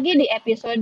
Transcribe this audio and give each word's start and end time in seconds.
Lagi 0.00 0.16
di 0.16 0.26
episode 0.32 0.80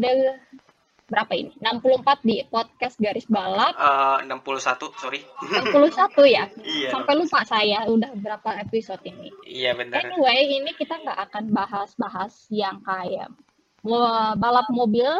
berapa 1.10 1.32
ini? 1.34 1.50
64 1.58 2.22
di 2.22 2.38
podcast 2.46 3.02
Garis 3.02 3.26
Balap. 3.26 3.74
Eh, 3.74 4.30
61, 4.30 4.94
sorry. 4.94 5.26
61 5.42 6.22
ya. 6.30 6.46
Iya. 6.62 6.94
Sampai 6.94 7.18
lupa 7.18 7.42
saya 7.42 7.82
udah 7.90 8.14
berapa 8.14 8.62
episode 8.62 9.02
ini. 9.02 9.34
Iya 9.42 9.74
benar. 9.74 10.06
Anyway, 10.06 10.62
ini 10.62 10.70
kita 10.78 11.02
nggak 11.02 11.18
akan 11.26 11.44
bahas-bahas 11.50 12.46
yang 12.54 12.78
kayak 12.86 13.34
balap 14.38 14.70
mobil, 14.70 15.10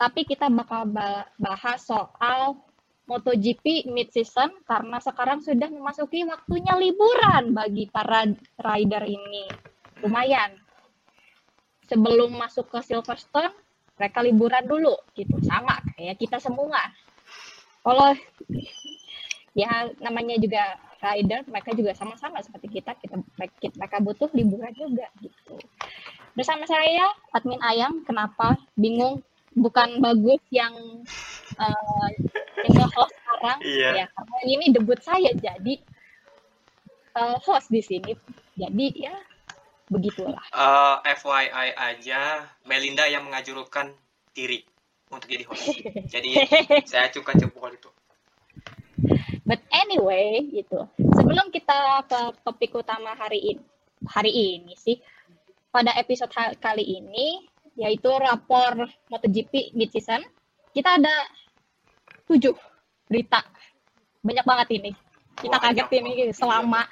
tapi 0.00 0.24
kita 0.24 0.48
bakal 0.48 0.88
ba- 0.88 1.28
bahas 1.36 1.84
soal 1.84 2.64
MotoGP 3.12 3.92
mid 3.92 4.08
season 4.08 4.56
karena 4.64 5.04
sekarang 5.04 5.44
sudah 5.44 5.68
memasuki 5.68 6.24
waktunya 6.24 6.72
liburan 6.80 7.52
bagi 7.52 7.92
para 7.92 8.24
rider 8.56 9.04
ini. 9.04 9.52
Lumayan. 10.00 10.56
Sebelum 11.88 12.36
masuk 12.36 12.68
ke 12.68 12.78
Silverstone, 12.84 13.52
mereka 13.96 14.20
liburan 14.20 14.64
dulu 14.68 14.94
gitu. 15.16 15.40
Sama 15.42 15.80
kayak 15.96 16.20
kita 16.20 16.36
semua. 16.38 16.78
Kalau 17.82 18.12
ya 19.56 19.90
namanya 19.98 20.36
juga 20.38 20.76
rider 21.02 21.46
mereka 21.46 21.70
juga 21.74 21.94
sama-sama 21.94 22.42
seperti 22.42 22.78
kita 22.78 22.94
kita 22.98 23.18
mereka 23.78 23.96
butuh 24.02 24.30
liburan 24.34 24.70
juga 24.74 25.06
gitu 25.22 25.58
bersama 26.34 26.62
saya 26.66 27.10
admin 27.34 27.58
ayam 27.62 28.02
kenapa 28.06 28.54
bingung 28.78 29.22
bukan 29.58 29.98
bagus 29.98 30.38
yang 30.54 30.74
uh, 31.58 32.08
yang 32.66 32.86
host 32.94 33.14
sekarang 33.14 33.58
Iya. 33.62 33.90
ya 33.94 34.06
karena 34.14 34.38
ini 34.46 34.64
debut 34.70 34.98
saya 35.02 35.30
jadi 35.34 35.74
uh, 37.18 37.38
host 37.42 37.70
di 37.70 37.82
sini 37.82 38.14
jadi 38.54 38.86
ya 38.94 39.14
begitulah 39.88 40.44
Eh, 40.52 40.96
FYI 41.18 41.68
aja, 41.76 42.44
Melinda 42.68 43.08
yang 43.08 43.24
mengajukan 43.24 43.92
diri 44.32 44.62
untuk 45.08 45.28
jadi 45.28 45.44
host. 45.48 45.72
Jadi 46.14 46.30
saya 46.84 47.08
acukan 47.08 47.34
jempol 47.40 47.72
itu. 47.72 47.90
But 49.48 49.64
anyway, 49.72 50.44
gitu. 50.52 50.84
Sebelum 50.98 51.48
kita 51.48 52.04
ke 52.04 52.20
topik 52.44 52.76
utama 52.76 53.16
hari 53.16 53.56
ini, 53.56 53.64
hari 54.04 54.32
ini 54.32 54.76
sih, 54.76 55.00
pada 55.72 55.96
episode 55.96 56.28
kali 56.60 56.84
ini, 56.84 57.48
yaitu 57.78 58.12
rapor 58.12 58.84
MotoGP 59.08 59.72
mid 59.72 59.88
season, 59.88 60.20
kita 60.76 61.00
ada 61.00 61.14
tujuh 62.28 62.52
berita. 63.08 63.40
Banyak 64.20 64.44
banget 64.44 64.68
ini. 64.76 64.90
Kita 65.38 65.56
Wah, 65.56 65.70
kaget 65.70 65.88
ini 66.02 66.12
selama 66.34 66.84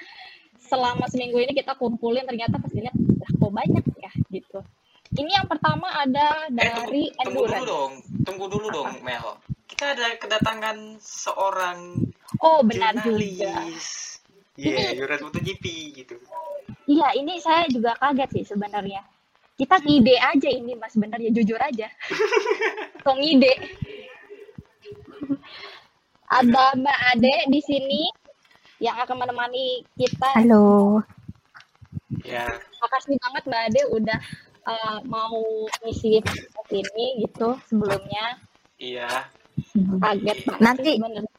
selama 0.66 1.06
seminggu 1.06 1.38
ini 1.38 1.52
kita 1.52 1.72
kumpulin 1.74 2.22
ternyata 2.22 2.58
pas 2.58 2.68
dilihat 2.68 2.92
lah 2.92 3.30
kok 3.32 3.52
banyak 3.52 3.84
ya 3.96 4.12
gitu. 4.28 4.60
Ini 5.14 5.30
yang 5.32 5.46
pertama 5.46 5.86
ada 5.88 6.50
Eh, 6.50 6.50
tunggu, 6.50 6.58
dari 6.58 7.04
tunggu 7.14 7.40
dulu 7.40 7.46
endurance. 7.46 7.64
dong. 7.64 7.92
Tunggu 8.20 8.44
dulu 8.50 8.66
dong, 8.68 8.90
Mel. 9.00 9.38
Kita 9.64 9.94
ada 9.94 10.14
kedatangan 10.14 10.76
seorang 10.98 11.78
Oh 12.38 12.60
benar 12.60 12.92
juga. 12.98 13.14
jurnalis. 13.14 14.18
Iya, 14.56 14.92
jurnalis 14.94 15.22
MotoGP 15.22 15.64
gitu. 15.94 16.16
Iya, 16.86 17.14
ini 17.14 17.38
saya 17.38 17.66
juga 17.66 17.94
kaget 17.94 18.30
sih 18.32 18.44
sebenarnya. 18.46 19.06
Kita 19.54 19.78
ngide 19.78 20.16
aja 20.16 20.48
ini 20.48 20.74
mas, 20.74 20.92
sebenarnya 20.92 21.30
jujur 21.30 21.56
aja. 21.56 21.86
Kok 23.04 23.16
ngide? 23.16 23.52
Ada 26.26 26.74
Mbak 26.74 26.98
Ade 27.08 27.34
di 27.46 27.60
sini 27.62 28.02
yang 28.78 28.96
akan 28.96 29.16
menemani 29.18 29.84
kita. 29.96 30.30
Halo. 30.36 31.00
Ya, 32.22 32.46
Makasih 32.78 33.16
banget 33.18 33.42
Mbak 33.46 33.62
Ade 33.66 33.82
udah 33.90 34.18
uh, 34.64 34.98
mau 35.04 35.42
ngisi 35.82 36.20
podcast 36.22 36.70
ini 36.72 37.24
gitu 37.24 37.56
sebelumnya. 37.66 38.38
iya. 38.76 39.08
Kaget 39.74 40.38
banget 40.44 40.60
Nanti- 40.60 40.96
sebenarnya. 41.00 41.32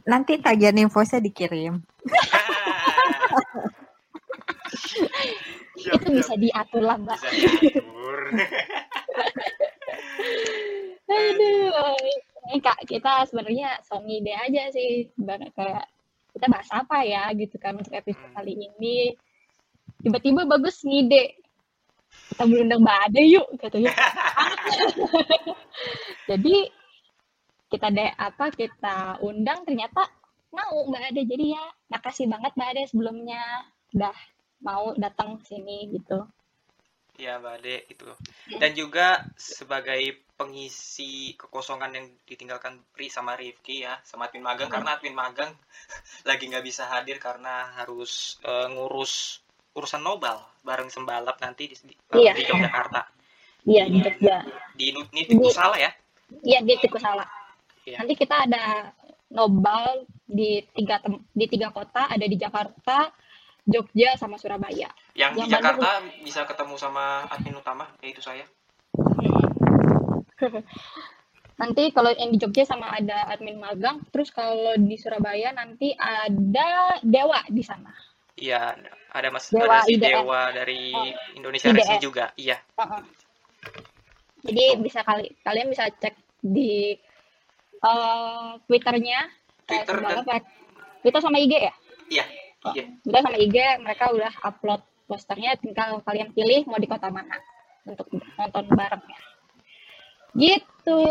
Nanti 0.00 0.32
tagihan 0.36 0.74
invoice 0.76 1.20
dikirim. 1.22 1.78
Siap, 5.78 5.94
Itu 6.02 6.08
bisa 6.10 6.34
diatur 6.34 6.82
lah 6.82 6.96
Mbak. 6.98 7.18
bisa 7.20 7.30
diatur. 7.30 8.18
Aduh, 11.10 11.98
ini 12.46 12.56
kak 12.60 12.78
kita 12.86 13.26
sebenarnya 13.26 13.78
so 13.82 13.98
ngide 13.98 14.30
aja 14.32 14.70
sih, 14.70 15.10
Bar- 15.16 15.50
kayak 15.54 15.86
kita 16.40 16.48
bahas 16.48 16.72
apa 16.72 17.04
ya 17.04 17.28
gitu 17.36 17.60
kan 17.60 17.76
untuk 17.76 17.92
episode 17.92 18.32
Hmm. 18.32 18.36
kali 18.40 18.56
ini. 18.56 19.12
Tiba-tiba 20.00 20.48
bagus 20.48 20.80
ngide, 20.80 21.36
kita 22.32 22.48
berundang 22.48 22.80
Mbak 22.80 22.98
Ade 23.12 23.22
yuk 23.28 23.44
katanya. 23.60 23.92
Jadi 26.32 26.64
kita 27.68 27.92
deh 27.92 28.08
apa 28.16 28.48
kita 28.56 29.20
undang 29.20 29.68
ternyata 29.68 30.08
mau 30.48 30.88
Mbak 30.88 31.12
Ade. 31.12 31.28
Jadi 31.28 31.52
ya 31.52 31.60
makasih 31.92 32.24
banget 32.32 32.56
Mbak 32.56 32.68
Ade 32.72 32.82
sebelumnya 32.88 33.42
udah 33.92 34.16
mau 34.64 34.96
datang 34.96 35.36
sini 35.44 35.92
gitu. 35.92 36.24
Ya, 37.20 37.36
Mbak 37.36 37.54
Ade 37.60 37.76
itu. 37.92 38.08
Dan 38.56 38.72
juga 38.72 39.28
sebagai 39.36 40.00
pengisi 40.40 41.36
kekosongan 41.36 41.92
yang 41.92 42.06
ditinggalkan 42.24 42.80
Pri 42.96 43.12
sama 43.12 43.36
Rifki 43.36 43.84
ya, 43.84 44.00
sama 44.00 44.32
admin 44.32 44.40
magang 44.40 44.72
karena 44.72 44.96
admin 44.96 45.12
magang 45.12 45.52
lagi 46.28 46.48
nggak 46.48 46.64
bisa 46.64 46.88
hadir 46.88 47.20
karena 47.20 47.68
harus 47.76 48.40
eh, 48.40 48.66
ngurus 48.72 49.44
urusan 49.76 50.00
nobel 50.00 50.40
bareng 50.64 50.88
sembalap 50.88 51.36
nanti 51.44 51.68
di, 51.68 51.76
di, 51.84 51.94
Iya. 52.16 52.32
di 52.32 52.42
Yogyakarta. 52.48 53.00
Iya 53.68 53.84
di 53.92 53.98
Jogja. 54.00 54.36
Di 54.72 54.86
Niti 55.12 55.36
salah 55.52 55.76
ya? 55.76 55.92
Iya 56.40 56.64
di 56.64 56.74
Tikusala. 56.80 57.24
Iya. 57.84 58.00
Nanti 58.00 58.14
kita 58.16 58.48
ada 58.48 58.88
nobel 59.30 60.08
di 60.24 60.64
tiga 60.72 60.98
tem- 61.04 61.22
di 61.36 61.46
tiga 61.46 61.68
kota, 61.68 62.08
ada 62.08 62.24
di 62.24 62.36
Jakarta, 62.40 63.12
Jogja, 63.66 64.16
sama 64.16 64.36
Surabaya. 64.36 64.88
Yang, 65.12 65.32
di 65.34 65.40
Yang 65.44 65.50
Jakarta 65.52 65.90
bisa 66.20 66.40
ketemu 66.44 66.74
sama 66.76 67.24
admin 67.28 67.56
utama 67.56 67.84
yaitu 68.00 68.20
saya. 68.20 68.44
Nanti 71.60 71.92
kalau 71.92 72.08
yang 72.16 72.32
di 72.32 72.40
Jogja 72.40 72.64
sama 72.64 72.88
ada 72.88 73.28
admin 73.28 73.60
magang, 73.60 74.00
terus 74.08 74.32
kalau 74.32 74.72
di 74.80 74.96
Surabaya 74.96 75.52
nanti 75.52 75.92
ada 75.92 76.96
Dewa 77.04 77.44
di 77.46 77.60
sana. 77.60 77.92
Iya, 78.32 78.72
ada 79.12 79.28
Mas 79.28 79.52
Dewa 79.52 79.68
ada 79.68 79.84
si 79.84 80.00
IDN. 80.00 80.24
Dewa 80.24 80.40
dari 80.56 80.88
Oh, 80.96 81.04
Indonesia 81.36 81.68
IDN. 81.68 81.76
Racing 81.76 82.00
juga. 82.00 82.32
Iya. 82.40 82.56
Heeh. 82.80 83.02
Jadi 84.40 84.64
bisa 84.80 85.04
kali 85.04 85.36
kalian 85.44 85.68
bisa 85.68 85.84
cek 85.92 86.16
di 86.40 86.96
eh, 87.76 88.50
Twitternya 88.64 89.20
kayak 89.68 89.84
Twitter 89.84 90.24
dan- 90.24 90.48
Twitter 91.04 91.20
sama 91.20 91.36
IG 91.36 91.52
ya? 91.60 91.74
Iya. 92.08 92.24
Oh, 92.60 92.72
Iya. 92.76 92.92
Twitter 93.00 93.22
sama 93.24 93.38
IG 93.40 93.56
mereka 93.80 94.12
udah 94.12 94.32
upload 94.44 94.82
posternya 95.08 95.56
tinggal 95.56 96.04
kalian 96.04 96.30
pilih 96.36 96.68
mau 96.68 96.78
di 96.78 96.86
kota 96.86 97.08
mana 97.08 97.34
untuk 97.88 98.06
nonton 98.12 98.64
barengnya. 98.70 99.20
Gitu. 100.36 101.02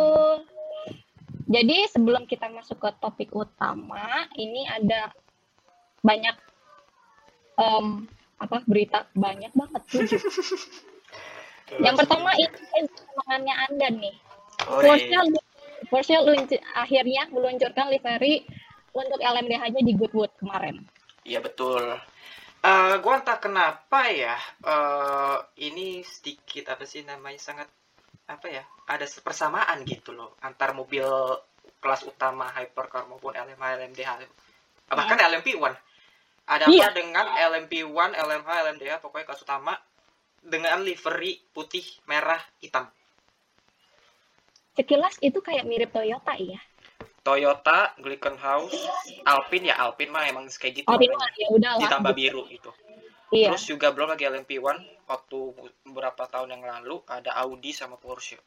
Jadi 1.49 1.77
sebelum 1.89 2.29
kita 2.29 2.47
masuk 2.53 2.77
ke 2.77 2.89
topik 3.01 3.33
utama, 3.33 4.29
ini 4.37 4.69
ada 4.69 5.09
banyak 6.05 6.35
em, 7.57 8.05
apa 8.39 8.57
berita 8.69 9.09
banyak 9.17 9.51
banget 9.51 9.81
tujuh. 9.89 10.21
Yang 11.85 11.95
pertama 12.05 12.33
ini 12.37 12.85
semangatnya 12.87 13.55
Anda 13.69 13.87
nih. 13.93 14.15
Porsche, 14.69 15.05
iya. 15.09 15.21
Porsche 15.89 16.15
akhirnya 16.77 17.29
meluncurkan 17.33 17.89
livery 17.93 18.45
untuk 18.93 19.19
LMDH-nya 19.21 19.81
di 19.85 19.93
Goodwood 19.97 20.33
kemarin. 20.41 20.81
Iya 21.29 21.39
betul. 21.45 21.85
Eh, 22.59 22.93
gua 22.99 23.13
entah 23.21 23.37
kenapa 23.37 24.09
ya, 24.09 24.35
eh, 24.65 25.37
ini 25.69 26.01
sedikit 26.01 26.73
apa 26.73 26.83
sih 26.83 27.05
namanya 27.05 27.39
sangat 27.39 27.69
apa 28.29 28.45
ya 28.45 28.61
ada 28.85 29.09
persamaan 29.25 29.81
gitu 29.89 30.13
loh 30.13 30.37
antar 30.45 30.77
mobil 30.77 31.01
kelas 31.81 32.05
utama 32.05 32.45
hypercar 32.53 33.09
maupun 33.09 33.33
LMH 33.33 33.57
LMDH 33.81 34.09
bahkan 34.85 35.17
LMP1 35.17 35.73
ada 36.45 36.63
apa 36.65 36.69
Iya. 36.69 36.93
dengan 36.93 37.25
LMP1 37.25 38.09
LMH 38.13 38.49
LMDH 38.69 38.93
pokoknya 39.01 39.33
kelas 39.33 39.41
utama 39.41 39.73
dengan 40.45 40.77
livery 40.85 41.41
putih 41.49 41.81
merah 42.05 42.37
hitam 42.61 42.85
Sekilas 44.77 45.17
itu 45.25 45.41
kayak 45.43 45.65
mirip 45.67 45.91
Toyota 45.91 46.37
ya. 46.39 46.55
Toyota 47.19 47.93
Glickenhaus 47.97 48.71
Alpine 49.23 49.69
ya 49.69 49.75
Alpine 49.79 50.09
mah 50.09 50.23
emang 50.25 50.45
kayak 50.47 50.81
gitu 50.81 50.87
ini 50.89 51.07
namanya. 51.07 51.35
ya 51.35 51.47
udah 51.49 51.71
lah. 51.71 51.81
ditambah 51.83 52.13
biru 52.13 52.43
itu 52.47 52.71
Iya. 53.29 53.53
terus 53.53 53.63
juga 53.63 53.93
belum 53.93 54.09
lagi 54.09 54.25
LMP1 54.25 54.65
waktu 55.05 55.37
beberapa 55.85 56.25
tahun 56.25 56.49
yang 56.49 56.63
lalu 56.63 57.05
ada 57.05 57.37
Audi 57.39 57.69
sama 57.69 57.93
Porsche 57.95 58.41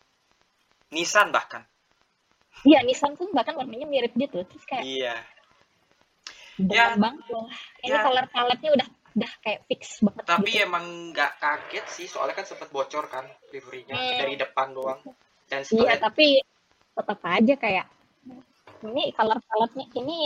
Nissan 0.91 1.31
bahkan 1.31 1.63
Iya, 2.63 2.83
Nissan 2.83 3.15
pun 3.15 3.33
bahkan 3.33 3.57
warnanya 3.57 3.89
mirip 3.89 4.13
gitu. 4.13 4.45
Terus 4.45 4.65
kayak 4.65 4.85
iya 4.85 5.17
banget 6.55 7.01
banget 7.01 7.25
loh. 7.29 7.47
Ini 7.81 7.91
Ya. 7.91 8.03
color 8.03 8.27
paletnya 8.29 8.71
udah 8.71 8.89
udah 9.13 9.33
kayak 9.41 9.61
fix 9.67 10.01
banget. 10.01 10.25
tapi 10.25 10.51
gitu. 10.51 10.65
emang 10.65 10.85
nggak 11.11 11.33
kaget 11.37 11.87
sih 11.87 12.07
soalnya 12.07 12.33
kan 12.33 12.45
sempat 12.45 12.69
bocor 12.69 13.07
kan 13.07 13.25
liverynya 13.53 13.93
Hmm. 13.93 14.19
dari 14.19 14.35
depan 14.35 14.73
doang 14.73 15.01
dan 15.47 15.61
Iya, 15.61 15.67
sebenarnya 15.67 16.01
tapi 16.03 16.27
tetap 16.93 17.21
aja 17.23 17.55
kayak 17.57 17.87
ini 18.83 19.15
color 19.15 19.39
paletnya 19.41 19.85
ini 19.95 20.17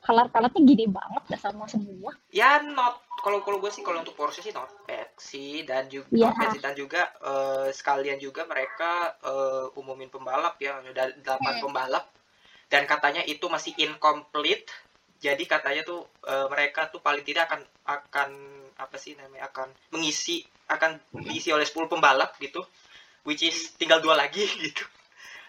color 0.00 0.26
paletnya 0.28 0.60
gini 0.62 0.84
banget 0.88 1.22
dah 1.28 1.40
sama 1.40 1.64
semua. 1.68 2.12
ya 2.30 2.60
not 2.62 3.00
kalau 3.20 3.40
kalau 3.42 3.58
gue 3.58 3.70
sih 3.70 3.80
kalau 3.80 4.00
untuk 4.00 4.14
Porsche 4.14 4.40
sih 4.40 4.52
not 4.52 4.68
bad 4.84 5.08
sih 5.16 5.64
dan 5.64 5.88
juga 5.88 6.06
Iya. 6.12 6.26
not 6.28 6.36
bad 6.36 6.50
sih. 6.52 6.62
dan 6.62 6.74
juga 6.74 7.02
eh, 7.20 7.68
sekalian 7.72 8.18
juga 8.18 8.44
mereka 8.44 9.16
eh, 9.20 9.78
umumin 9.78 10.08
pembalap 10.08 10.56
ya 10.58 10.80
ada 10.80 11.12
delapan 11.16 11.52
Hmm. 11.56 11.62
pembalap 11.62 12.04
dan 12.66 12.82
katanya 12.84 13.22
itu 13.22 13.46
masih 13.46 13.72
incomplete 13.78 14.68
jadi 15.16 15.42
katanya 15.44 15.82
tuh 15.82 16.04
eh, 16.24 16.46
mereka 16.48 16.88
tuh 16.88 17.00
paling 17.00 17.24
tidak 17.24 17.48
akan 17.48 17.60
akan 17.86 18.30
apa 18.76 18.96
sih 18.96 19.16
namanya 19.16 19.48
akan 19.48 19.68
mengisi 19.90 20.44
akan 20.68 21.00
diisi 21.24 21.48
oleh 21.54 21.64
10 21.64 21.88
pembalap 21.88 22.36
gitu 22.36 22.60
which 23.24 23.42
is 23.42 23.72
tinggal 23.74 23.98
dua 23.98 24.14
lagi 24.14 24.44
gitu 24.66 24.84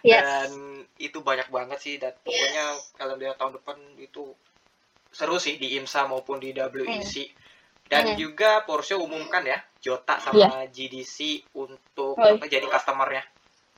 Yes. 0.01 0.21
dan 0.21 0.49
itu 0.97 1.19
banyak 1.19 1.47
banget 1.47 1.79
sih 1.79 1.95
dan 1.97 2.13
pokoknya 2.21 2.65
LMDH 2.97 3.33
tahun 3.35 3.53
depan 3.57 3.77
itu 3.97 4.33
seru 5.09 5.37
sih 5.37 5.55
di 5.55 5.73
IMSA 5.75 6.05
maupun 6.05 6.37
di 6.37 6.51
WEC 6.51 7.33
dan 7.87 8.03
Hmm. 8.03 8.17
juga 8.19 8.61
Porsche 8.61 8.93
umumkan 8.93 9.41
ya 9.41 9.57
Jota 9.79 10.19
sama 10.19 10.67
GDC 10.67 11.47
untuk 11.55 12.13
Oh, 12.13 12.35
apa, 12.35 12.45
jadi 12.45 12.67
customernya 12.67 13.23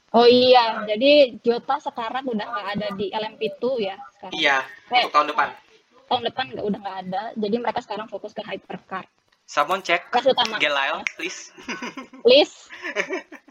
Oh 0.09 0.25
iya, 0.25 0.81
jadi 0.83 1.37
Jota 1.39 1.77
sekarang 1.77 2.25
udah 2.25 2.41
nggak 2.41 2.67
ada 2.73 2.87
di 2.97 3.13
LMP2 3.13 3.61
ya 3.77 3.95
sekarang. 4.17 4.33
iya 4.33 4.57
Eh, 4.89 5.05
untuk 5.05 5.13
tahun 5.13 5.27
depan 5.29 5.49
Tahun 6.09 6.23
depan 6.25 6.45
nggak 6.49 6.65
udah 6.65 6.79
nggak 6.81 6.97
ada. 7.05 7.23
Jadi 7.37 7.55
mereka 7.61 7.79
sekarang 7.79 8.09
fokus 8.09 8.33
ke 8.33 8.41
hypercar. 8.41 9.05
someone 9.45 9.81
check 9.81 10.09
Kelas 10.09 10.25
utama. 10.27 10.57
Gelail 10.57 11.05
please 11.13 11.53
Please. 12.21 12.69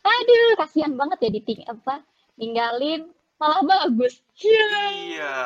Aduh, 0.00 0.50
kasihan 0.58 0.92
banget 0.96 1.18
ya 1.24 1.30
diting 1.30 1.60
apa 1.68 2.04
ninggalin 2.36 3.12
malah 3.36 3.60
bagus. 3.64 4.20
Iya. 4.36 4.68
iya 4.92 5.36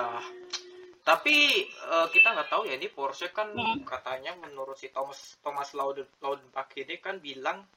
tapi 1.05 1.69
eh, 1.69 2.07
kita 2.17 2.33
nggak 2.33 2.49
tahu 2.49 2.65
ya 2.65 2.81
ini 2.81 2.89
Porsche 2.89 3.29
kan 3.29 3.53
Hmm. 3.53 3.85
katanya 3.85 4.33
menurut 4.41 4.73
si 4.81 4.89
Thomas 4.89 5.37
Thomas 5.45 5.77
Lauden 5.77 6.09
Laudenbach 6.25 6.73
ini 6.81 6.97
kan 6.97 7.21
bilang 7.21 7.69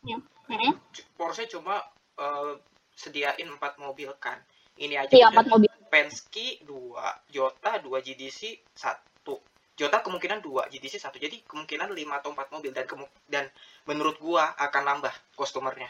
Heeh. 0.47 0.71
Porsche 1.19 1.43
cuma 1.51 1.83
eh, 2.15 2.53
sediain 2.95 3.45
empat 3.51 3.83
mobil 3.83 4.15
kan 4.15 4.39
ini 4.79 4.95
aja 4.95 5.11
Iya, 5.11 5.27
udah 5.27 5.43
empat 5.43 5.47
mobil. 5.51 5.69
Penske 5.91 6.63
dua, 6.63 7.19
Jota 7.27 7.79
dua, 7.83 7.99
GDC 7.99 8.63
satu. 8.71 9.43
Jota 9.77 10.01
kemungkinan 10.01 10.39
dua, 10.41 10.65
GDC 10.71 10.97
satu. 10.97 11.17
Jadi 11.19 11.43
kemungkinan 11.45 11.91
lima 11.93 12.19
atau 12.23 12.31
empat 12.31 12.49
mobil 12.49 12.71
dan 12.71 12.87
dan 13.27 13.45
menurut 13.85 14.17
gua 14.23 14.55
akan 14.55 14.83
nambah 14.83 15.13
customernya. 15.35 15.89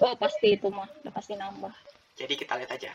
Oh, 0.00 0.14
pasti 0.16 0.60
itu 0.60 0.68
mah, 0.68 0.88
udah 1.04 1.12
pasti 1.12 1.32
nambah. 1.36 1.72
Jadi 2.16 2.34
kita 2.36 2.56
lihat 2.60 2.70
aja. 2.76 2.92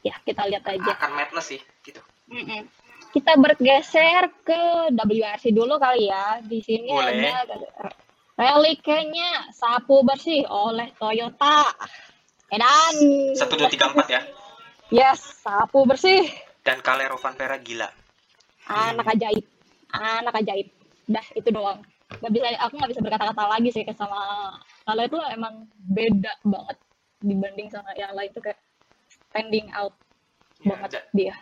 Ya, 0.00 0.14
kita 0.24 0.48
lihat 0.48 0.64
aja. 0.66 0.90
Akan 0.96 1.12
madness 1.14 1.52
sih 1.52 1.60
gitu. 1.86 2.00
Mm-mm. 2.30 2.66
Kita 3.10 3.34
bergeser 3.38 4.30
ke 4.46 4.94
WRC 4.94 5.50
dulu 5.50 5.76
kali 5.82 6.08
ya. 6.08 6.38
Di 6.42 6.62
sini 6.62 6.90
Boleh. 6.94 7.34
ada 7.34 7.58
reliknya 8.38 9.50
sapu 9.52 10.00
bersih 10.06 10.46
oleh 10.46 10.94
Toyota. 10.96 11.68
Edan. 12.50 12.94
Satu 13.38 13.54
dua 13.58 13.70
tiga 13.70 13.90
empat 13.90 14.08
ya. 14.10 14.22
Yes, 14.90 15.42
sapu 15.42 15.86
bersih. 15.86 16.26
Dan 16.66 16.82
Calero 16.82 17.18
Vanpera 17.18 17.58
gila. 17.62 17.86
Anak 18.70 19.06
ajaib. 19.14 19.46
Anak 19.90 20.34
ajaib. 20.42 20.66
Dah, 21.06 21.26
itu 21.34 21.50
doang. 21.50 21.82
Gak 22.10 22.30
bisa, 22.30 22.46
aku 22.58 22.74
nggak 22.74 22.90
bisa 22.90 23.02
berkata-kata 23.06 23.44
lagi 23.46 23.70
sih 23.70 23.86
sama 23.94 24.18
kalau 24.82 25.02
itu 25.02 25.18
emang 25.28 25.54
beda 25.76 26.32
banget 26.42 26.76
dibanding 27.18 27.68
sama 27.68 27.92
yang 27.94 28.12
lain 28.12 28.30
tuh 28.30 28.40
kayak 28.40 28.58
standing 29.28 29.68
out 29.72 29.92
Ya, 30.58 30.68
banget 30.68 30.90
da- 30.92 31.08
dia. 31.10 31.34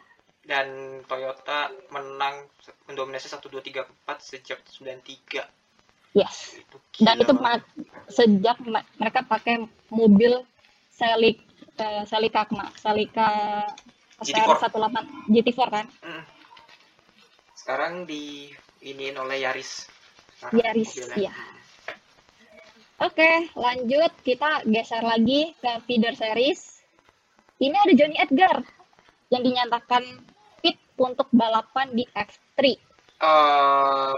dan 0.44 0.67
Toyota 1.05 1.69
menang 1.88 2.46
mendominasi 2.85 3.26
satu 3.26 3.46
dua 3.46 3.58
tiga 3.58 3.82
empat 3.82 4.23
sejak 4.23 4.62
93 4.64 5.43
Yes. 6.12 6.56
itu 6.56 6.76
dan 6.99 7.17
itu 7.17 7.32
banget. 7.32 7.62
ma- 7.62 7.67
sejak 8.06 8.56
ma- 8.62 8.87
mereka 8.96 9.23
pakai 9.23 9.61
mobil 9.88 10.43
Selik 10.88 11.38
eh, 11.76 12.02
Selika 12.05 12.43
kena 12.43 12.70
Selika 12.75 13.31
GT4. 14.19 14.67
18 14.67 15.05
GT4 15.29 15.61
kan 15.69 15.87
Mm. 16.00 16.25
sekarang 17.55 17.93
di 18.02 18.50
iniin 18.81 19.14
oleh 19.14 19.43
Yaris 19.43 19.87
Sekarang 20.32 20.55
Yaris, 20.56 20.90
iya. 21.12 21.35
Oke 22.99 23.31
lanjut 23.56 24.12
kita 24.23 24.67
geser 24.67 25.03
lagi 25.03 25.55
ke 25.59 25.73
feeder 25.87 26.15
series 26.15 26.83
ini 27.59 27.75
ada 27.75 27.93
Johnny 27.95 28.19
Edgar 28.19 28.62
yang 29.35 29.43
dinyatakan 29.43 30.03
fit 30.62 30.79
untuk 30.99 31.27
balapan 31.35 31.91
di 31.95 32.06
F3 32.11 32.89
Eh, 33.19 34.15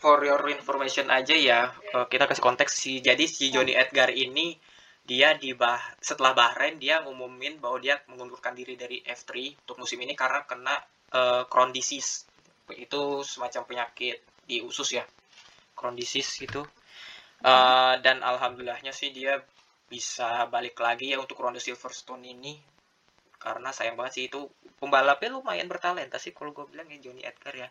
for 0.00 0.24
your 0.24 0.40
information 0.48 1.12
aja 1.12 1.36
ya, 1.36 1.68
eh, 1.92 2.06
kita 2.08 2.24
kasih 2.24 2.40
konteks 2.40 2.72
si 2.72 3.04
jadi 3.04 3.20
si 3.28 3.52
Johnny 3.52 3.76
Edgar 3.76 4.08
ini 4.08 4.56
dia 5.04 5.36
di 5.36 5.52
bah 5.52 5.80
setelah 6.00 6.32
Bahrain 6.32 6.80
dia 6.80 7.04
ngumumin 7.04 7.60
bahwa 7.60 7.76
dia 7.80 8.00
mengundurkan 8.08 8.56
diri 8.56 8.76
dari 8.76 9.04
F3 9.04 9.52
untuk 9.64 9.76
musim 9.84 10.00
ini 10.00 10.16
karena 10.16 10.48
kena 10.48 10.74
eh, 11.12 11.42
Crohn 11.44 11.76
disease. 11.76 12.24
Itu 12.72 13.20
semacam 13.20 13.68
penyakit 13.68 14.16
di 14.48 14.64
usus 14.64 14.96
ya. 14.96 15.04
Crohn 15.76 15.96
disease 15.96 16.40
gitu. 16.40 16.64
Eh, 17.38 17.94
dan 18.02 18.18
alhamdulillahnya 18.18 18.90
sih 18.90 19.14
dia 19.14 19.38
bisa 19.86 20.50
balik 20.50 20.82
lagi 20.82 21.14
ya 21.14 21.22
untuk 21.22 21.38
ronde 21.38 21.62
Silverstone 21.62 22.26
ini. 22.26 22.58
Karena 23.38 23.70
sayang 23.70 23.94
banget 23.94 24.12
sih 24.18 24.24
itu 24.26 24.50
pembalapnya 24.82 25.30
lumayan 25.30 25.70
bertalenta 25.70 26.18
sih 26.18 26.34
kalau 26.34 26.50
gue 26.50 26.66
bilang 26.66 26.90
ya 26.90 26.98
Johnny 26.98 27.22
Edgar 27.22 27.54
ya. 27.54 27.70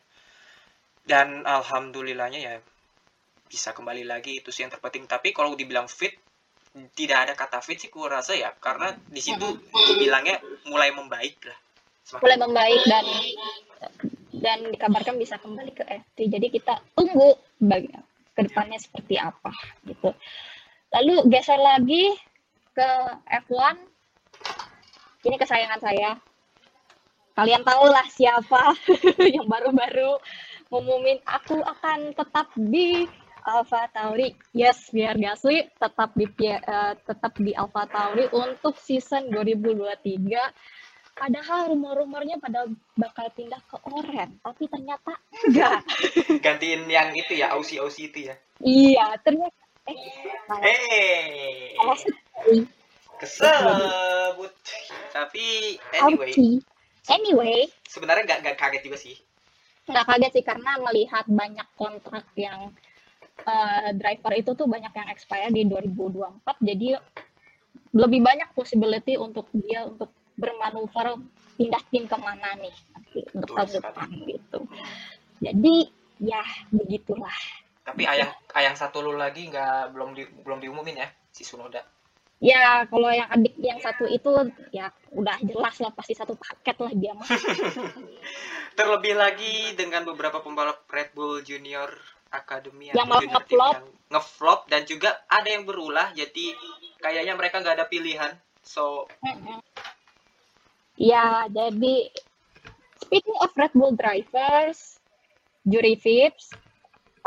Dan 1.04 1.44
alhamdulillahnya 1.44 2.40
ya 2.40 2.56
bisa 3.48 3.76
kembali 3.76 4.08
lagi 4.08 4.40
itu 4.40 4.56
sih 4.56 4.64
yang 4.64 4.72
terpenting. 4.72 5.04
Tapi 5.04 5.36
kalau 5.36 5.52
dibilang 5.60 5.92
fit 5.92 6.16
tidak 6.96 7.28
ada 7.28 7.34
kata 7.36 7.60
fit 7.60 7.76
sih 7.76 7.92
gue 7.92 8.08
rasa 8.08 8.40
ya. 8.40 8.56
Karena 8.56 8.96
di 8.96 9.20
situ 9.20 9.44
dibilangnya 9.76 10.40
mulai 10.72 10.96
membaik 10.96 11.44
lah. 11.44 11.60
Semakin- 12.08 12.24
mulai 12.24 12.40
membaik 12.40 12.82
dan 12.88 13.06
dan 14.32 14.58
dikabarkan 14.72 15.20
bisa 15.20 15.36
kembali 15.44 15.76
ke 15.76 15.84
FT. 15.84 16.18
Jadi 16.32 16.48
kita 16.56 16.80
tunggu 16.96 17.36
bagi 17.60 17.92
ke 18.38 18.46
depannya 18.46 18.78
seperti 18.78 19.18
apa 19.18 19.50
gitu. 19.90 20.14
Lalu 20.94 21.26
geser 21.34 21.58
lagi 21.58 22.14
ke 22.78 22.90
F1. 23.50 23.76
Ini 25.26 25.36
kesayangan 25.42 25.82
saya. 25.82 26.22
Kalian 27.34 27.66
tahu 27.66 27.90
lah 27.90 28.06
siapa 28.14 28.78
yang 29.36 29.50
baru-baru 29.50 30.22
ngumumin 30.70 31.18
aku 31.26 31.58
akan 31.66 32.14
tetap 32.14 32.54
di 32.54 33.10
Alpha 33.48 33.90
Tauri. 33.90 34.38
Yes, 34.54 34.94
biar 34.94 35.18
gak 35.18 35.42
sih 35.42 35.66
tetap 35.82 36.14
di 36.14 36.30
eh, 36.46 36.94
tetap 36.94 37.34
di 37.42 37.58
Alpha 37.58 37.90
Tauri 37.90 38.30
untuk 38.34 38.78
season 38.78 39.34
2023 39.34 40.87
Padahal 41.18 41.74
rumor-rumornya 41.74 42.38
pada 42.38 42.70
bakal 42.94 43.26
pindah 43.34 43.58
ke 43.66 43.78
Oren, 43.90 44.38
tapi 44.46 44.70
ternyata 44.70 45.18
enggak. 45.50 45.82
gantiin 46.46 46.86
yang 46.86 47.10
itu 47.18 47.42
ya 47.42 47.58
Aussie 47.58 47.82
Aussie 47.82 48.14
itu 48.14 48.30
ya. 48.30 48.36
Iya, 48.62 49.18
ternyata 49.26 49.58
eh 49.88 49.98
hey. 50.62 52.62
kesebut. 53.18 54.54
Tapi 55.10 55.46
anyway. 55.98 56.30
Ouchie. 56.30 56.62
Anyway, 57.08 57.72
sebenarnya 57.88 58.24
nggak 58.28 58.40
nggak 58.44 58.58
kaget 58.60 58.82
juga 58.84 58.98
sih. 59.00 59.16
Nggak 59.88 60.06
kaget 60.06 60.32
sih 60.38 60.46
karena 60.46 60.72
melihat 60.84 61.26
banyak 61.26 61.68
kontrak 61.80 62.28
yang 62.36 62.76
eh, 63.42 63.90
driver 63.96 64.34
itu 64.36 64.52
tuh 64.54 64.68
banyak 64.68 64.92
yang 64.92 65.08
expire 65.10 65.50
di 65.50 65.64
2024, 65.66 66.44
jadi 66.62 67.00
lebih 67.96 68.20
banyak 68.20 68.50
possibility 68.52 69.16
untuk 69.16 69.48
dia 69.56 69.88
untuk 69.88 70.12
bermanuver 70.38 71.18
pindah 71.58 71.82
tim 71.90 72.06
ke 72.06 72.18
mana 72.22 72.54
nih 72.62 72.76
nanti 72.94 73.20
untuk 73.34 73.58
tahun 73.58 73.82
depan 73.82 74.10
gitu. 74.30 74.60
Jadi 75.42 75.76
ya 76.22 76.42
begitulah. 76.70 77.38
Tapi 77.82 78.06
ayang 78.06 78.32
ayang 78.54 78.76
satu 78.78 79.02
lu 79.02 79.18
lagi 79.18 79.50
nggak 79.50 79.96
belum 79.96 80.10
di, 80.14 80.24
belum 80.46 80.60
diumumin 80.62 81.02
ya 81.02 81.10
si 81.34 81.42
Sunoda. 81.42 81.82
Ya 82.38 82.86
kalau 82.86 83.10
yang 83.10 83.26
adik 83.34 83.58
yang 83.58 83.82
satu 83.82 84.06
itu 84.06 84.30
ya 84.70 84.94
udah 85.10 85.42
jelas 85.42 85.74
lah 85.82 85.90
pasti 85.90 86.14
satu 86.14 86.38
paket 86.38 86.78
lah 86.78 86.94
dia 86.94 87.18
mah. 87.18 87.26
Terlebih 88.78 89.18
lagi 89.18 89.74
dengan 89.74 90.06
beberapa 90.06 90.46
pembalap 90.46 90.86
Red 90.86 91.18
Bull 91.18 91.42
Junior 91.42 91.90
Academy 92.30 92.94
Yang 92.94 93.08
malah 93.10 93.24
team 93.26 93.34
ngeflop. 93.34 93.76
ngeflop 94.14 94.60
dan 94.70 94.86
juga 94.86 95.18
ada 95.26 95.50
yang 95.50 95.66
berulah 95.66 96.14
jadi 96.14 96.54
kayaknya 97.02 97.34
mereka 97.34 97.66
nggak 97.66 97.76
ada 97.82 97.88
pilihan. 97.90 98.38
So. 98.62 99.10
Ya, 100.98 101.46
jadi 101.54 102.10
speaking 102.98 103.38
of 103.40 103.54
Red 103.54 103.74
Bull 103.78 103.94
drivers, 103.94 104.98
Jury 105.64 105.96
Vips 106.02 106.52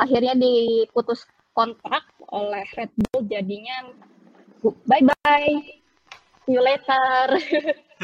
akhirnya 0.00 0.32
diputus 0.32 1.28
kontrak 1.52 2.08
oleh 2.32 2.64
Red 2.72 2.92
Bull 2.96 3.28
jadinya 3.28 3.92
bye 4.88 5.04
bye. 5.04 5.54
See 6.48 6.56
you 6.56 6.62
later. 6.64 7.36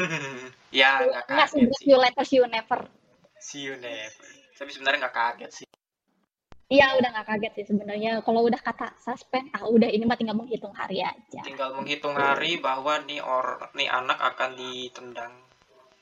ya 0.79 1.01
nggak 1.01 1.25
Nggak 1.25 1.47
sih, 1.49 1.61
kaget 1.65 1.77
see 1.81 1.89
you 1.89 1.99
later, 1.99 2.23
see 2.23 2.37
you 2.37 2.47
never. 2.47 2.79
See 3.41 3.61
you 3.65 3.75
never. 3.81 4.29
Tapi 4.53 4.69
sebenarnya 4.69 5.09
nggak 5.09 5.17
kaget 5.17 5.51
sih. 5.51 5.67
Iya, 6.67 6.99
udah 6.99 7.09
nggak 7.15 7.27
kaget 7.27 7.53
sih 7.57 7.65
sebenarnya. 7.71 8.11
Kalau 8.21 8.43
udah 8.43 8.59
kata 8.59 8.93
suspend, 8.99 9.49
ah 9.55 9.65
udah 9.65 9.87
ini 9.87 10.03
mah 10.03 10.19
tinggal 10.19 10.35
menghitung 10.35 10.75
hari 10.75 10.99
aja. 10.99 11.41
Tinggal 11.41 11.73
menghitung 11.79 12.13
hari 12.13 12.59
bahwa 12.59 12.99
nih 13.07 13.23
or 13.23 13.71
nih 13.73 13.87
anak 13.89 14.19
akan 14.19 14.59
ditendang. 14.59 15.46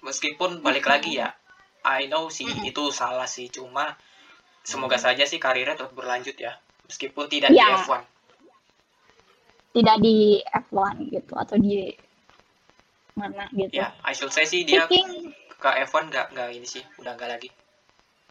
Meskipun 0.06 0.62
balik 0.62 0.86
lagi 0.86 1.18
ya, 1.18 1.34
I 1.82 2.06
know 2.06 2.30
sih 2.30 2.46
itu 2.62 2.94
salah 2.94 3.26
sih. 3.26 3.50
Cuma 3.50 3.98
semoga 4.62 5.02
saja 5.02 5.26
sih 5.26 5.42
karirnya 5.42 5.74
tetap 5.74 5.98
berlanjut 5.98 6.38
ya. 6.38 6.62
Meskipun 6.86 7.26
tidak 7.26 7.50
di 7.50 7.58
Ya. 7.58 7.82
F1. 7.82 8.02
Tidak 9.76 9.98
di 10.00 10.40
F1 10.46 10.96
gitu 11.10 11.34
atau 11.36 11.58
di 11.58 11.90
mana 13.18 13.50
gitu. 13.52 13.74
Ya, 13.74 13.92
I 14.06 14.14
should 14.14 14.32
say 14.32 14.46
sih 14.46 14.64
dia 14.64 14.86
Speaking 14.86 15.34
ke 15.60 15.70
F1 15.90 16.14
nggak 16.14 16.26
nggak 16.38 16.48
ini 16.54 16.68
sih, 16.68 16.84
udah 17.02 17.18
nggak 17.18 17.30
lagi. 17.32 17.50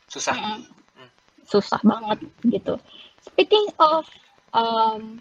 Susah. 0.07 0.37
Mm-mm. 0.37 0.62
Hmm. 0.95 1.11
susah 1.45 1.81
banget 1.83 2.25
gitu. 2.47 2.78
Speaking 3.21 3.69
of 3.81 4.07
um, 4.54 5.21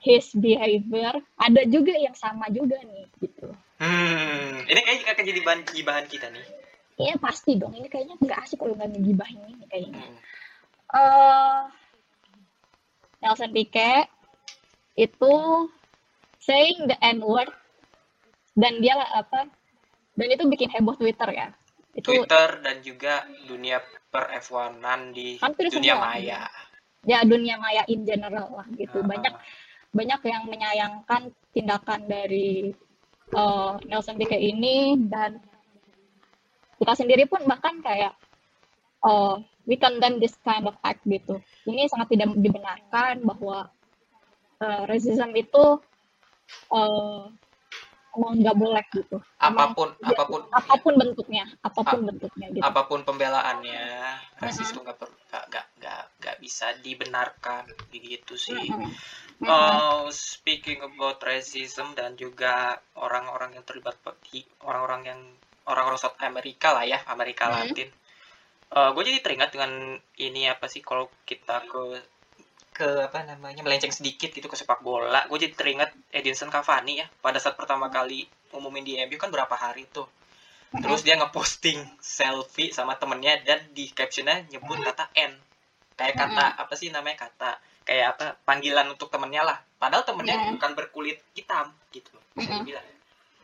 his 0.00 0.32
behavior, 0.34 1.14
ada 1.36 1.62
juga 1.68 1.94
yang 1.94 2.16
sama 2.16 2.48
juga 2.50 2.80
nih 2.80 3.06
gitu. 3.20 3.52
Hmm, 3.80 4.68
ini 4.68 4.80
kayaknya 4.84 5.12
akan 5.16 5.24
jadi 5.24 5.40
bahan 5.40 5.60
gibahan 5.72 6.06
kita 6.06 6.28
nih. 6.28 6.44
Iya 7.00 7.16
pasti 7.16 7.56
dong, 7.56 7.72
ini 7.72 7.88
kayaknya 7.88 8.20
nggak 8.20 8.40
asik 8.44 8.60
kalau 8.60 8.76
nggak 8.76 8.92
ngegibahin 8.92 9.40
ini 9.48 9.64
kayaknya. 9.72 10.04
Hmm. 10.04 10.18
Eh, 10.90 11.60
Nelson 13.24 13.52
Piquet 13.56 14.04
itu 15.00 15.34
saying 16.44 16.92
the 16.92 16.96
N 17.00 17.24
word 17.24 17.48
dan 18.52 18.84
dia 18.84 19.00
lah 19.00 19.08
apa 19.24 19.48
dan 20.16 20.28
itu 20.28 20.44
bikin 20.44 20.68
heboh 20.76 20.96
Twitter 21.00 21.28
ya. 21.32 21.48
Itu 21.96 22.12
Twitter 22.12 22.60
dan 22.60 22.84
juga 22.84 23.24
dunia 23.48 23.80
per 24.12 24.28
F1-an 24.44 25.16
di 25.16 25.40
Hampir 25.40 25.72
dunia 25.72 25.96
semua. 25.96 26.20
maya. 26.20 26.42
ya 27.00 27.24
dunia 27.24 27.56
maya 27.56 27.80
in 27.88 28.04
general 28.04 28.60
lah 28.60 28.68
gitu. 28.76 29.00
Ah, 29.00 29.06
Banyak 29.08 29.34
banyak 29.90 30.20
yang 30.28 30.44
menyayangkan 30.52 31.32
tindakan 31.56 32.04
dari 32.04 32.76
eh, 33.34 33.72
Nelson 33.86 34.18
Piquet 34.18 34.40
ini 34.40 34.98
dan 35.06 35.38
kita 36.80 36.96
sendiri 36.96 37.28
pun 37.28 37.44
bahkan 37.44 37.78
kayak 37.84 38.16
oh 39.04 39.40
we 39.68 39.76
condemn 39.76 40.18
this 40.18 40.34
kind 40.42 40.64
of 40.66 40.74
act 40.82 41.04
gitu. 41.04 41.38
Ini 41.68 41.86
sangat 41.92 42.16
tidak 42.16 42.34
dibenarkan 42.36 43.22
bahwa 43.22 43.68
eh, 44.60 44.82
racism 44.88 45.30
itu 45.36 45.64
eh, 46.72 47.22
emang 48.16 48.32
nggak 48.42 48.56
boleh 48.58 48.84
gitu 48.92 49.16
Emang 49.40 49.72
apa 49.72 49.76
pun 49.76 49.88
ya, 50.02 50.08
apa 50.12 50.22
pun 50.26 50.40
apa 50.52 50.74
pun 50.82 50.92
bentuknya 51.00 51.44
apa 51.62 51.80
pun 51.80 52.00
bentuknya 52.04 52.46
gitu 52.52 52.62
apa 52.64 52.80
pun 52.84 53.00
pembelaannya 53.06 53.84
rasis 54.42 54.68
itu 54.74 54.80
nggak 54.82 54.98
per- 55.00 55.16
nggak 55.30 55.44
nggak 55.50 55.66
nggak 55.80 56.02
nggak 56.20 56.36
bisa 56.42 56.66
dibenarkan 56.82 57.64
begitu 57.88 58.34
sih 58.36 58.58
Mm-mm. 58.58 58.90
Mm-mm. 59.40 59.48
Oh, 59.48 60.04
speaking 60.12 60.84
about 60.84 61.16
racism 61.24 61.96
dan 61.96 62.12
juga 62.18 62.76
orang-orang 63.00 63.56
yang 63.56 63.64
terlibat 63.64 63.96
di 64.28 64.44
orang-orang 64.66 65.02
yang 65.08 65.20
orang-orang 65.64 65.96
South 65.96 66.18
Amerika 66.20 66.76
lah 66.76 66.84
ya 66.84 66.98
Amerika 67.08 67.48
Mhm. 67.48 67.54
Latin 67.56 67.90
gue 68.70 69.02
jadi 69.02 69.18
teringat 69.18 69.50
dengan 69.50 69.98
ini 70.22 70.46
apa 70.46 70.70
sih 70.70 70.78
kalau 70.78 71.10
kita 71.26 71.66
ke 71.66 71.82
ke 72.80 72.88
apa 73.04 73.28
namanya 73.28 73.60
melenceng 73.60 73.92
sedikit 73.92 74.32
gitu 74.32 74.48
ke 74.48 74.56
sepak 74.56 74.80
bola. 74.80 75.28
Gue 75.28 75.36
jadi 75.36 75.52
teringat 75.52 75.92
Edinson 76.08 76.48
Cavani 76.48 77.04
ya 77.04 77.06
pada 77.20 77.36
saat 77.36 77.52
pertama 77.60 77.92
kali 77.92 78.24
umumin 78.56 78.80
di 78.80 78.96
MU 79.04 79.20
kan 79.20 79.28
berapa 79.28 79.52
hari 79.52 79.84
tuh. 79.92 80.08
Terus 80.70 81.04
dia 81.04 81.18
ngeposting 81.20 81.82
selfie 82.00 82.72
sama 82.72 82.96
temennya 82.96 83.42
dan 83.44 83.68
di 83.76 83.90
captionnya 83.92 84.48
nyebut 84.48 84.80
kata 84.80 85.12
N. 85.18 85.36
Kayak 85.98 86.16
kata 86.16 86.44
apa 86.56 86.72
sih 86.78 86.88
namanya 86.88 87.28
kata 87.28 87.60
kayak 87.84 88.06
apa 88.16 88.26
panggilan 88.48 88.86
untuk 88.88 89.12
temennya 89.12 89.44
lah. 89.44 89.58
Padahal 89.76 90.06
temennya 90.08 90.36
Mm. 90.40 90.56
bukan 90.56 90.72
berkulit 90.78 91.18
hitam 91.36 91.74
gitu 91.90 92.14
bisa 92.32 92.48
Mm-mm. 92.48 92.60
dibilang. 92.64 92.86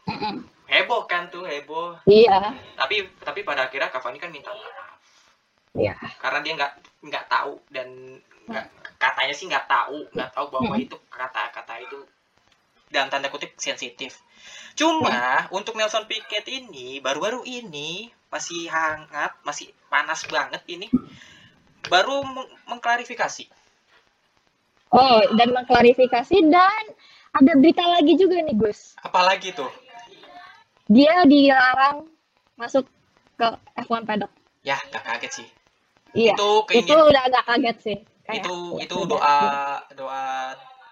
Mm-mm. 0.06 0.34
heboh 0.70 1.02
kan 1.10 1.26
tuh 1.28 1.44
heboh. 1.44 1.98
Iya. 2.08 2.54
Tapi 2.78 3.10
tapi 3.20 3.42
pada 3.42 3.66
akhirnya 3.68 3.90
Cavani 3.90 4.22
kan 4.22 4.30
minta 4.30 4.54
maaf. 4.54 4.96
Iya. 5.74 5.92
Karena 6.22 6.38
dia 6.46 6.52
nggak 6.56 6.72
nggak 7.10 7.24
tahu 7.26 7.52
dan 7.74 7.88
nggak 8.46 8.66
katanya 9.06 9.34
sih 9.34 9.46
nggak 9.46 9.66
tahu 9.66 9.98
nggak 10.10 10.30
tahu 10.32 10.46
bahwa 10.50 10.74
Hmm. 10.74 10.82
itu 10.82 10.96
kata-kata 11.06 11.74
itu 11.78 11.98
dalam 12.86 13.06
tanda 13.06 13.28
kutip 13.28 13.54
sensitif 13.56 14.18
cuma 14.74 15.46
untuk 15.50 15.74
Nelson 15.74 16.04
Piquet 16.04 16.46
ini 16.46 16.98
baru-baru 16.98 17.42
ini 17.42 18.08
masih 18.28 18.66
hangat 18.66 19.32
masih 19.42 19.70
panas 19.86 20.22
banget 20.26 20.62
ini 20.66 20.86
baru 21.86 22.22
meng- 22.22 22.52
mengklarifikasi 22.66 23.46
oh 24.90 25.20
dan 25.34 25.48
mengklarifikasi 25.50 26.36
dan 26.46 26.84
ada 27.32 27.52
berita 27.54 27.84
lagi 27.84 28.14
juga 28.14 28.38
nih 28.38 28.54
Gus 28.54 28.94
apalagi 29.00 29.50
tuh 29.50 29.70
dia 30.86 31.26
dilarang 31.26 32.06
masuk 32.54 32.86
ke 33.36 33.46
F1 33.76 34.06
paddock. 34.06 34.32
ya 34.62 34.78
nggak 34.88 35.02
kaget 35.04 35.32
sih 35.34 35.48
Iya. 36.16 36.32
itu 36.32 36.48
Itu, 36.72 36.96
udah 36.96 37.22
agak 37.28 37.44
kaget 37.44 37.76
sih. 37.82 37.98
Kayak, 38.26 38.42
itu 38.42 38.54
ya 38.76 38.82
itu 38.84 38.96
udah. 38.98 39.08
doa 39.08 39.38
doa 39.94 40.24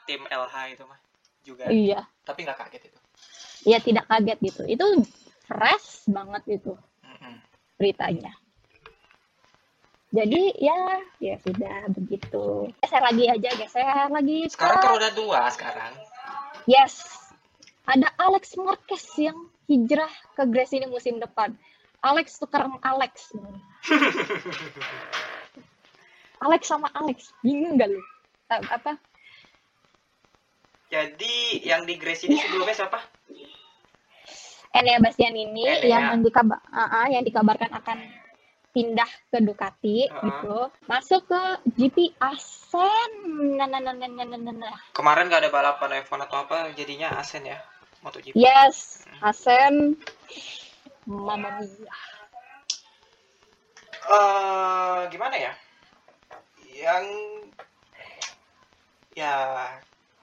tim 0.06 0.22
LH 0.30 0.54
itu 0.78 0.84
mah 0.86 0.98
juga 1.44 1.64
Iya. 1.68 2.00
tapi 2.22 2.46
nggak 2.46 2.58
kaget 2.62 2.82
itu 2.88 2.98
Iya 3.64 3.80
tidak 3.80 4.04
kaget 4.12 4.38
gitu. 4.44 4.62
Itu 4.68 4.84
fresh 5.48 6.04
banget 6.12 6.60
itu 6.60 6.76
Mm-mm. 7.00 7.34
beritanya. 7.80 8.36
Jadi 10.14 10.52
ya 10.60 11.00
ya 11.18 11.34
sudah 11.42 11.88
begitu. 11.90 12.70
Geser 12.84 13.02
lagi 13.02 13.24
aja, 13.26 13.50
geser 13.56 14.06
lagi. 14.12 14.46
sekarang 14.52 14.78
ke 14.78 14.86
roda 14.92 15.10
dua 15.16 15.48
sekarang 15.50 15.92
Yes. 16.68 17.08
Ada 17.84 18.08
Alex 18.16 18.56
Marquez 18.56 19.04
yang 19.20 19.36
hijrah 19.68 20.08
ke 20.36 20.44
Grace 20.48 20.72
ini 20.76 20.86
musim 20.88 21.20
depan. 21.20 21.52
Alex 22.04 22.36
tukeran 22.40 22.76
Alex. 22.84 23.32
Alex 26.44 26.68
sama 26.68 26.92
Alex. 26.92 27.32
Bingung 27.40 27.80
gak 27.80 27.88
lu? 27.88 28.00
Apa? 28.48 29.00
Jadi 30.92 31.64
yang 31.64 31.88
di 31.88 31.96
Grace 31.96 32.28
ini 32.28 32.36
Iya. 32.36 32.44
sebelumnya 32.46 32.76
siapa? 32.76 33.00
Enea 34.70 34.98
Bastian 35.00 35.32
ini 35.32 35.64
Enea. 35.64 35.86
yang 35.86 36.20
dikabar 36.20 36.60
ah, 36.68 37.02
ah, 37.02 37.06
yang 37.08 37.22
dikabarkan 37.22 37.70
akan 37.72 37.98
pindah 38.70 39.06
ke 39.30 39.38
Ducati 39.38 40.10
Uh-uh. 40.10 40.18
gitu. 40.20 40.58
Masuk 40.84 41.30
ke 41.30 41.42
GP 41.72 42.10
Asen. 42.18 43.10
Nah, 43.54 43.70
nah, 43.70 43.78
nah, 43.78 43.94
nah, 43.94 44.10
nah, 44.10 44.36
nah. 44.36 44.76
Kemarin 44.92 45.30
gak 45.30 45.46
ada 45.46 45.50
balapan 45.50 46.02
F1 46.02 46.26
atau 46.26 46.42
apa, 46.42 46.74
jadinya 46.74 47.14
Asen 47.14 47.46
ya, 47.46 47.58
MotoGP. 48.02 48.34
Yes, 48.34 49.06
Asen. 49.22 49.94
Mamma 51.06 51.62
mia. 51.62 51.94
Eh, 54.04 55.00
gimana 55.08 55.38
ya? 55.38 55.52
Yang 56.84 57.04
ya 59.16 59.32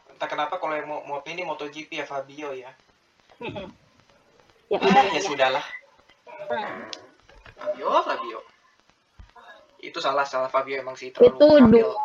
entah 0.05 0.29
kenapa 0.29 0.61
kalau 0.61 0.77
yang 0.77 0.85
mau, 0.85 1.01
mau 1.01 1.17
ini 1.25 1.41
MotoGP 1.41 1.89
ya 1.97 2.05
Fabio 2.05 2.53
ya. 2.53 2.69
ya 4.69 4.77
Ah, 4.77 4.85
udah 4.85 5.03
ya 5.09 5.17
ya. 5.17 5.21
sudahlah. 5.25 5.65
Hmm. 6.45 6.85
Fabio, 7.57 7.89
Fabio. 8.05 8.39
Itu 9.81 9.97
salah 9.97 10.21
salah 10.23 10.53
Fabio 10.53 10.77
emang 10.77 10.93
sih 10.93 11.09
terlalu 11.09 11.33
Itu 11.33 11.47
tampil. 11.57 11.87
dua, 11.89 11.97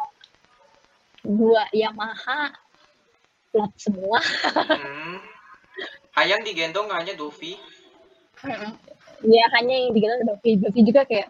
dua 1.20 1.62
Yamaha 1.70 2.48
flop 3.52 3.72
semua. 3.76 4.18
Hmm. 4.72 5.20
sayang 6.16 6.40
digendong 6.40 6.88
hanya 6.88 7.12
Dovi. 7.12 7.60
Ya 9.20 9.44
hanya 9.60 9.74
yang 9.84 9.92
digendong 9.92 10.24
Dovi. 10.24 10.56
Dovi 10.56 10.80
juga 10.80 11.04
kayak 11.04 11.28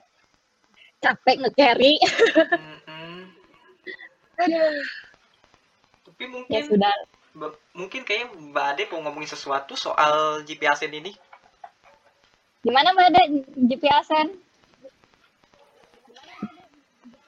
capek 1.03 1.43
nge-carry. 1.43 1.99
Mm-mm. 1.99 2.76
Aduh, 4.37 4.77
Tapi 6.07 6.23
ya 6.25 6.29
mungkin 6.29 6.63
sudah. 6.69 6.95
Ba- 7.37 7.61
mungkin 7.77 8.03
kayak 8.09 8.33
Mbak 8.33 8.67
Ade 8.73 8.83
mau 8.93 9.05
ngomongin 9.05 9.29
sesuatu 9.29 9.77
soal 9.77 10.45
GP 10.45 10.65
Asen 10.69 10.93
ini. 10.93 11.13
Gimana 12.65 12.97
Mbak 12.97 13.07
Ade 13.13 13.23
GPSN? 13.69 14.29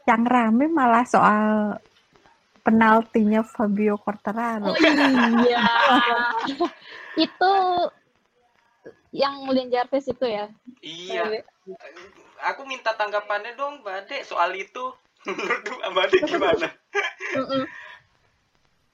Yang 0.09 0.23
rame 0.25 0.65
malah 0.73 1.05
soal 1.05 1.77
penaltinya 2.65 3.41
Fabio 3.45 3.97
Quartararo. 4.00 4.73
Oh 4.73 4.77
iya. 4.77 5.65
itu 7.25 7.53
yang 9.12 9.49
Lin 9.49 9.73
Jarvis 9.73 10.09
itu 10.09 10.27
ya. 10.29 10.49
Iya. 10.85 11.45
Aku 12.53 12.65
minta 12.69 12.93
tanggapannya 12.93 13.57
dong 13.57 13.81
Mbak 13.81 13.97
Ade 14.05 14.17
soal 14.25 14.53
itu. 14.57 14.93
Menurut 15.29 15.65
Mbak 15.93 16.05
Ade 16.09 16.19
gimana? 16.25 16.69
Mm-mm. 17.37 17.64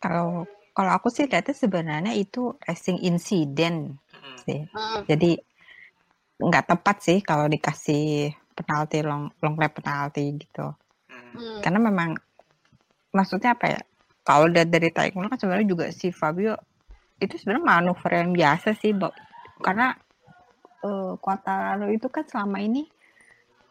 Kalau 0.02 0.48
kalau 0.74 0.90
aku 0.90 1.08
sih 1.08 1.30
lihatnya 1.30 1.54
sebenarnya 1.54 2.12
itu 2.18 2.58
racing 2.66 2.98
incident 3.04 3.94
Mm. 4.14 4.36
sih. 4.42 4.60
Mm. 4.66 5.00
Jadi 5.06 5.30
nggak 6.34 6.66
tepat 6.66 6.96
sih 7.04 7.18
kalau 7.22 7.46
dikasih 7.46 8.34
penalti 8.58 8.98
long 9.06 9.30
long 9.38 9.54
lap 9.54 9.78
penalti 9.78 10.34
gitu. 10.34 10.74
Mm. 11.10 11.30
Mm. 11.34 11.58
Karena 11.62 11.78
memang 11.78 12.10
maksudnya 13.14 13.54
apa 13.54 13.66
ya? 13.78 13.80
Kalau 14.24 14.48
dari 14.48 14.88
tarik 14.88 15.12
ulur 15.14 15.28
kan 15.28 15.36
sebenarnya 15.36 15.68
juga 15.68 15.86
si 15.92 16.08
Fabio 16.08 16.56
itu 17.20 17.36
sebenarnya 17.36 17.64
manuver 17.64 18.24
yang 18.24 18.32
biasa 18.32 18.72
sih. 18.72 18.96
Karena 19.60 19.92
eh 20.84 21.12
Quartararo 21.20 21.92
itu 21.92 22.08
kan 22.08 22.24
selama 22.24 22.60
ini 22.64 22.88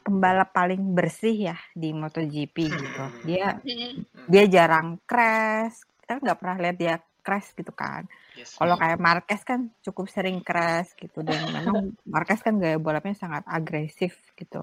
pembalap 0.04 0.52
paling 0.52 0.84
bersih 0.92 1.50
ya 1.50 1.58
di 1.72 1.96
MotoGP 1.96 2.58
gitu. 2.70 3.04
Dia 3.24 3.58
Mm. 3.58 4.04
dia 4.28 4.44
jarang 4.46 5.00
crash. 5.08 5.88
Kita 6.04 6.20
nggak 6.20 6.38
pernah 6.38 6.58
lihat 6.60 6.78
dia 6.78 6.96
crash 7.24 7.56
gitu 7.56 7.72
kan. 7.72 8.04
Yes. 8.36 8.60
Kalau 8.60 8.76
kayak 8.76 9.00
Marquez 9.00 9.42
kan 9.42 9.72
cukup 9.80 10.12
sering 10.12 10.44
crash 10.44 10.92
gitu 11.00 11.24
dan 11.24 11.40
memang 11.48 11.96
Marquez 12.04 12.44
kan 12.44 12.60
gaya 12.60 12.76
balapnya 12.76 13.16
sangat 13.16 13.48
agresif 13.48 14.20
gitu. 14.36 14.60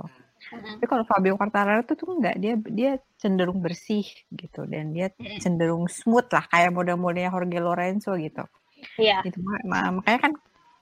Mm. 0.52 0.76
Tapi 0.80 0.87
kalau 0.88 1.04
Fabio 1.04 1.35
Quartararo 1.37 1.85
tuh 1.85 1.97
tuh 1.97 2.16
enggak 2.16 2.37
dia 2.37 2.54
dia 2.61 2.92
cenderung 3.16 3.61
bersih 3.61 4.04
gitu 4.32 4.64
dan 4.64 4.92
dia 4.92 5.09
cenderung 5.40 5.88
smooth 5.88 6.28
lah 6.28 6.44
kayak 6.49 6.73
model-modelnya 6.73 7.32
Jorge 7.32 7.61
Lorenzo 7.61 8.12
gitu. 8.16 8.44
Iya. 8.97 9.25
Gitu 9.25 9.40
ma- 9.40 9.64
ma- 9.64 10.00
makanya 10.00 10.20
kan 10.28 10.32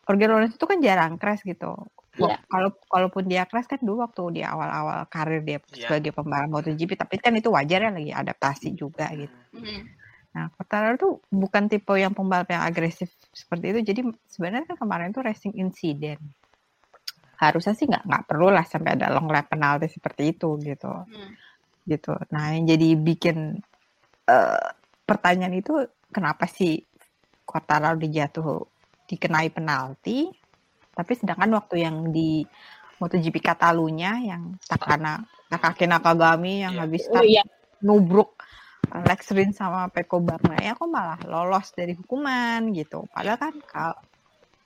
Jorge 0.06 0.26
Lorenzo 0.26 0.54
tuh 0.56 0.70
kan 0.70 0.78
jarang 0.82 1.18
crash 1.18 1.42
gitu. 1.42 1.74
Wah, 2.18 2.34
Iya. 2.34 2.38
Kalau 2.50 2.70
kalaupun 2.90 3.24
dia 3.30 3.42
crash 3.46 3.70
kan 3.70 3.78
dulu 3.78 4.02
waktu 4.02 4.22
di 4.38 4.42
awal-awal 4.42 5.06
karir 5.06 5.42
dia 5.46 5.58
Iya. 5.62 5.86
sebagai 5.86 6.10
pembalap 6.14 6.50
MotoGP 6.50 6.98
tapi 6.98 7.14
kan 7.22 7.32
itu 7.38 7.48
wajar 7.48 7.78
ya 7.86 7.90
lagi 7.94 8.10
adaptasi 8.10 8.74
juga 8.74 9.06
gitu. 9.14 9.34
Mm. 9.54 9.82
Nah, 10.34 10.44
Quartararo 10.54 10.96
tuh 10.98 11.12
bukan 11.32 11.66
tipe 11.66 11.94
yang 11.96 12.12
pembalap 12.12 12.50
yang 12.52 12.62
agresif 12.62 13.08
seperti 13.32 13.72
itu. 13.72 13.80
Jadi 13.94 14.00
sebenarnya 14.28 14.66
kan 14.74 14.76
kemarin 14.82 15.10
tuh 15.14 15.22
racing 15.24 15.54
incident. 15.56 16.20
Harusnya 17.38 17.74
sih 17.78 17.86
nggak 17.86 18.02
nggak 18.02 18.24
perlu 18.26 18.50
lah 18.50 18.66
sampai 18.66 18.98
ada 18.98 19.14
long 19.14 19.30
lap 19.30 19.46
penalti 19.46 19.86
seperti 19.86 20.34
itu 20.34 20.58
gitu, 20.58 20.90
Mm. 20.90 21.30
gitu. 21.86 22.12
Nah, 22.34 22.54
yang 22.58 22.66
jadi 22.66 22.88
bikin 22.98 23.62
eh, 24.28 24.64
pertanyaan 25.08 25.56
itu 25.56 25.72
kenapa 26.12 26.44
sih 26.44 26.76
Quartararo 27.48 27.96
dijatuh 27.96 28.60
dikenai 29.08 29.48
penalti, 29.48 30.28
tapi 30.98 31.14
sedangkan 31.14 31.54
waktu 31.54 31.86
yang 31.86 32.10
di 32.10 32.42
MotoGP 32.98 33.38
Catalunya 33.38 34.18
yang 34.18 34.58
Takana 34.66 35.22
Takaki 35.46 35.86
Nakagami 35.86 36.66
yang 36.66 36.74
Iya. 36.74 36.82
habis 36.82 37.02
Oh 37.14 37.22
iya. 37.22 37.46
nubruk 37.78 38.34
uh, 38.90 39.02
Lex 39.06 39.30
Rin 39.30 39.54
sama 39.54 39.86
Peko 39.94 40.18
Bagnaia 40.18 40.74
kok 40.74 40.90
malah 40.90 41.22
lolos 41.22 41.70
dari 41.70 41.94
hukuman 41.94 42.74
gitu. 42.74 43.06
Padahal 43.14 43.38
kan 43.38 43.54
kalau 43.62 43.96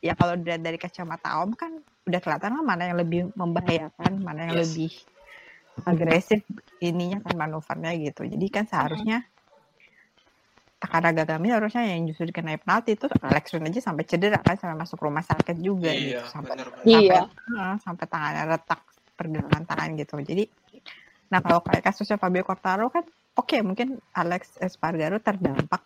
ya 0.00 0.16
kalau 0.16 0.34
dilihat 0.40 0.64
dari 0.64 0.80
kacamata 0.80 1.44
Om 1.44 1.52
kan 1.52 1.76
udah 2.08 2.18
kelihatan 2.18 2.56
lah 2.56 2.64
mana 2.64 2.82
yang 2.88 2.98
lebih 2.98 3.20
membahayakan, 3.36 4.12
mana 4.18 4.48
yang 4.48 4.56
Yes. 4.58 4.72
lebih 4.72 4.90
agresif 5.84 6.40
ininya 6.80 7.20
kan 7.20 7.36
manuvernya 7.36 7.92
gitu. 8.00 8.24
Jadi 8.24 8.46
kan 8.48 8.64
seharusnya 8.64 9.28
Takara 10.82 11.14
Gagami 11.14 11.48
harusnya 11.54 11.86
yang 11.86 12.10
justru 12.10 12.26
dikenai 12.26 12.58
penalti 12.58 12.98
itu 12.98 13.06
Alex 13.22 13.54
Rin 13.54 13.70
aja 13.70 13.78
sampai 13.78 14.02
cedera 14.02 14.42
kan 14.42 14.58
sampai 14.58 14.74
masuk 14.82 14.98
rumah 14.98 15.22
sakit 15.22 15.62
juga 15.62 15.94
Iya, 15.94 16.18
gitu 16.18 16.24
sampai 16.26 16.58
bener, 16.58 16.66
bener. 16.74 16.82
sampai 16.82 16.98
Iya. 17.06 17.20
Heeh, 17.30 17.74
sampai 17.78 18.04
tangannya 18.10 18.42
retak 18.50 18.80
pergelangan 19.14 19.62
tangan 19.62 19.90
gitu. 19.94 20.14
Jadi 20.18 20.44
nah 21.30 21.38
kalau 21.40 21.62
kayak 21.62 21.86
kasusnya 21.86 22.18
Fabio 22.18 22.42
Quartararo 22.42 22.90
kan 22.90 23.06
oke 23.38 23.56
mungkin 23.62 23.96
Alex 24.12 24.58
Espargaro 24.60 25.16
terdampak 25.16 25.80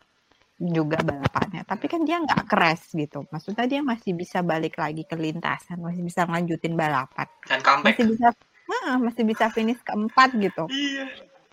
juga 0.56 0.96
balapannya 1.04 1.62
tapi 1.68 1.86
kan 1.86 2.00
dia 2.02 2.16
nggak 2.18 2.48
crash 2.48 2.96
gitu 2.96 3.28
maksudnya 3.28 3.68
dia 3.68 3.84
masih 3.84 4.16
bisa 4.16 4.40
balik 4.40 4.80
lagi 4.80 5.04
ke 5.04 5.12
lintasan 5.14 5.78
masih 5.78 6.00
bisa 6.02 6.24
lanjutin 6.26 6.72
balapan 6.74 7.28
Dan 7.44 7.60
comeback. 7.60 7.94
masih 8.00 8.04
bisa 8.10 8.26
Heeh, 8.66 8.96
masih 8.98 9.22
bisa 9.22 9.44
finish 9.54 9.78
keempat 9.84 10.34
gitu 10.34 10.64
Iya. 10.66 11.06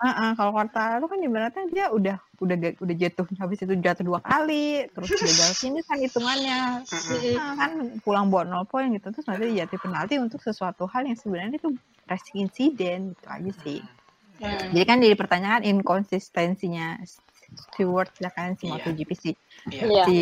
Heeh, 0.03 0.29
kalau 0.35 0.51
Quartararo 0.51 1.05
kan 1.07 1.19
ibaratnya 1.23 1.63
dia 1.71 1.85
udah 1.87 2.17
udah 2.43 2.55
udah 2.83 2.95
jatuh 2.99 3.23
habis 3.39 3.63
itu 3.63 3.71
jatuh 3.79 4.03
dua 4.03 4.19
kali 4.19 4.83
terus 4.91 5.07
gagal 5.15 5.51
finish 5.63 5.85
kan 5.87 5.97
hitungannya. 6.03 6.83
Nah, 7.39 7.51
kan 7.55 7.71
pulang 8.03 8.27
bawa 8.27 8.43
0 8.43 8.67
poin 8.67 8.91
gitu 8.91 9.07
terus 9.15 9.23
nanti 9.31 9.47
dijatuh 9.55 9.79
penalti 9.79 10.19
untuk 10.19 10.43
sesuatu 10.43 10.83
hal 10.91 11.07
yang 11.07 11.15
sebenarnya 11.15 11.55
itu 11.55 11.71
racing 12.11 12.37
incident 12.43 13.03
gitu 13.15 13.27
aja 13.31 13.53
sih 13.63 13.81
Mm. 14.33 14.73
jadi 14.73 14.85
kan 14.89 14.97
jadi 14.97 15.13
pertanyaan 15.15 15.61
inkonsistensinya 15.61 16.97
Stewart 17.53 18.09
ya 18.17 18.33
kan 18.33 18.57
si 18.57 18.65
Iya. 18.65 18.73
MotoGP 18.73 19.11
si, 19.13 19.31
Iya. 19.69 19.85
Iya. 19.87 20.03
si 20.09 20.15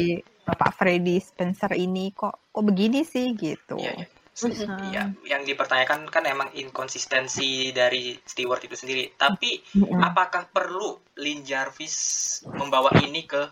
Bapak 0.43 0.71
Freddy 0.75 1.15
Spencer 1.23 1.71
ini 1.73 2.11
kok 2.11 2.51
kok 2.51 2.63
begini 2.67 3.07
sih 3.07 3.31
gitu 3.39 3.79
Iya, 3.79 4.03
iya. 4.03 4.20
Mm-mm. 4.31 4.95
Iya, 4.95 5.11
yang 5.27 5.43
dipertanyakan 5.43 6.07
kan 6.07 6.23
emang 6.23 6.49
inkonsistensi 6.55 7.75
dari 7.75 8.15
Stewart 8.23 8.63
itu 8.63 8.73
sendiri. 8.79 9.11
Tapi 9.13 9.59
Mm-mm. 9.75 9.99
apakah 9.99 10.47
perlu 10.49 10.97
Lin 11.19 11.43
Jarvis 11.43 12.39
membawa 12.47 12.95
ini 13.03 13.27
ke 13.27 13.43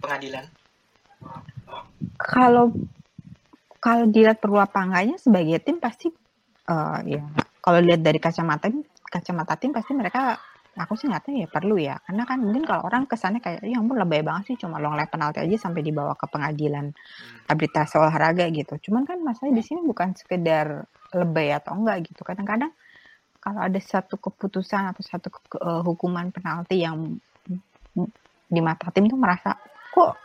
pengadilan? 0.00 0.46
kalau 2.20 2.72
kalau 3.80 4.04
dilihat 4.04 4.38
perlu 4.44 4.60
apa 4.60 4.84
enggaknya 4.84 5.16
sebagai 5.16 5.56
tim 5.64 5.80
pasti 5.80 6.12
eh 6.68 6.98
ya 7.16 7.24
kalau 7.64 7.80
lihat 7.80 8.04
dari 8.04 8.20
kacamata 8.20 8.68
kacamata 9.08 9.56
tim 9.56 9.72
pasti 9.72 9.96
mereka 9.96 10.36
aku 10.80 10.96
sih 10.96 11.06
ngeliatnya 11.06 11.34
ya 11.44 11.48
perlu 11.48 11.76
ya. 11.76 11.96
Karena 12.00 12.22
kan 12.24 12.38
mungkin 12.40 12.64
kalau 12.64 12.82
orang 12.88 13.04
kesannya 13.04 13.40
kayak 13.44 13.60
ya 13.64 13.76
ampun 13.76 14.00
lebay 14.00 14.24
banget 14.24 14.54
sih 14.54 14.56
cuma 14.56 14.80
long 14.80 14.96
lap 14.96 15.12
penalti 15.12 15.44
aja 15.44 15.68
sampai 15.68 15.84
dibawa 15.84 16.16
ke 16.16 16.26
pengadilan 16.26 16.90
arbitrase 17.46 18.00
olahraga 18.00 18.48
gitu. 18.48 18.80
Cuman 18.88 19.04
kan 19.04 19.20
masalahnya 19.20 19.60
di 19.60 19.64
sini 19.64 19.80
bukan 19.84 20.16
sekedar 20.16 20.88
lebay 21.12 21.52
atau 21.52 21.76
enggak 21.76 22.08
gitu. 22.08 22.24
Kadang-kadang 22.24 22.72
kalau 23.40 23.60
ada 23.60 23.80
satu 23.80 24.16
keputusan 24.20 24.92
atau 24.92 25.02
satu 25.04 25.28
ke- 25.32 25.60
eh, 25.60 25.82
hukuman 25.84 26.28
penalti 26.32 26.84
yang 26.84 27.16
di 28.50 28.60
mata 28.60 28.90
tim 28.90 29.06
tuh 29.06 29.18
merasa 29.20 29.54
kok 29.94 30.18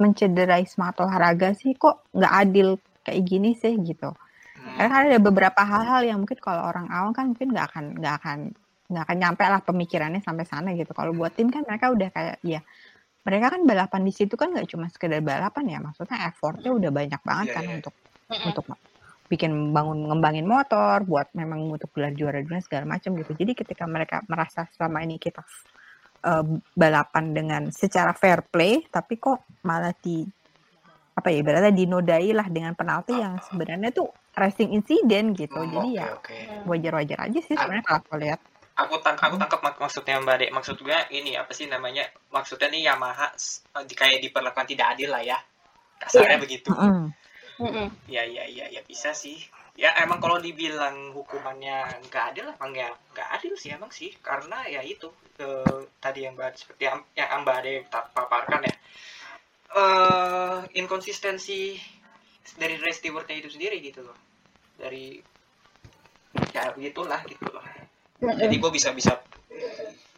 mencederai 0.00 0.64
semangat 0.64 1.02
olahraga 1.04 1.52
sih? 1.52 1.76
Kok 1.76 2.14
nggak 2.16 2.34
adil 2.46 2.68
kayak 3.02 3.22
gini 3.26 3.52
sih? 3.58 3.74
Gitu. 3.78 4.10
Hmm. 4.60 4.76
karena 4.76 4.88
kan 4.92 5.02
ada 5.08 5.20
beberapa 5.24 5.60
hal-hal 5.64 6.02
yang 6.04 6.18
mungkin 6.20 6.36
kalau 6.36 6.68
orang 6.68 6.84
awam 6.92 7.16
kan 7.16 7.32
mungkin 7.32 7.48
nggak 7.48 7.66
akan 7.72 7.84
nggak 7.96 8.14
akan 8.20 8.38
nggak 8.90 9.04
akan 9.06 9.18
nyampe 9.22 9.44
lah 9.46 9.60
pemikirannya 9.62 10.20
sampai 10.20 10.44
sana 10.44 10.74
gitu. 10.74 10.90
Kalau 10.90 11.14
buat 11.14 11.30
tim 11.38 11.48
kan 11.48 11.62
mereka 11.62 11.94
udah 11.94 12.08
kayak 12.10 12.36
ya 12.42 12.60
mereka 13.22 13.46
kan 13.54 13.62
balapan 13.68 14.02
di 14.02 14.12
situ 14.12 14.34
kan 14.34 14.50
nggak 14.50 14.66
cuma 14.66 14.90
sekedar 14.90 15.22
balapan 15.22 15.64
ya. 15.70 15.78
Maksudnya 15.78 16.26
effortnya 16.26 16.70
udah 16.74 16.90
banyak 16.90 17.20
banget 17.22 17.46
Iya, 17.46 17.54
kan 17.54 17.64
iya. 17.64 17.74
untuk 17.78 17.94
untuk 18.42 18.64
bikin 19.30 19.52
bangun 19.70 20.10
ngembangin 20.10 20.46
motor 20.48 21.06
buat 21.06 21.30
memang 21.38 21.70
untuk 21.70 21.94
gelar 21.94 22.10
juara 22.18 22.42
dunia 22.42 22.58
segala 22.66 22.98
macam 22.98 23.14
gitu. 23.14 23.32
Jadi 23.38 23.52
ketika 23.54 23.86
mereka 23.86 24.26
merasa 24.26 24.66
selama 24.74 25.06
ini 25.06 25.22
kita 25.22 25.46
eh, 26.26 26.44
balapan 26.74 27.24
dengan 27.30 27.62
secara 27.70 28.10
fair 28.12 28.42
play 28.50 28.82
tapi 28.90 29.22
kok 29.22 29.46
malah 29.62 29.94
di 29.94 30.26
apa 31.14 31.28
ya 31.30 31.44
ibaratnya 31.44 31.74
dinodai 31.74 32.32
lah 32.32 32.48
dengan 32.48 32.72
penalti 32.72 33.20
yang 33.20 33.36
sebenarnya 33.44 33.92
tuh 33.92 34.08
racing 34.34 34.72
incident 34.72 35.36
gitu. 35.36 35.60
Hmm, 35.60 35.68
jadi 35.68 35.88
oke, 36.16 36.34
ya 36.34 36.58
wajar-wajar 36.64 37.18
aja 37.28 37.38
sih 37.44 37.54
sebenarnya 37.54 37.84
kalau 37.84 38.00
aku 38.00 38.14
lihat 38.18 38.40
Aku 38.86 38.96
tang 39.04 39.16
aku 39.18 39.36
tangkap 39.36 39.60
mak- 39.60 39.80
maksudnya 39.80 40.16
Mbak 40.24 40.36
Dek. 40.40 40.50
Maksud 40.56 40.76
gue 40.80 40.98
ini 41.12 41.36
apa 41.36 41.52
sih 41.52 41.66
namanya? 41.68 42.04
Maksudnya 42.32 42.68
nih 42.72 42.88
Yamaha 42.88 43.28
di 43.84 43.94
kayak 43.94 44.24
diperlakukan 44.24 44.66
tidak 44.72 44.96
adil 44.96 45.10
lah 45.12 45.20
ya. 45.20 45.38
Kasarnya 46.00 46.40
begitu. 46.40 46.72
Mm-mm. 46.72 47.12
Mm-mm. 47.60 47.88
Ya 48.08 48.24
ya 48.24 48.44
ya 48.48 48.66
ya 48.72 48.80
bisa 48.88 49.12
sih. 49.12 49.36
Ya 49.76 49.92
emang 50.04 50.20
kalau 50.20 50.36
dibilang 50.40 51.12
hukumannya 51.16 52.04
nggak 52.08 52.24
adil 52.34 52.46
emang 52.52 52.72
ya 52.76 52.88
nggak 53.16 53.28
adil 53.36 53.52
sih 53.56 53.70
emang 53.72 53.88
sih 53.88 54.12
karena 54.20 54.64
ya 54.68 54.80
itu 54.84 55.08
eh, 55.40 55.80
tadi 56.02 56.24
yang 56.28 56.36
Mbak 56.36 56.52
seperti 56.56 56.82
yang, 56.84 57.00
yang 57.16 57.40
Mbak 57.44 57.56
Ade 57.64 57.72
paparkan 57.88 58.60
ya 58.68 58.74
eh 59.70 60.58
inkonsistensi 60.76 61.78
dari 62.58 62.74
race 62.76 62.98
stewardnya 63.00 63.38
itu 63.38 63.48
sendiri 63.54 63.78
gitu 63.80 64.02
loh 64.02 64.18
dari 64.74 65.22
ya 66.50 66.74
gitulah 66.74 67.22
gitu 67.30 67.46
loh 67.48 67.62
jadi 68.20 68.54
gue 68.54 68.70
bisa 68.70 68.92
bisa 68.92 69.16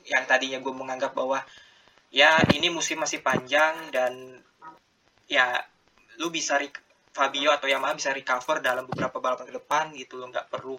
yang 0.07 0.27
tadinya 0.27 0.59
gue 0.59 0.75
menganggap 0.75 1.15
bahwa 1.15 1.41
ya 2.13 2.43
ini 2.53 2.69
musim 2.69 3.01
masih 3.01 3.23
panjang 3.25 3.89
dan 3.95 4.43
ya 5.31 5.63
lu 6.21 6.29
bisa 6.29 6.61
Fabio 7.13 7.53
atau 7.53 7.69
Yamaha 7.69 7.93
bisa 7.93 8.09
recover 8.13 8.65
dalam 8.65 8.89
beberapa 8.89 9.21
balapan 9.21 9.49
ke 9.49 9.55
depan 9.57 9.85
gitu 9.97 10.17
loh. 10.17 10.33
Nggak 10.33 10.49
perlu 10.49 10.77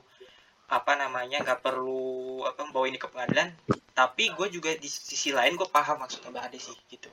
apa 0.65 0.97
namanya 0.97 1.45
nggak 1.45 1.62
perlu 1.62 2.41
apa 2.45 2.62
membawa 2.65 2.86
ini 2.89 2.97
ke 2.97 3.05
pengadilan. 3.09 3.53
Tapi 3.93 4.33
gue 4.33 4.47
juga 4.49 4.73
di 4.73 4.89
sisi 4.89 5.29
lain 5.29 5.53
gue 5.53 5.69
paham 5.69 6.01
maksudnya 6.01 6.33
Mbak 6.33 6.43
Ade 6.49 6.59
sih 6.62 6.77
gitu. 6.89 7.09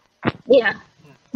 Iya, 0.48 0.80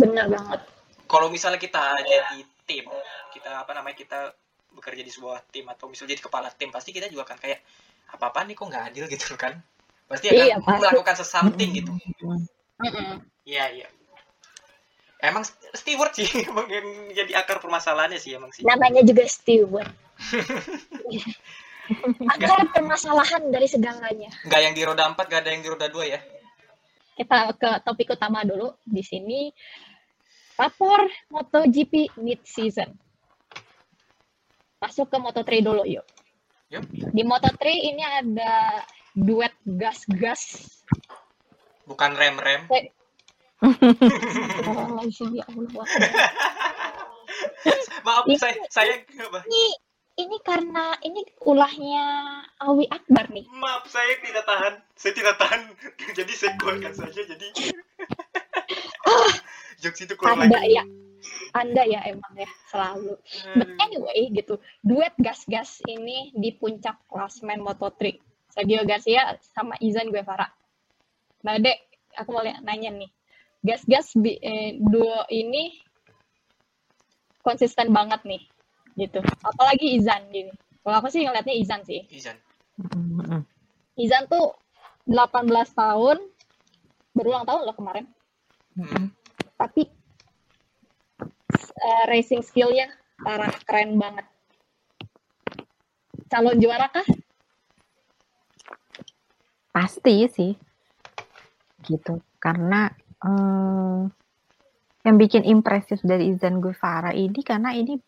benar 0.00 0.26
banget. 0.32 0.60
kalau 1.04 1.28
misalnya 1.28 1.60
kita 1.60 2.00
jadi 2.00 2.40
tim 2.64 2.88
kita 3.30 3.60
apa 3.60 3.76
namanya 3.76 3.94
kita 3.94 4.32
bekerja 4.72 5.04
di 5.04 5.12
sebuah 5.12 5.46
tim 5.52 5.68
atau 5.68 5.87
misalnya 5.87 6.16
jadi 6.16 6.22
kepala 6.26 6.48
tim 6.50 6.72
pasti 6.72 6.90
kita 6.90 7.06
juga 7.12 7.28
akan 7.28 7.38
kayak 7.38 7.60
apa 8.14 8.31
apa 8.31 8.40
nih 8.46 8.55
kok 8.55 8.66
nggak 8.70 8.85
adil 8.92 9.05
gitu 9.11 9.35
kan 9.42 9.59
pasti 10.07 10.31
akan 10.31 10.46
Iya, 10.46 10.57
melakukan 10.62 11.16
sesuatu 11.16 11.59
gitu 11.59 11.92
iya 13.44 13.64
iya 13.72 13.88
emang 15.20 15.42
steward 15.74 16.12
sih 16.12 16.29
emang 16.50 16.68
yang 16.68 16.87
jadi 17.11 17.33
akar 17.40 17.59
permasalahannya 17.59 18.20
sih 18.20 18.37
emang 18.37 18.53
sih 18.53 18.62
Namanya 18.62 19.00
juga 19.03 19.24
steward. 19.24 19.88
Akar 22.33 22.64
permasalahan 22.72 23.53
dari 23.53 23.68
segalanya. 23.68 24.33
nggak 24.48 24.61
yang 24.62 24.72
di 24.72 24.83
roda 24.85 25.05
4 25.05 25.20
nggak 25.20 25.40
ada 25.44 25.50
yang 25.53 25.61
di 25.61 25.68
roda 25.68 25.87
2 25.88 26.00
ya 26.09 26.20
Kita 27.14 27.53
ke 27.55 27.70
topik 27.85 28.09
utama 28.11 28.40
dulu. 28.42 28.72
Di 28.83 29.05
sini 29.05 29.53
rapor 30.57 31.05
MotoGP 31.29 32.16
mid 32.18 32.40
season. 32.42 32.88
Masuk 34.81 35.07
ke 35.07 35.16
Moto3 35.16 35.61
dulu 35.61 35.85
yuk. 35.85 36.03
Yuk. 36.74 36.84
Di 36.90 37.22
Moto3 37.22 37.62
ini 37.64 38.02
ada 38.02 38.82
duet 39.14 39.54
gas-gas. 39.64 40.68
bukan 41.84 42.14
rem 42.14 42.37
rem 42.37 42.62
Astagfirullahaladzim, 43.60 45.28
ya 45.37 45.44
Allah. 45.46 45.84
maaf 48.02 48.24
Ini- 48.24 48.37
saya 48.37 48.56
saya 48.68 48.92
apa? 49.04 49.40
Ini 49.44 49.64
ini 50.16 50.37
karena 50.40 50.94
ini 51.00 51.20
ulahnya 51.42 52.04
Awi 52.60 52.87
Akbar 52.87 53.28
nih. 53.28 53.44
maaf 53.52 53.84
saya 53.84 54.16
tidak 54.18 54.44
tahan 54.44 54.74
saya 54.94 55.12
tidak 55.12 55.34
tahan 55.37 55.60
jadi 56.18 56.32
saya 56.32 56.52
keluarkan 56.54 56.92
saja 56.94 57.20
jadi 57.20 57.46
jokes 59.82 60.00
itu 60.00 60.14
keluar 60.14 60.40
lagi 60.40 60.54
ya, 60.70 60.82
Anda 61.54 61.82
ya 61.87 62.00
emang 62.06 62.34
ya 62.34 62.50
selalu. 62.70 63.14
But 63.54 63.68
anyway 63.78 64.30
gitu, 64.34 64.58
duet 64.82 65.14
gas-gas 65.18 65.78
ini 65.87 66.34
di 66.34 66.54
puncak 66.54 66.98
klasmen 67.06 67.62
Moto3. 67.62 68.18
Sergio 68.50 68.87
Garcia 68.87 69.34
sama 69.42 69.74
Izan 69.82 70.14
Guevara. 70.14 70.46
Nah, 71.42 71.58
Dek, 71.58 71.78
aku 72.14 72.30
mau 72.30 72.42
lihat- 72.42 72.62
nanya 72.62 72.94
nih. 72.94 73.10
Gas-gas 73.64 74.14
eh, 74.22 74.78
duo 74.78 75.26
ini 75.28 75.74
konsisten 77.42 77.90
banget 77.90 78.22
nih, 78.24 78.42
gitu. 78.96 79.20
Apalagi 79.42 79.98
Izan 79.98 80.30
gitu. 80.30 80.52
Kalau 80.84 80.96
aku 81.00 81.08
sih 81.10 81.24
ngeliatnya 81.24 81.56
Izan 81.56 81.80
sih. 81.82 82.04
Izan. 82.12 82.37
Izan 83.96 84.28
tuh 84.28 84.54
18 85.08 85.50
tahun, 85.72 86.18
berulang 87.12 87.44
tahun 87.44 87.62
loh 87.68 87.76
kemarin. 87.76 88.06
Mm-mm. 88.74 89.06
tapi 89.54 89.87
eh, 91.85 92.05
racing 92.09 92.40
skillnya 92.40 92.88
parah 93.20 93.53
keren 93.68 94.01
banget 94.01 94.27
calon 96.33 96.57
juara 96.59 96.88
kah 96.88 97.07
Pasti 99.75 100.23
sih. 100.31 100.55
Gitu. 101.83 102.14
Karena 102.38 102.87
eh, 103.27 104.01
yang 105.03 105.16
bikin 105.18 105.42
impresif 105.42 105.99
dari 106.07 106.31
Izan 106.31 106.62
Guevara 106.62 107.11
ini 107.11 107.42
karena 107.42 107.75
ini 107.75 107.99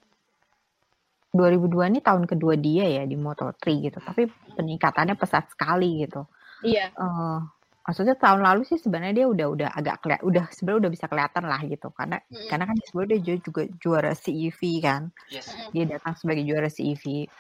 2002 1.35 1.91
ini 1.93 2.01
tahun 2.01 2.25
kedua 2.25 2.55
dia 2.57 2.87
ya 2.87 3.03
di 3.03 3.19
Moto3 3.19 3.59
gitu. 3.83 3.99
Tapi 3.99 4.31
peningkatannya 4.55 5.19
pesat 5.19 5.51
sekali 5.51 6.07
gitu. 6.07 6.23
iya 6.63 6.95
Eh, 6.95 7.39
maksudnya 7.87 8.19
tahun 8.19 8.43
lalu 8.43 8.67
sih 8.67 8.79
sebenarnya 8.83 9.15
dia 9.25 9.27
udah 9.31 9.47
udah 9.55 9.69
agak 9.71 10.03
keliat, 10.03 10.21
udah 10.27 10.45
sebenarnya 10.51 10.81
udah 10.87 10.93
bisa 10.93 11.07
kelihatan 11.07 11.45
lah 11.47 11.61
gitu. 11.65 11.89
Karena 11.95 12.19
Mm. 12.27 12.49
karena 12.51 12.65
kan 12.67 12.77
sebenarnya 12.83 13.19
dia 13.23 13.37
juga 13.39 13.63
juara 13.79 14.13
CEV 14.13 14.61
kan. 14.83 15.03
yes 15.31 15.47
Dia 15.71 15.85
datang 15.87 16.15
sebagai 16.19 16.43
juara 16.43 16.67
CEV 16.67 17.31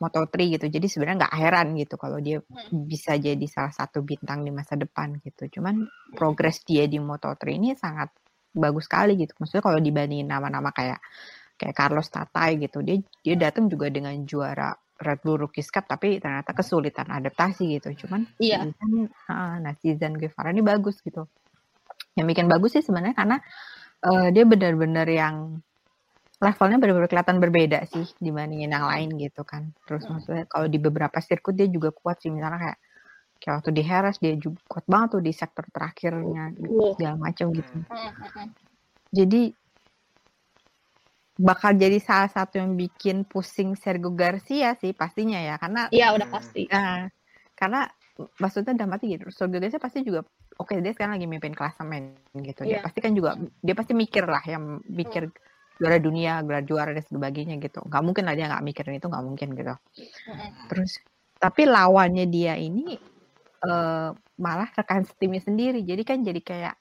Moto3 0.00 0.34
gitu. 0.56 0.66
Jadi 0.72 0.86
sebenarnya 0.88 1.28
nggak 1.28 1.36
heran 1.36 1.66
gitu 1.76 1.94
kalau 2.00 2.16
dia 2.24 2.40
bisa 2.72 3.20
jadi 3.20 3.44
salah 3.44 3.72
satu 3.76 4.00
bintang 4.00 4.40
di 4.40 4.48
masa 4.48 4.72
depan 4.80 5.20
gitu. 5.20 5.60
Cuman 5.60 5.84
progres 6.16 6.64
dia 6.64 6.88
di 6.88 6.96
Moto3 6.96 7.52
ini 7.52 7.76
sangat 7.76 8.08
bagus 8.56 8.88
sekali 8.88 9.20
gitu. 9.20 9.36
Maksudnya 9.36 9.60
kalau 9.62 9.78
dibandingin 9.78 10.26
nama-nama 10.26 10.72
kayak 10.72 10.98
kayak 11.60 11.76
Carlos 11.76 12.08
Tatai 12.08 12.56
gitu, 12.56 12.80
dia 12.80 12.96
dia 13.20 13.36
datang 13.36 13.68
juga 13.68 13.92
dengan 13.92 14.16
juara 14.24 14.72
Red 15.00 15.24
Bull 15.24 15.40
Rookies 15.40 15.72
Cup 15.72 15.88
tapi 15.88 16.20
ternyata 16.20 16.52
kesulitan 16.52 17.08
adaptasi 17.08 17.80
gitu. 17.80 18.04
Cuman 18.06 18.28
Iya. 18.36 18.68
Izan, 18.68 19.08
ah, 19.26 19.56
nah 19.58 19.72
Izan 19.80 20.14
Guevara 20.14 20.52
ini 20.52 20.60
bagus 20.60 21.00
gitu. 21.00 21.24
Yang 22.14 22.26
bikin 22.36 22.46
bagus 22.46 22.76
sih 22.76 22.84
sebenarnya 22.84 23.16
karena 23.16 23.36
eh, 24.00 24.28
dia 24.32 24.44
benar-benar 24.44 25.08
yang 25.08 25.60
levelnya 26.40 26.80
benar-benar 26.80 27.08
kelihatan 27.08 27.36
berbeda 27.36 27.84
sih 27.84 28.08
dibandingin 28.16 28.72
yang 28.72 28.86
lain 28.88 29.12
gitu 29.20 29.44
kan. 29.44 29.72
Terus 29.84 30.04
Hmm. 30.04 30.16
maksudnya 30.16 30.44
kalau 30.48 30.66
di 30.68 30.78
beberapa 30.80 31.20
sirkuit 31.20 31.56
dia 31.56 31.68
juga 31.68 31.92
kuat 31.92 32.20
sih 32.20 32.32
misalnya 32.32 32.60
kayak 32.60 32.78
kayak 33.40 33.54
waktu 33.60 33.70
di 33.72 33.82
Harris 33.84 34.16
dia 34.20 34.36
juga 34.36 34.60
kuat 34.68 34.84
banget 34.84 35.08
tuh 35.16 35.22
di 35.24 35.32
sektor 35.32 35.64
terakhirnya 35.68 36.52
Iya. 36.56 36.92
segala 36.96 37.16
macam 37.16 37.46
gitu. 37.52 37.72
Mm, 37.72 37.88
mm, 37.88 38.28
mm. 38.36 38.48
Jadi 39.10 39.42
bakal 41.40 41.72
jadi 41.72 41.96
salah 42.04 42.28
satu 42.28 42.60
yang 42.60 42.76
bikin 42.76 43.24
pusing 43.24 43.72
Sergio 43.72 44.12
Garcia 44.12 44.76
sih 44.76 44.92
pastinya 44.92 45.40
ya 45.40 45.56
karena 45.56 45.88
iya 45.88 46.12
udah 46.12 46.28
Hmm. 46.28 46.36
pasti 46.36 46.62
Nah, 46.68 47.08
karena 47.56 47.88
maksudnya 48.36 48.76
udah 48.76 48.88
mati 48.88 49.16
gitu. 49.16 49.32
Sergio 49.32 49.56
Garcia 49.56 49.80
pasti 49.80 50.04
juga 50.04 50.20
oke 50.60 50.76
dia 50.84 50.92
sekarang 50.92 51.16
lagi 51.16 51.24
mimpin 51.24 51.56
klasemen 51.56 52.20
gitu. 52.36 52.68
Dia 52.68 52.78
Iya. 52.78 52.84
pasti 52.84 52.98
kan 53.00 53.16
juga 53.16 53.40
dia 53.40 53.72
pasti 53.72 53.96
mikir 53.96 54.28
lah 54.28 54.44
yang 54.44 54.84
mikir 54.84 55.32
juara 55.80 55.96
dunia, 55.96 56.44
gelar 56.44 56.60
juara 56.68 56.92
dan 56.92 57.00
sebagainya 57.00 57.56
gitu. 57.56 57.80
Nggak 57.88 58.02
mungkin 58.04 58.28
lah 58.28 58.36
dia 58.36 58.46
nggak 58.52 58.64
mikirin 58.68 59.00
itu 59.00 59.08
nggak 59.08 59.24
mungkin 59.24 59.48
gitu. 59.56 59.74
Terus 60.68 61.00
tapi 61.40 61.64
lawannya 61.64 62.28
dia 62.28 62.52
ini 62.60 63.00
eh, 63.60 64.08
malah 64.36 64.68
rekan 64.76 65.08
timnya 65.16 65.40
sendiri. 65.40 65.80
Jadi 65.80 66.02
kan 66.04 66.20
jadi 66.20 66.40
kayak 66.44 66.74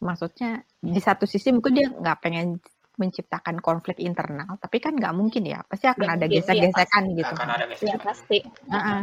maksudnya 0.00 0.62
di 0.80 1.00
satu 1.02 1.28
sisi 1.28 1.52
mungkin 1.52 1.72
dia 1.76 1.88
nggak 1.92 2.18
pengen 2.24 2.56
menciptakan 2.98 3.62
konflik 3.62 4.02
internal, 4.02 4.58
tapi 4.58 4.82
kan 4.82 4.98
nggak 4.98 5.14
mungkin 5.14 5.46
ya. 5.46 5.62
Pasti 5.64 5.86
akan 5.86 6.02
Nggak 6.02 6.16
ada 6.18 6.26
mungkin, 6.26 6.34
iya, 6.34 6.42
gesek-gesekan 6.42 7.02
gitu. 7.14 7.34
akan 7.38 7.48
ada 7.48 7.64
guys 7.70 7.80
iya 7.86 7.96
pasti 7.96 8.38
Heeh. 8.44 9.00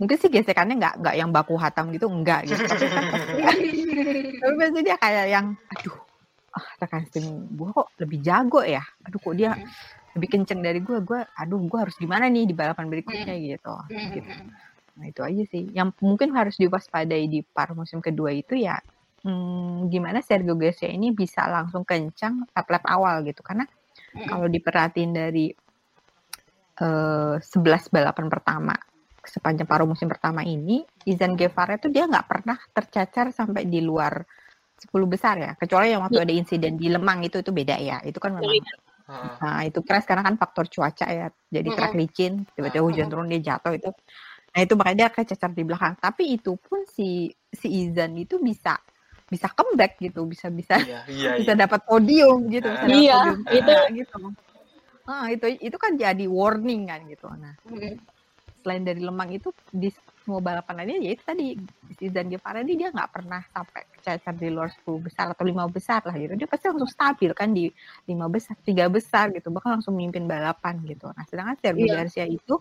Mungkin 0.00 0.16
sih 0.18 0.30
gesekannya 0.32 0.74
nggak 0.76 0.94
nggak 1.00 1.14
yang 1.16 1.30
baku 1.32 1.54
hatam 1.56 1.90
gitu, 1.94 2.06
enggak 2.12 2.44
gitu. 2.48 2.58
Tapi 2.68 3.40
kan 3.40 3.56
pasti, 3.56 3.78
tapi 4.40 4.54
pasti 4.58 4.80
dia 4.82 4.96
kayak 4.98 5.26
yang, 5.30 5.46
aduh, 5.72 5.96
ah 6.52 6.66
rekan 6.80 7.02
tim 7.08 7.26
gue 7.54 7.68
kok 7.72 7.88
lebih 8.02 8.18
jago 8.20 8.60
ya. 8.66 8.82
Aduh 9.08 9.18
kok 9.22 9.34
dia 9.36 9.56
lebih 10.12 10.28
kenceng 10.28 10.60
dari 10.60 10.80
gue, 10.84 10.98
gue, 11.00 11.20
aduh 11.38 11.60
gue 11.64 11.78
harus 11.80 11.96
gimana 11.96 12.28
nih 12.28 12.44
di 12.44 12.54
balapan 12.56 12.92
berikutnya 12.92 13.32
gitu. 13.40 13.74
Gitu. 13.88 14.32
Nah 14.98 15.06
itu 15.08 15.20
aja 15.24 15.42
sih. 15.48 15.72
Yang 15.72 15.96
mungkin 16.04 16.36
harus 16.36 16.58
diwaspadai 16.60 17.24
di 17.30 17.40
par 17.40 17.72
musim 17.72 18.04
kedua 18.04 18.28
itu 18.34 18.58
ya, 18.58 18.76
hmm, 19.24 19.88
gimana 19.90 20.18
Sergio 20.22 20.54
Garcia 20.58 20.90
ini 20.90 21.10
bisa 21.14 21.46
langsung 21.46 21.82
kencang 21.86 22.46
lap-lap 22.54 22.84
awal 22.86 23.22
gitu. 23.26 23.40
Karena 23.42 23.64
kalau 24.26 24.46
diperhatiin 24.46 25.12
dari 25.14 25.46
eh 26.72 27.34
11 27.38 27.92
balapan 27.92 28.26
pertama 28.32 28.74
sepanjang 29.22 29.68
paruh 29.70 29.86
musim 29.86 30.10
pertama 30.10 30.42
ini, 30.42 30.82
Izan 31.06 31.38
Guevara 31.38 31.78
itu 31.78 31.86
dia 31.86 32.10
nggak 32.10 32.26
pernah 32.26 32.58
tercacar 32.74 33.30
sampai 33.30 33.70
di 33.70 33.78
luar 33.78 34.18
10 34.82 35.06
besar 35.06 35.38
ya. 35.38 35.52
Kecuali 35.54 35.94
yang 35.94 36.02
waktu 36.02 36.18
Iya. 36.18 36.26
ada 36.26 36.34
insiden 36.34 36.74
di 36.74 36.90
Lemang 36.90 37.22
itu 37.22 37.38
itu 37.38 37.54
beda 37.54 37.78
ya. 37.78 38.02
Itu 38.02 38.18
kan 38.18 38.34
memang 38.34 38.50
Iya. 38.50 38.74
Heeh. 39.02 39.34
nah 39.42 39.60
itu 39.66 39.82
keras 39.82 40.06
karena 40.06 40.22
kan 40.26 40.34
faktor 40.38 40.66
cuaca 40.70 41.06
ya. 41.10 41.26
Jadi 41.50 41.68
track 41.74 41.94
licin, 41.98 42.46
tiba-tiba 42.54 42.82
hujan 42.82 43.06
turun 43.10 43.26
dia 43.30 43.54
jatuh 43.54 43.74
itu. 43.74 43.90
Nah 44.52 44.60
itu 44.62 44.72
makanya 44.78 44.96
dia 45.06 45.08
kecacar 45.10 45.50
di 45.54 45.62
belakang. 45.66 45.94
Tapi 45.98 46.22
itu 46.38 46.54
pun 46.58 46.82
si 46.86 47.30
si 47.50 47.68
Izan 47.86 48.14
itu 48.18 48.38
bisa 48.42 48.78
bisa 49.32 49.48
comeback 49.48 49.96
gitu, 49.96 50.28
bisa 50.28 50.52
bisa 50.52 50.76
iya 50.78 51.00
iya 51.08 51.30
bisa 51.40 51.52
iya 51.56 51.62
dapat 51.64 51.80
podium 51.88 52.52
gitu, 52.52 52.68
bisa 52.68 52.84
Iya, 52.84 53.16
podium 53.16 53.38
itu- 53.48 53.72
Nah, 53.72 53.88
gitu. 53.90 54.16
Ah, 55.02 55.26
itu 55.26 55.46
itu 55.58 55.76
kan 55.76 55.96
jadi 55.96 56.24
warning 56.28 56.86
kan 56.86 57.00
gitu. 57.08 57.26
Nah, 57.32 57.56
Mm. 57.64 57.96
selain 58.62 58.84
dari 58.84 59.00
Lemang 59.00 59.32
itu 59.32 59.50
di 59.66 59.90
mau 60.22 60.38
balapan 60.38 60.86
aja 60.86 60.94
ya 61.02 61.10
itu 61.10 61.22
tadi 61.26 61.58
Zidane 61.98 62.30
Guevara 62.30 62.62
ini 62.62 62.78
dia 62.78 62.94
nggak 62.94 63.10
pernah 63.10 63.42
sampai 63.50 63.82
kececer 63.90 64.38
di 64.38 64.54
luar 64.54 64.70
10 64.70 65.02
besar 65.02 65.26
atau 65.34 65.42
lima 65.42 65.66
besar 65.66 65.98
lah 66.06 66.14
gitu 66.14 66.38
dia 66.38 66.46
pasti 66.46 66.70
langsung 66.70 66.86
stabil 66.86 67.34
kan 67.34 67.50
di 67.50 67.66
lima 68.06 68.30
besar 68.30 68.54
tiga 68.62 68.86
besar 68.86 69.34
gitu 69.34 69.50
bahkan 69.50 69.82
langsung 69.82 69.98
mimpin 69.98 70.30
balapan 70.30 70.78
gitu 70.86 71.10
nah 71.10 71.26
sedangkan 71.26 71.58
Sergio 71.58 71.90
Iya. 71.90 72.06
Garcia 72.06 72.26
itu 72.30 72.54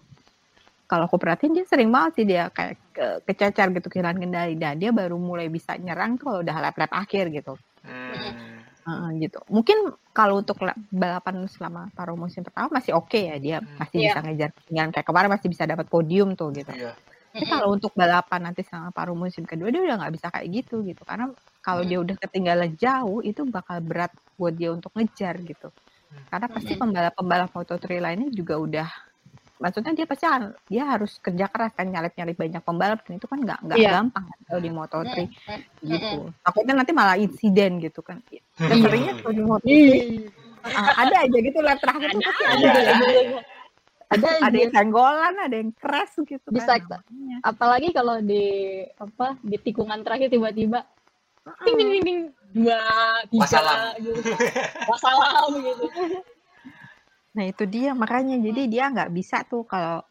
kalau 0.91 1.07
aku 1.07 1.15
perhatiin 1.15 1.55
dia 1.55 1.63
sering 1.63 1.87
banget 1.87 2.11
sih 2.19 2.25
dia 2.27 2.51
kayak 2.51 2.75
ke, 2.91 3.05
kececer 3.23 3.71
gitu 3.71 3.87
kehilangan 3.87 4.19
kendali 4.19 4.59
dan 4.59 4.75
dia 4.75 4.91
baru 4.91 5.15
mulai 5.15 5.47
bisa 5.47 5.79
nyerang 5.79 6.19
tuh 6.19 6.27
kalau 6.27 6.39
udah 6.43 6.57
lap-lap 6.59 6.91
akhir 6.91 7.31
gitu 7.31 7.55
Hmm. 7.81 8.61
Heeh, 8.81 9.09
gitu. 9.21 9.37
Mungkin 9.47 9.77
kalau 10.09 10.37
untuk 10.37 10.57
la- 10.61 10.77
balapan 10.89 11.45
selama 11.45 11.89
paruh 11.93 12.13
musim 12.13 12.41
pertama 12.41 12.69
masih 12.73 12.93
oke 12.93 13.13
ya 13.15 13.37
dia 13.37 13.57
Hmm. 13.57 13.77
masih 13.77 13.97
Iya. 13.97 14.05
bisa 14.09 14.19
ngejar 14.21 14.49
ketinggalan 14.53 14.91
kayak 14.91 15.07
kemarin 15.07 15.29
masih 15.29 15.47
bisa 15.47 15.63
dapat 15.65 15.85
podium 15.85 16.29
tuh 16.33 16.49
gitu. 16.51 16.69
Iya. 16.69 16.93
Tapi 17.31 17.45
kalau 17.47 17.67
untuk 17.71 17.93
balapan 17.93 18.41
nanti 18.43 18.61
selama 18.61 18.89
paruh 18.91 19.15
musim 19.15 19.45
kedua 19.45 19.69
dia 19.69 19.79
udah 19.79 19.95
nggak 19.97 20.13
bisa 20.13 20.27
kayak 20.27 20.47
gitu 20.51 20.81
gitu 20.83 21.01
karena 21.01 21.29
kalau 21.61 21.81
Hmm. 21.81 21.89
dia 21.89 21.97
udah 22.01 22.15
ketinggalan 22.19 22.71
jauh 22.75 23.19
itu 23.21 23.41
bakal 23.47 23.77
berat 23.81 24.11
buat 24.35 24.53
dia 24.53 24.69
untuk 24.69 24.91
ngejar 24.93 25.41
gitu. 25.41 25.69
Hmm. 26.09 26.25
Karena 26.27 26.47
pasti 26.49 26.73
Hmm. 26.73 26.81
pembalap-pembalap 26.81 27.49
Moto3 27.49 27.97
lainnya 27.97 28.29
juga 28.29 28.57
udah 28.57 28.89
maksudnya 29.61 29.93
dia 29.93 30.03
pasti 30.03 30.25
akan- 30.25 30.57
dia 30.65 30.83
harus 30.83 31.15
kerja 31.17 31.45
keras 31.45 31.71
kan 31.71 31.85
nyalip-nyalip 31.85 32.33
banyak 32.35 32.61
pembalap 32.61 32.99
dan 33.01 33.13
itu 33.15 33.25
kan 33.25 33.39
nggak 33.39 33.59
nggak 33.61 33.77
Iya. 33.77 33.91
gampang 33.93 34.25
kan 34.25 34.39
kalau 34.43 34.59
di 34.59 34.71
Moto3 34.71 35.13
Mm, 35.21 35.61
gitu. 35.85 36.17
Takutnya 36.41 36.73
nanti 36.75 36.91
malah 36.91 37.15
insiden 37.15 37.77
gitu 37.77 38.01
kan. 38.01 38.17
Dan 38.57 38.77
seringnya 38.79 39.13
kalau 39.15 39.31
di 39.31 39.43
Moto3 39.43 39.69
Ih, 39.69 40.25
Ah, 40.63 40.93
ada 40.99 41.15
aja 41.19 41.37
gitu 41.39 41.57
lap 41.59 41.77
terakhir 41.77 42.05
ada 42.07 42.19
pasti 42.19 42.43
ada 42.43 42.53
ada 42.61 42.69
Iya. 42.69 42.93
aja. 42.93 43.39
ada 44.11 44.27
ada 44.27 44.29
ada 44.43 44.57
yang 44.59 44.71
senggolan, 44.71 45.33
ada 45.39 45.55
yang 45.55 45.71
crash 45.73 46.19
gitu 46.21 46.47
Bisa, 46.47 46.77
kan. 46.77 47.01
namanya. 47.01 47.37
apalagi 47.41 47.89
kalau 47.89 48.19
di 48.19 48.45
apa 48.93 49.39
di 49.39 49.57
tikungan 49.57 50.01
terakhir 50.01 50.27
tiba-tiba 50.27 50.85
ting 51.63 51.75
ting 51.75 51.89
ting 51.89 52.03
ting 52.03 52.19
dua 52.51 52.77
tiga 53.25 53.41
Wassalam. 53.41 53.77
gitu 53.97 54.21
wassalam 54.83 55.49
gitu 55.55 55.83
Nah 57.37 57.45
itu 57.47 57.63
dia 57.67 57.95
makanya. 57.95 58.35
Jadi 58.39 58.67
dia 58.67 58.91
nggak 58.91 59.11
bisa 59.11 59.43
tuh 59.47 59.63
kalau 59.67 60.03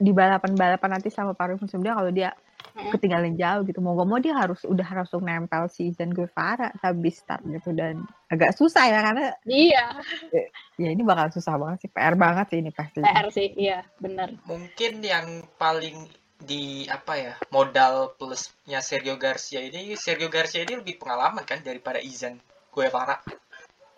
di 0.00 0.10
balapan-balapan 0.10 0.98
nanti 0.98 1.12
sama 1.12 1.36
paruh 1.36 1.60
musim 1.60 1.78
dia 1.84 1.94
kalau 1.94 2.10
dia 2.10 2.32
Hmm. 2.72 2.88
ketinggalan 2.88 3.36
jauh 3.36 3.68
gitu. 3.68 3.84
Mau 3.84 3.92
gak 3.92 4.08
mau 4.08 4.16
dia 4.16 4.32
harus 4.32 4.64
udah 4.64 4.88
langsung 4.96 5.20
nempel 5.28 5.68
si 5.68 5.92
Zan 5.92 6.08
Guevara 6.08 6.72
habis 6.80 7.20
start 7.20 7.44
gitu. 7.44 7.68
Dan 7.76 8.00
agak 8.32 8.56
susah 8.56 8.88
ya 8.88 8.98
karena 9.04 9.28
iya. 9.44 9.84
ya 10.80 10.88
ini 10.88 11.04
bakal 11.04 11.28
susah 11.36 11.60
banget 11.60 11.84
sih. 11.84 11.90
PR 11.92 12.16
banget 12.16 12.46
sih 12.48 12.58
ini 12.64 12.72
pasti. 12.72 13.04
PR 13.04 13.28
sih 13.28 13.52
iya 13.60 13.84
benar 14.00 14.32
Mungkin 14.48 15.04
yang 15.04 15.44
paling 15.60 16.08
di 16.42 16.88
apa 16.90 17.14
ya 17.14 17.34
modal 17.54 18.16
plusnya 18.18 18.82
Sergio 18.82 19.14
Garcia 19.14 19.62
ini 19.62 19.94
Sergio 19.94 20.26
Garcia 20.26 20.66
ini 20.66 20.80
lebih 20.80 20.98
pengalaman 20.98 21.44
kan 21.46 21.60
daripada 21.60 22.00
Izan 22.00 22.40
Guevara. 22.72 23.20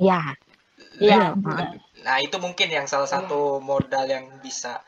ya. 0.02 0.34
Iya. 0.98 1.38
Iya. 1.38 1.78
Nah 2.04 2.20
itu 2.20 2.36
mungkin 2.36 2.68
yang 2.68 2.84
salah 2.84 3.08
satu 3.08 3.58
modal 3.64 4.04
yang 4.04 4.28
bisa 4.44 4.84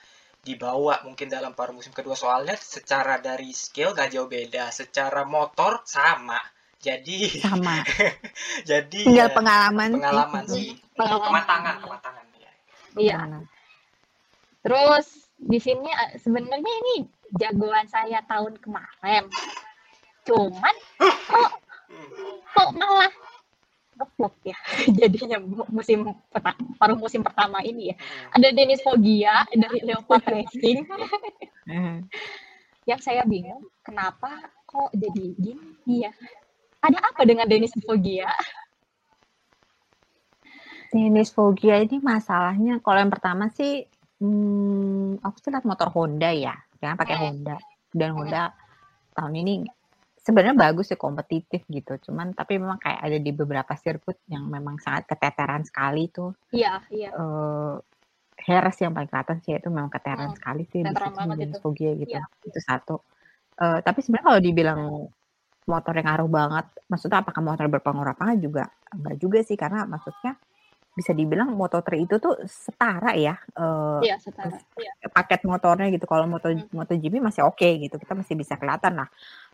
dibawa 0.47 1.03
mungkin 1.03 1.27
dalam 1.27 1.57
paruh 1.59 1.75
musim 1.75 1.91
kedua 1.91 2.15
soalnya 2.15 2.55
secara 2.55 3.19
dari 3.19 3.51
skill 3.51 3.97
gak 3.97 4.13
jauh 4.15 4.29
beda, 4.31 4.71
secara 4.71 5.25
motor 5.27 5.83
sama. 5.83 6.39
Jadi 6.77 7.41
sama 7.43 7.83
jadi 8.71 9.01
tinggal 9.03 9.33
ya, 9.33 9.35
pengalaman, 9.35 9.91
pengalaman 9.97 10.45
sih. 10.47 10.77
sih, 10.77 10.79
Pengalaman. 10.95 11.27
kematangan, 11.33 11.75
kematangan 11.83 12.25
ya. 12.37 12.53
iya 12.95 13.17
Pengalaman. 13.19 13.43
terus 14.63 15.07
di 15.41 15.59
sini 15.59 15.89
eh, 15.89 16.21
sebenarnya 16.21 16.73
ini 16.87 16.97
jagoan 17.35 17.89
saya 17.91 18.23
tahun 18.29 18.61
kemarin 18.61 19.25
cuman 20.29 20.75
kok 21.27 21.51
kok 22.55 22.71
malah 22.77 23.11
ngeflop 23.97 24.35
ya 24.53 24.57
jadinya 24.93 25.39
mu- 25.41 25.71
musim 25.73 26.05
paruh 26.77 26.99
musim 27.01 27.25
pertama 27.25 27.65
ini 27.65 27.91
ya. 27.93 27.97
Ada 28.37 28.53
Dennis 28.53 28.85
Foggia 28.85 29.49
dari 29.51 29.81
Leopard 29.83 30.25
Racing. 30.29 30.85
Eh, 31.67 31.99
yang 32.91 33.01
saya 33.03 33.25
bingung 33.27 33.65
kenapa 33.83 34.31
kok 34.69 34.93
jadi 34.95 35.25
gini 35.35 36.05
ya? 36.07 36.13
Ada 36.85 37.03
apa 37.03 37.25
dengan 37.27 37.49
Dennis 37.49 37.75
Foggia 37.83 38.29
Dennis 40.93 41.35
Foggia 41.35 41.83
ini 41.83 41.99
masalahnya 41.99 42.79
kalau 42.81 42.99
yang 43.03 43.11
pertama 43.13 43.51
sih 43.51 43.85
hmm, 44.23 45.19
aku 45.21 45.37
sih 45.43 45.51
lihat 45.51 45.67
motor 45.67 45.91
Honda 45.91 46.31
ya 46.31 46.55
jangan 46.79 46.97
pakai 46.97 47.17
Hmm. 47.17 47.25
Honda. 47.27 47.57
Dan 47.91 48.11
Honda 48.13 48.53
tahun 49.17 49.35
ini 49.41 49.53
sebenarnya 50.27 50.59
bagus 50.59 50.91
sih 50.91 50.99
kompetitif 50.99 51.63
gitu. 51.71 51.95
Cuman 52.11 52.35
tapi 52.35 52.59
memang 52.59 52.83
kayak 52.83 52.99
ada 52.99 53.19
di 53.23 53.31
beberapa 53.31 53.73
sirkuit 53.79 54.19
yang 54.27 54.51
memang 54.51 54.83
sangat 54.83 55.07
keteteran 55.07 55.63
sekali 55.63 56.11
tuh. 56.11 56.35
Iya 56.51 56.83
iya. 56.91 57.15
Eh 57.15 57.75
Harris 58.37 58.77
yang 58.85 58.93
paling 58.93 59.09
kelihatan 59.09 59.39
sih 59.41 59.57
itu 59.57 59.71
memang 59.73 59.89
keteteran 59.89 60.35
Hmm, 60.35 60.39
sekali 60.39 60.63
sih 60.69 60.85
di 60.85 60.93
Dennis 60.93 61.57
itu. 61.57 61.63
Foggia 61.63 61.93
gitu. 61.97 62.19
Iya. 62.19 62.25
itu 62.45 62.61
satu. 62.61 62.97
Eh, 63.57 63.79
tapi 63.81 63.99
sebenarnya 64.05 64.27
kalau 64.29 64.41
dibilang 64.43 64.81
motor 65.67 65.93
yang 65.99 66.07
ngaruh 66.07 66.31
banget 66.31 66.67
maksudnya 66.87 67.19
apakah 67.25 67.43
motor 67.43 67.67
berpengaruh 67.71 68.13
apa 68.15 68.37
juga? 68.37 68.69
Enggak 68.93 69.17
juga 69.19 69.39
sih 69.47 69.57
karena 69.57 69.87
maksudnya 69.89 70.37
bisa 70.97 71.13
dibilang 71.13 71.53
Moto3 71.53 72.09
itu 72.09 72.17
tuh 72.17 72.41
setara 72.49 73.13
ya 73.13 73.37
eh, 73.37 74.01
iya 74.01 74.17
setara. 74.17 74.49
iya. 74.81 74.89
paket 75.13 75.45
motornya 75.45 75.93
gitu. 75.93 76.09
Kalau 76.09 76.25
Moto 76.25 76.49
Hmm. 76.49 76.65
MotoGP 76.73 77.21
masih 77.21 77.45
oke 77.45 77.69
gitu. 77.85 78.01
Kita 78.01 78.17
masih 78.17 78.33
bisa 78.33 78.57
kelihatan 78.57 79.05
lah 79.05 79.09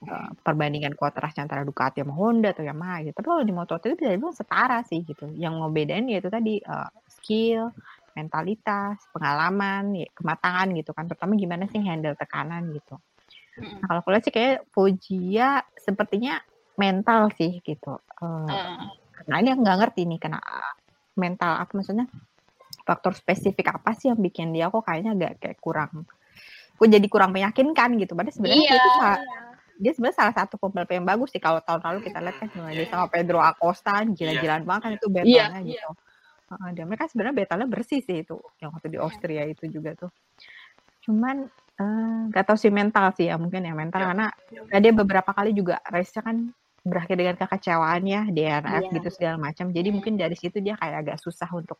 eh, 0.06 0.30
perbandingan 0.38 0.94
kontrasnya 0.94 1.42
antara 1.42 1.66
Ducati 1.66 1.98
sama 1.98 2.14
Honda 2.14 2.54
atau 2.54 2.62
Yamaha 2.62 3.02
gitu. 3.02 3.14
Tapi 3.18 3.26
kalau 3.26 3.42
di 3.42 3.50
Moto3 3.50 3.82
itu 3.90 3.96
bisa 3.98 4.14
dibilang 4.14 4.36
setara 4.38 4.78
sih 4.86 5.02
gitu. 5.02 5.26
Yang 5.34 5.54
ngebedain 5.58 6.06
ya 6.06 6.18
itu 6.22 6.30
tadi 6.30 6.54
eh, 6.62 6.90
skill 7.10 7.74
mentalitas 8.14 9.02
pengalaman 9.10 9.98
ya, 9.98 10.06
kematangan 10.14 10.70
gitu 10.78 10.94
kan. 10.94 11.10
Terutama 11.10 11.34
gimana 11.34 11.66
sih 11.66 11.82
handle 11.82 12.14
tekanan 12.14 12.70
gitu. 12.70 13.02
Mm-mm. 13.52 13.84
nah 13.84 13.86
kalau 13.90 14.00
aku 14.00 14.08
lihat 14.16 14.24
sih 14.24 14.32
kayak 14.32 14.64
Foggia 14.72 15.60
sepertinya 15.76 16.40
mental 16.78 17.28
sih 17.36 17.60
gitu 17.60 18.00
Eh, 18.22 18.48
Eh, 18.48 18.78
nah 19.28 19.36
ini 19.36 19.52
aku 19.52 19.60
nggak 19.60 19.78
ngerti 19.82 20.08
nih 20.08 20.16
kena 20.16 20.40
mental 21.14 21.52
apa 21.60 21.72
maksudnya? 21.74 22.06
Faktor 22.82 23.14
spesifik 23.14 23.78
apa 23.78 23.94
sih 23.94 24.10
yang 24.10 24.18
bikin 24.18 24.50
dia 24.50 24.66
kok 24.72 24.82
kayaknya 24.82 25.14
agak 25.14 25.32
kayak 25.38 25.58
kurang 25.62 26.08
kok 26.82 26.88
jadi 26.90 27.06
kurang 27.06 27.30
meyakinkan 27.30 27.94
gitu? 28.00 28.18
Padahal 28.18 28.34
sebenarnya 28.34 28.74
iya. 28.74 28.82
sa- 28.98 29.22
dia 29.78 29.92
sebenarnya 29.94 30.18
salah 30.18 30.34
satu 30.34 30.58
pembalap 30.58 30.90
yang 30.90 31.06
bagus 31.06 31.30
sih 31.30 31.38
kalau 31.38 31.62
tahun 31.62 31.78
lalu 31.78 31.98
kita 32.06 32.18
lihat 32.18 32.36
kan 32.42 32.48
cuma 32.50 32.70
dia 32.74 32.86
sama 32.90 33.06
Pedro 33.06 33.38
Acosta 33.38 34.02
gila-gilaan 34.02 34.66
banget 34.66 34.82
kan 34.82 34.92
itu 34.98 35.06
Iya, 35.10 35.46
battlenya 35.46 35.60
gitu. 35.62 35.90
Heeh, 36.52 36.68
dan 36.76 36.84
mereka 36.90 37.04
sebenarnya 37.06 37.34
battlenya 37.38 37.68
bersih 37.70 38.00
sih 38.02 38.16
itu 38.26 38.36
yang 38.58 38.70
waktu 38.74 38.88
di 38.90 38.98
Austria 38.98 39.42
itu 39.46 39.64
juga 39.70 39.94
tuh. 39.94 40.10
Cuman 41.06 41.46
eh, 41.78 42.18
nggak 42.30 42.44
tahu 42.46 42.58
sih 42.58 42.70
mental 42.74 43.10
sih 43.14 43.26
ya 43.30 43.38
mungkin 43.38 43.62
ya 43.62 43.74
mental 43.74 44.00
Iya. 44.02 44.06
karena 44.10 44.26
ya 44.70 44.78
dia 44.82 44.92
beberapa 44.92 45.30
kali 45.30 45.50
juga 45.54 45.78
race-nya 45.86 46.22
kan 46.26 46.36
berakhir 46.82 47.14
dengan 47.14 47.38
kekecewaan 47.38 48.02
ya 48.02 48.26
DNF 48.26 48.90
Iya. 48.90 48.94
gitu 48.98 49.08
segala 49.14 49.36
macam 49.38 49.70
jadi 49.70 49.88
Hmm. 49.88 49.96
mungkin 50.02 50.14
dari 50.18 50.34
situ 50.34 50.58
dia 50.58 50.74
kayak 50.74 50.96
agak 51.06 51.16
susah 51.22 51.46
untuk 51.54 51.78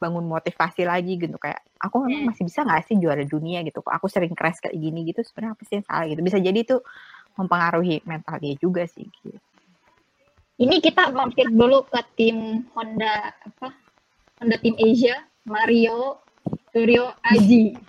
bangun 0.00 0.24
motivasi 0.26 0.88
lagi 0.88 1.20
gitu 1.20 1.36
kayak 1.36 1.60
aku 1.78 2.02
memang 2.02 2.24
Hmm. 2.24 2.28
masih 2.34 2.44
bisa 2.48 2.66
nggak 2.66 2.82
sih 2.88 2.96
juara 2.98 3.22
dunia 3.22 3.62
gitu 3.62 3.78
kok 3.78 3.94
aku 3.94 4.10
sering 4.10 4.32
crash 4.34 4.58
kayak 4.58 4.74
gini 4.74 5.06
gitu 5.06 5.22
sebenarnya 5.22 5.54
apa 5.54 5.62
sih 5.68 5.74
yang 5.78 5.86
salah 5.86 6.06
gitu 6.08 6.20
bisa 6.20 6.38
jadi 6.40 6.58
itu 6.58 6.76
mempengaruhi 7.38 8.02
mental 8.04 8.36
dia 8.42 8.54
juga 8.58 8.84
sih 8.90 9.06
gitu. 9.22 9.38
Ini 10.60 10.76
kita 10.84 11.08
mampir 11.08 11.48
dulu 11.48 11.88
ke 11.88 12.00
tim 12.20 12.68
Honda 12.76 13.32
apa? 13.32 13.72
Honda 14.36 14.60
tim 14.60 14.76
Asia, 14.76 15.24
Mario 15.48 16.20
Turio 16.68 17.16
Aji. 17.24 17.80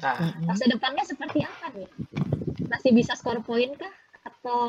Nah. 0.00 0.32
Masa 0.40 0.72
depannya 0.72 1.04
seperti 1.04 1.44
apa 1.44 1.68
nih? 1.76 1.84
Masih 2.64 2.96
bisa 2.96 3.12
skor 3.12 3.44
poin 3.44 3.76
kah? 3.76 3.92
Atau 4.24 4.60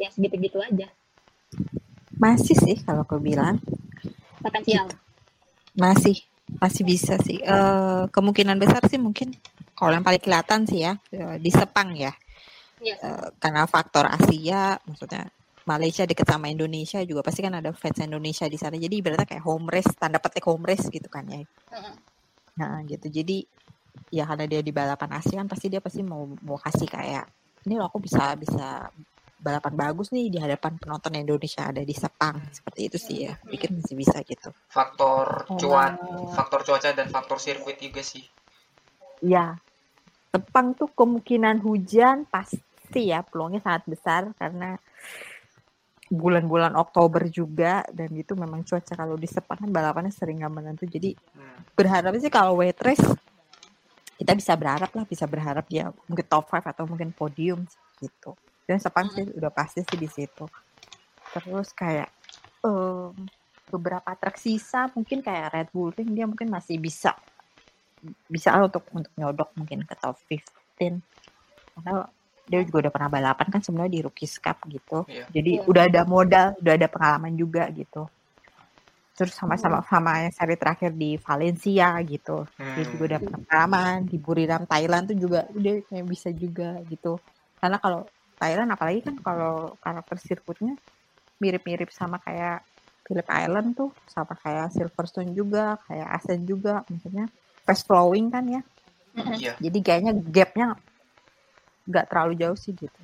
ya 0.00 0.08
segitu-gitu 0.08 0.56
aja. 0.64 0.88
Masih 2.16 2.56
sih 2.56 2.80
kalau 2.80 3.04
aku 3.04 3.20
bilang. 3.20 3.60
Potensial? 4.40 4.88
masih. 5.76 6.24
Masih 6.58 6.82
bisa 6.82 7.14
sih. 7.22 7.38
Eh, 7.44 8.02
kemungkinan 8.10 8.56
besar 8.58 8.82
sih 8.88 8.98
mungkin 8.98 9.36
kalau 9.76 9.94
yang 9.94 10.02
paling 10.02 10.18
kelihatan 10.18 10.66
sih 10.66 10.82
ya 10.88 10.96
eh, 11.12 11.36
di 11.36 11.52
Sepang 11.52 11.92
ya. 11.94 12.10
Iya. 12.80 12.96
Eh, 12.96 13.26
karena 13.38 13.68
faktor 13.68 14.08
Asia 14.08 14.80
maksudnya 14.88 15.28
Malaysia 15.68 16.02
deket 16.08 16.26
sama 16.26 16.50
Indonesia 16.50 16.98
juga 17.06 17.22
pasti 17.22 17.44
kan 17.44 17.54
ada 17.54 17.70
fans 17.70 18.02
Indonesia 18.02 18.48
di 18.50 18.58
sana. 18.58 18.74
Jadi 18.80 18.98
ibaratnya 18.98 19.28
kayak 19.28 19.44
home 19.44 19.70
race 19.70 19.92
tanda 19.94 20.18
petik 20.18 20.42
home 20.48 20.66
race 20.66 20.88
gitu 20.90 21.06
kan 21.06 21.22
ya. 21.28 21.44
Nah 22.58 22.82
gitu. 22.88 23.06
Jadi 23.06 23.46
ya 24.10 24.26
karena 24.26 24.50
dia 24.50 24.60
di 24.64 24.74
balapan 24.74 25.22
Asia 25.22 25.38
kan 25.38 25.46
pasti 25.46 25.70
dia 25.70 25.78
pasti 25.78 26.02
mau 26.02 26.26
mau 26.42 26.58
kasih 26.58 26.88
kayak 26.90 27.30
ini 27.68 27.78
loh 27.78 27.86
aku 27.86 28.02
bisa 28.02 28.34
bisa 28.34 28.90
balapan 29.40 29.72
bagus 29.72 30.12
nih 30.12 30.28
di 30.28 30.38
hadapan 30.38 30.76
penonton 30.76 31.16
Indonesia 31.16 31.72
ada 31.72 31.80
di 31.80 31.96
Sepang 31.96 32.36
seperti 32.52 32.80
itu 32.92 32.98
sih 33.00 33.16
ya 33.24 33.32
pikir 33.40 33.72
masih 33.72 33.96
bisa 33.96 34.20
gitu 34.22 34.52
faktor 34.68 35.48
Oh. 35.50 35.58
cuaca, 35.58 35.96
faktor 36.36 36.60
cuaca 36.62 36.92
dan 36.92 37.08
faktor 37.08 37.40
sirkuit 37.40 37.80
juga 37.80 38.04
sih. 38.04 38.22
ya 39.24 39.56
Sepang 40.30 40.78
tuh 40.78 40.92
kemungkinan 40.94 41.58
hujan 41.58 42.22
pasti 42.30 43.10
ya 43.10 43.24
peluangnya 43.26 43.58
sangat 43.64 43.82
besar 43.90 44.22
karena 44.38 44.78
bulan-bulan 46.10 46.74
Oktober 46.74 47.26
juga 47.30 47.86
dan 47.90 48.10
itu 48.14 48.34
memang 48.34 48.62
cuaca 48.62 48.94
kalau 48.94 49.14
di 49.18 49.26
Sepang 49.26 49.58
kan 49.66 49.70
balapannya 49.70 50.10
sering 50.14 50.42
nggak 50.42 50.52
menentu 50.54 50.84
jadi 50.86 51.16
Hmm. 51.32 51.64
berharap 51.74 52.12
sih 52.18 52.30
kalau 52.30 52.60
wet 52.60 52.76
race 52.82 53.02
kita 54.20 54.36
bisa 54.36 54.52
berharap 54.52 54.90
lah 54.92 55.04
bisa 55.08 55.24
berharap 55.24 55.64
dia 55.64 55.88
mungkin 56.04 56.26
top 56.28 56.44
5 56.52 56.60
atau 56.76 56.84
mungkin 56.84 57.08
podium 57.14 57.64
gitu 58.02 58.36
dan 58.70 58.78
Sepang 58.78 59.10
sih 59.10 59.26
udah 59.38 59.50
pasti 59.58 59.82
sih 59.82 59.98
di 59.98 60.06
situ. 60.06 60.46
Terus 61.34 61.68
kayak 61.74 62.08
em, 62.66 63.14
beberapa 63.72 64.10
truk 64.20 64.36
sisa 64.38 64.80
mungkin 64.96 65.18
kayak 65.26 65.46
Red 65.54 65.68
Bull 65.74 65.90
Ring 65.96 66.10
dia 66.16 66.26
mungkin 66.30 66.48
masih 66.54 66.78
bisa 66.78 67.12
bisa 68.34 68.48
lah 68.56 68.64
untuk 68.68 68.84
untuk 68.96 69.12
nyodok 69.20 69.50
mungkin 69.58 69.84
ke 69.84 69.94
top 70.00 70.16
15 70.24 71.04
karena 71.76 72.08
dia 72.50 72.60
juga 72.66 72.78
udah 72.88 72.92
pernah 72.96 73.10
balapan 73.12 73.46
kan 73.54 73.60
sebenarnya 73.64 73.92
di 73.96 74.00
Rookies 74.06 74.34
Cup 74.44 74.58
gitu. 74.68 74.98
Iya. 75.10 75.24
jadi 75.34 75.52
Iya. 75.60 75.68
udah 75.70 75.82
ada 75.90 76.02
modal 76.08 76.46
udah 76.62 76.74
ada 76.78 76.88
pengalaman 76.94 77.34
juga 77.36 77.62
gitu. 77.72 78.02
Terus 79.18 79.34
sama-sama 79.36 79.84
sama 79.84 80.24
yang 80.24 80.32
seri 80.32 80.56
terakhir 80.56 80.90
di 80.96 81.10
Valencia 81.20 81.88
gitu. 82.08 82.48
Dia 82.72 82.84
juga 82.88 83.02
udah 83.16 83.20
Hmm. 83.20 83.28
pengalaman 83.44 83.96
di 84.08 84.16
Buriram 84.16 84.64
Thailand 84.64 85.04
tuh 85.12 85.18
juga 85.20 85.40
udah 85.52 85.74
kayak 85.90 86.06
bisa 86.08 86.28
juga 86.32 86.80
gitu. 86.88 87.20
Karena 87.60 87.76
kalau 87.84 88.08
Thailand 88.40 88.72
apalagi 88.72 89.04
kan 89.04 89.20
kalau 89.20 89.76
karakter 89.76 90.16
sirkuitnya 90.16 90.74
mirip-mirip 91.36 91.92
sama 91.92 92.16
kayak 92.18 92.64
Phillip 93.04 93.28
Island 93.28 93.76
tuh 93.76 93.92
sama 94.06 94.32
kayak 94.34 94.72
Silverstone 94.72 95.30
juga 95.30 95.76
kayak 95.84 96.08
Ascent 96.16 96.48
juga 96.48 96.80
maksudnya 96.88 97.28
fast 97.62 97.84
flowing 97.84 98.32
kan 98.32 98.48
ya 98.48 98.62
Iya. 99.10 99.58
jadi 99.58 99.78
kayaknya 99.82 100.12
gapnya 100.22 100.66
nggak 101.82 102.06
terlalu 102.06 102.38
jauh 102.38 102.54
sih 102.54 102.70
gitu 102.72 103.00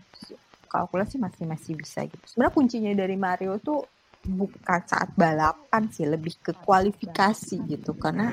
kalau 0.67 0.87
aku 0.87 0.97
lihat 0.97 1.11
sih 1.11 1.19
masih 1.19 1.45
masih 1.45 1.73
bisa 1.75 2.07
gitu 2.07 2.23
sebenarnya 2.25 2.55
kuncinya 2.55 2.93
dari 2.95 3.17
Mario 3.19 3.59
tuh 3.59 3.83
bukan 4.23 4.81
saat 4.87 5.11
balapan 5.15 5.91
sih 5.91 6.07
lebih 6.07 6.39
ke 6.41 6.55
kualifikasi 6.57 7.57
gitu 7.67 7.93
karena 7.95 8.31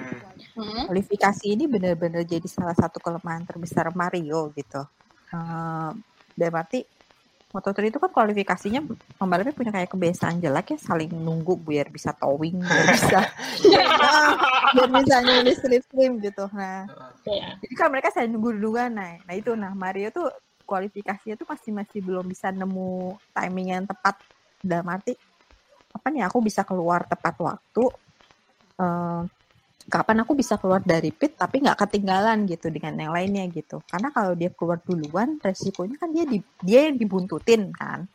Hmm. 0.54 0.86
Kualifikasi 0.86 1.46
ini 1.50 1.66
benar-benar 1.66 2.30
jadi 2.30 2.46
salah 2.46 2.78
satu 2.78 3.02
kelemahan 3.02 3.42
terbesar 3.42 3.90
Mario 3.90 4.54
gitu. 4.54 4.86
Eh 5.34 5.92
dan 6.34 6.50
berarti 6.50 6.86
Moto3 7.54 7.94
itu 7.94 8.02
kan 8.02 8.10
kualifikasinya 8.10 8.82
pembalapnya 9.14 9.54
punya 9.54 9.70
kayak 9.70 9.94
kebiasaan 9.94 10.42
jelek 10.42 10.74
ya 10.74 10.80
saling 10.82 11.14
nunggu 11.14 11.54
biar 11.62 11.86
bisa 11.94 12.10
towing 12.18 12.58
biar 12.58 12.88
bisa 12.90 13.20
Nah, 13.70 14.34
biar 14.76 14.90
bisa 14.90 15.16
nyulis 15.22 15.58
slipstream 15.62 16.18
gitu. 16.18 16.50
Nah, 16.50 16.90
Iya. 17.24 17.56
jadi 17.62 17.74
kan 17.78 17.88
mereka 17.94 18.10
saling 18.10 18.34
nunggu 18.34 18.58
duluan 18.58 18.98
nah. 18.98 19.16
Nah 19.24 19.34
itu 19.38 19.54
nah 19.54 19.70
Mario 19.72 20.10
tuh 20.10 20.34
kualifikasinya 20.66 21.38
tuh 21.38 21.46
masih 21.46 21.72
masih 21.72 22.00
belum 22.02 22.26
bisa 22.26 22.50
nemu 22.50 23.14
timing 23.32 23.68
yang 23.70 23.86
tepat 23.86 24.18
dalam 24.58 24.90
arti 24.90 25.14
apa 25.94 26.08
nih 26.10 26.26
aku 26.26 26.42
bisa 26.42 26.66
keluar 26.66 27.06
tepat 27.06 27.38
waktu 27.38 27.84
eh, 28.82 29.22
kapan 29.90 30.24
aku 30.24 30.34
bisa 30.38 30.56
keluar 30.56 30.80
dari 30.80 31.12
pit 31.12 31.36
tapi 31.36 31.60
nggak 31.64 31.76
ketinggalan 31.88 32.48
gitu 32.48 32.72
dengan 32.72 32.96
yang 33.00 33.12
lainnya 33.14 33.46
gitu. 33.52 33.84
Karena 33.88 34.10
kalau 34.16 34.34
dia 34.34 34.50
keluar 34.54 34.80
duluan 34.84 35.40
resikonya 35.44 36.00
kan 36.00 36.10
dia 36.12 36.24
di, 36.24 36.40
dia 36.64 36.88
yang 36.88 36.98
dibuntutin 37.00 37.72
kan. 37.76 38.08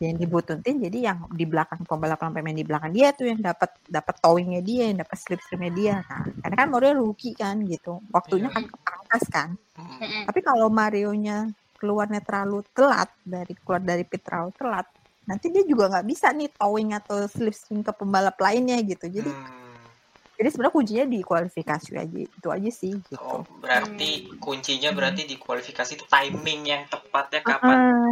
Dia 0.00 0.14
yang 0.14 0.18
dibuntutin 0.18 0.76
jadi 0.80 0.98
yang 1.12 1.18
di 1.28 1.44
belakang 1.44 1.84
pembalap-pembalap 1.84 2.46
yang 2.48 2.58
di 2.58 2.66
belakang 2.66 2.92
dia 2.94 3.08
tuh 3.12 3.26
yang 3.28 3.40
dapat 3.42 3.70
dapat 3.84 4.14
towingnya 4.22 4.60
dia 4.64 4.82
yang 4.88 4.98
dapat 5.02 5.18
slipstreamnya 5.20 5.72
dia. 5.74 5.94
Nah 6.08 6.24
karena 6.40 6.56
kan 6.56 6.68
Mario 6.72 6.92
rookie 7.04 7.34
kan 7.36 7.56
gitu. 7.66 8.00
Waktunya 8.08 8.48
kan 8.48 8.64
kepangkas 8.64 9.24
kan. 9.28 9.48
Tapi 10.24 10.40
kalau 10.40 10.72
Mario-nya 10.72 11.50
keluarnya 11.78 12.20
terlalu 12.24 12.66
telat 12.74 13.10
dari 13.22 13.54
keluar 13.54 13.82
dari 13.82 14.02
pit 14.02 14.24
terlalu 14.26 14.50
telat 14.58 14.86
nanti 15.28 15.52
dia 15.52 15.62
juga 15.68 15.92
nggak 15.92 16.06
bisa 16.08 16.32
nih 16.32 16.48
towing 16.56 16.96
atau 16.96 17.28
slipstream 17.28 17.84
ke 17.84 17.92
pembalap 17.92 18.40
lainnya 18.40 18.80
gitu. 18.80 19.06
Jadi 19.06 19.28
Hmm. 19.28 19.67
Jadi 20.38 20.48
sebenarnya 20.52 20.76
kuncinya 20.78 21.04
di 21.10 21.18
kualifikasi 21.26 21.90
aja 22.02 22.18
itu 22.38 22.48
aja 22.56 22.70
sih 22.72 22.94
gitu 23.10 23.36
Oh, 23.36 23.40
berarti 23.62 24.10
kuncinya 24.44 24.90
berarti 24.96 25.22
di 25.30 25.36
kualifikasi 25.44 25.92
itu 25.96 26.06
timing 26.14 26.60
yang 26.72 26.82
tepatnya 26.92 27.40
kapan? 27.50 27.78
Heeh. 27.82 28.10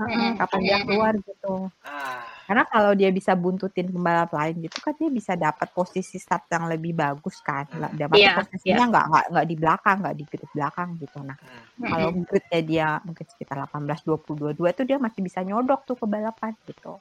Heeh, 0.00 0.28
Mm-mm. 0.32 0.32
kapan 0.40 0.60
dia 0.66 0.78
keluar 0.84 1.14
gitu 1.28 1.70
Ah, 1.84 2.44
karena 2.48 2.64
kalau 2.72 2.92
dia 2.98 3.10
bisa 3.14 3.32
buntutin 3.38 3.88
pembalap 3.94 4.30
lain 4.34 4.56
gitu 4.66 4.78
kan 4.82 4.94
dia 5.00 5.10
bisa 5.12 5.34
dapat 5.38 5.68
posisi 5.76 6.18
start 6.20 6.50
yang 6.52 6.66
lebih 6.72 6.92
bagus 6.98 7.38
kan 7.44 7.66
Lah, 7.78 7.90
dapat 7.94 8.18
Iya, 8.18 8.32
posisinya 8.34 8.84
nggak 8.90 9.04
nggak 9.10 9.24
nggak 9.32 9.46
di 9.50 9.56
belakang 9.62 9.96
nggak 10.04 10.16
di 10.20 10.24
grid 10.30 10.50
belakang 10.56 10.90
gitu 11.02 11.18
nah 11.24 11.38
hmm. 11.78 11.90
kalau 11.90 12.08
gridnya 12.28 12.60
dia 12.70 12.88
mungkin 13.06 13.26
sekitar 13.30 13.56
18 13.64 14.00
20 14.06 14.38
22 14.50 14.70
itu 14.74 14.82
dia 14.90 14.98
masih 15.02 15.20
bisa 15.26 15.40
nyodok 15.46 15.80
tuh 15.88 15.96
ke 16.02 16.06
balapan 16.10 16.52
gitu 16.68 17.00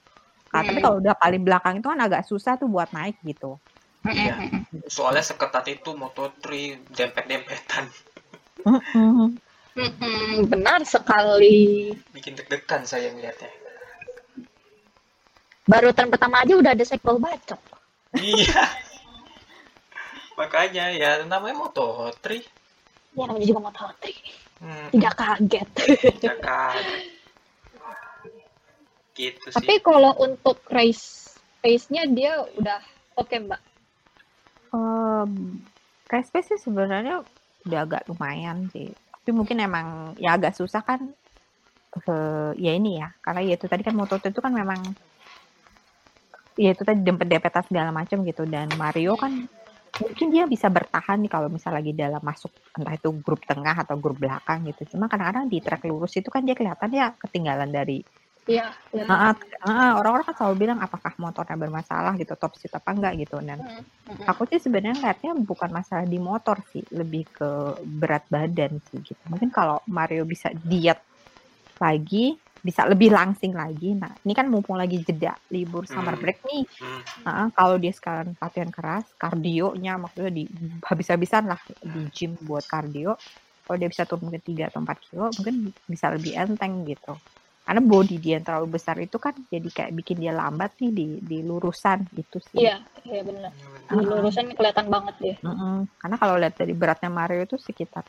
Nah, 0.53 0.63
tapi 0.67 0.79
Hmm. 0.79 0.85
kalau 0.85 0.97
udah 1.03 1.15
paling 1.17 1.43
belakang 1.47 1.75
itu 1.81 1.87
kan 1.91 1.99
agak 2.01 2.23
susah 2.29 2.57
tuh 2.61 2.69
buat 2.71 2.89
naik 2.95 3.17
gitu 3.25 3.59
Iya. 4.07 4.63
Soalnya 4.87 5.23
seketat 5.25 5.67
itu 5.67 5.91
Moto3 5.91 6.45
dempet-dempetan. 6.95 7.91
Benar 10.47 10.83
sekali. 10.87 11.91
bikin 12.15 12.35
deg-degan 12.39 12.87
saya 12.87 13.11
ngeliatnya. 13.11 13.51
Baru 15.69 15.93
turn 15.93 16.09
pertama 16.09 16.41
aja 16.41 16.57
udah 16.57 16.71
ada 16.73 16.85
sekpol 16.87 17.21
bacok. 17.21 17.59
Iya. 18.17 18.63
Makanya 20.39 20.95
ya 20.95 21.11
namanya 21.27 21.67
Moto3. 21.67 22.25
Ya 23.13 23.23
namanya 23.27 23.45
juga 23.45 23.61
Moto3. 23.69 24.03
Hmm, 24.59 24.87
Tidak 24.91 25.13
kaget. 25.15 25.69
jangan. 26.23 26.83
Gitu 29.15 29.45
sih. 29.51 29.55
Tapi 29.55 29.75
kalau 29.83 30.15
untuk 30.19 30.63
race 30.71 31.35
race-nya 31.59 32.07
dia 32.07 32.43
udah 32.55 32.79
oke 33.19 33.35
mbak. 33.35 33.59
Race 36.09 36.31
pace 36.33 36.57
sih 36.57 36.59
sebenarnya 36.59 37.21
udah 37.65 37.79
agak 37.85 38.01
lumayan 38.09 38.65
sih. 38.73 38.93
Tapi 39.21 39.31
mungkin 39.35 39.57
emang 39.61 39.87
ya 40.17 40.37
agak 40.37 40.57
susah 40.57 40.81
kan 40.81 41.01
eh, 41.97 42.51
ya 42.57 42.71
ini 42.77 43.01
ya. 43.01 43.09
Karena 43.21 43.41
ya 43.45 43.53
itu 43.57 43.65
tadi 43.69 43.81
kan 43.85 43.95
Moto 43.97 44.17
itu 44.17 44.41
kan 44.41 44.53
memang 44.53 44.93
ya 46.59 46.75
itu 46.75 46.83
tadi 46.83 46.99
dempet-dempetan 47.07 47.63
segala 47.71 47.89
macam 47.95 48.19
gitu 48.27 48.43
dan 48.43 48.75
Mario 48.75 49.15
kan 49.15 49.47
mungkin 49.99 50.27
dia 50.31 50.43
bisa 50.47 50.67
bertahan 50.71 51.19
nih 51.23 51.31
kalau 51.31 51.47
misal 51.51 51.71
lagi 51.75 51.91
dalam 51.95 52.19
masuk 52.23 52.51
entah 52.75 52.95
itu 52.95 53.09
grup 53.19 53.43
tengah 53.47 53.75
atau 53.83 53.95
grup 53.99 54.17
belakang 54.19 54.63
gitu. 54.67 54.95
Cuma 54.95 55.11
kadang-kadang 55.11 55.51
di 55.51 55.59
track 55.59 55.83
lurus 55.87 56.15
itu 56.19 56.29
kan 56.31 56.43
dia 56.47 56.55
kelihatan 56.55 56.89
ya 56.95 57.15
ketinggalan 57.19 57.69
dari 57.71 58.03
Iya. 58.49 58.65
iya. 58.95 59.05
Ah, 59.09 59.33
ah, 59.33 59.35
ah, 59.65 59.91
orang-orang 60.01 60.25
kan 60.29 60.35
selalu 60.37 60.55
bilang 60.65 60.79
apakah 60.85 61.13
motornya 61.21 61.57
bermasalah 61.57 62.13
gitu, 62.21 62.33
top 62.41 62.53
speed 62.57 62.73
apa 62.77 62.89
enggak 62.95 63.13
gitu. 63.25 63.37
Dan 63.41 63.59
Mm, 63.61 63.83
mm, 64.09 64.29
aku 64.29 64.43
sih 64.51 64.59
sebenarnya 64.61 64.97
lihatnya 65.03 65.33
bukan 65.49 65.69
masalah 65.73 66.05
di 66.07 66.19
motor 66.21 66.57
sih, 66.71 66.83
lebih 66.93 67.23
ke 67.33 67.49
berat 67.85 68.25
badan 68.31 68.79
sih 68.87 68.99
gitu. 69.05 69.23
Mungkin 69.31 69.49
kalau 69.53 69.81
Mario 69.89 70.23
bisa 70.29 70.49
diet 70.55 70.99
lagi, 71.81 72.37
bisa 72.59 72.85
lebih 72.89 73.09
langsing 73.13 73.53
lagi. 73.55 73.95
Nah, 73.97 74.11
ini 74.25 74.33
kan 74.37 74.47
mumpung 74.51 74.75
lagi 74.79 75.01
jeda 75.05 75.35
libur 75.53 75.85
summer 75.89 76.15
Hmm. 76.17 76.23
break 76.23 76.39
nih. 76.47 76.63
Hmm, 77.17 77.27
Ah, 77.29 77.47
kalau 77.55 77.77
dia 77.81 77.93
sekarang 77.95 78.35
latihan 78.39 78.71
keras, 78.73 79.11
kardionya 79.19 79.99
maksudnya 80.01 80.31
di 80.33 80.45
habis-habisan 80.87 81.45
lah 81.51 81.61
di 81.81 82.07
gym 82.13 82.35
buat 82.41 82.65
kardio. 82.67 83.15
Kalau 83.67 83.77
dia 83.81 83.89
bisa 83.91 84.03
turun 84.09 84.29
ke 84.33 84.39
3 84.43 84.69
atau 84.73 84.81
4 84.83 84.99
kilo, 85.03 85.31
mungkin 85.37 85.71
bisa 85.87 86.09
lebih 86.15 86.33
enteng 86.39 86.83
gitu. 86.89 87.19
Karena 87.69 87.85
body 87.85 88.17
dia 88.17 88.41
yang 88.41 88.45
terlalu 88.49 88.81
besar 88.81 88.97
itu 88.97 89.21
kan 89.21 89.37
jadi 89.45 89.69
kayak 89.69 89.91
bikin 89.93 90.17
dia 90.17 90.33
lambat 90.33 90.73
nih 90.81 90.89
di 90.89 91.07
di 91.21 91.37
lurusan 91.45 92.01
itu 92.17 92.41
sih. 92.41 92.65
Iya, 92.65 92.81
iya 93.05 93.21
benar. 93.21 93.53
Di 93.93 94.05
lurusan 94.09 94.49
kelihatan 94.57 94.89
banget 94.89 95.15
dia. 95.21 95.35
Mm-mm. 95.45 95.85
Karena 96.01 96.15
kalau 96.17 96.41
lihat 96.41 96.57
dari 96.57 96.73
beratnya 96.73 97.13
Mario 97.13 97.45
itu 97.45 97.61
sekitar 97.61 98.01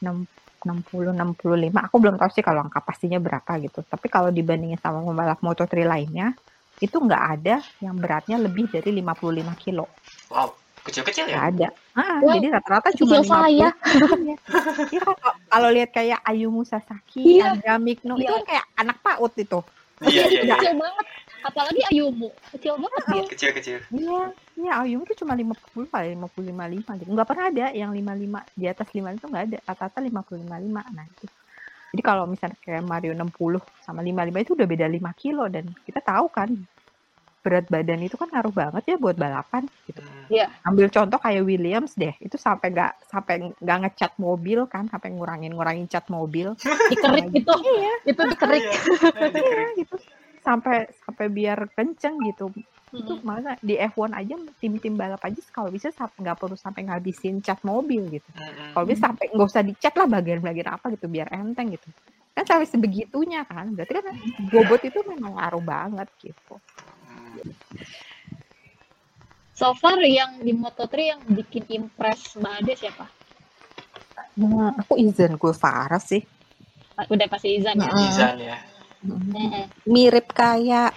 6 0.00 0.24
60 0.64 1.12
65. 1.12 1.76
Aku 1.76 1.96
belum 2.00 2.16
tahu 2.16 2.32
sih 2.32 2.40
kalau 2.40 2.64
angka 2.64 2.80
pastinya 2.80 3.20
berapa 3.20 3.52
gitu. 3.60 3.84
Tapi 3.84 4.08
kalau 4.08 4.32
dibandingin 4.32 4.80
sama 4.80 5.04
pembalap 5.04 5.44
Moto3 5.44 5.84
lainnya, 5.84 6.32
itu 6.80 6.96
nggak 6.96 7.24
ada 7.36 7.60
yang 7.84 8.00
beratnya 8.00 8.40
lebih 8.40 8.64
dari 8.72 8.96
55 8.96 9.60
kilo. 9.60 9.84
Wow, 10.32 10.56
kecil-kecil 10.82 11.24
Nggak 11.26 11.36
ya? 11.36 11.50
ada. 11.50 11.68
Ah, 11.92 12.18
Wah, 12.20 12.34
jadi 12.34 12.46
rata-rata 12.50 12.88
cuma 12.94 13.20
saya. 13.20 13.68
50. 13.70 14.36
Iya 14.92 15.00
kan 15.04 15.14
kalau- 15.48 15.72
lihat 15.72 15.90
kayak 15.90 16.18
Ayumu 16.22 16.62
Sasaki, 16.62 17.38
Iya. 17.38 17.54
Andrea 17.54 17.76
Mikno, 17.76 18.14
itu 18.14 18.24
Iya. 18.24 18.32
kan 18.32 18.44
kayak 18.46 18.64
anak 18.76 18.96
PAUD 19.00 19.32
itu. 19.36 19.60
Iya, 20.00 20.24
iya, 20.26 20.40
iya. 20.42 20.54
Kecil 20.56 20.74
banget. 20.76 21.06
Apalagi 21.40 21.80
Ayumu. 21.88 22.28
Kecil 22.52 22.74
banget 22.76 23.02
dia. 23.06 23.22
Kecil-kecil. 23.28 23.76
Iya, 23.90 24.20
iya 24.56 24.72
Ayumu 24.80 25.04
tuh 25.04 25.16
cuma 25.16 25.32
50 25.32 25.88
kali 25.88 26.12
55 26.12 26.40
lima 26.68 26.90
gitu. 26.96 27.10
Nggak 27.10 27.28
pernah 27.28 27.44
ada 27.48 27.66
yang 27.72 27.90
55 27.90 28.40
di 28.52 28.64
atas 28.66 28.88
5 28.88 29.12
itu 29.12 29.24
nggak 29.24 29.44
ada. 29.48 29.58
Rata-rata 29.64 29.98
55 30.00 30.56
lima. 30.58 30.82
Nah, 30.90 31.04
itu. 31.04 31.26
Jadi 31.90 32.02
kalau 32.06 32.22
misalnya 32.24 32.54
kayak 32.62 32.86
Mario 32.86 33.12
60 33.12 33.58
sama 33.82 33.98
55 34.00 34.40
itu 34.40 34.52
udah 34.54 34.68
beda 34.68 34.86
5 34.86 35.10
kilo 35.12 35.44
dan 35.50 35.64
kita 35.82 35.98
tahu 35.98 36.30
kan 36.30 36.48
berat 37.40 37.66
badan 37.72 38.04
itu 38.04 38.20
kan 38.20 38.28
ngaruh 38.28 38.52
banget 38.52 38.82
ya 38.84 38.96
buat 39.00 39.16
balapan 39.16 39.64
gitu. 39.88 40.00
Hmm. 40.04 40.52
Ambil 40.68 40.92
contoh 40.92 41.18
kayak 41.18 41.42
Williams 41.48 41.96
deh, 41.96 42.12
itu 42.20 42.36
sampai 42.36 42.68
nggak 42.76 42.92
sampai 43.08 43.34
nggak 43.56 43.78
ngecat 43.84 44.12
mobil 44.20 44.68
kan, 44.68 44.86
sampai 44.92 45.08
ngurangin 45.16 45.56
ngurangin 45.56 45.88
cat 45.88 46.04
mobil. 46.12 46.52
Dikerik 46.92 47.32
gitu. 47.32 47.54
Iya, 47.64 47.94
Itu 48.04 48.22
dikerik. 48.28 48.62
Iya, 48.62 48.78
iya 49.40 49.66
gitu. 49.80 49.96
Sampai 50.44 50.88
sampai 50.92 51.26
biar 51.32 51.58
kenceng 51.72 52.20
gitu. 52.28 52.52
Itu 52.90 53.22
Mm-mm. 53.22 53.22
mana 53.22 53.54
di 53.62 53.78
F1 53.78 54.10
aja 54.10 54.34
tim-tim 54.58 54.98
balap 54.98 55.22
aja 55.22 55.38
kalau 55.54 55.70
bisa 55.70 55.94
nggak 55.94 56.36
perlu 56.36 56.58
sampai 56.58 56.90
ngabisin 56.90 57.40
cat 57.40 57.62
mobil 57.64 58.04
gitu. 58.12 58.28
Mm-mm. 58.36 58.76
Kalau 58.76 58.84
bisa 58.84 59.08
sampai 59.08 59.32
nggak 59.32 59.48
usah 59.48 59.62
dicat 59.64 59.94
lah 59.96 60.06
bagian-bagian 60.10 60.68
apa 60.76 60.92
gitu 60.92 61.06
biar 61.08 61.32
enteng 61.32 61.72
gitu. 61.72 61.88
Kan 62.36 62.44
sampai 62.44 62.66
sebegitunya 62.68 63.46
kan. 63.48 63.72
Berarti 63.72 63.92
kan 63.96 64.04
bobot 64.52 64.82
itu 64.84 65.00
memang 65.08 65.38
ngaruh 65.38 65.64
banget 65.64 66.08
gitu. 66.20 66.60
Hmm. 67.40 67.56
So 69.60 69.76
far 69.76 70.00
yang 70.00 70.40
di 70.40 70.56
Moto3 70.56 70.94
yang 70.96 71.20
bikin 71.28 71.68
impress 71.68 72.32
Mbak 72.40 72.54
Ade 72.64 72.74
siapa? 72.80 73.04
Nah, 74.40 74.72
aku 74.72 74.96
izin 74.96 75.36
gue 75.36 75.52
Farah 75.52 76.00
sih. 76.00 76.24
Udah 76.96 77.28
pasti 77.28 77.60
Izan 77.60 77.76
ya. 77.76 77.92
Izan 77.92 78.36
ya. 78.40 78.56
Mm-mm. 79.04 79.68
Mirip 79.84 80.32
kayak 80.32 80.96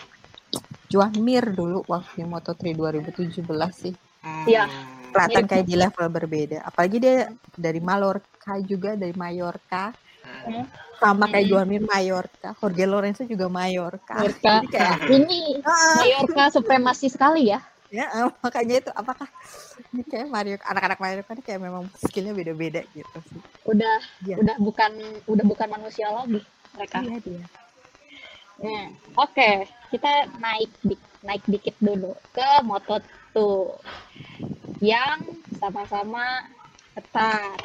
Juan 0.88 1.12
Mir 1.20 1.44
dulu 1.52 1.84
waktu 1.92 2.24
di 2.24 2.26
Moto3 2.28 2.72
2017 2.72 3.44
sih. 3.72 3.94
Hmm. 4.24 4.48
Iya. 4.48 4.64
Kelihatan 5.12 5.44
Mirip. 5.44 5.52
kayak 5.52 5.66
di 5.68 5.76
level 5.76 6.08
berbeda. 6.08 6.58
Apalagi 6.64 6.98
dia 7.04 7.32
dari 7.56 7.84
Mallorca 7.84 8.56
juga, 8.64 8.96
dari 8.96 9.12
Mallorca. 9.12 9.92
Hmm. 10.24 10.64
Sama 11.04 11.26
kayak. 11.28 11.46
Juan 11.46 11.68
Mir 11.68 11.84
Mallorca. 11.84 12.50
Jorge 12.56 12.86
Lorenzo 12.86 13.24
juga 13.24 13.46
Mallorca. 13.48 14.16
Mallorca. 14.16 14.54
Kayak, 14.66 14.98
Ini 15.06 15.60
ah, 15.62 16.00
Mallorca 16.00 16.44
supremasi 16.50 17.08
sekali 17.08 17.52
ya. 17.52 17.60
ya 17.92 18.08
ah, 18.10 18.32
makanya 18.40 18.82
itu 18.82 18.90
apakah 18.90 19.30
ini 19.92 20.02
kayak 20.02 20.26
Mario 20.26 20.58
anak-anak 20.64 20.98
Mario 20.98 21.22
kan 21.22 21.38
kayak 21.38 21.62
memang 21.62 21.86
skillnya 22.00 22.34
beda-beda 22.34 22.82
gitu 22.90 23.18
sih. 23.30 23.38
Udah 23.64 24.02
Iya. 24.24 24.42
udah 24.42 24.56
bukan 24.58 24.92
udah 25.28 25.46
bukan 25.46 25.68
manusia 25.70 26.10
lagi 26.10 26.42
mereka. 26.74 26.98
Iya 27.00 27.18
dia. 27.22 27.46
Hmm, 28.58 28.86
Oke, 29.14 29.68
kita 29.92 30.10
naik 30.40 30.72
di- 30.82 30.98
naik 31.22 31.44
dikit 31.46 31.76
dulu 31.78 32.16
ke 32.32 32.48
Moto2 32.64 33.36
yang 34.80 35.20
sama-sama 35.54 36.48
ketat. 36.94 37.60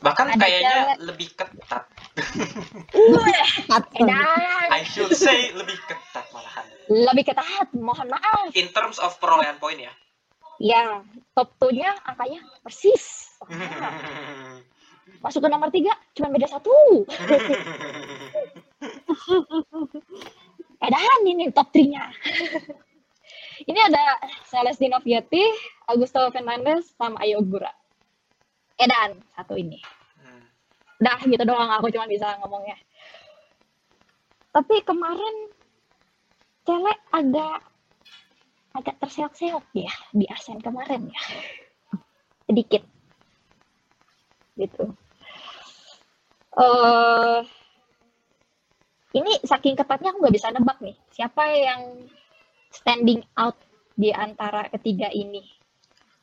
Bahkan 0.00 0.26
Ada 0.32 0.40
kayaknya 0.40 0.72
cewek. 0.72 0.96
lebih 1.04 1.28
ketat. 1.36 1.84
Edan, 3.94 4.68
I 4.76 4.82
should 4.82 5.12
say 5.12 5.52
lebih 5.52 5.76
ketat 5.84 6.24
malahan. 6.32 6.64
lebih 6.88 7.24
ketat. 7.28 7.68
Mohon 7.72 8.16
maaf. 8.16 8.48
In 8.52 8.72
terms 8.72 8.96
of 8.96 9.12
perolehan 9.20 9.60
poin 9.60 9.76
ya. 9.76 9.92
Ya, 10.60 11.00
top 11.32 11.56
2-nya 11.56 11.88
angkanya 12.04 12.40
persis. 12.60 13.32
Masuk 15.24 15.40
ke 15.40 15.48
nomor 15.48 15.68
3, 15.68 15.84
cuma 16.12 16.28
beda 16.28 16.48
satu. 16.48 16.72
Edan 20.80 21.20
ini 21.24 21.52
top 21.52 21.68
3-nya. 21.72 22.08
ini 23.64 23.76
ada 23.76 24.16
Celestino 24.48 24.96
Vietti, 25.00 25.44
Augusto 25.84 26.24
Fernandez, 26.32 26.88
sama 26.96 27.20
Ayo 27.20 27.44
Ogura. 27.44 27.68
Edan, 28.80 29.20
satu 29.36 29.60
ini. 29.60 29.76
Dah 31.00 31.20
gitu 31.20 31.44
doang 31.44 31.68
aku 31.68 31.92
cuma 31.92 32.08
bisa 32.08 32.36
ngomongnya. 32.40 32.76
Tapi 34.50 34.80
kemarin 34.84 35.52
cewek 36.64 36.98
agak 37.12 37.60
agak 38.70 38.96
terseok-seok 39.02 39.64
ya 39.76 39.92
di 40.12 40.24
Asen 40.28 40.60
kemarin 40.60 41.08
ya. 41.12 41.22
Sedikit. 42.48 42.82
Gitu. 44.56 44.84
eh 46.60 47.40
ini 49.16 49.32
saking 49.42 49.74
ketatnya 49.78 50.12
aku 50.12 50.20
nggak 50.20 50.36
bisa 50.36 50.52
nebak 50.52 50.78
nih. 50.84 50.96
Siapa 51.14 51.42
yang 51.48 52.06
standing 52.70 53.24
out 53.40 53.56
di 53.96 54.12
antara 54.12 54.68
ketiga 54.68 55.08
ini? 55.10 55.59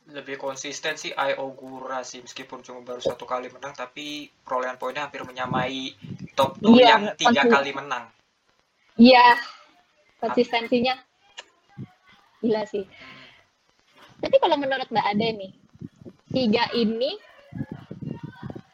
Lebih 0.08 0.36
konsisten 0.36 0.96
sih 0.96 1.12
I 1.12 1.36
Ogura 1.36 2.00
sih 2.00 2.24
meskipun 2.24 2.64
cuma 2.64 2.80
baru 2.80 2.96
satu 2.98 3.22
kali 3.22 3.52
menang 3.52 3.76
tapi 3.76 4.24
perolehan 4.40 4.74
poinnya 4.74 5.04
hampir 5.04 5.20
menyamai 5.20 5.92
top 6.32 6.56
2 6.58 6.72
Iya, 6.72 6.86
yang 6.88 7.02
tiga 7.14 7.42
konsi- 7.42 7.52
kali 7.52 7.70
menang. 7.72 8.04
Iya, 8.96 9.36
konsistensinya 10.18 10.96
gila 12.40 12.64
sih. 12.64 12.88
Tapi 14.18 14.36
kalau 14.38 14.56
menurut 14.56 14.88
Mbak 14.88 15.06
Ade 15.06 15.28
nih, 15.36 15.52
tiga 16.30 16.64
ini 16.72 17.12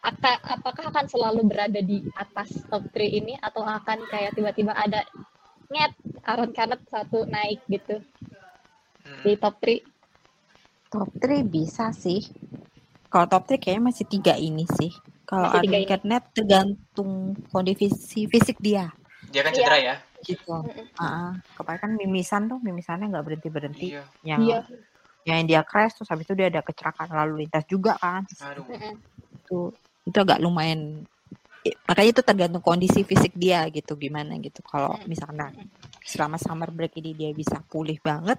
aka- 0.01 0.41
apakah 0.41 0.87
akan 0.87 1.07
selalu 1.07 1.41
berada 1.45 1.81
di 1.81 1.99
atas 2.15 2.63
top 2.65 2.87
3 2.89 3.11
ini 3.11 3.35
atau 3.37 3.61
akan 3.61 4.07
kayak 4.07 4.33
tiba-tiba 4.33 4.71
ada 4.71 5.03
net 5.67 5.93
Aaron 6.23 6.55
Canet 6.55 6.79
satu 6.87 7.27
naik 7.27 7.59
gitu 7.67 7.99
Hmm. 9.03 9.21
di 9.21 9.35
top 9.35 9.59
3? 9.59 9.83
Top 10.95 11.11
3 11.19 11.43
bisa 11.43 11.91
sih. 11.91 12.23
Kalau 13.11 13.27
top 13.27 13.51
3 13.51 13.59
kayaknya 13.59 13.91
masih 13.91 14.07
tiga 14.07 14.39
ini 14.39 14.63
sih. 14.79 14.95
Kalau 15.27 15.51
ini. 15.59 15.83
Catnet 15.83 16.31
tergantung 16.31 17.35
kondisi 17.51 17.91
fisik 18.31 18.63
dia 18.63 18.95
Dia 19.27 19.43
kan 19.43 19.51
Iya. 19.51 19.59
cedera 19.59 19.79
ya. 19.83 19.97
gitu. 20.23 20.55
Mm-mm. 20.57 20.87
Ah, 20.97 21.37
kebanyakan 21.53 21.85
kan 21.85 22.01
mimisan 22.01 22.43
tuh, 22.49 22.57
mimisannya 22.63 23.11
nggak 23.13 23.25
berhenti 23.27 23.49
berhenti. 23.51 23.87
Iya. 23.93 24.05
Yang 24.23 24.41
Iya. 24.41 24.59
yang 25.25 25.41
dia 25.45 25.61
crash 25.67 25.99
terus 25.99 26.09
habis 26.09 26.25
itu 26.25 26.33
dia 26.39 26.49
ada 26.49 26.63
kecelakaan 26.63 27.11
lalu 27.11 27.45
lintas 27.45 27.65
juga 27.67 27.99
kan. 27.99 28.23
Aduh. 28.55 28.65
Itu 29.35 29.59
itu 30.07 30.17
agak 30.17 30.39
lumayan. 30.39 31.03
Makanya 31.89 32.09
itu 32.13 32.23
tergantung 32.23 32.63
kondisi 32.63 33.03
fisik 33.03 33.35
dia 33.35 33.67
gitu 33.69 33.99
gimana 33.99 34.37
gitu. 34.39 34.63
Kalau 34.63 34.97
Mm. 35.01 35.09
misalnya 35.11 35.49
selama 36.07 36.39
summer 36.39 36.71
break 36.71 36.97
ini 37.01 37.13
dia 37.13 37.31
bisa 37.35 37.61
pulih 37.69 37.97
banget, 38.01 38.39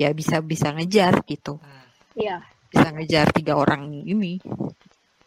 ya 0.00 0.10
bisa 0.14 0.40
bisa 0.40 0.72
ngejar 0.74 1.22
gitu. 1.26 1.58
Hmm. 1.58 1.86
Iya. 2.18 2.42
bisa 2.70 2.86
ngejar 2.94 3.26
tiga 3.34 3.58
orang 3.58 3.90
ini 3.90 4.38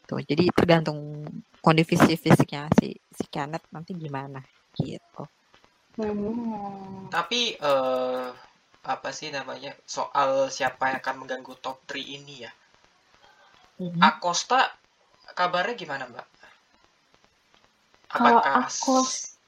tuh 0.08 0.24
jadi 0.24 0.48
tergantung 0.56 1.28
kondisi 1.60 2.00
fisiknya 2.16 2.72
si 2.72 2.96
si 3.12 3.24
Kenneth 3.28 3.68
nanti 3.68 3.92
gimana 4.00 4.40
gitu 4.80 5.28
Hmm. 5.94 7.06
Tapi 7.14 7.54
eh 7.54 8.28
apa 8.84 9.10
sih 9.14 9.30
namanya 9.30 9.78
soal 9.86 10.50
siapa 10.50 10.90
yang 10.90 11.00
akan 11.00 11.16
mengganggu 11.22 11.54
top 11.62 11.86
3 11.86 12.02
ini 12.02 12.44
ya? 12.44 12.52
Mhm. 13.78 14.02
Acosta 14.02 14.74
kabarnya 15.38 15.78
gimana 15.78 16.10
Mbak? 16.10 16.28
kalau 18.14 18.38
Apakah 18.38 18.70
aku 18.70 18.96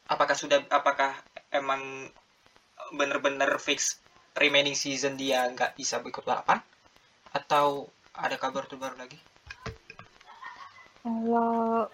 apakah 0.10 0.36
sudah 0.38 0.58
apakah 0.74 1.14
emang 1.54 2.10
bener-bener 2.94 3.50
fix 3.62 4.02
remaining 4.36 4.76
season 4.76 5.16
dia 5.16 5.48
nggak 5.48 5.76
bisa 5.80 6.04
ikut 6.04 6.24
balapan 6.24 6.60
atau 7.32 7.88
ada 8.16 8.36
kabar 8.40 8.64
terbaru 8.68 8.96
lagi? 8.96 9.20
kalau 11.06 11.86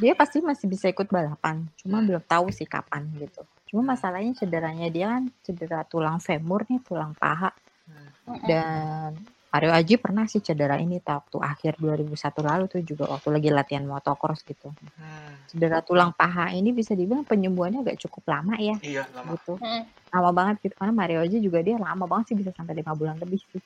dia 0.00 0.16
pasti 0.16 0.40
masih 0.40 0.72
bisa 0.72 0.88
ikut 0.88 1.08
balapan. 1.12 1.68
Cuma 1.76 2.00
belum 2.00 2.24
tahu 2.24 2.48
sih 2.48 2.64
kapan 2.64 3.04
gitu. 3.20 3.44
Cuma 3.68 3.92
masalahnya 3.92 4.32
cederanya 4.32 4.88
dia 4.88 5.12
kan 5.12 5.28
cedera 5.44 5.84
tulang 5.84 6.16
femur 6.16 6.64
nih 6.68 6.80
tulang 6.80 7.12
paha. 7.16 7.52
Hmm. 7.84 8.40
Dan 8.44 9.20
Mario 9.46 9.70
Aji 9.72 9.94
pernah 10.02 10.26
sih 10.26 10.42
cedera 10.42 10.76
ini 10.76 10.98
waktu 11.00 11.38
akhir 11.38 11.78
2001 11.78 12.40
lalu 12.42 12.64
tuh 12.66 12.80
juga 12.82 13.04
waktu 13.08 13.28
lagi 13.30 13.48
latihan 13.54 13.84
motocross 13.86 14.42
gitu 14.42 14.74
Hmm. 14.96 15.46
cedera 15.46 15.78
tulang 15.86 16.10
paha 16.16 16.50
ini 16.52 16.74
bisa 16.74 16.92
dibilang 16.98 17.22
penyembuhannya 17.22 17.86
agak 17.86 17.96
cukup 18.02 18.26
lama 18.26 18.58
ya 18.58 18.74
Iya 18.82 19.06
lama. 19.14 19.38
gitu 19.38 19.54
Mm. 19.62 19.82
lama 20.10 20.30
banget 20.34 20.56
gitu 20.66 20.74
karena 20.80 20.94
Mario 20.96 21.18
aja 21.22 21.38
juga 21.38 21.58
dia 21.62 21.76
lama 21.78 22.04
banget 22.10 22.32
sih 22.32 22.36
bisa 22.40 22.50
sampai 22.50 22.74
lima 22.74 22.92
bulan 22.98 23.16
lebih 23.22 23.38
sih 23.38 23.60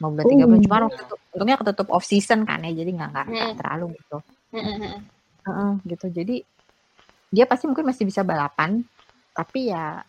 lima 0.00 0.08
bulan 0.08 0.24
tiga 0.24 0.44
bulan 0.48 0.60
Uh. 0.60 0.64
cuma 0.64 0.76
waktu 0.88 1.02
itu 1.04 1.14
untungnya 1.36 1.56
ketutup 1.60 1.88
off 1.92 2.04
season 2.08 2.40
kan 2.48 2.58
ya 2.64 2.72
jadi 2.72 2.90
nggak 2.96 3.26
Hmm. 3.28 3.52
terlalu 3.60 3.86
gitu 4.00 4.16
Mm-mm. 4.56 4.94
Heeh, 5.44 5.72
gitu 5.84 6.06
jadi 6.10 6.36
dia 7.28 7.44
pasti 7.44 7.68
mungkin 7.68 7.84
masih 7.84 8.08
bisa 8.08 8.24
balapan 8.24 8.80
tapi 9.36 9.68
ya 9.68 10.00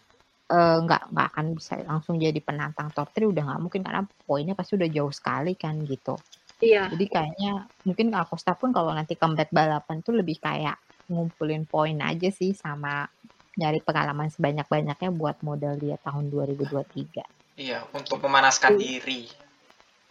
eh, 0.50 0.78
nggak 0.84 1.02
nggak 1.14 1.28
akan 1.34 1.46
bisa 1.56 1.74
langsung 1.86 2.18
jadi 2.18 2.42
penantang 2.42 2.90
top 2.92 3.14
3 3.14 3.30
udah 3.30 3.44
nggak 3.46 3.62
mungkin 3.62 3.82
karena 3.86 4.02
poinnya 4.26 4.58
pasti 4.58 4.76
udah 4.76 4.90
jauh 4.90 5.14
sekali 5.14 5.54
kan 5.56 5.78
gitu 5.86 6.18
Iya. 6.60 6.92
jadi 6.92 7.06
kayaknya 7.08 7.52
mungkin 7.88 8.12
Acosta 8.12 8.52
pun 8.60 8.76
kalau 8.76 8.92
nanti 8.92 9.16
comeback 9.16 9.48
balapan 9.56 10.04
tuh 10.04 10.12
lebih 10.20 10.44
kayak 10.44 10.76
ngumpulin 11.08 11.64
poin 11.64 11.96
aja 12.04 12.28
sih 12.36 12.52
sama 12.52 13.08
nyari 13.56 13.80
pengalaman 13.80 14.28
sebanyak-banyaknya 14.28 15.10
buat 15.16 15.40
modal 15.40 15.80
dia 15.80 15.96
tahun 16.04 16.28
2023 16.28 17.24
Iya 17.60 17.84
untuk 17.92 18.20
memanaskan 18.24 18.76
diri. 18.80 19.28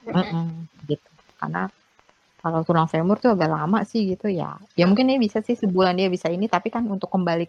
Mm-mm. 0.08 0.24
Mm-mm, 0.24 0.48
gitu 0.88 1.10
karena 1.36 1.68
kalau 2.38 2.62
tulang 2.64 2.88
femur 2.88 3.18
tuh 3.20 3.34
agak 3.34 3.50
lama 3.50 3.84
sih 3.84 4.14
gitu 4.14 4.30
ya 4.30 4.56
ya 4.72 4.88
mungkin 4.88 5.10
dia 5.10 5.18
bisa 5.20 5.42
sih 5.44 5.58
sebulan 5.58 5.98
dia 5.98 6.08
bisa 6.08 6.32
ini 6.32 6.48
tapi 6.48 6.70
kan 6.72 6.86
untuk 6.86 7.10
kembali 7.12 7.44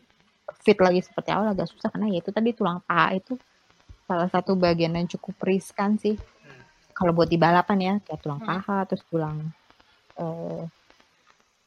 fit 0.59 0.75
lagi 0.79 0.99
seperti 0.99 1.31
awal 1.31 1.55
agak 1.55 1.67
susah 1.71 1.87
karena 1.91 2.11
ya 2.11 2.19
itu 2.19 2.31
tadi 2.35 2.51
tulang 2.51 2.83
paha 2.83 3.15
itu 3.15 3.39
salah 4.03 4.27
satu 4.27 4.57
bagian 4.59 4.91
yang 4.97 5.07
cukup 5.07 5.37
riskan 5.45 5.95
sih. 5.95 6.17
Hmm. 6.17 6.63
Kalau 6.93 7.11
buat 7.15 7.29
di 7.31 7.37
balapan 7.39 7.77
ya, 7.79 7.93
kayak 8.03 8.19
tulang 8.25 8.39
Hmm. 8.43 8.49
paha, 8.49 8.77
terus 8.89 9.03
tulang 9.07 9.37
eh, 10.19 10.63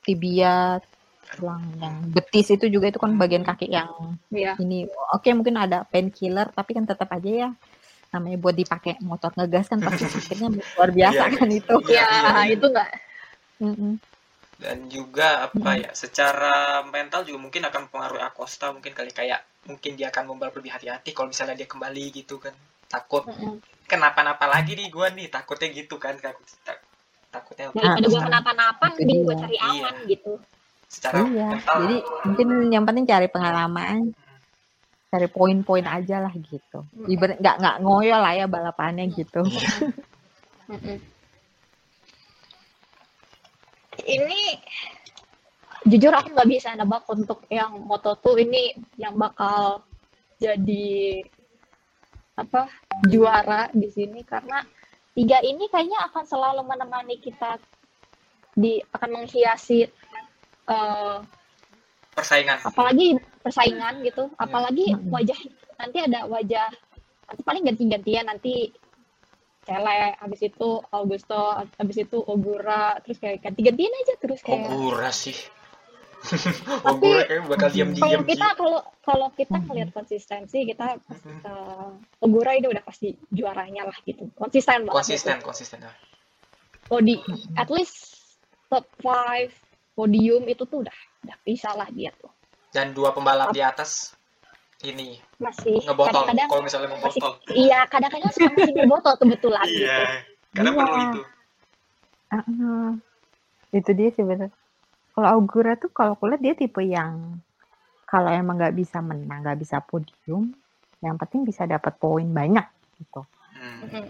tibia, 0.04 0.76
tulang 1.38 1.62
yang 1.80 1.96
betis 2.12 2.52
itu 2.52 2.68
juga 2.68 2.92
itu 2.92 3.00
kan 3.00 3.16
bagian 3.16 3.40
kaki 3.46 3.70
yang 3.70 3.88
Iya. 4.28 4.60
ini. 4.60 4.84
Oke, 5.16 5.32
mungkin 5.32 5.56
ada 5.56 5.88
painkiller, 5.88 6.52
tapi 6.52 6.76
kan 6.76 6.84
tetap 6.84 7.08
aja 7.12 7.48
ya 7.48 7.50
namanya 8.12 8.36
buat 8.36 8.52
dipakai 8.52 9.00
motor 9.00 9.32
ngegas 9.32 9.72
kan 9.72 9.80
pasti 9.80 10.04
sakitnya 10.36 10.52
luar 10.52 10.92
biasa 10.92 11.32
Iya, 11.32 11.36
kan 11.40 11.48
itu. 11.48 11.74
Ya, 11.88 12.04
iya, 12.04 12.32
iya. 12.44 12.52
itu 12.52 12.66
enggak. 12.68 12.88
Dan 14.62 14.86
juga 14.86 15.50
apa 15.50 15.74
ya 15.74 15.90
secara 15.90 16.86
mental 16.86 17.26
juga 17.26 17.38
mungkin 17.42 17.66
akan 17.66 17.90
mempengaruhi 17.90 18.22
Acosta 18.22 18.70
mungkin 18.70 18.94
kali. 18.94 19.10
Kayak 19.10 19.42
mungkin 19.66 19.98
dia 19.98 20.14
akan 20.14 20.30
membalap 20.30 20.54
lebih 20.54 20.70
hati-hati 20.70 21.10
kalau 21.10 21.34
misalnya 21.34 21.58
dia 21.58 21.66
kembali 21.66 22.04
gitu 22.14 22.38
kan. 22.38 22.54
Takut. 22.86 23.26
Mm-mm. 23.26 23.58
kenapa-napa 23.82 24.48
lagi 24.48 24.72
nih 24.72 24.88
gua 24.88 25.12
nih? 25.12 25.28
Takutnya 25.28 25.68
gitu 25.68 26.00
kan 26.00 26.16
takut 26.16 26.46
tak- 26.64 26.80
takutnya 27.28 27.68
Daripada 27.72 28.06
gue 28.08 28.20
kenapa-napa, 28.24 28.84
mending 28.96 29.20
gue 29.24 29.36
cari 29.36 29.56
aman 29.60 29.94
gitu. 30.08 30.32
secara 30.92 31.24
Iya, 31.24 31.56
mental. 31.56 31.76
Jadi 31.82 31.96
mungkin 32.28 32.48
yang 32.68 32.84
penting 32.84 33.04
cari 33.08 33.28
pengalaman, 33.32 34.12
cari 35.08 35.28
poin-poin 35.28 35.84
aja 35.88 36.20
lah 36.20 36.32
gitu. 36.36 36.84
Ibarat 37.08 37.40
nggak 37.40 37.56
nggak 37.60 37.76
ngoyo 37.80 38.16
lah 38.20 38.32
ya 38.36 38.44
balapannya 38.44 39.08
gitu. 39.12 39.40
Iya. 44.00 44.04
Ini 44.16 44.40
jujur 45.86 46.12
aku 46.14 46.32
nggak 46.32 46.50
bisa 46.50 46.72
nebak 46.78 47.04
untuk 47.10 47.44
yang 47.50 47.82
Moto2 47.84 48.24
ini 48.46 48.62
yang 48.96 49.18
bakal 49.18 49.82
jadi 50.38 51.22
apa 52.38 52.70
juara 53.06 53.68
di 53.74 53.92
sini 53.92 54.24
karena 54.24 54.64
tiga 55.12 55.42
ini 55.44 55.68
kayaknya 55.68 56.08
akan 56.08 56.24
selalu 56.24 56.62
menemani 56.64 57.20
kita 57.20 57.60
di 58.56 58.80
akan 58.94 59.10
menghiasi 59.20 59.84
eh, 60.70 61.18
persaingan 62.12 62.58
apalagi 62.64 63.20
persaingan 63.40 64.04
gitu 64.04 64.28
apalagi 64.36 64.96
Mm-mm. 64.96 65.12
wajah 65.12 65.40
nanti 65.80 65.98
ada 66.04 66.28
wajah 66.28 66.68
nanti 67.28 67.42
paling 67.42 67.62
ganti-gantian 67.64 68.26
nanti 68.28 68.72
Cele 69.62 70.18
habis 70.18 70.40
itu 70.42 70.68
Augusto 70.90 71.38
habis 71.78 71.96
itu 72.02 72.18
Ogura 72.18 72.98
terus 73.06 73.22
kayak 73.22 73.46
ganti-gantian 73.46 73.94
aja 73.94 74.14
terus 74.18 74.42
kayak. 74.42 74.66
Ogura 74.66 75.14
sih. 75.14 75.38
Ogura 76.90 77.26
kayaknya 77.26 77.46
bakal 77.50 77.66
kalau 77.66 77.74
diam-diam 77.74 78.22
kita 78.26 78.46
sih 78.46 78.58
kalau 78.58 78.80
kalau 79.02 79.28
kita 79.34 79.54
Mm-mm. 79.58 79.66
ngelihat 79.70 79.90
konsistensi 79.94 80.58
kita 80.66 80.98
eh, 81.46 81.90
Ogura 82.22 82.58
ini 82.58 82.66
udah 82.70 82.82
pasti 82.82 83.14
juaranya 83.30 83.86
lah 83.86 83.96
gitu. 84.02 84.30
Konsisten 84.34 84.86
banget. 84.86 84.98
Konsisten 84.98 85.36
gitu. 85.38 85.46
konsisten. 85.46 85.78
Ah. 85.86 85.94
podi 86.90 87.16
at 87.54 87.70
least 87.70 88.10
top 88.66 88.84
5 89.00 89.48
podium 89.94 90.42
itu 90.50 90.66
tuh 90.66 90.82
udah 90.82 90.96
udah 91.22 91.36
bisa 91.46 91.70
lah 91.78 91.86
dia 91.94 92.10
tuh. 92.18 92.30
Dan 92.74 92.96
dua 92.96 93.14
pembalap 93.14 93.54
di 93.54 93.62
atas 93.62 94.16
ini 94.82 95.18
masih 95.38 95.78
ngebotol 95.82 96.26
kadang-kadang 96.26 96.48
kalau 96.50 96.62
misalnya 96.62 96.88
masih 96.90 97.00
ngebotol 97.02 97.32
iya 97.54 97.80
kadang-kadang 97.86 98.30
suka 98.34 98.50
masih 98.54 98.72
ngebotol 98.74 99.14
kebetulan 99.18 99.66
gitu 99.70 99.86
iya 99.86 99.98
karena 100.52 100.70
Iya. 100.70 100.78
perlu 100.78 100.96
itu 100.98 101.20
Heeh. 102.32 102.88
Itu 103.72 103.90
dia 103.92 104.08
sih 104.08 104.24
bener. 104.24 104.48
Kalau 105.12 105.28
Augura 105.28 105.76
tuh 105.76 105.92
kalau 105.92 106.16
aku 106.16 106.32
lihat 106.32 106.40
dia 106.40 106.56
tipe 106.56 106.80
yang 106.80 107.36
kalau 108.08 108.28
emang 108.32 108.56
nggak 108.56 108.72
bisa 108.72 109.04
menang, 109.04 109.44
nggak 109.44 109.60
bisa 109.60 109.84
podium, 109.84 110.52
yang 111.04 111.16
penting 111.20 111.44
bisa 111.44 111.68
dapat 111.68 111.96
poin 112.00 112.24
banyak 112.24 112.64
gitu. 112.96 113.20
Hmm. 113.52 114.08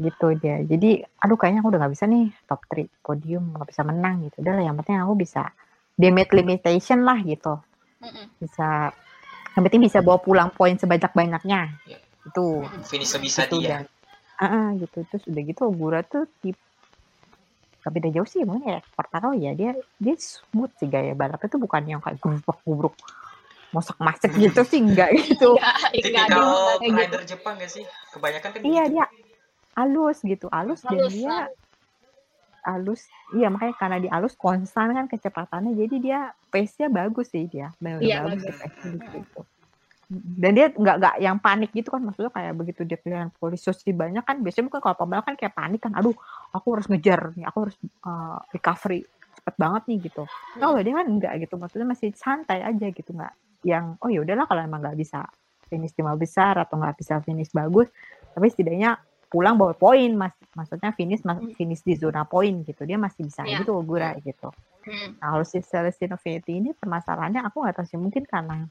Gitu 0.00 0.26
dia. 0.40 0.64
Jadi 0.64 1.04
aduh 1.20 1.36
kayaknya 1.36 1.60
aku 1.60 1.76
udah 1.76 1.80
nggak 1.84 1.92
bisa 1.92 2.04
nih 2.08 2.32
top 2.48 2.60
3 2.72 2.88
podium, 3.04 3.52
nggak 3.52 3.68
bisa 3.68 3.82
menang 3.84 4.24
gitu. 4.24 4.40
Udah 4.40 4.52
lah 4.56 4.64
yang 4.64 4.76
penting 4.80 4.96
aku 5.00 5.14
bisa 5.16 5.52
damage 5.92 6.32
limitation 6.32 7.04
lah 7.04 7.20
gitu. 7.20 7.60
Mm-mm. 8.00 8.26
Bisa 8.40 8.96
yang 9.52 9.62
penting 9.68 9.82
bisa 9.84 9.98
bawa 10.00 10.18
pulang 10.20 10.48
poin 10.52 10.74
sebanyak-banyaknya. 10.76 11.60
Iya. 11.88 11.98
Itu 12.28 12.64
finish 12.86 13.12
sebisa 13.12 13.44
itu 13.44 13.62
dia 13.62 13.82
dan 13.82 13.84
ah 14.42 14.46
ah, 14.50 14.66
gitu 14.74 15.06
terus 15.06 15.22
udah 15.30 15.42
gitu 15.46 15.60
Ogura 15.70 16.00
tuh 16.02 16.26
tip 16.42 16.58
gak 17.82 17.92
beda 17.94 18.08
jauh 18.10 18.26
sih 18.26 18.42
mungkin 18.42 18.78
ya 18.78 18.80
Quartaro 18.94 19.34
ya 19.38 19.54
dia 19.54 19.74
dia 20.02 20.14
smooth 20.18 20.70
sih 20.82 20.90
gaya 20.90 21.14
balapnya 21.14 21.46
tuh 21.46 21.62
bukan 21.62 21.82
yang 21.86 22.00
kayak 22.02 22.18
gubruk 22.18 22.58
gubruk 22.66 22.94
masak 23.70 23.98
masak 24.02 24.34
gitu 24.34 24.62
sih 24.66 24.82
enggak 24.82 25.14
gitu 25.14 25.54
tipikal 25.94 26.78
dia 26.78 26.78
kayak 26.78 26.82
gitu. 26.82 26.98
rider 26.98 27.22
Jepang 27.22 27.54
gak 27.58 27.70
sih 27.70 27.86
kebanyakan 28.10 28.48
kan 28.50 28.60
iya 28.66 28.82
gitu. 28.86 28.92
dia 28.98 29.06
halus 29.78 30.18
gitu 30.26 30.46
halus 30.50 30.80
dan 30.82 30.98
Halus, 30.98 31.14
dia 31.14 31.34
halus 32.62 33.06
iya 33.34 33.50
makanya 33.50 33.74
karena 33.74 33.96
dia 33.98 34.12
halus 34.14 34.34
konstan 34.38 34.94
kan 34.94 35.06
kecepatannya. 35.10 35.74
Jadi 35.74 35.96
dia 35.98 36.30
pace 36.50 36.78
nya 36.82 36.88
bagus 36.88 37.30
sih 37.30 37.46
dia. 37.50 37.74
Benar 37.82 37.98
Iya, 37.98 38.22
bagus 38.26 38.42
bagus. 38.46 38.56
pace-nya 38.58 38.96
gitu 39.18 39.42
dan 40.12 40.50
dia 40.52 40.66
nggak 40.68 40.96
nggak 41.00 41.14
yang 41.24 41.36
panik 41.40 41.70
gitu 41.72 41.88
kan. 41.88 42.02
Maksudnya 42.04 42.32
kayak 42.32 42.52
begitu 42.56 42.80
dia 42.84 42.98
pilihan 43.00 43.28
polisi 43.40 43.90
banyak 43.92 44.24
kan 44.24 44.36
biasanya 44.44 44.64
mungkin 44.68 44.82
kalau 44.84 44.96
pembalap 44.96 45.24
kan 45.24 45.36
kayak 45.38 45.54
panik 45.56 45.80
kan. 45.80 45.92
Aduh 45.96 46.14
aku 46.52 46.66
harus 46.76 46.86
ngejar 46.88 47.32
nih. 47.36 47.44
Aku 47.48 47.68
harus 47.68 47.76
uh, 48.04 48.38
recovery. 48.52 49.08
Cepet 49.32 49.54
banget 49.56 49.82
nih 49.88 49.98
gitu. 50.12 50.24
Kalau 50.60 50.76
dia 50.78 50.94
kan 50.94 51.06
enggak 51.08 51.32
gitu. 51.40 51.54
Maksudnya 51.56 51.86
masih 51.88 52.08
santai 52.12 52.60
aja 52.60 52.86
gitu. 52.92 53.10
Nggak 53.12 53.32
yang 53.62 53.96
oh 54.02 54.10
ya 54.10 54.20
udahlah 54.20 54.44
kalau 54.44 54.60
emang 54.60 54.82
nggak 54.82 54.98
bisa 54.98 55.24
finish 55.70 55.94
lima 55.96 56.12
besar 56.18 56.60
atau 56.60 56.76
nggak 56.76 56.96
bisa 57.00 57.22
finish 57.24 57.50
bagus. 57.54 57.88
Tapi 58.32 58.46
setidaknya 58.52 59.00
pulang 59.32 59.56
bawa 59.56 59.72
poin 59.72 60.12
mas 60.12 60.36
maksudnya 60.52 60.92
finish 60.92 61.24
mas- 61.24 61.40
finish 61.56 61.80
di 61.80 61.96
zona 61.96 62.28
poin 62.28 62.60
gitu 62.62 62.84
dia 62.84 63.00
masih 63.00 63.24
bisa 63.24 63.48
Iya. 63.48 63.64
gitu 63.64 63.72
Ogura 63.80 64.12
gitu 64.20 64.52
Hmm. 64.82 65.14
Nah, 65.22 65.38
kalau 65.38 65.46
si 65.46 65.62
Celestino 65.62 66.18
Infinity 66.18 66.58
ini 66.58 66.74
permasalahannya 66.74 67.46
aku 67.46 67.62
nggak 67.62 67.74
tahu 67.78 67.86
sih 67.86 67.94
mungkin 68.02 68.26
karena 68.26 68.66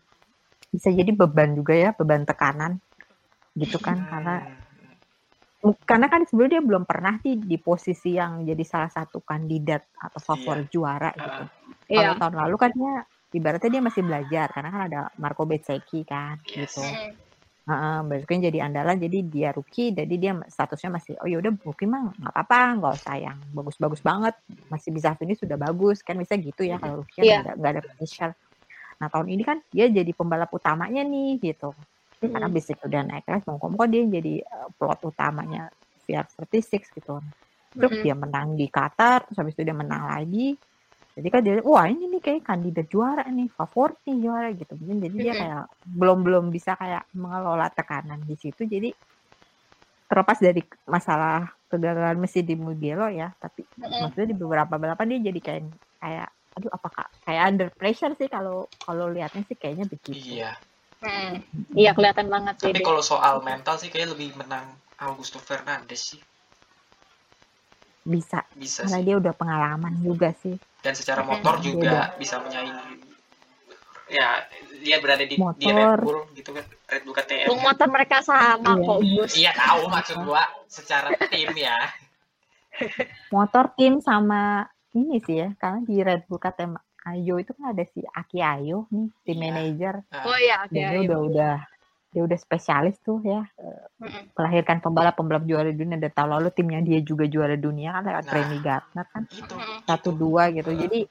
bisa 0.67 0.91
jadi 0.91 1.07
beban 1.15 1.55
juga 1.55 1.71
ya 1.71 1.95
beban 1.95 2.27
tekanan 2.27 2.83
gitu 3.55 3.79
kan 3.79 4.03
karena 4.05 4.43
Hmm. 5.63 5.77
karena 5.87 6.11
kan 6.11 6.27
sebelumnya 6.27 6.59
dia 6.59 6.63
belum 6.67 6.83
pernah 6.83 7.15
nih 7.21 7.37
di 7.37 7.57
posisi 7.57 8.19
yang 8.19 8.43
jadi 8.43 8.63
salah 8.67 8.91
satu 8.91 9.23
kandidat 9.23 9.87
atau 9.93 10.19
favorit 10.19 10.67
juara 10.67 11.13
gitu. 11.15 11.43
Kalau 11.87 12.11
Iya. 12.11 12.19
tahun 12.19 12.35
lalu 12.35 12.55
kan 12.59 12.71
dia 12.73 12.93
ibaratnya 13.31 13.69
dia 13.71 13.79
masih 13.79 14.01
belajar 14.03 14.47
karena 14.51 14.69
kan 14.73 14.81
ada 14.91 15.01
Marco 15.15 15.47
Bezzecchi 15.47 16.03
kan 16.03 16.43
Yes. 16.43 16.75
gitu. 16.75 16.83
Heeh, 17.61 18.25
jadi 18.41 18.57
andalan 18.65 18.97
jadi 18.97 19.17
dia 19.21 19.49
rookie 19.53 19.93
jadi 19.93 20.15
dia 20.17 20.31
statusnya 20.49 20.97
masih 20.97 21.13
oh 21.21 21.29
ya 21.29 21.37
udah 21.37 21.53
rookie 21.61 21.85
mah 21.85 22.09
nggak 22.17 22.33
apa-apa 22.33 22.59
nggak 22.81 22.93
usah 22.97 23.15
yang 23.21 23.37
bagus-bagus 23.53 24.01
banget 24.01 24.33
masih 24.65 24.89
bisa 24.89 25.13
finish 25.13 25.37
sudah 25.45 25.61
bagus 25.61 26.01
kan 26.01 26.17
bisa 26.17 26.41
gitu 26.41 26.65
ya 26.65 26.81
kalau 26.81 27.05
rookie 27.05 27.21
Iya. 27.21 27.45
nggak 27.45 27.61
ada, 27.61 27.69
ada 27.77 27.81
finisher. 27.85 28.31
Nah 28.97 29.07
tahun 29.13 29.27
ini 29.29 29.43
kan 29.45 29.57
dia 29.69 29.85
jadi 29.93 30.11
pembalap 30.13 30.49
utamanya 30.49 31.05
nih 31.05 31.37
gitu 31.37 31.73
karena 32.21 32.47
Mm. 32.49 32.53
basic 32.53 32.77
udah 32.85 33.01
naik 33.01 33.25
kelas 33.25 33.43
mau 33.49 33.57
kok 33.57 33.89
dia 33.89 34.01
jadi 34.05 34.33
uh, 34.45 34.69
plot 34.77 34.99
utamanya 35.09 35.69
VR36 36.05 36.85
gitu 36.93 37.17
terus 37.77 37.93
Mm-mm. 37.93 38.03
dia 38.05 38.15
menang 38.17 38.53
di 38.57 38.65
Qatar 38.69 39.25
terus 39.25 39.37
habis 39.41 39.53
itu 39.57 39.63
dia 39.65 39.73
menang 39.73 40.05
lagi 40.05 40.53
jadi 41.21 41.29
kan 41.29 41.41
dia 41.45 41.53
wah 41.61 41.85
ini 41.85 42.09
nih 42.17 42.21
kayak 42.25 42.41
kandidat 42.41 42.89
juara 42.89 43.21
nih 43.29 43.45
favorit 43.53 44.01
nih 44.09 44.17
juara 44.25 44.49
gitu. 44.57 44.73
Mungkin 44.73 44.97
jadi 45.05 45.15
dia 45.21 45.33
kayak 45.37 45.63
belum 45.85 46.25
belum 46.25 46.45
bisa 46.49 46.73
kayak 46.73 47.05
mengelola 47.13 47.69
tekanan 47.69 48.25
di 48.25 48.33
situ. 48.33 48.65
Jadi 48.65 48.89
terlepas 50.09 50.41
dari 50.41 50.65
masalah 50.89 51.47
kegagalan 51.71 52.19
mesin 52.19 52.43
di 52.43 52.59
Mugello 52.59 53.07
ya 53.07 53.31
tapi 53.39 53.63
maksudnya 53.79 54.35
di 54.35 54.35
beberapa 54.35 54.75
balapan 54.75 55.15
dia 55.15 55.31
jadi 55.31 55.39
kayak 55.39 55.63
kayak 56.03 56.29
aduh 56.51 56.71
apakah 56.75 57.07
kayak 57.23 57.43
under 57.47 57.69
pressure 57.71 58.11
sih 58.19 58.27
kalau 58.27 58.67
kalau 58.83 59.07
lihatnya 59.07 59.47
sih 59.47 59.55
kayaknya 59.55 59.87
begitu. 59.87 60.43
Iya. 60.43 60.59
Mm. 60.99 61.33
Iya 61.79 61.91
kelihatan 61.95 62.27
banget 62.27 62.59
sih. 62.59 62.75
tapi 62.75 62.83
dia. 62.83 62.87
kalau 62.91 62.99
soal 62.99 63.39
mental 63.39 63.79
sih 63.79 63.87
kayak 63.87 64.11
lebih 64.11 64.35
menang 64.35 64.75
Augusto 64.99 65.39
Fernandes 65.39 66.11
sih. 66.11 66.19
Bisa. 68.03 68.43
Bisa 68.51 68.83
karena 68.83 68.99
sih. 68.99 69.05
dia 69.07 69.15
udah 69.15 69.31
pengalaman 69.31 69.95
juga 70.03 70.35
sih 70.43 70.59
dan 70.81 70.93
secara 70.93 71.21
motor 71.21 71.57
juga 71.59 72.13
bisa 72.15 72.37
menyaingi 72.37 72.99
ya 74.07 74.43
dia 74.77 74.97
berada 74.97 75.23
di, 75.23 75.33
di 75.33 75.39
Motor. 75.39 75.71
Red 75.71 76.01
Bull 76.01 76.19
gitu 76.35 76.51
kan 76.51 76.65
Red 76.67 77.01
Bull 77.01 77.15
KTM 77.15 77.47
Bung 77.47 77.61
motor 77.61 77.87
mereka 77.87 78.17
sama 78.19 78.73
Iya. 78.73 78.83
kok 78.83 78.99
Gus. 78.99 79.31
iya 79.35 79.51
tahu 79.53 79.81
maksud 79.87 80.17
gua 80.21 80.43
secara 80.67 81.09
tim 81.27 81.47
ya 81.55 81.77
motor 83.29 83.71
tim 83.73 83.99
sama 83.99 84.67
ini 84.91 85.21
sih 85.21 85.39
ya 85.39 85.49
karena 85.55 85.79
di 85.81 85.95
Red 85.99 86.25
Bull 86.25 86.37
KTM 86.37 86.75
Ayo 87.01 87.41
itu 87.41 87.49
kan 87.51 87.73
ada 87.73 87.81
si 87.83 88.03
Aki 88.03 88.39
Ayo 88.39 88.85
nih 88.89 89.09
tim 89.23 89.33
Iya. 89.33 89.41
manager 89.43 89.95
Nah, 90.05 90.23
Oh 90.23 90.37
iya, 90.37 90.57
dia 90.67 90.91
ayo. 90.91 91.01
udah 91.01 91.19
udah 91.23 91.55
dia 92.11 92.21
udah 92.27 92.35
spesialis 92.35 92.99
tuh 92.99 93.23
ya 93.23 93.47
Mm-mm. 94.03 94.35
melahirkan 94.35 94.83
pembalap 94.83 95.15
pembalap 95.15 95.47
juara 95.47 95.71
dunia 95.71 95.95
dan 95.95 96.11
tahun 96.11 96.39
lalu 96.39 96.49
timnya 96.51 96.83
dia 96.83 96.99
juga 96.99 97.23
juara 97.25 97.55
dunia 97.55 97.95
kan 97.95 98.03
lewat 98.03 98.25
Nah. 98.27 98.33
Remy 98.35 98.57
Gardner 98.59 99.05
kan 99.07 99.23
itu 99.31 99.55
Mm-mm. 99.55 99.79
satu 99.87 100.09
dua 100.11 100.51
gitu 100.51 100.71
jadi 100.75 101.07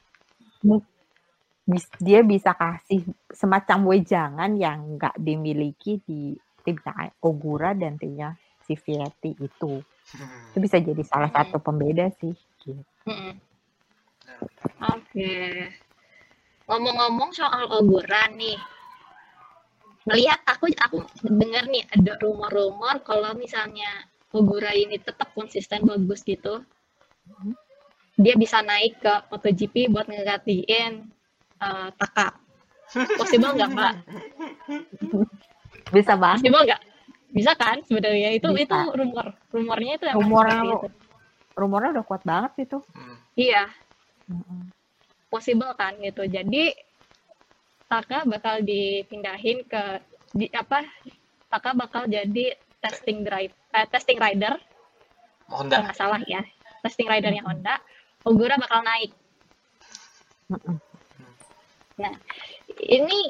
dia 2.00 2.20
bisa 2.26 2.50
kasih 2.56 3.06
semacam 3.30 3.94
wejangan 3.94 4.50
yang 4.58 4.98
nggak 4.98 5.16
dimiliki 5.20 6.02
di 6.02 6.34
timnya 6.66 7.14
Ogura 7.22 7.72
dan 7.72 7.96
timnya 7.96 8.34
si 8.66 8.74
Vietti 8.74 9.34
itu. 9.38 9.82
Hmm. 10.10 10.50
Itu 10.50 10.58
bisa 10.58 10.82
jadi 10.82 11.02
salah 11.06 11.30
satu 11.30 11.62
pembeda 11.62 12.10
sih. 12.18 12.34
Gitu. 12.58 12.82
Oke. 14.82 15.34
Ngomong-ngomong 16.66 17.30
soal 17.34 17.70
Ogura 17.70 18.30
nih. 18.34 18.58
Melihat 20.10 20.40
aku 20.44 20.66
aku 20.74 20.96
dengar 21.22 21.70
nih 21.70 21.86
ada 21.94 22.18
rumor-rumor 22.18 22.98
kalau 23.06 23.30
misalnya 23.38 23.86
Ogura 24.30 24.70
ini 24.74 24.98
tetap 24.98 25.30
konsisten 25.34 25.86
bagus 25.86 26.22
gitu. 26.22 26.62
Dia 28.14 28.34
bisa 28.34 28.62
naik 28.62 28.98
ke 29.02 29.14
MotoGP 29.30 29.90
buat 29.90 30.06
ngegantiin 30.06 31.08
eh, 31.62 31.88
Taka. 31.94 32.34
Possible 33.18 33.54
nggak, 33.54 33.70
Mbak? 33.70 33.94
Bisa 35.94 36.14
banget. 36.18 36.42
Possible 36.42 36.62
nggak? 36.66 36.82
Bisa 37.30 37.52
kan 37.54 37.78
sebenarnya 37.86 38.30
itu 38.34 38.50
Bisa. 38.50 38.66
itu 38.66 38.78
rumor 38.98 39.26
rumornya 39.54 39.92
itu 39.94 40.04
emang 40.10 40.18
Rumor 40.26 40.44
seperti 40.50 40.66
itu. 40.66 40.88
rumornya 41.54 41.90
udah 41.94 42.04
kuat 42.06 42.22
banget 42.26 42.52
itu. 42.66 42.78
Hmm. 42.90 43.14
Iya, 43.38 43.64
possible 45.30 45.70
kan 45.78 45.94
gitu. 46.02 46.26
Jadi 46.26 46.74
Taka 47.90 48.22
bakal 48.22 48.62
dipindahin 48.62 49.66
ke 49.66 49.82
di 50.30 50.46
apa? 50.54 50.86
Taka 51.50 51.74
bakal 51.74 52.06
jadi 52.06 52.54
testing 52.78 53.26
drive 53.26 53.50
eh, 53.74 53.86
testing 53.90 54.16
rider 54.22 54.54
Honda. 55.50 55.82
nggak 55.82 55.98
salah 55.98 56.22
ya. 56.24 56.40
Testing 56.80 57.10
ridernya 57.10 57.42
Honda. 57.44 57.76
Ogura 58.24 58.56
bakal 58.56 58.86
naik. 58.86 59.10
Mm-mm. 60.48 60.76
Ini 62.80 63.20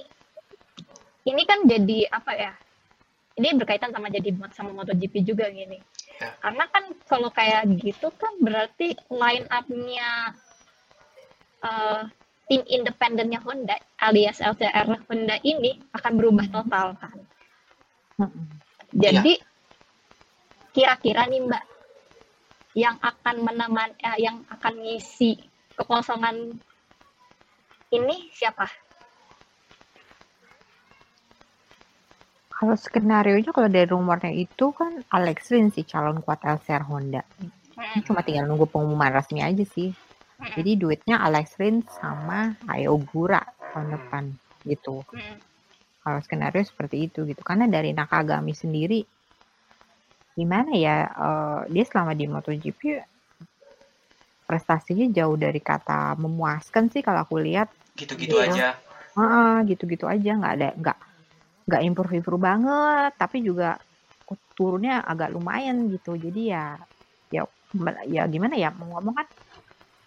ini 1.27 1.43
kan 1.49 1.67
jadi 1.67 2.07
apa 2.13 2.33
ya? 2.37 2.53
Ini 3.41 3.57
berkaitan 3.57 3.91
sama 3.91 4.13
jadi 4.13 4.37
sama 4.53 4.77
MotoGP 4.77 5.25
juga 5.25 5.49
gini. 5.49 5.81
Ya. 6.21 6.37
Karena 6.45 6.65
kan 6.69 6.85
kalau 7.09 7.33
kayak 7.33 7.65
gitu 7.81 8.13
kan 8.13 8.37
berarti 8.39 8.93
line 9.09 9.49
up-nya 9.49 10.37
eh, 11.65 12.03
tim 12.51 12.67
independennya 12.67 13.39
Honda 13.47 13.79
alias 14.03 14.43
LCR 14.43 15.07
Honda 15.07 15.39
ini 15.47 15.79
akan 15.95 16.13
berubah 16.19 16.51
total 16.51 16.99
kan. 16.99 17.15
Jadi 18.91 19.39
kira-kira 20.75 21.31
nih 21.31 21.47
Mbak 21.47 21.65
yang 22.75 22.99
akan 22.99 23.37
meneman 23.47 23.95
eh, 24.03 24.19
yang 24.19 24.43
akan 24.51 24.83
ngisi 24.83 25.39
kekosongan 25.79 26.59
ini 27.95 28.17
siapa? 28.35 28.67
Kalau 32.51 32.75
skenario 32.75 33.39
nya 33.39 33.55
kalau 33.55 33.71
dari 33.71 33.87
rumornya 33.87 34.35
itu 34.35 34.75
kan 34.75 35.07
Alex 35.15 35.55
Rins 35.55 35.79
sih 35.79 35.87
calon 35.87 36.19
kuat 36.19 36.43
LCR 36.43 36.83
Honda. 36.83 37.23
Hmm, 37.79 38.03
Cuma 38.05 38.27
tinggal 38.27 38.51
nunggu 38.51 38.67
pengumuman 38.69 39.15
resmi 39.15 39.41
aja 39.41 39.65
sih. 39.65 39.95
Hmm, 40.41 40.53
Jadi 40.57 40.71
duitnya 40.83 41.17
Alex 41.27 41.47
Rins 41.61 41.87
sama 42.01 42.41
Ayo 42.73 42.95
Gura 43.11 43.43
tahun 43.73 43.89
depan 43.97 44.25
gitu. 44.67 44.97
hmm. 45.13 45.41
Kalau 46.05 46.21
skenario 46.27 46.63
seperti 46.71 46.97
itu 47.09 47.21
gitu. 47.31 47.43
Karena 47.49 47.65
dari 47.69 47.91
Nakagami 47.97 48.53
sendiri 48.63 49.01
gimana 50.39 50.73
ya 50.85 50.97
eh, 51.27 51.59
dia 51.75 51.85
selama 51.89 52.13
di 52.19 52.25
MotoGP 52.33 52.81
prestasinya 54.49 55.07
jauh 55.15 55.37
dari 55.39 55.61
kata 55.63 56.19
memuaskan 56.19 56.91
sih 56.91 57.03
kalau 57.07 57.23
aku 57.23 57.39
lihat. 57.39 57.71
Gitu-gitu 57.95 58.35
Iya. 58.35 58.51
aja. 58.51 58.67
Heeh, 59.15 59.55
gitu-gitu 59.71 60.07
aja 60.07 60.31
nggak 60.39 60.55
ada 60.59 60.69
nggak 60.81 60.99
nggak 61.69 61.83
improve 61.89 62.13
improve 62.19 62.43
banget 62.43 63.13
tapi 63.19 63.39
juga 63.45 63.79
turunnya 64.59 65.03
agak 65.03 65.31
lumayan 65.35 65.91
gitu 65.91 66.15
jadi 66.19 66.43
ya 66.55 66.65
ya 67.35 67.43
ya 68.11 68.23
gimana 68.31 68.55
ya 68.59 68.71
mau 68.75 68.99
ngomong 68.99 69.15
kan 69.19 69.27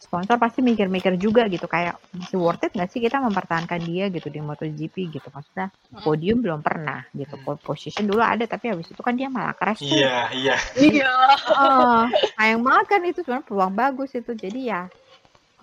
sponsor 0.03 0.35
pasti 0.43 0.59
mikir-mikir 0.59 1.15
juga 1.25 1.47
gitu 1.47 1.65
kayak 1.65 1.95
masih 2.11 2.37
worth 2.43 2.63
it 2.67 2.71
nggak 2.75 2.89
sih 2.91 2.99
kita 2.99 3.17
mempertahankan 3.23 3.81
dia 3.87 4.05
gitu 4.11 4.27
di 4.27 4.39
MotoGP 4.43 4.95
gitu 5.15 5.27
maksudnya 5.31 5.67
Hmm. 5.93 6.01
podium 6.03 6.37
belum 6.43 6.59
pernah 6.65 7.05
gitu 7.13 7.35
pole 7.45 7.61
position 7.63 8.03
dulu 8.09 8.19
ada 8.25 8.43
tapi 8.49 8.65
habis 8.73 8.89
itu 8.91 9.01
kan 9.05 9.13
dia 9.15 9.29
malah 9.29 9.53
crash 9.55 9.79
Iya, 9.85 10.15
iya. 10.35 10.55
Iya. 10.75 11.11
Heeh, 11.53 12.01
sayang 12.35 12.61
banget 12.67 12.85
kan 12.91 13.01
itu 13.05 13.19
sebenarnya 13.23 13.45
peluang 13.47 13.73
bagus 13.77 14.09
itu 14.17 14.31
jadi 14.35 14.59
ya 14.73 14.81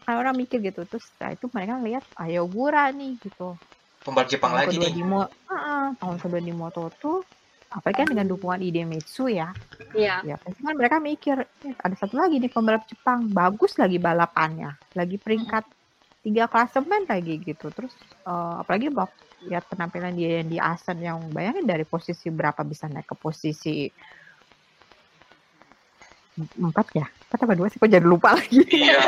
kan 0.07 0.15
orang 0.23 0.35
mikir 0.39 0.59
gitu 0.65 0.81
terus 0.89 1.05
setelah 1.13 1.37
itu 1.37 1.47
mereka 1.53 1.75
lihat 1.83 2.05
ayo 2.25 2.43
Gura 2.49 2.89
nih 2.95 3.19
gitu 3.21 3.59
Pembalap 4.07 4.29
Jepang 4.33 4.53
tahun 4.53 4.61
lagi 4.65 4.77
kedua 4.81 4.87
nih. 4.89 4.95
di 4.97 5.03
Mo 5.05 5.21
Heeh, 5.51 5.85
tahun 6.01 6.17
kedua 6.23 6.41
di 6.41 6.53
Moto 6.55 6.83
tuh 7.03 7.19
apalagi 7.71 8.03
kan 8.03 8.09
dengan 8.09 8.27
dukungan 8.29 8.61
Idemitsu 8.61 9.27
ya 9.27 9.55
Iya. 9.91 10.23
ya 10.25 10.35
pasti 10.37 10.61
kan 10.61 10.75
mereka 10.75 10.99
mikir 10.99 11.37
"Eh, 11.63 11.75
ada 11.77 11.95
satu 11.95 12.15
lagi 12.15 12.37
nih 12.37 12.47
pembalap 12.47 12.83
Jepang 12.85 13.27
bagus 13.27 13.75
lagi 13.75 13.97
balapannya 13.97 14.75
lagi 14.93 15.17
peringkat 15.17 15.65
tiga 16.21 16.47
klasemen 16.47 17.07
lagi 17.07 17.39
gitu 17.39 17.71
terus 17.71 17.95
eh, 18.21 18.55
apalagi 18.59 18.91
bak 18.91 19.11
lihat 19.41 19.65
penampilan 19.67 20.13
dia 20.13 20.43
yang 20.43 20.49
di 20.49 20.59
Asen 20.59 20.99
yang 20.99 21.19
bayangin 21.31 21.65
dari 21.65 21.83
posisi 21.83 22.29
berapa 22.29 22.61
bisa 22.61 22.87
naik 22.87 23.07
ke 23.07 23.17
posisi 23.17 23.89
empat 26.57 26.87
ya 26.93 27.05
empat 27.07 27.39
apa 27.41 27.55
dua 27.55 27.69
sih 27.69 27.77
kok 27.77 27.89
jadi 27.89 28.05
lupa 28.05 28.33
lagi 28.35 28.61
Iya. 28.67 29.01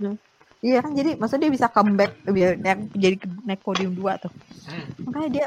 iya 0.60 0.78
kan 0.80 0.92
jadi 0.92 1.16
maksudnya 1.16 1.48
dia 1.48 1.54
bisa 1.54 1.66
comeback 1.68 2.12
biar 2.26 2.56
yang 2.56 2.80
jadi 2.92 3.16
naik 3.42 3.60
podium 3.60 3.92
dua 3.92 4.16
tuh 4.16 4.32
Hmm. 4.60 4.86
makanya 5.02 5.28
dia 5.32 5.46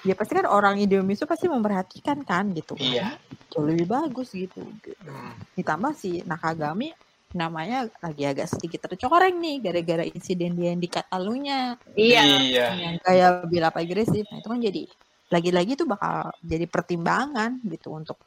ya 0.00 0.14
pasti 0.14 0.32
kan 0.32 0.46
orang 0.46 0.76
Indonesia 0.76 1.24
pasti 1.24 1.46
memperhatikan 1.46 2.22
kan 2.22 2.50
gitu 2.50 2.74
Iya. 2.76 3.18
jauh 3.48 3.66
lebih 3.66 3.84
bagus 3.84 4.30
gitu 4.30 4.62
Hmm. 5.02 5.34
ditambah 5.54 5.92
si 5.92 6.22
Nakagami 6.22 6.94
namanya 7.30 7.86
lagi 8.00 8.26
agak 8.26 8.48
sedikit 8.48 8.84
tercoreng 8.84 9.38
nih 9.38 9.56
gara-gara 9.60 10.02
insiden 10.02 10.54
dia 10.54 10.72
yang 10.72 10.78
di 10.78 10.88
Katalunya 10.88 11.78
Iya. 11.92 12.22
Iya. 12.40 12.66
yang 12.76 12.96
kayak 12.98 13.30
bilap 13.46 13.74
agresif 13.74 14.26
nah 14.26 14.38
itu 14.38 14.48
kan 14.48 14.58
jadi 14.58 14.82
lagi-lagi 15.30 15.72
itu 15.74 15.84
bakal 15.84 16.34
jadi 16.40 16.66
pertimbangan 16.66 17.62
gitu 17.62 17.94
untuk 17.94 18.18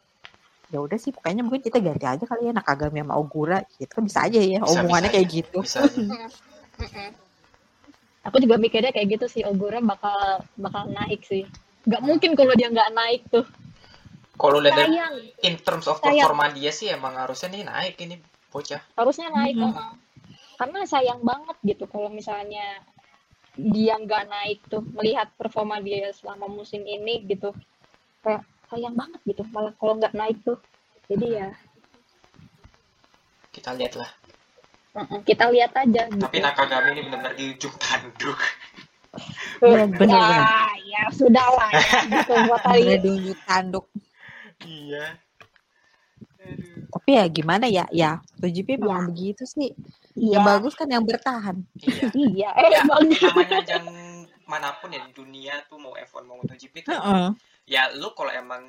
ya 0.69 0.79
udah 0.79 0.95
sih 0.95 1.11
pokoknya 1.11 1.43
mungkin 1.43 1.59
kita 1.59 1.77
ganti 1.77 2.07
aja 2.07 2.23
kali 2.23 2.47
ya 2.47 2.53
Nakagami 2.53 3.03
sama 3.03 3.13
Ogura 3.15 3.59
gitu 3.73 3.91
kan 3.91 4.03
bisa 4.03 4.19
aja 4.23 4.39
ya 4.39 4.57
Bisa, 4.57 4.71
omongannya 4.71 5.09
bisa 5.09 5.15
kayak 5.15 5.27
aja. 5.27 5.35
gitu 5.35 5.57
Bisa 5.61 5.79
aja. 5.83 6.17
Aku 8.23 8.39
juga 8.39 8.55
mikirnya 8.55 8.95
kayak 8.95 9.19
gitu 9.19 9.25
sih 9.27 9.41
Ogura 9.43 9.83
bakal 9.83 10.43
bakal 10.55 10.87
naik 10.87 11.27
sih. 11.27 11.43
Gak 11.83 11.99
mungkin 11.99 12.39
kalau 12.39 12.55
dia 12.55 12.71
nggak 12.71 12.95
naik 12.95 13.21
tuh. 13.27 13.43
Kalau 14.39 14.63
lihat 14.63 14.89
in 15.43 15.59
terms 15.61 15.85
of 15.85 15.99
Sayang. 15.99 16.25
performa 16.25 16.49
dia 16.55 16.71
sih 16.71 16.87
emang 16.89 17.19
harusnya 17.19 17.51
nih 17.51 17.63
naik 17.67 17.95
ini 17.99 18.15
bocah. 18.49 18.79
Harusnya 18.95 19.27
naik. 19.29 19.59
Mhm. 19.59 19.67
uh-uh. 19.67 19.91
Karena 20.55 20.79
sayang 20.87 21.19
banget 21.25 21.57
gitu 21.67 21.83
kalau 21.91 22.07
misalnya 22.07 22.79
dia 23.53 23.99
nggak 23.99 24.23
naik 24.31 24.59
tuh 24.65 24.81
melihat 24.97 25.29
performa 25.37 25.77
dia 25.77 26.09
selama 26.15 26.49
musim 26.49 26.81
ini 26.87 27.21
gitu 27.29 27.53
kayak 28.25 28.41
sayang 28.71 28.97
banget 28.97 29.21
gitu 29.29 29.45
malah 29.53 29.75
kalau 29.77 29.93
nggak 30.01 30.15
naik 30.17 30.41
tuh 30.41 30.57
jadi 31.05 31.27
ya 31.29 31.49
Kita 33.53 33.77
lihat 33.77 33.93
lah. 33.93 34.09
uh-uh, 34.09 34.22
kita 35.23 35.49
lihat 35.49 35.73
aja 35.73 36.01
gitu. 36.05 36.21
Tapi 36.21 36.37
Nakagami 36.37 36.89
ini 36.91 37.01
benar-benar 37.03 37.33
di 37.33 37.45
ujung 37.51 37.75
tanduk. 37.75 38.39
Iya, 39.59 39.85
bener-bener. 39.85 40.17
ya, 40.17 40.57
ya 40.83 41.01
sudah 41.09 41.47
lah 41.49 41.69
ya, 41.69 41.99
gitu 42.11 42.33
buat 42.47 42.63
hari 42.63 42.81
ini. 42.83 42.97
dulu 42.99 43.31
tanduk 43.43 43.85
Iya. 44.59 45.05
Aduh. 46.39 46.89
tapi 46.91 47.09
ya 47.13 47.25
gimana 47.25 47.65
ya 47.65 47.85
ya 47.87 48.11
MotoGP 48.35 48.75
memang 48.75 49.07
begitu 49.07 49.45
sih 49.45 49.71
Iya. 50.13 50.37
yang 50.37 50.43
bagus 50.43 50.73
kan 50.73 50.85
yang 50.87 51.05
bertahan 51.05 51.61
Iya. 51.77 52.09
Iya, 52.25 52.49
Ya, 52.57 52.81
emang. 52.81 53.05
namanya 53.07 53.55
ajang 53.61 53.85
mana 54.43 54.69
pun 54.75 54.89
ya 54.89 54.99
di 54.99 55.13
dunia 55.13 55.61
tuh 55.63 55.77
mau 55.77 55.93
F1 55.93 56.21
mau 56.23 56.37
MotoGP 56.37 56.73
tuh 56.81 56.91
Heeh. 56.91 57.29
ya 57.65 57.93
lu 57.93 58.11
kalau 58.11 58.29
emang 58.29 58.65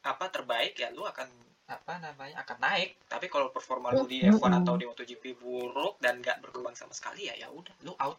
apa 0.00 0.28
terbaik 0.28 0.76
ya 0.76 0.88
lu 0.90 1.02
akan 1.02 1.26
apa 1.70 2.02
namanya 2.02 2.42
akan 2.42 2.58
naik 2.58 2.98
tapi 3.06 3.30
kalau 3.30 3.54
performa 3.54 3.94
lu 3.94 4.02
di 4.10 4.26
F1 4.26 4.42
Mm-mm. 4.42 4.58
atau 4.66 4.74
di 4.74 4.84
MotoGP 4.90 5.38
buruk 5.38 6.02
dan 6.02 6.18
nggak 6.18 6.42
berkembang 6.42 6.74
sama 6.74 6.90
sekali 6.90 7.30
ya 7.30 7.34
ya 7.38 7.48
udah 7.54 7.74
lu 7.86 7.94
out 8.02 8.18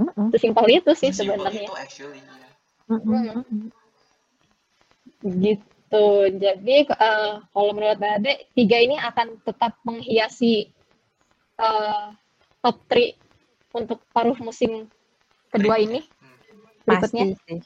Heeh. 0.00 0.26
Sesimpel 0.32 0.80
itu 0.80 0.96
sih 0.96 1.12
sebenarnya. 1.12 1.68
itu 1.68 1.76
actually 1.76 2.24
ya. 2.24 2.48
Heeh. 2.88 3.36
Gitu. 5.20 6.06
Jadi 6.40 6.76
eh, 6.88 7.32
kalau 7.52 7.70
menurut 7.76 8.00
Mbak 8.00 8.12
Ade, 8.24 8.32
tiga 8.56 8.80
ini 8.80 8.96
akan 8.96 9.44
tetap 9.44 9.76
menghiasi 9.84 10.72
eh, 11.60 12.06
top 12.64 12.76
3 12.88 13.12
untuk 13.76 14.00
paruh 14.10 14.36
musim 14.40 14.88
kedua 15.52 15.76
ini 15.78 16.00
berikutnya. 16.88 17.36
pasti 17.36 17.44
sih 17.44 17.58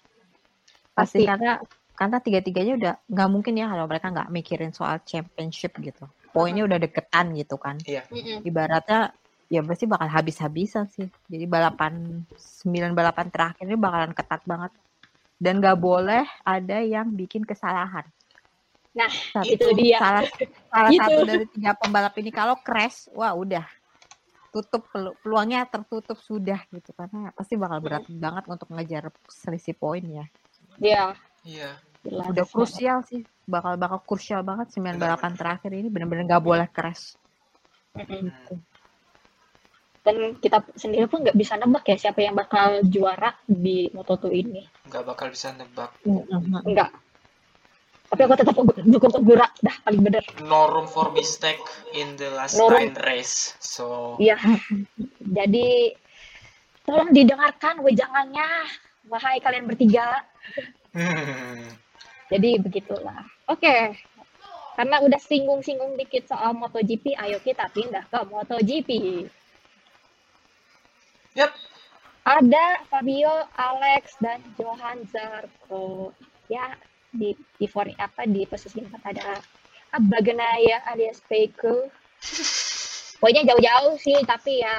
pasti 0.94 1.18
Pasti. 1.22 1.22
karena 1.22 1.52
karena 1.94 2.18
tiga-tiganya 2.18 2.72
udah 2.74 2.94
nggak 3.06 3.28
mungkin 3.30 3.54
ya 3.54 3.66
kalau 3.70 3.86
mereka 3.86 4.06
nggak 4.10 4.28
mikirin 4.30 4.72
soal 4.74 4.98
championship 5.06 5.74
gitu 5.78 6.04
poinnya 6.34 6.66
udah 6.66 6.78
deketan 6.82 7.30
gitu 7.38 7.54
kan 7.54 7.78
Mm-mm. 7.86 8.42
ibaratnya 8.42 9.14
ya 9.46 9.62
pasti 9.62 9.86
bakal 9.86 10.10
habis-habisan 10.10 10.90
sih 10.90 11.06
jadi 11.30 11.46
balapan 11.46 12.26
sembilan 12.34 12.90
balapan 12.92 13.30
terakhir 13.30 13.64
ini 13.64 13.78
bakalan 13.78 14.10
ketat 14.10 14.42
banget 14.42 14.72
dan 15.38 15.62
nggak 15.62 15.78
boleh 15.78 16.24
ada 16.46 16.78
yang 16.80 17.10
bikin 17.10 17.42
kesalahan. 17.42 18.06
Nah, 18.94 19.10
Satu- 19.10 19.50
itu 19.50 19.66
dia. 19.74 19.98
Salah, 19.98 20.22
salah 20.70 20.90
Gitu. 20.94 21.02
satu 21.02 21.20
dari 21.26 21.44
tiga 21.50 21.74
pembalap 21.74 22.14
ini 22.22 22.30
kalau 22.30 22.54
crash, 22.62 23.10
wah 23.10 23.34
udah 23.34 23.66
tutup 24.54 24.86
pelu- 24.94 25.18
peluangnya 25.18 25.66
tertutup 25.66 26.14
sudah 26.22 26.62
gitu 26.70 26.94
karena 26.94 27.34
pasti 27.34 27.58
bakal 27.58 27.82
berat 27.82 28.06
banget 28.06 28.44
untuk 28.46 28.70
ngejar 28.70 29.10
selisih 29.26 29.74
poin 29.74 30.06
ya. 30.06 30.24
Ya, 30.78 31.18
Iya. 31.44 31.70
Udah 32.04 32.44
krusial 32.44 33.04
sih, 33.08 33.24
bakal 33.48 33.80
bakal 33.80 34.00
krusial 34.04 34.44
banget 34.44 34.72
sembilan 34.76 34.96
balapan 35.00 35.32
terakhir 35.36 35.72
ini 35.72 35.88
bener-bener 35.88 36.28
nggak 36.28 36.44
boleh 36.44 36.68
crash. 36.68 37.16
Gitu. 37.96 38.54
Dan 40.04 40.36
kita 40.36 40.60
sendiri 40.76 41.08
pun 41.08 41.24
nggak 41.24 41.32
bisa 41.32 41.56
nebak 41.56 41.88
ya 41.88 41.96
siapa 41.96 42.20
yang 42.20 42.36
bakal 42.36 42.84
juara 42.84 43.32
di 43.48 43.88
Moto2 43.88 44.24
ini. 44.36 44.60
Nggak 44.84 45.04
bakal 45.08 45.32
bisa 45.32 45.56
nebak. 45.56 45.96
Mm-mm. 46.04 46.60
Enggak. 46.68 46.92
Tapi 48.12 48.20
aku 48.20 48.34
tetap 48.36 48.54
dukung 48.84 49.10
Segura. 49.10 49.48
Dah, 49.64 49.76
paling 49.80 50.04
bener. 50.04 50.22
No 50.44 50.68
room 50.68 50.86
for 50.86 51.08
mistake 51.16 51.58
in 51.96 52.20
the 52.20 52.28
last 52.36 52.60
No 52.60 52.68
nine 52.68 52.92
race. 53.00 53.56
So 53.64 54.14
Iya. 54.20 54.36
Jadi, 55.24 55.96
tolong 56.84 57.10
didengarkan 57.10 57.80
wejangannya. 57.80 58.68
Wahai 59.08 59.40
kalian 59.40 59.64
bertiga. 59.64 60.20
Hmm, 60.94 61.68
Jadi, 62.32 62.50
begitulah. 62.62 63.22
Oke. 63.50 63.98
Karena 64.74 64.98
udah 64.98 65.20
singgung-singgung 65.22 65.94
dikit 65.94 66.26
soal 66.26 66.50
MotoGP, 66.58 67.14
ayo 67.14 67.38
kita 67.38 67.70
pindah 67.70 68.02
ke 68.10 68.18
MotoGP. 68.26 68.90
Yap. 71.38 71.54
Ada 72.24 72.82
Fabio, 72.90 73.46
Alex, 73.54 74.18
dan 74.18 74.42
Johan 74.58 75.06
Zarco. 75.12 76.10
Ya, 76.50 76.74
di 77.14 77.38
di 77.60 77.66
for, 77.70 77.86
apa 77.94 78.26
di 78.26 78.42
posisi 78.50 78.82
empat 78.82 79.02
ada 79.14 79.38
Baganaya 79.94 80.82
alias 80.90 81.22
Peko. 81.22 81.86
Pokoknya 83.22 83.54
jauh-jauh 83.54 83.94
sih, 84.02 84.18
tapi 84.26 84.58
ya 84.58 84.74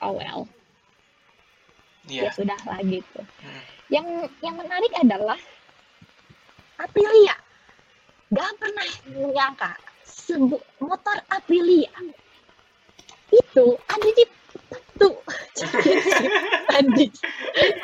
oh 0.00 0.16
well, 0.16 0.40
ya 2.08 2.26
iya. 2.26 2.30
sudah 2.32 2.56
lah 2.64 2.80
gitu. 2.80 3.20
Hmm. 3.20 3.77
Yang 3.88 4.06
yang 4.44 4.56
menarik 4.56 4.92
adalah 5.00 5.38
Aprilia. 6.78 7.36
Gak 8.28 8.52
pernah 8.60 8.88
menyangka 9.08 9.72
sebu- 10.04 10.64
motor 10.84 11.16
Aprilia 11.32 11.88
itu 13.28 13.66
ada 13.88 14.08
di 14.12 14.24
satu 14.68 15.08
tadi 16.72 17.06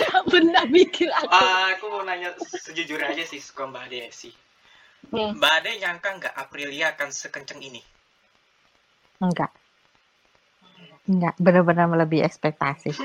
gak 0.00 0.22
pernah 0.28 0.64
mikir 0.68 1.08
aku 1.12 1.32
Ah, 1.32 1.72
aku 1.76 1.84
mau 1.92 2.02
nanya 2.04 2.32
sejujurnya 2.40 3.12
aja 3.12 3.24
sih 3.24 3.40
ke 3.40 3.62
Mbak 3.64 3.84
Ade 3.88 4.00
sih. 4.12 4.32
Hmm. 5.12 5.36
Mbak 5.36 5.52
Ade 5.60 5.70
nyangka 5.80 6.08
nggak 6.20 6.34
Aprilia 6.36 6.96
akan 6.96 7.08
sekenceng 7.12 7.60
ini? 7.60 7.80
Enggak. 9.20 9.52
Enggak, 11.04 11.36
benar-benar 11.36 11.88
melebihi 11.88 12.24
ekspektasi. 12.24 12.92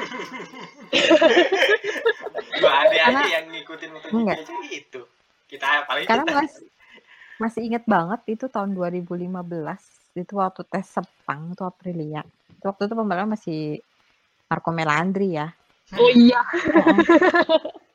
Mbak 2.59 2.73
Ade 2.75 2.87
aja 2.91 3.03
Karena- 3.05 3.29
yang 3.29 3.45
ngikutin 3.49 3.89
MotoGP 3.89 4.13
Enggak. 4.13 4.37
aja 4.39 4.53
gitu. 4.65 5.01
Kita 5.45 5.67
paling 5.83 6.05
Karena 6.05 6.23
kita 6.23 6.35
masih 6.37 6.65
masih 7.39 7.61
inget 7.63 7.83
banget 7.85 8.19
itu 8.27 8.45
tahun 8.45 8.75
2015 8.75 9.81
itu 10.13 10.33
waktu 10.35 10.61
tes 10.65 10.85
Sepang 10.85 11.49
itu 11.49 11.63
Aprilia. 11.63 12.21
Itu 12.51 12.65
waktu 12.65 12.85
itu 12.85 12.93
pembalap 12.93 13.27
masih 13.29 13.79
Marco 14.45 14.69
Melandri 14.69 15.33
ya. 15.33 15.47
oh 15.91 16.11
iya 16.11 16.37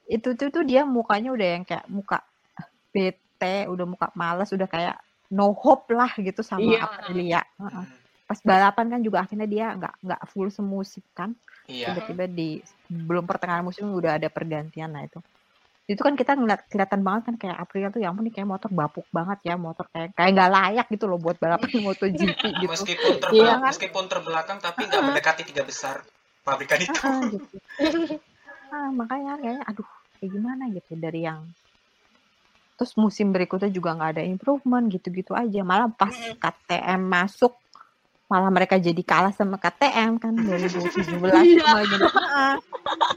Itu 0.07 0.35
tuh 0.35 0.51
tuh 0.51 0.63
dia 0.63 0.85
mukanya 0.85 1.31
udah 1.31 1.49
yang 1.51 1.65
kayak 1.65 1.87
muka 1.87 2.21
bete, 2.91 3.67
udah 3.67 3.85
muka 3.85 4.11
males, 4.13 4.51
udah 4.51 4.67
kayak 4.67 4.97
no 5.31 5.51
hope 5.53 5.91
lah 5.91 6.13
gitu 6.15 6.41
sama 6.41 6.61
Iya. 6.61 6.81
Aprilia. 6.83 7.41
Heeh. 7.57 7.85
Hmm, 7.85 8.03
Pas 8.25 8.41
balapan 8.41 8.87
kan 8.89 9.01
juga 9.01 9.21
akhirnya 9.21 9.45
dia 9.45 9.67
nggak 9.73 9.95
nggak 10.01 10.21
full 10.29 10.49
semusik 10.49 11.05
kan. 11.13 11.33
Iya. 11.65 11.97
tiba-tiba 11.97 12.25
di 12.29 12.61
belum 12.89 13.25
pertengahan 13.25 13.65
musim 13.65 13.89
udah 13.89 14.21
ada 14.21 14.29
pergantian 14.29 14.93
nah 14.93 15.03
itu 15.05 15.19
itu 15.85 16.01
kan 16.01 16.17
kita 16.17 16.33
ngeliat 16.33 16.65
kelihatan 16.73 17.01
banget 17.05 17.23
kan 17.29 17.35
kayak 17.37 17.57
Aprilia 17.61 17.93
tuh 17.93 18.01
yang 18.01 18.17
ampun 18.17 18.25
nih 18.25 18.41
kayak 18.41 18.49
motor 18.49 18.73
bapuk 18.73 19.05
banget 19.13 19.39
ya 19.45 19.55
motor 19.61 19.85
kayak 19.93 20.17
kayak 20.17 20.31
nggak 20.33 20.51
layak 20.57 20.87
gitu 20.89 21.05
loh 21.05 21.21
buat 21.21 21.37
balapan 21.37 21.69
MotoGP 21.85 22.41
gitu 22.41 22.73
Meskipun 22.73 23.13
terbelakang, 23.21 23.61
kan? 23.61 23.69
meskipun 23.69 24.05
terbelakang 24.09 24.59
tapi 24.65 24.81
nggak 24.89 25.03
mendekati 25.13 25.43
tiga 25.45 25.63
besar 25.69 26.01
pabrikan 26.41 26.81
itu. 26.81 26.97
Ah, 27.05 27.21
gitu. 27.37 27.57
ah, 28.73 28.89
makanya 28.97 29.33
kayaknya 29.41 29.65
aduh 29.69 29.89
kayak 30.17 30.31
gimana 30.33 30.63
gitu 30.73 30.93
dari 30.97 31.21
yang 31.21 31.41
terus 32.75 32.93
musim 32.99 33.31
berikutnya 33.31 33.71
juga 33.71 33.95
nggak 33.95 34.11
ada 34.19 34.23
improvement 34.27 34.85
gitu-gitu 34.91 35.31
aja 35.37 35.61
malah 35.63 35.93
pas 35.95 36.11
KTM 36.43 37.03
masuk 37.07 37.61
malah 38.25 38.49
mereka 38.49 38.81
jadi 38.81 39.03
kalah 39.05 39.31
sama 39.37 39.61
KTM 39.61 40.17
kan 40.17 40.33
2017 40.45 41.21
Iya. 41.21 41.65
malah 41.65 41.85
jadi 41.85 42.05
ah. 42.09 42.57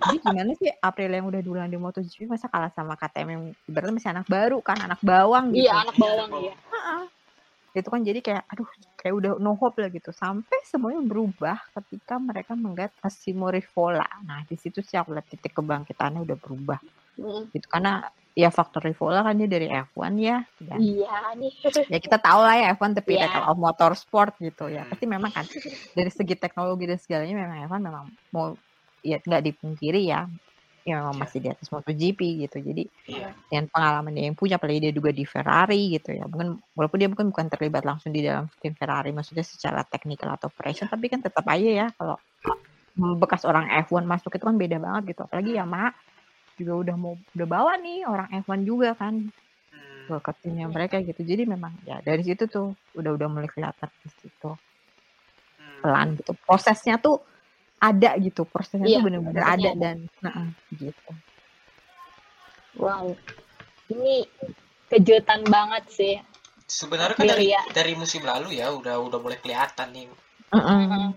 jadi 0.07 0.17
gimana 0.19 0.51
sih 0.59 0.69
April 0.79 1.09
yang 1.15 1.25
udah 1.31 1.41
duluan 1.41 1.69
di 1.71 1.79
MotoGP 1.79 2.27
masa 2.27 2.51
kalah 2.51 2.71
sama 2.75 2.99
KTM 2.99 3.27
yang 3.31 3.43
ibaratnya 3.65 3.95
masih 3.95 4.11
anak 4.11 4.27
baru 4.27 4.59
kan 4.59 4.77
anak 4.79 4.99
bawang 4.99 5.55
gitu. 5.55 5.63
iya 5.67 5.73
anak 5.83 5.95
bawang 5.95 6.31
iya. 6.43 6.55
Itu 7.77 7.93
kan 7.93 8.01
jadi 8.01 8.25
kayak 8.25 8.43
aduh 8.49 8.65
kayak 8.97 9.13
udah 9.13 9.31
no 9.37 9.53
hope 9.53 9.77
lah 9.77 9.93
gitu. 9.93 10.09
Sampai 10.09 10.65
semuanya 10.65 10.97
berubah 11.05 11.61
ketika 11.77 12.17
mereka 12.17 12.57
menggait 12.57 12.89
Massimo 13.05 13.53
Rivola. 13.53 14.07
Nah 14.25 14.41
di 14.49 14.57
situ 14.57 14.81
sih 14.81 14.97
aku 14.97 15.13
lihat 15.13 15.29
titik 15.29 15.53
kebangkitannya 15.53 16.25
udah 16.25 16.37
berubah 16.41 16.79
Mm, 17.17 17.49
gitu 17.49 17.67
karena 17.73 18.05
ya 18.37 18.53
faktor 18.53 18.85
Rivola 18.85 19.25
kan 19.25 19.33
dia 19.33 19.49
dari 19.49 19.65
F1 19.65 20.13
ya 20.21 20.45
dan 20.61 20.77
iya 20.77 21.33
nih 21.33 21.49
ya 21.93 21.97
kita 21.97 22.21
tahu 22.21 22.39
lah 22.45 22.53
ya 22.53 22.65
F1 22.77 22.93
the 22.93 23.01
Iya. 23.01 23.25
pinnacle 23.25 23.49
of 23.49 23.57
motorsport 23.57 24.37
gitu 24.37 24.69
ya 24.69 24.85
Hmm. 24.85 24.91
pasti 24.93 25.05
memang 25.09 25.31
kan 25.33 25.45
dari 25.97 26.11
segi 26.13 26.37
teknologi 26.37 26.85
dan 26.85 27.01
segalanya 27.01 27.33
memang 27.33 27.57
F1 27.65 27.81
memang 27.81 28.05
mau 28.29 28.53
ya 29.01 29.17
nggak 29.17 29.41
dipungkiri 29.49 30.05
ya 30.05 30.29
ya 30.85 30.93
memang 31.01 31.17
Iya. 31.17 31.21
masih 31.25 31.39
di 31.41 31.49
atas 31.49 31.67
MotoGP 31.73 32.19
gitu 32.45 32.57
jadi 32.61 32.83
Iya. 33.09 33.29
dan 33.49 33.63
pengalaman 33.73 34.13
dia 34.13 34.29
yang 34.29 34.37
punya 34.37 34.61
apalagi 34.61 34.79
dia 34.85 34.93
juga 34.93 35.09
di 35.09 35.25
Ferrari 35.25 35.97
gitu 35.97 36.13
ya 36.13 36.29
mungkin 36.29 36.61
walaupun 36.77 36.97
dia 37.01 37.09
mungkin 37.09 37.27
bukan 37.33 37.47
terlibat 37.49 37.83
langsung 37.89 38.13
di 38.13 38.21
dalam 38.21 38.45
tim 38.61 38.77
Ferrari 38.77 39.09
maksudnya 39.09 39.41
secara 39.41 39.81
technical 39.89 40.29
atau 40.37 40.53
operation 40.53 40.85
tapi 40.85 41.09
kan 41.09 41.25
tetap 41.25 41.43
aja 41.49 41.69
ya 41.73 41.87
kalau 41.97 42.21
bekas 43.17 43.45
orang 43.45 43.69
F1 43.85 44.05
masuk 44.05 44.33
itu 44.37 44.45
kan 44.45 44.57
beda 44.57 44.77
banget 44.77 45.17
gitu 45.17 45.21
apalagi 45.25 45.57
Yamaha 45.57 45.89
juga 46.57 46.73
udah 46.75 46.95
mau 46.97 47.13
udah 47.31 47.47
bawa 47.47 47.73
nih 47.77 48.03
orang 48.03 48.27
F1 48.41 48.61
juga 48.63 48.91
kan 48.93 49.29
Hmm, 49.67 50.07
ke 50.07 50.15
ke 50.23 50.31
timnya 50.41 50.65
mereka 50.65 50.97
gitu 50.99 51.21
jadi 51.21 51.43
memang 51.43 51.75
ya 51.83 51.99
dari 51.99 52.23
situ 52.23 52.47
tuh 52.47 52.67
udah 52.93 53.11
udah 53.13 53.27
mulai 53.27 53.45
kelihatan 53.45 53.91
di 53.99 54.09
situ 54.15 54.49
hmm. 54.49 55.79
pelan 55.81 56.15
gitu 56.15 56.31
prosesnya 56.39 56.95
tuh 56.97 57.19
ada 57.77 58.15
gitu 58.17 58.41
prosesnya 58.43 58.87
Iya, 58.87 58.97
tuh 58.97 59.05
bener-bener 59.05 59.37
prosesnya 59.37 59.53
ada 59.53 59.69
ada. 59.69 59.81
dan 59.83 59.97
nah, 60.17 60.47
gitu 60.71 61.11
wow 62.75 63.05
ini 63.87 64.25
kejutan 64.87 65.41
banget 65.45 65.83
sih 65.89 66.15
Sebenarnya 66.63 67.15
kan 67.15 67.23
dari 67.23 67.47
Aprilia. 67.47 67.61
dari 67.71 67.93
musim 67.93 68.23
lalu 68.23 68.59
ya 68.59 68.71
udah 68.71 68.99
udah 68.99 69.19
mulai 69.19 69.39
kelihatan 69.39 69.87
nih. 69.87 70.11
Mm-mm. 70.51 71.15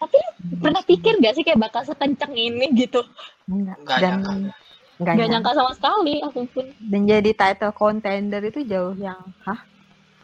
Tapi 0.00 0.16
pernah 0.58 0.80
pikir 0.80 1.20
gak 1.20 1.34
sih 1.36 1.44
kayak 1.44 1.60
bakal 1.60 1.84
sekencang 1.84 2.32
ini 2.32 2.72
gitu 2.74 3.04
Enggak. 3.46 3.76
Nggak 3.78 3.98
dan 3.98 4.10
nyangka. 4.16 4.32
nggak 4.32 4.54
Gak 4.96 5.14
nyangka. 5.14 5.30
nyangka 5.30 5.50
sama 5.54 5.72
sekali 5.76 6.14
aku 6.20 6.40
pun 6.48 6.66
dan 6.80 7.00
jadi 7.04 7.30
title 7.32 7.74
contender 7.74 8.40
itu 8.42 8.60
jauh 8.64 8.96
yang 8.96 9.20
hah 9.44 9.60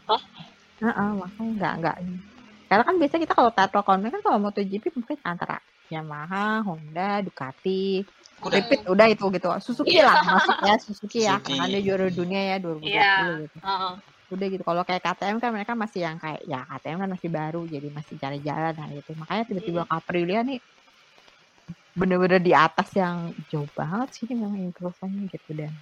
Hah? 0.07 0.21
Heeh, 0.79 1.09
makanya 1.13 1.51
nggak 1.53 1.73
nggak 1.77 1.95
karena 2.67 2.83
kan 2.83 2.95
biasa 2.97 3.15
kita 3.17 3.33
kalau 3.33 3.51
title 3.51 3.83
contender 3.83 4.11
kan 4.11 4.21
kalau 4.21 4.37
MotoGP 4.39 4.83
mungkin 4.91 5.17
antara 5.21 5.57
Yamaha, 5.87 6.67
Honda, 6.67 7.23
Ducati, 7.23 8.03
Udah. 8.37 8.59
Repeat 8.59 8.83
udah 8.85 9.07
itu 9.07 9.23
gitu. 9.31 9.47
Suzuki 9.57 9.95
Iya. 9.95 10.03
lah 10.05 10.15
masuknya 10.21 10.73
Suzuki 10.77 11.19
ya 11.23 11.39
Suzuki. 11.39 11.55
karena 11.55 11.65
dia 11.71 11.81
juara 11.81 12.07
dunia 12.11 12.41
ya 12.43 12.57
2020 12.59 12.91
Iya. 12.91 13.15
gitu. 13.41 13.57
Heeh. 13.63 13.93
Udah 14.27 14.47
gitu. 14.51 14.63
Kalau 14.63 14.83
kayak 14.83 15.03
KTM 15.03 15.37
kan 15.39 15.51
mereka 15.55 15.73
masih 15.73 16.03
yang 16.03 16.17
kayak 16.19 16.41
ya 16.43 16.67
KTM 16.67 16.97
kan 17.03 17.09
masih 17.15 17.29
baru 17.31 17.61
jadi 17.67 17.87
masih 17.91 18.15
cari 18.19 18.39
jalan 18.43 18.73
nah 18.75 18.87
gitu. 18.91 19.11
Makanya 19.15 19.43
tiba-tiba 19.47 19.81
Aprilia 19.87 20.41
nih 20.43 20.59
bener-bener 21.97 22.37
di 22.37 22.53
atas 22.53 22.93
yang 22.93 23.33
jauh 23.49 23.65
banget 23.73 24.13
sih 24.13 24.29
memang 24.29 24.61
improvementnya 24.61 25.33
gitu 25.33 25.57
dan 25.57 25.73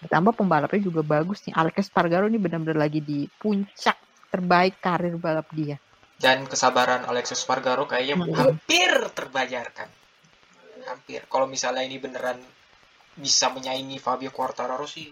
ditambah 0.00 0.32
pembalapnya 0.32 0.80
juga 0.80 1.04
bagus 1.04 1.44
nih 1.44 1.52
Alex 1.52 1.92
Spargaro 1.92 2.24
ini 2.24 2.40
benar-benar 2.40 2.88
lagi 2.88 3.04
di 3.04 3.28
puncak 3.28 4.00
terbaik 4.32 4.80
karir 4.80 5.20
balap 5.20 5.44
dia 5.52 5.76
Dan 6.16 6.46
kesabaran 6.46 7.02
Alexis 7.04 7.42
Spargaro 7.42 7.84
kayaknya 7.84 8.22
Hmm. 8.22 8.30
hampir 8.30 8.94
terbayarkan. 9.10 9.90
Hampir. 10.86 11.26
Kalau 11.26 11.50
misalnya 11.50 11.82
ini 11.82 11.98
beneran 11.98 12.38
bisa 13.18 13.50
menyaingi 13.50 13.98
Fabio 13.98 14.30
Quartararo 14.30 14.86
sih 14.86 15.10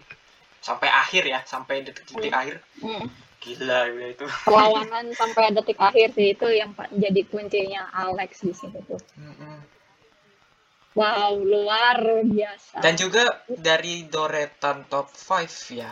sampai 0.61 0.87
akhir 0.87 1.23
ya, 1.25 1.39
sampai 1.43 1.83
detik-detik 1.83 2.31
akhir. 2.31 2.55
Hmm. 2.79 3.09
Gila 3.41 3.79
udah 3.89 4.09
itu. 4.13 4.25
perlawanan 4.45 5.05
sampai 5.17 5.49
detik 5.49 5.81
akhir 5.81 6.13
sih 6.13 6.37
itu 6.37 6.45
yang 6.45 6.77
jadi 6.93 7.25
kuncinya 7.25 7.89
Alex 7.89 8.45
di 8.45 8.53
situ 8.53 8.77
tuh 8.85 9.01
Mm-mm. 9.17 9.57
Wow, 10.91 11.39
luar 11.39 12.03
biasa. 12.27 12.83
Dan 12.83 12.99
juga 12.99 13.23
dari 13.47 14.11
Doretan 14.11 14.83
top 14.91 15.07
5 15.15 15.71
ya. 15.71 15.87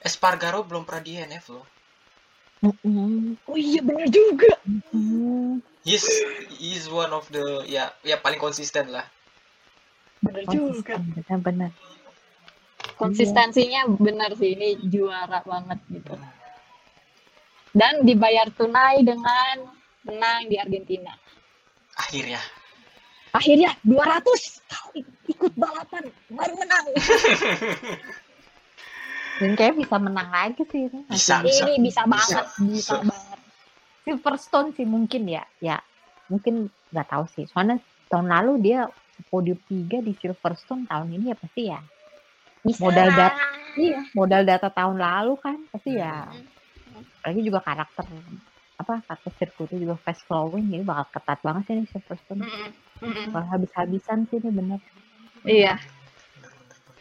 Espargaro 0.00 0.64
belum 0.64 0.88
pernah 0.88 1.04
di 1.04 1.20
NF 1.20 1.44
loh. 1.52 1.66
Mm-mm. 2.64 3.36
Oh 3.44 3.58
iya 3.60 3.84
benar 3.84 4.08
juga. 4.08 4.56
Mm. 4.96 5.60
He's 5.84 6.08
he's 6.56 6.88
one 6.88 7.12
of 7.12 7.28
the 7.28 7.68
ya 7.68 7.92
ya 8.00 8.16
paling 8.16 8.40
konsisten 8.40 8.88
lah. 8.88 9.04
Benar 10.24 10.48
juga. 10.48 10.96
Konsisten, 10.96 11.12
benar-benar. 11.12 11.70
Konsistensinya 12.96 13.92
benar 14.00 14.32
sih 14.40 14.56
ini 14.56 14.80
juara 14.88 15.44
banget 15.44 15.78
gitu. 15.92 16.16
Dan 17.76 18.08
dibayar 18.08 18.48
tunai 18.56 19.04
dengan 19.04 19.68
menang 20.08 20.48
di 20.48 20.56
Argentina. 20.56 21.12
Akhirnya. 21.96 22.40
Akhirnya 23.36 23.76
200 23.84 24.64
kali 24.64 25.04
ikut 25.28 25.52
balapan 25.60 26.08
baru 26.32 26.54
menang. 26.56 26.84
Dan 29.36 29.52
kayak 29.52 29.76
bisa 29.76 29.96
menang 30.00 30.32
lagi 30.32 30.64
sih 30.72 30.88
ini. 30.88 31.04
Bisa, 31.12 31.44
Nanti. 31.44 31.52
bisa. 31.52 31.64
Ini 31.68 31.74
bisa 31.84 32.02
banget, 32.08 32.44
bisa, 32.56 32.64
Bisa. 32.64 32.94
banget. 33.04 33.38
Silverstone 34.08 34.72
sih 34.72 34.88
mungkin 34.88 35.28
ya. 35.28 35.44
Ya, 35.60 35.76
mungkin 36.32 36.72
nggak 36.88 37.08
tahu 37.12 37.24
sih. 37.36 37.44
Soalnya 37.52 37.76
tahun 38.08 38.32
lalu 38.32 38.52
dia 38.64 38.88
podium 39.28 39.60
3 39.68 40.00
di 40.00 40.16
Silverstone 40.16 40.88
tahun 40.88 41.12
ini 41.12 41.24
ya 41.28 41.36
pasti 41.36 41.62
ya. 41.68 41.80
Bisa. 42.66 42.80
Modal 42.82 43.08
dat- 43.12 43.38
Iya, 43.76 44.00
modal 44.12 44.42
data 44.42 44.72
tahun 44.72 44.96
lalu 44.96 45.36
kan 45.36 45.60
pasti 45.68 45.94
ya. 45.94 46.24
Hmm. 46.24 47.04
Apalagi 47.20 47.42
juga 47.44 47.60
karakter 47.60 48.04
apa 48.76 49.00
karakter 49.04 49.32
sirkuitnya 49.36 49.78
juga 49.78 49.94
fast 50.00 50.24
flowing 50.24 50.68
jadi 50.68 50.80
bakal 50.80 51.06
ketat 51.12 51.38
banget 51.40 51.62
sih 51.64 51.74
nih 51.74 51.86
Silverstone. 51.88 52.40
Bakal 53.28 53.44
habis-habisan 53.50 54.24
sih 54.26 54.36
ini 54.36 54.48
bener. 54.50 54.80
Iya. 55.44 55.76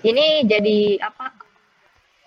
Ini 0.04 0.26
jadi 0.46 1.00
apa? 1.00 1.32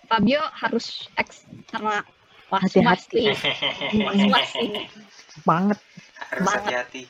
Fabio 0.08 0.40
harus 0.56 1.04
ekstra 1.14 2.00
Hati-hati. 2.48 3.28
was-was 4.00 4.50
ini. 4.64 4.88
Banget. 5.44 5.78
Harus 6.32 6.44
Banget. 6.48 6.62
hati-hati. 6.64 7.02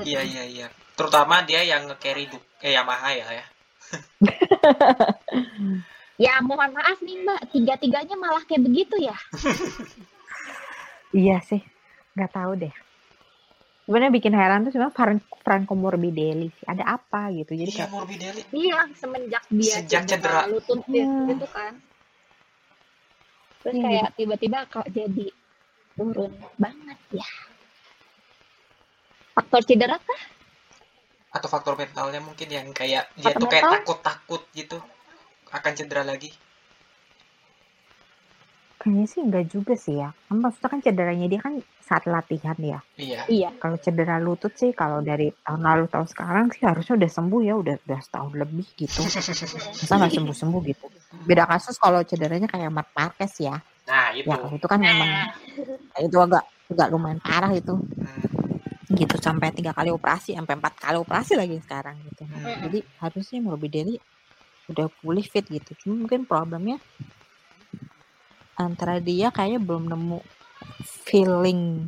Iya 0.00 0.20
iya 0.24 0.42
iya. 0.48 0.66
Terutama 0.96 1.44
dia 1.44 1.60
yang 1.60 1.84
nge-carry 1.84 2.24
eh 2.58 2.72
Yamaha 2.72 3.12
ya 3.12 3.28
ya. 3.30 3.44
Ya 6.20 6.36
mohon 6.44 6.76
maaf 6.76 7.00
nih 7.00 7.16
Mbak, 7.24 7.48
tiga-tiganya 7.48 8.12
malah 8.20 8.44
kayak 8.44 8.68
begitu 8.68 8.92
ya. 9.00 9.16
Iya 11.16 11.40
sih. 11.42 11.58
Nggak 12.14 12.32
tahu 12.36 12.52
deh. 12.60 12.74
Sebenarnya 13.88 14.12
bikin 14.14 14.30
heran 14.36 14.62
tuh 14.62 14.70
sebenarnya 14.70 14.94
Fran 14.94 15.18
Franco 15.42 15.74
Morbidelli 15.74 16.52
sih. 16.54 16.62
Ada 16.68 16.86
apa 16.86 17.34
gitu. 17.34 17.56
Jadi 17.56 17.72
Iya 17.72 17.78
kayak 17.82 17.90
Morbidelli. 17.90 18.42
Iya, 18.54 18.78
semenjak 18.94 19.42
dia 19.50 19.74
Sejak 19.80 20.02
cedera. 20.06 20.46
lutut 20.46 20.84
Iya. 20.86 21.08
gitu 21.34 21.46
kan. 21.50 21.72
Terus 23.64 23.74
Iya, 23.74 23.82
kayak 23.82 24.08
tiba-tiba 24.14 24.58
kok 24.70 24.86
jadi 24.86 25.26
turun 25.98 26.32
banget 26.60 26.98
ya. 27.10 27.28
Faktor 29.34 29.62
cedera 29.66 29.96
kah? 29.98 30.22
Atau 31.30 31.46
faktor 31.46 31.78
mentalnya 31.78 32.18
mungkin 32.18 32.48
yang 32.50 32.66
kayak 32.74 33.10
dia 33.14 33.30
Faktor 33.30 33.40
tuh 33.42 33.48
kayak 33.50 33.64
takut-takut 33.80 34.42
gitu 34.54 34.78
akan 35.50 35.72
cedera 35.74 36.02
lagi. 36.06 36.30
kayaknya 38.80 39.06
sih 39.12 39.20
enggak 39.20 39.44
juga 39.52 39.76
sih 39.76 40.00
ya. 40.00 40.08
Kan 40.08 40.40
maksudnya 40.40 40.68
kan 40.72 40.80
cederanya 40.80 41.26
dia 41.28 41.40
kan 41.44 41.60
saat 41.84 42.08
latihan 42.08 42.56
ya. 42.56 42.80
Iya. 42.96 43.20
Iya. 43.28 43.50
Kalau 43.60 43.76
cedera 43.76 44.16
lutut 44.16 44.56
sih 44.56 44.72
kalau 44.72 45.04
dari 45.04 45.28
tahun 45.44 45.60
lalu 45.60 45.84
tahun 45.92 46.08
sekarang 46.08 46.48
sih 46.56 46.64
harusnya 46.64 46.96
udah 46.96 47.10
sembuh 47.12 47.40
ya 47.44 47.54
udah 47.60 47.76
udah 47.76 48.00
setahun 48.00 48.32
lebih 48.40 48.66
gitu. 48.80 49.04
Masa 49.04 49.92
nggak 50.00 50.12
sembuh 50.16 50.32
sembuh 50.32 50.60
gitu. 50.64 50.86
Beda 51.28 51.44
kasus 51.44 51.76
kalau 51.76 52.00
cederanya 52.08 52.48
kayak 52.48 52.72
Mark 52.72 52.88
Marquez 52.96 53.36
ya. 53.36 53.60
Nah, 53.84 54.16
itu. 54.16 54.32
Ya 54.32 54.36
itu 54.48 54.66
kan 54.66 54.80
memang 54.80 55.10
Nah, 55.90 56.00
itu 56.00 56.16
agak 56.16 56.44
agak 56.70 56.88
lumayan 56.88 57.20
parah 57.20 57.52
itu 57.52 57.74
Hmm. 58.00 58.29
Gitu 58.90 59.14
sampai 59.22 59.54
tiga 59.54 59.70
kali 59.70 59.94
operasi 59.94 60.34
sampai 60.34 60.58
empat 60.58 60.74
kali 60.74 60.98
operasi 60.98 61.38
lagi 61.38 61.62
sekarang 61.62 61.94
gitu 62.10 62.26
Hmm. 62.26 62.58
jadi 62.66 62.78
harusnya 62.98 63.38
Morbidelli 63.38 63.96
udah 64.66 64.86
pulih 64.98 65.22
fit 65.22 65.46
gitu 65.46 65.70
cuma 65.82 66.06
mungkin 66.06 66.26
problemnya 66.26 66.78
antara 68.54 68.98
dia 68.98 69.30
kayaknya 69.30 69.60
belum 69.62 69.88
nemu 69.88 70.18
feeling 71.06 71.86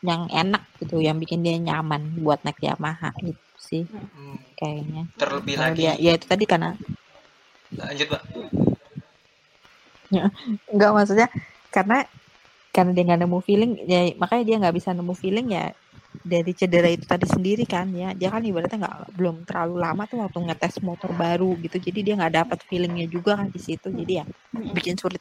yang 0.00 0.30
enak 0.30 0.62
gitu 0.78 1.00
yang 1.00 1.18
bikin 1.18 1.42
dia 1.42 1.58
nyaman 1.58 2.14
buat 2.22 2.40
naik 2.46 2.62
Yamaha 2.62 3.10
gitu 3.20 3.42
sih 3.58 3.84
Hmm. 3.90 4.38
kayaknya 4.54 5.02
Terlebih 5.18 5.54
Kalau 5.58 5.68
lagi. 5.74 5.78
dia 5.82 5.92
ya 5.98 6.12
itu 6.14 6.26
tadi 6.26 6.44
karena 6.46 6.74
Lanjut, 7.74 8.06
Mbak. 8.06 8.22
Enggak 10.70 10.90
maksudnya 10.96 11.28
karena 11.74 12.06
karena 12.70 12.90
dia 12.94 13.02
nggak 13.02 13.20
nemu 13.26 13.38
feeling 13.42 13.72
ya 13.86 14.14
makanya 14.14 14.44
dia 14.46 14.56
nggak 14.62 14.74
bisa 14.78 14.90
nemu 14.94 15.14
feeling 15.14 15.50
ya 15.50 15.74
dari 16.22 16.52
cedera 16.54 16.86
itu 16.86 17.04
tadi 17.08 17.26
sendiri 17.26 17.66
kan 17.66 17.90
ya 17.90 18.14
dia 18.14 18.30
kan 18.30 18.44
ibaratnya 18.44 18.86
nggak 18.86 19.18
belum 19.18 19.36
terlalu 19.48 19.74
lama 19.82 20.02
tuh 20.06 20.22
waktu 20.22 20.38
ngetes 20.46 20.78
motor 20.84 21.10
baru 21.10 21.58
gitu 21.58 21.76
jadi 21.82 21.98
dia 22.00 22.14
nggak 22.14 22.34
dapat 22.44 22.58
feelingnya 22.70 23.10
juga 23.10 23.34
kan 23.40 23.50
di 23.50 23.58
situ 23.58 23.90
jadi 23.90 24.22
ya 24.22 24.24
bikin 24.72 24.94
sulit 24.94 25.20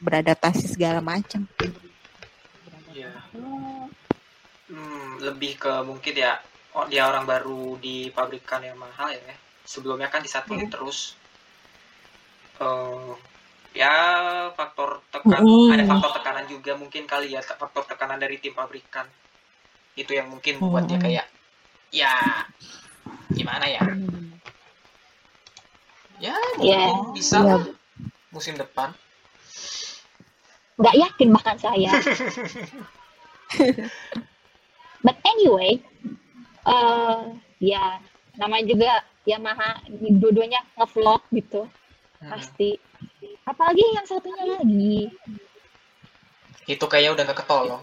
beradaptasi 0.00 0.64
segala 0.74 1.04
macam 1.04 1.44
Iya. 2.94 3.10
Hmm, 4.70 5.18
lebih 5.18 5.58
ke 5.58 5.82
mungkin 5.82 6.14
ya 6.14 6.38
oh, 6.78 6.86
dia 6.86 7.10
orang 7.10 7.26
baru 7.26 7.74
di 7.82 8.08
pabrikan 8.14 8.62
yang 8.62 8.78
mahal 8.78 9.10
ya. 9.10 9.34
Sebelumnya 9.66 10.06
kan 10.06 10.22
disatuin 10.22 10.70
terus. 10.70 11.18
Eh 12.62 13.12
ya 13.74 13.90
faktor 14.54 15.02
tekan 15.10 15.42
Mm. 15.42 15.74
ada 15.74 15.84
faktor 15.90 16.10
tekanan 16.22 16.46
juga 16.46 16.78
mungkin 16.78 17.10
kali 17.10 17.34
ya 17.34 17.42
faktor 17.42 17.82
tekanan 17.90 18.22
dari 18.22 18.38
tim 18.38 18.54
pabrikan 18.54 19.02
itu 19.94 20.10
yang 20.10 20.26
mungkin 20.28 20.58
buat 20.58 20.84
dia 20.84 20.98
Mm. 20.98 21.04
kayak 21.06 21.26
ya 21.94 22.12
gimana 23.30 23.66
ya 23.66 23.82
ya 26.18 26.34
Iya. 26.58 26.80
mungkin 26.90 27.14
bisa 27.14 27.38
Iya. 27.38 27.46
lah 27.46 27.62
musim 28.30 28.54
depan 28.54 28.90
nggak 30.74 30.96
yakin 30.98 31.28
bahkan 31.30 31.54
saya. 31.54 31.86
But 35.04 35.16
anyway, 35.22 35.78
eh 36.66 37.18
ya 37.62 38.02
namanya 38.34 38.64
juga 38.66 38.90
Yamaha 39.22 39.78
dua-duanya 40.18 40.66
ngevlog 40.74 41.22
gitu 41.30 41.70
Hmm. 42.18 42.30
pasti. 42.32 42.74
Apalagi 43.44 43.84
yang 43.94 44.02
satunya 44.02 44.44
lagi 44.50 45.12
itu 46.64 46.84
kayaknya 46.88 47.12
udah 47.12 47.24
gak 47.28 47.38
ketolong 47.44 47.82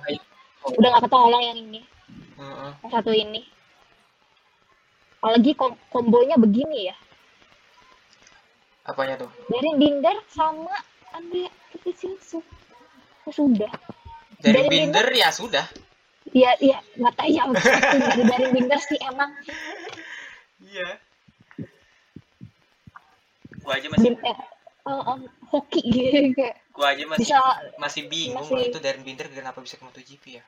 udah 0.66 0.88
nggak 0.92 1.06
ketolong 1.06 1.42
yang 1.46 1.58
ini, 1.58 1.86
Heeh. 2.42 2.72
yang 2.82 2.92
satu 2.92 3.12
ini. 3.14 3.46
Apalagi 5.22 5.54
kom 5.54 5.78
kombonya 5.88 6.36
begini 6.36 6.90
ya. 6.90 6.98
apanya 8.82 9.14
tuh 9.16 9.30
Dari 9.46 9.78
Binder 9.78 10.18
sama 10.28 10.74
Andre 11.14 11.46
Kivisinsuk. 11.70 12.42
Oh, 13.22 13.30
sudah. 13.30 13.70
dari 14.42 14.66
Dari 14.66 14.68
binder 14.68 15.06
ya 15.14 15.30
sudah 15.30 15.70
Iya, 16.34 16.58
iya, 16.58 16.78
nggak 16.98 17.14
tahu 17.14 17.30
ya. 17.30 17.44
Dari 18.10 18.24
dari 18.26 18.46
Binder 18.50 18.80
sih 18.82 18.98
emang 18.98 19.30
iya 20.64 20.98
gua 23.62 23.78
aja 23.78 23.88
masih 23.94 24.02
Bim, 24.08 24.16
eh, 24.18 24.38
em, 24.90 25.20
hoki 25.46 25.82
gitu 25.86 26.34
kayak 26.34 26.56
gua 26.74 26.88
aja 26.90 27.04
masih 27.06 27.22
bisa 27.22 27.38
masih 27.78 28.02
bingung 28.10 28.42
masih- 28.42 28.74
itu 28.74 28.80
Darren 28.82 29.06
Binder 29.06 29.30
kenapa 29.30 29.62
bisa 29.62 29.78
ke 29.78 29.86
MotoGP 29.86 30.42
ya 30.42 30.44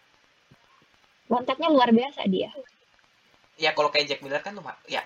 lonteknya 1.31 1.69
luar 1.71 1.89
biasa 1.91 2.27
dia. 2.27 2.51
ya 3.59 3.71
kalau 3.77 3.93
kayak 3.93 4.09
Jack 4.09 4.21
Miller 4.25 4.41
kan 4.41 4.57
tuh 4.57 4.65
ya 4.89 5.05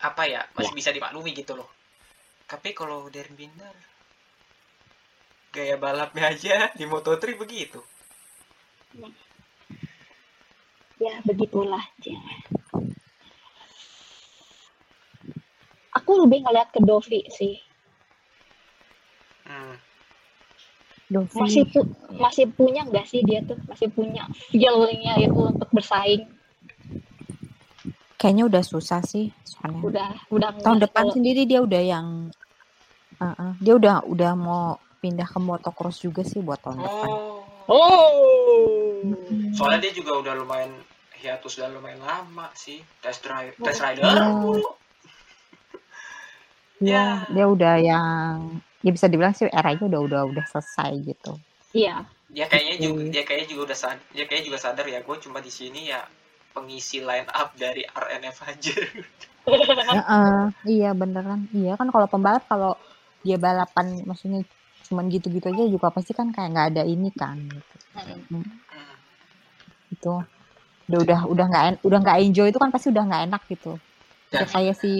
apa 0.00 0.22
ya 0.28 0.44
masih 0.56 0.76
bisa 0.76 0.92
dimaklumi 0.92 1.32
gitu 1.32 1.56
loh 1.56 1.68
tapi 2.44 2.76
kalau 2.76 3.08
Darren 3.08 3.36
Binder 3.36 3.74
gaya 5.50 5.76
balapnya 5.80 6.30
aja 6.30 6.68
di 6.76 6.84
Moto3 6.84 7.36
begitu 7.36 7.80
Ya 11.00 11.16
begitulah. 11.24 11.80
Jen. 12.04 12.20
Aku 15.96 16.12
lebih 16.28 16.44
ngeliat 16.44 16.68
ke 16.68 16.80
Dovi 16.84 17.24
sih. 17.32 17.56
hmm. 19.48 19.89
Dovi 21.10 21.34
Masih 21.36 21.64
pu- 21.66 21.90
masih 22.14 22.46
punya 22.48 22.82
nggak 22.82 23.02
sih 23.04 23.20
dia 23.20 23.42
tuh? 23.42 23.58
Masih 23.66 23.90
punya 23.90 24.24
feelingnya 24.48 25.18
itu 25.20 25.34
untuk 25.36 25.66
bersaing. 25.68 26.24
kayaknya 28.14 28.44
udah 28.46 28.62
susah 28.62 29.00
sih 29.02 29.32
soalnya 29.42 29.80
Udah 29.80 30.08
udah 30.28 30.50
tahun 30.60 30.78
depan 30.78 31.08
se- 31.08 31.12
sendiri 31.16 31.42
dia 31.42 31.58
udah 31.58 31.80
yang 31.80 32.28
Uh-uh. 33.16 33.56
dia 33.56 33.74
udah 33.74 34.04
udah 34.04 34.32
mau 34.34 34.64
pindah 34.98 35.24
ke 35.24 35.38
motocross 35.38 35.98
juga 35.98 36.20
sih 36.20 36.38
buat 36.38 36.60
tahun 36.60 36.78
depan 36.78 37.08
oh 37.08 37.40
Oh. 37.64 39.00
soalnya 39.52 39.80
dia 39.80 39.92
juga 39.94 40.18
udah 40.18 40.34
lumayan 40.34 40.68
hiatus 41.14 41.56
udah 41.56 41.70
lumayan 41.70 41.96
lama 41.98 42.52
sih 42.52 42.84
test 43.00 43.22
drive 43.22 43.56
Oh. 43.56 43.64
test 43.64 43.80
rider 43.80 44.04
mulu. 44.04 44.68
Ya, 46.78 47.24
dia 47.26 47.46
udah 47.46 47.74
yang 47.78 48.60
ya 48.80 48.90
bisa 48.90 49.06
dibilang 49.06 49.32
sih 49.32 49.46
eranya 49.46 49.84
udah 49.86 50.00
udah 50.00 50.22
udah 50.26 50.44
selesai 50.46 50.90
gitu. 51.04 51.32
Iya. 51.72 52.04
dia 52.30 52.46
kayaknya 52.46 52.74
Gitu. 52.78 52.84
juga 52.86 53.00
dia 53.10 53.22
kayaknya 53.26 53.48
juga 53.50 53.62
udah 53.66 53.78
sadar 53.78 53.98
dia 54.14 54.24
kayaknya 54.24 54.46
juga 54.46 54.58
sadar 54.58 54.86
ya 54.86 54.98
gue 55.02 55.16
cuma 55.18 55.38
di 55.38 55.50
sini 55.50 55.90
ya 55.90 56.00
pengisi 56.50 57.02
line 57.02 57.26
up 57.26 57.50
dari 57.54 57.82
RNF 57.82 58.36
aja 58.46 58.74
Heeh, 59.90 60.40
iya 60.68 60.90
beneran. 60.92 61.50
Iya 61.50 61.74
kan 61.74 61.90
kalau 61.90 62.06
pembalap 62.06 62.46
kalau 62.46 62.78
dia 63.20 63.34
balapan 63.34 63.98
maksudnya 64.06 64.46
cuman 64.86 65.10
gitu-gitu 65.10 65.50
aja 65.50 65.64
juga 65.66 65.90
pasti 65.90 66.14
kan 66.14 66.30
kayak 66.30 66.48
nggak 66.50 66.68
ada 66.70 66.82
ini 66.86 67.10
kan 67.10 67.34
gitu. 67.36 67.76
Hmm. 68.30 68.46
Itu 69.90 70.22
udah 70.86 71.00
udah 71.02 71.20
udah 71.26 71.44
nggak 71.46 71.64
udah 71.82 71.98
nggak 71.98 72.18
enjoy 72.22 72.46
itu 72.50 72.58
kan 72.58 72.70
pasti 72.70 72.90
udah 72.90 73.04
nggak 73.06 73.22
enak 73.30 73.42
gitu. 73.50 73.72
Dan- 74.30 74.40
Ya, 74.40 74.46
kayak 74.46 74.74
si 74.78 74.90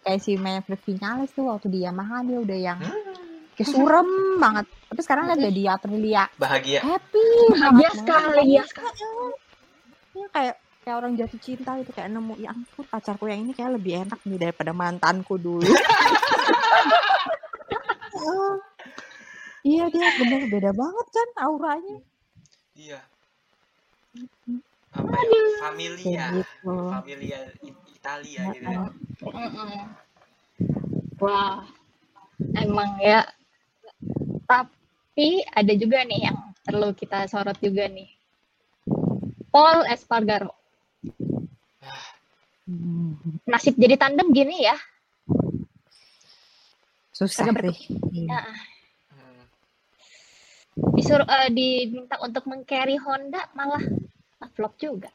kayak 0.00 0.20
si 0.20 0.32
Maverick 0.34 0.82
Vinales 0.82 1.30
tuh 1.30 1.46
waktu 1.46 1.66
di 1.66 1.82
Yamaha 1.82 2.22
dia 2.22 2.38
udah 2.38 2.54
yang 2.56 2.78
Hmm. 2.78 3.50
kayak 3.52 3.68
surem 3.68 4.06
banget. 4.38 4.66
Tapi 4.86 5.00
sekarang 5.02 5.26
ada 5.28 5.48
di 5.48 5.62
Aprilia 5.64 6.24
bahagia 6.36 6.78
happy 6.80 7.26
Bahagia 7.50 7.90
sekali 7.92 8.44
ya 8.52 8.62
sekali. 8.62 9.02
Ya, 10.12 10.26
kayak 10.28 10.54
kayak 10.82 10.96
orang 10.96 11.12
jatuh 11.14 11.38
cinta 11.38 11.74
gitu 11.76 11.90
kayak 11.90 12.10
nemu 12.10 12.34
ya 12.36 12.50
ampun 12.50 12.84
pacarku 12.84 13.26
yang 13.26 13.40
ini 13.40 13.50
kayak 13.50 13.74
lebih 13.76 14.02
enak 14.02 14.20
nih 14.20 14.38
daripada 14.40 14.70
mantanku 14.70 15.34
dulu. 15.36 15.66
Iya 19.62 19.84
dia 19.88 20.06
bener 20.18 20.42
beda 20.48 20.70
banget 20.72 21.06
kan 21.08 21.28
auranya 21.40 21.98
iya 22.74 22.98
apa 24.90 25.18
ya 25.22 25.42
familia 25.62 26.22
gitu. 26.34 26.74
familia 26.90 27.38
I- 27.62 27.81
Italia 28.02 28.50
gitu 28.50 28.66
ya. 28.66 28.90
Mm-mm. 29.30 29.70
Wah, 31.22 31.62
emang 32.58 32.98
ya. 32.98 33.22
Tapi 34.50 35.46
ada 35.54 35.72
juga 35.78 36.02
nih 36.02 36.26
yang 36.26 36.38
perlu 36.66 36.90
kita 36.98 37.30
sorot 37.30 37.54
juga 37.62 37.86
nih. 37.86 38.10
Paul 39.54 39.86
Espargaro. 39.86 40.50
Nasib 43.46 43.78
jadi 43.78 43.94
tandem 43.94 44.34
gini 44.34 44.66
ya. 44.66 44.74
susah 47.12 47.44
Agak 47.46 47.70
sih. 47.76 47.92
Iya. 48.10 48.26
Nah, 48.34 48.56
disuruh 50.96 51.28
eh, 51.28 51.50
diminta 51.52 52.18
untuk 52.18 52.48
meng-carry 52.50 52.98
Honda 52.98 53.46
malah 53.54 53.84
flop 54.56 54.74
juga. 54.80 55.12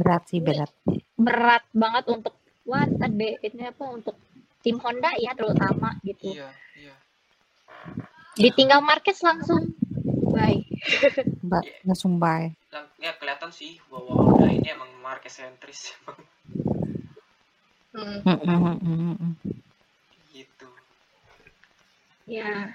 Berat 0.00 0.22
sih 0.32 0.40
berat. 0.40 0.72
Berat 1.20 1.64
banget 1.76 2.04
untuk 2.08 2.32
what 2.64 2.88
a 2.88 3.08
day. 3.12 3.36
ini 3.44 3.68
apa 3.68 3.84
untuk 3.92 4.16
tim 4.64 4.80
Honda 4.80 5.12
ya 5.20 5.36
terutama 5.36 5.92
gitu. 6.00 6.32
iya 6.32 6.48
iya 6.72 6.94
Ditinggal 8.40 8.80
Marquez 8.80 9.20
langsung. 9.20 9.76
Bye. 10.32 10.64
Mbak 11.46 11.64
ngesumbai. 11.84 12.56
Lang- 12.72 12.88
ya 12.96 13.12
kelihatan 13.20 13.50
sih 13.52 13.76
bahwa 13.92 14.16
Honda 14.16 14.48
ini 14.48 14.68
emang 14.72 14.88
Marquez 15.04 15.36
sentris 15.36 15.92
Hmm. 17.90 18.22
Mm, 18.22 18.38
mm, 18.46 18.60
mm, 18.62 18.78
mm, 18.86 19.14
mm. 19.18 19.32
gitu 20.30 20.68
ya 22.30 22.70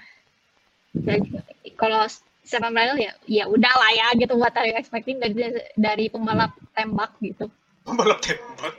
jadi 0.92 1.24
kalau 1.72 2.04
seven 2.46 2.70
mile 2.70 2.94
ya 2.96 3.12
ya 3.26 3.44
udah 3.44 3.74
lah 3.74 3.90
ya 3.92 4.06
gitu 4.14 4.34
what 4.34 4.54
are 4.54 4.64
you 4.64 4.74
expecting 4.74 5.18
dari 5.18 5.34
dari 5.74 6.06
pembalap 6.06 6.54
tembak 6.70 7.12
gitu 7.18 7.50
pembalap 7.82 8.18
tembak 8.18 8.76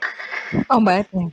Oh 0.66 0.80
bangetnya. 0.80 1.28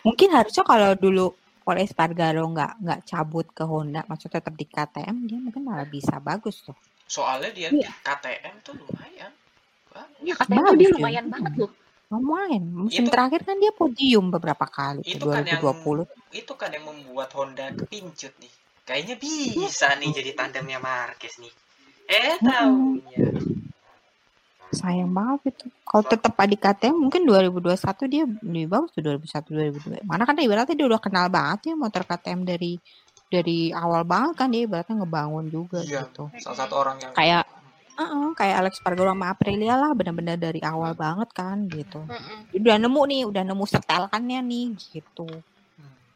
Mungkin 0.00 0.28
harusnya 0.30 0.64
kalau 0.64 0.96
dulu 0.96 1.36
oleh 1.62 1.84
Espargaro 1.84 2.48
nggak 2.48 2.80
nggak 2.80 3.00
cabut 3.04 3.44
ke 3.46 3.60
Honda, 3.60 4.06
maksudnya 4.06 4.40
tetap 4.40 4.54
di 4.54 4.64
KTM, 4.64 5.16
dia 5.26 5.36
mungkin 5.36 5.60
malah 5.60 5.84
bisa 5.84 6.16
bagus 6.18 6.62
tuh. 6.62 6.72
soalnya 7.04 7.52
dia 7.52 7.68
Iya. 7.68 7.92
KTM 8.00 8.54
tuh 8.62 8.72
lumayan 8.74 9.30
ya 10.20 10.34
katanya 10.34 10.58
tuh 10.58 10.66
Bagus 10.66 10.80
dia 10.80 10.88
ya. 10.88 10.94
lumayan 10.96 11.26
banget 11.28 11.52
loh 11.56 11.70
Lumayan. 12.06 12.62
Musim 12.66 13.02
Itu- 13.02 13.12
terakhir 13.12 13.40
kan 13.42 13.56
dia 13.58 13.70
podium 13.70 14.26
beberapa 14.28 14.64
kali 14.64 15.02
Itu 15.02 15.22
tuh 15.22 15.30
kan 15.32 15.42
yang 15.42 15.58
2020. 15.60 16.06
itu 16.32 16.52
kan 16.54 16.70
yang 16.70 16.84
membuat 16.84 17.30
Honda 17.30 17.68
kepincut 17.74 18.32
nih. 18.38 18.52
Kayaknya 18.86 19.16
bisa 19.18 19.88
nih 19.98 20.10
jadi 20.14 20.30
tandemnya 20.38 20.78
Marquez 20.78 21.42
nih. 21.42 21.50
Eh 22.06 22.38
taunya. 22.38 23.26
Sayang 24.70 25.10
banget 25.10 25.58
itu. 25.58 25.66
Kalau 25.82 26.04
tetap 26.06 26.38
di 26.46 26.54
KTM 26.54 26.94
mungkin 26.94 27.26
2021 27.26 28.06
dia 28.06 28.22
lebih 28.26 28.66
bagus 28.70 28.90
tuh 28.94 29.02
2001 29.02 29.50
2002. 29.50 30.06
Mana 30.06 30.22
kan 30.22 30.38
ibaratnya 30.38 30.78
dia 30.78 30.86
udah 30.86 31.00
kenal 31.02 31.26
banget 31.26 31.70
ya 31.70 31.74
motor 31.74 32.06
KTM 32.06 32.46
dari 32.46 32.78
dari 33.26 33.74
awal 33.74 34.06
banget 34.06 34.34
kan 34.38 34.48
dia 34.54 34.70
ibaratnya 34.70 35.02
ngebangun 35.02 35.50
juga 35.50 35.82
Iya. 35.82 36.06
gitu. 36.06 36.30
Salah 36.38 36.58
satu 36.62 36.74
orang 36.78 36.96
yang 37.02 37.10
Kayak 37.10 37.44
Heeh, 37.96 38.28
kayak 38.36 38.56
Alex 38.60 38.74
Spargaro 38.76 39.16
sama 39.16 39.32
Aprilia 39.32 39.72
lah 39.72 39.96
benar-benar 39.96 40.36
dari 40.36 40.60
awal 40.60 40.92
banget 40.92 41.32
kan 41.32 41.64
gitu. 41.64 42.04
Udah 42.52 42.76
nemu 42.76 43.02
nih, 43.08 43.22
udah 43.24 43.40
nemu 43.40 43.64
setelkannya 43.64 44.44
nih 44.44 44.66
gitu. 44.76 45.24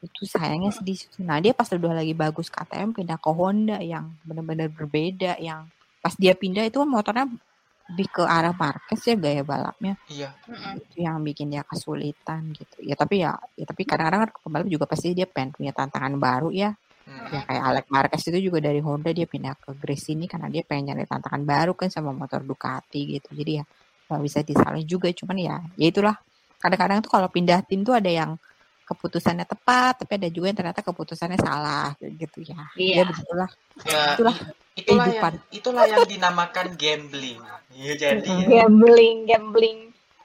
Itu 0.01 0.25
sayangnya 0.25 0.73
sih 0.73 0.85
di 0.85 0.95
situ. 0.97 1.21
Nah, 1.21 1.39
dia 1.45 1.53
pas 1.53 1.69
udah 1.69 1.93
lagi 1.93 2.17
bagus 2.17 2.49
KTM 2.49 2.97
pindah 2.97 3.21
ke 3.21 3.31
Honda 3.31 3.79
yang 3.85 4.17
benar-benar 4.25 4.73
berbeda 4.73 5.37
yang 5.37 5.69
pas 6.01 6.17
dia 6.17 6.33
pindah 6.33 6.65
itu 6.65 6.81
kan 6.81 6.89
motornya 6.89 7.29
lebih 7.91 8.07
ke 8.09 8.23
arah 8.23 8.55
Marquez 8.55 9.03
ya 9.03 9.15
gaya 9.19 9.43
balapnya. 9.43 9.99
Iya. 10.07 10.31
Itu 10.79 10.97
yang 11.03 11.21
bikin 11.27 11.51
dia 11.51 11.67
kesulitan 11.67 12.55
gitu. 12.55 12.87
Ya 12.87 12.95
tapi 12.95 13.27
ya, 13.27 13.35
ya 13.59 13.67
tapi 13.67 13.83
kadang-kadang 13.83 14.31
kan 14.31 14.31
pembalap 14.41 14.69
juga 14.71 14.87
pasti 14.87 15.11
dia 15.11 15.27
pengen 15.27 15.51
punya 15.53 15.75
tantangan 15.75 16.15
baru 16.17 16.55
ya. 16.55 16.71
Hmm. 17.01 17.27
ya 17.33 17.41
kayak 17.43 17.65
Alex 17.65 17.87
Marquez 17.91 18.23
itu 18.31 18.39
juga 18.39 18.59
dari 18.63 18.79
Honda 18.79 19.11
dia 19.11 19.27
pindah 19.27 19.59
ke 19.59 19.75
Grace 19.75 20.15
ini 20.15 20.31
karena 20.31 20.47
dia 20.47 20.63
pengen 20.63 20.95
nyari 20.95 21.09
tantangan 21.11 21.43
baru 21.43 21.73
kan 21.75 21.91
sama 21.91 22.15
motor 22.15 22.47
Ducati 22.47 23.19
gitu. 23.19 23.35
Jadi 23.35 23.59
ya 23.59 23.65
nggak 24.07 24.23
bisa 24.23 24.39
disalin 24.47 24.87
juga. 24.87 25.11
Cuman 25.11 25.37
ya 25.37 25.57
ya 25.75 25.87
itulah. 25.91 26.15
Kadang-kadang 26.61 27.03
tuh 27.03 27.11
kalau 27.11 27.27
pindah 27.27 27.65
tim 27.67 27.83
tuh 27.83 27.97
ada 27.99 28.07
yang 28.07 28.39
keputusannya 28.91 29.47
tepat 29.47 30.03
tapi 30.03 30.19
ada 30.19 30.27
juga 30.27 30.51
yang 30.51 30.59
ternyata 30.59 30.83
keputusannya 30.83 31.39
salah 31.39 31.95
gitu 32.03 32.43
ya. 32.43 32.67
Iya. 32.75 32.95
ya 32.99 33.03
begitulah. 33.07 33.51
Ya, 33.87 34.03
Itulah 34.19 34.37
itulah 34.75 35.05
kehidupan. 35.07 35.33
yang 35.39 35.55
itulah 35.55 35.85
yang 35.87 36.07
dinamakan 36.11 36.67
gambling. 36.75 37.41
Ya 37.71 37.93
jadi 37.95 38.27
ya. 38.27 38.67
gambling 38.67 39.17
gambling. 39.31 39.79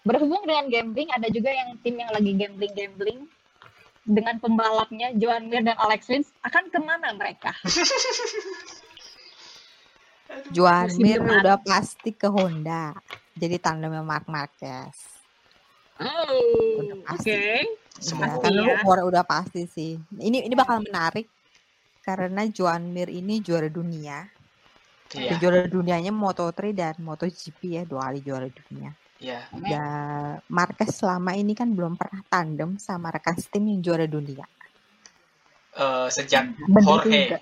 Berhubung 0.05 0.43
dengan 0.45 0.65
gambling 0.69 1.09
ada 1.13 1.29
juga 1.29 1.49
yang 1.53 1.77
tim 1.81 1.95
yang 1.97 2.09
lagi 2.09 2.31
gambling 2.33 2.73
gambling 2.73 3.19
dengan 4.05 4.37
pembalapnya 4.37 5.13
Joan 5.17 5.49
Mir 5.49 5.65
dan 5.65 5.77
Alex 5.81 6.09
Rins 6.09 6.29
akan 6.45 6.69
ke 6.69 6.79
mana 6.81 7.13
mereka? 7.13 7.53
Juan 10.53 10.89
musim 10.89 11.01
Mir 11.05 11.21
udah 11.21 11.57
pasti 11.61 12.13
ke 12.13 12.29
Honda. 12.29 12.93
Jadi 13.37 13.57
tandemnya 13.61 14.01
Mark 14.05 14.25
Marquez 14.29 15.14
oh 15.99 16.35
oke 17.05 17.05
pasti. 17.05 17.31
Semua 17.95 18.27
Ya, 18.43 18.51
Iya. 18.51 18.83
udah, 18.83 19.03
udah 19.07 19.23
pasti 19.23 19.63
sih. 19.65 19.95
Ini 20.11 20.43
ini 20.43 20.53
bakal 20.53 20.83
menarik 20.83 21.31
karena 22.01 22.43
Joan 22.47 22.91
Mir 22.91 23.07
ini 23.07 23.39
juara 23.39 23.65
dunia. 23.65 24.27
Iya, 25.15 25.31
Dan 25.31 25.39
Juara 25.39 25.59
dunianya 25.65 26.11
Moto3 26.11 26.73
dan 26.73 26.97
MotoGP 26.99 27.59
ya, 27.71 27.83
dua 27.85 28.09
kali 28.09 28.19
juara 28.19 28.49
dunia. 28.49 28.91
iya. 29.15 29.47
Dan 29.53 30.43
Marquez 30.49 30.91
selama 30.91 31.31
ini 31.31 31.55
kan 31.55 31.71
belum 31.71 31.95
pernah 31.95 32.19
tandem 32.27 32.75
sama 32.75 33.13
rekan 33.13 33.37
setim 33.37 33.69
yang 33.69 33.79
juara 33.79 34.03
dunia. 34.05 34.43
Eh, 35.71 36.07
sejak 36.09 36.51
Bener 36.57 36.83
Jorge. 36.83 37.21
juga. 37.31 37.39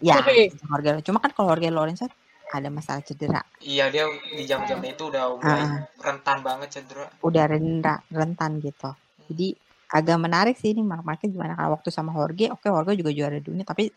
Ya. 0.00 0.14
Jorge. 0.18 1.04
Cuma 1.04 1.20
kan 1.20 1.30
kalau 1.30 1.52
Jorge 1.52 1.68
Lorenzo 1.68 2.10
ada 2.50 2.68
masalah 2.68 3.02
cedera. 3.06 3.40
Iya 3.62 3.88
dia 3.94 4.04
di 4.10 4.42
jam-jam 4.44 4.82
itu 4.82 5.06
udah 5.06 5.38
mulai 5.38 5.62
Ah. 5.62 5.86
rentan 6.02 6.42
banget 6.42 6.68
cedera. 6.82 7.06
Udah 7.22 7.44
rendah, 7.46 7.98
rentan 8.10 8.58
gitu. 8.58 8.90
Jadi 9.30 9.54
agak 9.90 10.18
menarik 10.18 10.54
sih 10.58 10.74
ini 10.74 10.82
Mark 10.82 11.06
Marquez 11.06 11.30
gimana 11.30 11.54
kalau 11.54 11.78
waktu 11.78 11.90
sama 11.94 12.10
Jorge. 12.10 12.50
Oke, 12.50 12.66
Jorge 12.66 12.98
juga 12.98 13.10
juara 13.14 13.38
dunia 13.38 13.62
tapi 13.62 13.90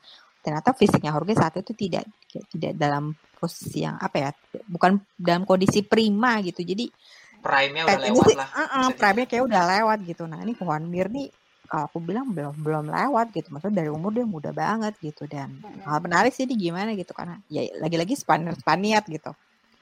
ternyata 0.44 0.76
fisiknya 0.76 1.16
Jorge 1.16 1.34
saat 1.40 1.56
itu 1.56 1.72
tidak 1.72 2.04
tidak 2.52 2.76
dalam 2.76 3.16
posisi 3.40 3.88
yang 3.88 3.96
apa 3.96 4.16
ya 4.20 4.30
bukan 4.68 5.00
dalam 5.16 5.48
kondisi 5.48 5.88
prima 5.88 6.44
gitu 6.44 6.60
jadi 6.64 6.92
Prime-nya 7.44 7.84
udah 7.84 8.00
lewat 8.00 8.24
sih 8.28 8.38
lah. 8.40 8.48
uh-uh, 8.48 8.64
bisa 8.64 8.80
dibilang. 8.88 9.00
prime 9.00 9.24
kayak 9.28 9.44
udah 9.48 9.64
lewat 9.68 9.98
gitu 10.04 10.24
nah 10.28 10.40
ini 10.40 10.52
Juan 10.56 10.84
Mir 10.88 11.08
nih 11.12 11.28
kalau 11.68 11.90
aku 11.90 11.98
bilang 12.04 12.30
belum 12.32 12.56
belum 12.60 12.86
lewat 12.92 13.32
gitu 13.34 13.50
maksudnya 13.50 13.84
dari 13.84 13.90
umur 13.90 14.12
dia 14.12 14.28
muda 14.28 14.52
banget 14.52 14.94
gitu 15.00 15.26
dan 15.26 15.58
hal 15.84 16.00
menarik 16.04 16.36
sih 16.36 16.44
ini 16.44 16.60
gimana 16.60 16.94
gitu 16.94 17.16
karena 17.16 17.40
ya 17.48 17.64
lagi-lagi 17.80 18.14
Spaniard 18.14 18.60
Spaniard 18.60 19.06
gitu 19.08 19.32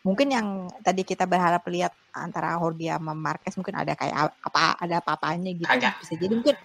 mungkin 0.01 0.33
yang 0.33 0.47
tadi 0.81 1.05
kita 1.05 1.29
berharap 1.29 1.61
lihat 1.69 1.93
antara 2.09 2.57
Jorge 2.57 2.89
sama 2.89 3.13
Marquez 3.13 3.53
mungkin 3.53 3.77
ada 3.77 3.93
kayak 3.93 4.33
apa 4.41 4.63
ada 4.81 4.95
apa-apanya 4.97 5.51
gitu 5.53 5.69
Kagak. 5.69 6.01
bisa 6.01 6.13
jadi 6.17 6.33
mungkin 6.33 6.55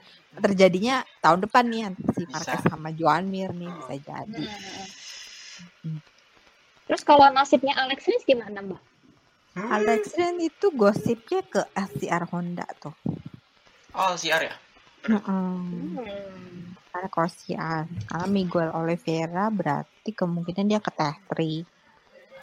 terjadinya 0.41 1.05
tahun 1.21 1.45
depan 1.45 1.65
nih 1.69 1.83
antara 1.93 2.11
si 2.17 2.23
Bisa. 2.25 2.33
Marquez 2.33 2.63
sama 2.65 2.89
Joan 2.97 3.25
Mir 3.29 3.53
nih 3.53 3.69
bisa 3.69 3.95
jadi 4.01 4.45
Hmm. 5.83 6.01
Terus 6.87 7.03
kalau 7.03 7.27
nasibnya 7.33 7.75
Alex 7.81 8.07
Rins 8.07 8.25
gimana, 8.29 8.61
Mbak? 8.63 8.83
Hmm. 9.57 9.71
Alex 9.73 10.13
Ren 10.15 10.37
itu 10.39 10.69
gosipnya 10.77 11.41
ke 11.49 11.65
SCR 11.73 12.29
Honda 12.29 12.69
tuh. 12.77 12.93
Oh, 13.97 14.13
CR 14.15 14.53
ya? 14.53 14.55
Mm-mm. 15.07 15.55
Hmm. 15.95 16.75
Karena 16.91 17.09
kalau 17.13 17.31
CR, 17.31 17.85
kalau 18.09 18.27
Miguel 18.33 18.71
Oliveira 18.73 19.53
berarti 19.53 20.11
kemungkinan 20.17 20.67
dia 20.67 20.81
ke 20.81 20.91
Teh3 20.91 21.37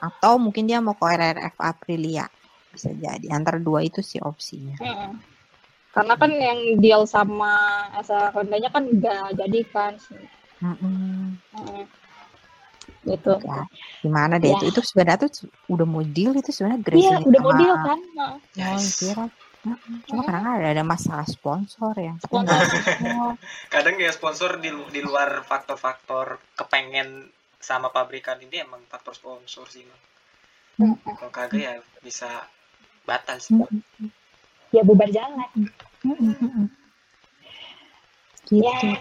atau 0.03 0.35
mungkin 0.35 0.67
dia 0.67 0.83
mau 0.83 0.93
ke 0.99 1.05
RRF 1.07 1.55
Aprilia 1.63 2.27
bisa 2.73 2.89
jadi 2.91 3.27
antara 3.31 3.61
dua 3.61 3.85
itu 3.85 4.01
sih 4.01 4.19
opsinya. 4.19 4.77
Mm-mm. 4.81 5.11
Karena 5.93 6.13
kan 6.17 6.31
yang 6.33 6.59
deal 6.81 7.05
sama 7.05 7.53
Asa 7.93 8.33
Honda-nya 8.33 8.73
kan 8.73 8.89
nggak 8.89 9.37
jadi 9.37 9.59
kan. 9.69 9.93
Mm-mm. 10.61 11.37
Mm. 11.53 11.85
Gitu. 13.03 13.33
Ya, 13.45 13.63
gimana 14.01 14.41
deh 14.41 14.49
Ya. 14.51 14.57
itu 14.57 14.73
itu 14.73 14.81
sebenarnya 14.89 15.27
tuh 15.27 15.51
udah 15.69 15.85
mau 15.85 16.01
deal 16.01 16.33
itu 16.33 16.49
sebenarnya 16.49 16.81
Gracie 16.81 17.05
Iya, 17.05 17.17
udah 17.29 17.39
mau 17.43 17.53
deal 17.53 17.75
kan. 17.77 17.99
Yes. 18.57 18.97
Oliveira. 19.01 19.25
Cuma 20.11 20.27
karena 20.27 20.59
ada, 20.59 20.67
ada 20.75 20.83
masalah 20.83 21.23
sponsor 21.23 21.95
ya. 21.95 22.13
Sponsor. 22.19 22.59
Kadang 23.73 23.95
ya 23.95 24.11
sponsor 24.11 24.59
di, 24.59 24.67
di 24.91 24.99
luar 24.99 25.39
faktor-faktor 25.47 26.43
kepengen 26.59 27.31
sama 27.63 27.87
pabrikan 27.95 28.43
ini 28.43 28.59
emang 28.59 28.83
faktor 28.91 29.15
sponsor 29.15 29.63
sih. 29.71 29.87
Kalau 30.75 31.31
kagak 31.31 31.59
ya 31.63 31.73
bisa 32.03 32.43
batal 33.07 33.39
sih. 33.39 33.55
Mm-mm. 33.55 34.11
Ya 34.75 34.83
bubar 34.83 35.07
jalan. 35.07 35.47
Gitu. 38.51 38.59
Ya. 38.59 38.99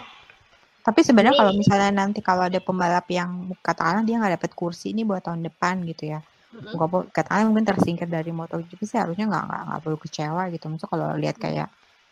Tapi 0.82 1.00
sebenarnya 1.06 1.38
kalau 1.38 1.52
misalnya 1.54 1.90
nanti 1.94 2.18
kalau 2.22 2.46
ada 2.46 2.58
pembalap 2.58 3.06
yang 3.10 3.54
katakanlah 3.62 4.02
dia 4.02 4.18
nggak 4.18 4.34
dapat 4.38 4.50
kursi 4.54 4.90
ini 4.90 5.06
buat 5.06 5.22
tahun 5.22 5.46
depan 5.46 5.86
gitu 5.86 6.10
ya, 6.10 6.20
Nggak 6.53 6.88
po- 6.92 7.09
katakanlah 7.09 7.46
mungkin 7.48 7.66
tersingkir 7.66 8.09
dari 8.09 8.28
MotoGP 8.28 8.80
sih 8.84 9.00
harusnya 9.00 9.24
nggak 9.24 9.44
nggak 9.48 9.62
nggak 9.72 9.80
perlu 9.80 9.98
kecewa 9.98 10.42
gitu. 10.53 10.64
Maksudnya 10.68 10.90
kalau 10.92 11.09
lihat 11.16 11.36
kayak 11.40 11.68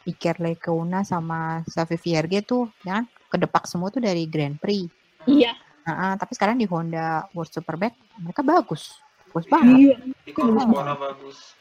Iker 0.08 0.36
Lecuona 0.40 1.04
sama 1.04 1.60
Xavi 1.68 1.96
Vierge 2.00 2.40
tuh, 2.40 2.72
ya 2.80 3.00
kan 3.00 3.04
kedepak 3.28 3.68
semua 3.68 3.92
tuh 3.92 4.00
dari 4.00 4.24
Grand 4.24 4.56
Prix. 4.56 4.88
Iya. 5.28 5.52
Nah, 5.84 6.16
tapi 6.16 6.32
sekarang 6.32 6.56
di 6.56 6.64
Honda 6.64 7.28
World 7.36 7.52
Superbike 7.52 7.96
mereka 8.16 8.40
bagus, 8.40 8.96
bagus 9.28 9.46
banget. 9.48 9.76
Iya. 9.76 9.96
Hmm. 10.40 10.72
Bona 10.72 10.96
bagus. 10.96 11.60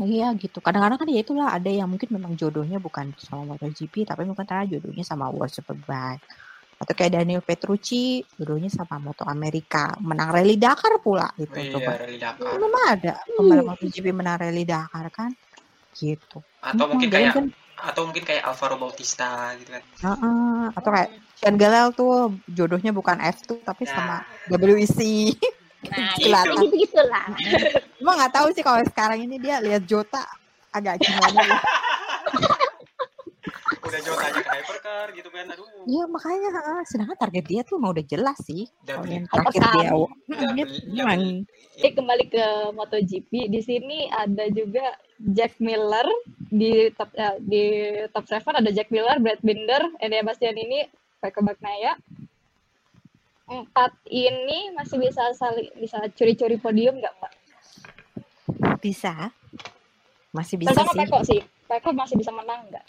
Iya 0.00 0.32
gitu. 0.40 0.64
Kadang-kadang 0.64 1.04
kan 1.04 1.08
ya 1.12 1.20
itulah 1.20 1.52
ada 1.52 1.68
yang 1.68 1.84
mungkin 1.84 2.08
memang 2.08 2.32
jodohnya 2.32 2.80
bukan 2.80 3.12
sama 3.20 3.44
MotoGP 3.52 4.08
tapi 4.08 4.24
mungkin 4.24 4.48
karena 4.48 4.64
jodohnya 4.64 5.04
sama 5.04 5.28
World 5.28 5.52
Superbike. 5.52 6.24
Atau 6.82 6.98
kayak 6.98 7.14
Daniel 7.14 7.38
Petrucci 7.40 8.26
jodohnya 8.34 8.66
sama 8.66 8.98
Moto 8.98 9.22
Amerika, 9.22 9.94
menang 10.02 10.34
Rally 10.34 10.58
Dakar 10.58 10.98
pula 10.98 11.30
gitu 11.38 11.78
coba. 11.78 11.94
Iya, 11.94 12.00
Rally 12.02 12.18
Dakar. 12.18 12.42
Belum 12.58 12.72
ada 12.74 13.12
pembalap 13.22 13.64
MotoGP 13.70 14.06
menang 14.10 14.36
Rally 14.42 14.64
Dakar 14.66 15.06
kan. 15.14 15.30
Gitu. 15.94 16.42
Atau 16.58 16.90
Hmm, 16.90 16.98
mungkin 16.98 17.06
jadi 17.06 17.30
kayak 17.30 17.34
kan, 17.38 17.46
atau 17.78 18.02
mungkin 18.06 18.24
kayak 18.26 18.42
Alvaro 18.42 18.76
Bautista 18.78 19.54
gitu 19.58 19.70
kan. 19.70 19.82
Heeh. 20.02 20.62
atau 20.74 20.90
kayak 20.90 21.10
Sean 21.38 21.54
Galel 21.54 21.88
tuh 21.92 22.14
jodohnya 22.46 22.90
bukan 22.90 23.18
F2 23.18 23.62
tapi 23.62 23.86
sama 23.86 24.22
WEC. 24.50 24.98
Nah, 25.86 26.14
Selatan. 26.22 26.66
gitu 26.66 26.86
gitulah. 26.86 27.26
Cuma 27.98 28.14
nggak 28.14 28.32
tahu 28.32 28.46
sih 28.54 28.62
kalau 28.62 28.82
sekarang 28.86 29.22
ini 29.22 29.38
dia 29.38 29.58
lihat 29.58 29.82
Jota 29.82 30.22
agak 30.70 30.98
gimana 30.98 31.42
ya. 31.42 31.58
Udah 33.82 34.00
jauh 34.00 34.14
aja 34.16 34.40
ke 34.40 34.51
hypercar 34.92 35.06
gitu 35.16 35.28
kan. 35.32 35.46
Aduh. 35.52 35.66
Iya 35.88 36.04
makanya 36.06 36.50
heeh. 36.52 36.80
sedangkan 36.86 37.18
target 37.18 37.44
dia 37.48 37.62
tuh 37.64 37.76
mau 37.80 37.90
udah 37.90 38.04
jelas 38.04 38.38
sih. 38.44 38.68
Yang 38.86 39.26
Apa 39.32 39.50
dia, 39.50 39.90
beli. 40.28 41.48
Jadi 41.72 41.88
kembali 41.96 42.24
ke 42.28 42.46
MotoGP, 42.76 43.30
di 43.48 43.60
sini 43.64 44.06
ada 44.12 44.44
juga 44.52 44.94
Jack 45.18 45.56
Miller 45.58 46.04
di 46.52 46.92
top 46.92 47.10
ya, 47.16 47.40
di 47.40 47.64
top 48.12 48.24
7 48.28 48.60
ada 48.60 48.70
Jack 48.70 48.92
Miller, 48.92 49.16
Brad 49.18 49.40
Binder, 49.40 49.82
Enea 49.98 50.22
Bastianini, 50.22 50.86
Peko 51.18 51.40
Bagnaya. 51.40 51.96
Empat 53.48 53.92
ini 54.08 54.72
masih 54.72 54.96
bisa 55.00 55.32
saling 55.36 55.68
bisa 55.76 56.00
curi-curi 56.16 56.56
podium 56.56 57.00
nggak 57.00 57.16
Pak? 57.20 57.32
bisa, 58.82 59.30
masih 60.34 60.58
bisa 60.58 60.74
Terutama 60.74 60.90
sih. 60.90 60.98
Peko 60.98 61.18
sih, 61.22 61.40
Peko 61.70 61.88
masih 61.94 62.16
bisa 62.18 62.34
menang 62.34 62.66
nggak? 62.66 62.86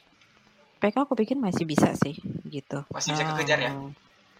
PK 0.83 1.07
aku 1.07 1.15
pikir 1.15 1.39
masih 1.39 1.63
bisa 1.63 1.95
sih 1.95 2.19
gitu. 2.51 2.83
Masih 2.91 3.15
bisa 3.15 3.23
kekejar 3.31 3.59
ya? 3.63 3.71
Eh, 3.71 3.89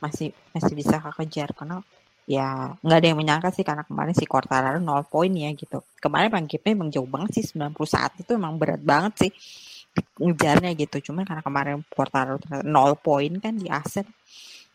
Masih 0.04 0.36
masih 0.52 0.74
bisa 0.76 1.00
kekejar 1.00 1.56
karena 1.56 1.80
ya 2.28 2.76
nggak 2.84 3.00
ada 3.00 3.08
yang 3.08 3.20
menyangka 3.20 3.50
sih 3.56 3.64
karena 3.64 3.84
kemarin 3.88 4.12
si 4.12 4.28
Quartararo 4.28 4.80
0 4.84 5.08
poin 5.08 5.32
ya 5.32 5.48
gitu. 5.56 5.80
Kemarin 6.04 6.28
emang 6.28 6.48
gapnya 6.52 6.72
emang 6.76 6.90
jauh 6.92 7.08
banget 7.08 7.40
sih 7.40 7.44
91 7.56 8.20
itu 8.20 8.32
emang 8.36 8.60
berat 8.60 8.84
banget 8.84 9.14
sih 9.28 9.32
ngejarnya 10.20 10.76
gitu. 10.76 11.12
Cuman 11.12 11.24
karena 11.24 11.40
kemarin 11.40 11.80
Quartararo 11.88 12.40
0 12.44 12.68
poin 13.00 13.32
kan 13.40 13.56
di 13.56 13.72
Asen. 13.72 14.04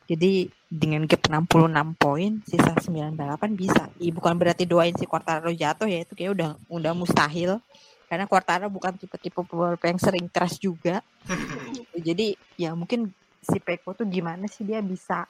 Jadi 0.09 0.49
dengan 0.73 1.05
gap 1.05 1.21
66 1.29 1.69
poin 2.01 2.41
sisa 2.49 2.73
9 2.73 3.13
balapan 3.13 3.53
bisa. 3.53 3.93
Ih, 4.01 4.09
bukan 4.09 4.41
berarti 4.41 4.65
doain 4.65 4.97
si 4.97 5.05
Quartararo 5.05 5.53
jatuh 5.53 5.85
ya 5.85 6.01
itu 6.01 6.17
kayak 6.17 6.33
udah 6.33 6.51
udah 6.73 6.93
mustahil. 6.97 7.61
Karena 8.09 8.25
Quartararo 8.25 8.73
bukan 8.73 8.97
tipe-tipe 8.97 9.45
pembalap 9.45 9.85
yang 9.85 10.01
sering 10.01 10.27
crash 10.33 10.57
juga. 10.57 11.05
Jadi 12.09 12.33
ya 12.57 12.73
mungkin 12.73 13.13
si 13.45 13.61
Peko 13.61 13.93
tuh 13.93 14.09
gimana 14.09 14.49
sih 14.49 14.65
dia 14.65 14.81
bisa 14.81 15.29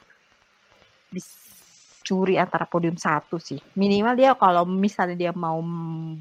bisa 1.10 1.48
curi 2.08 2.40
antara 2.40 2.64
podium 2.64 2.96
satu 2.96 3.36
sih. 3.36 3.60
Minimal 3.76 4.14
dia 4.16 4.32
kalau 4.32 4.64
misalnya 4.64 5.28
dia 5.28 5.32
mau 5.36 5.60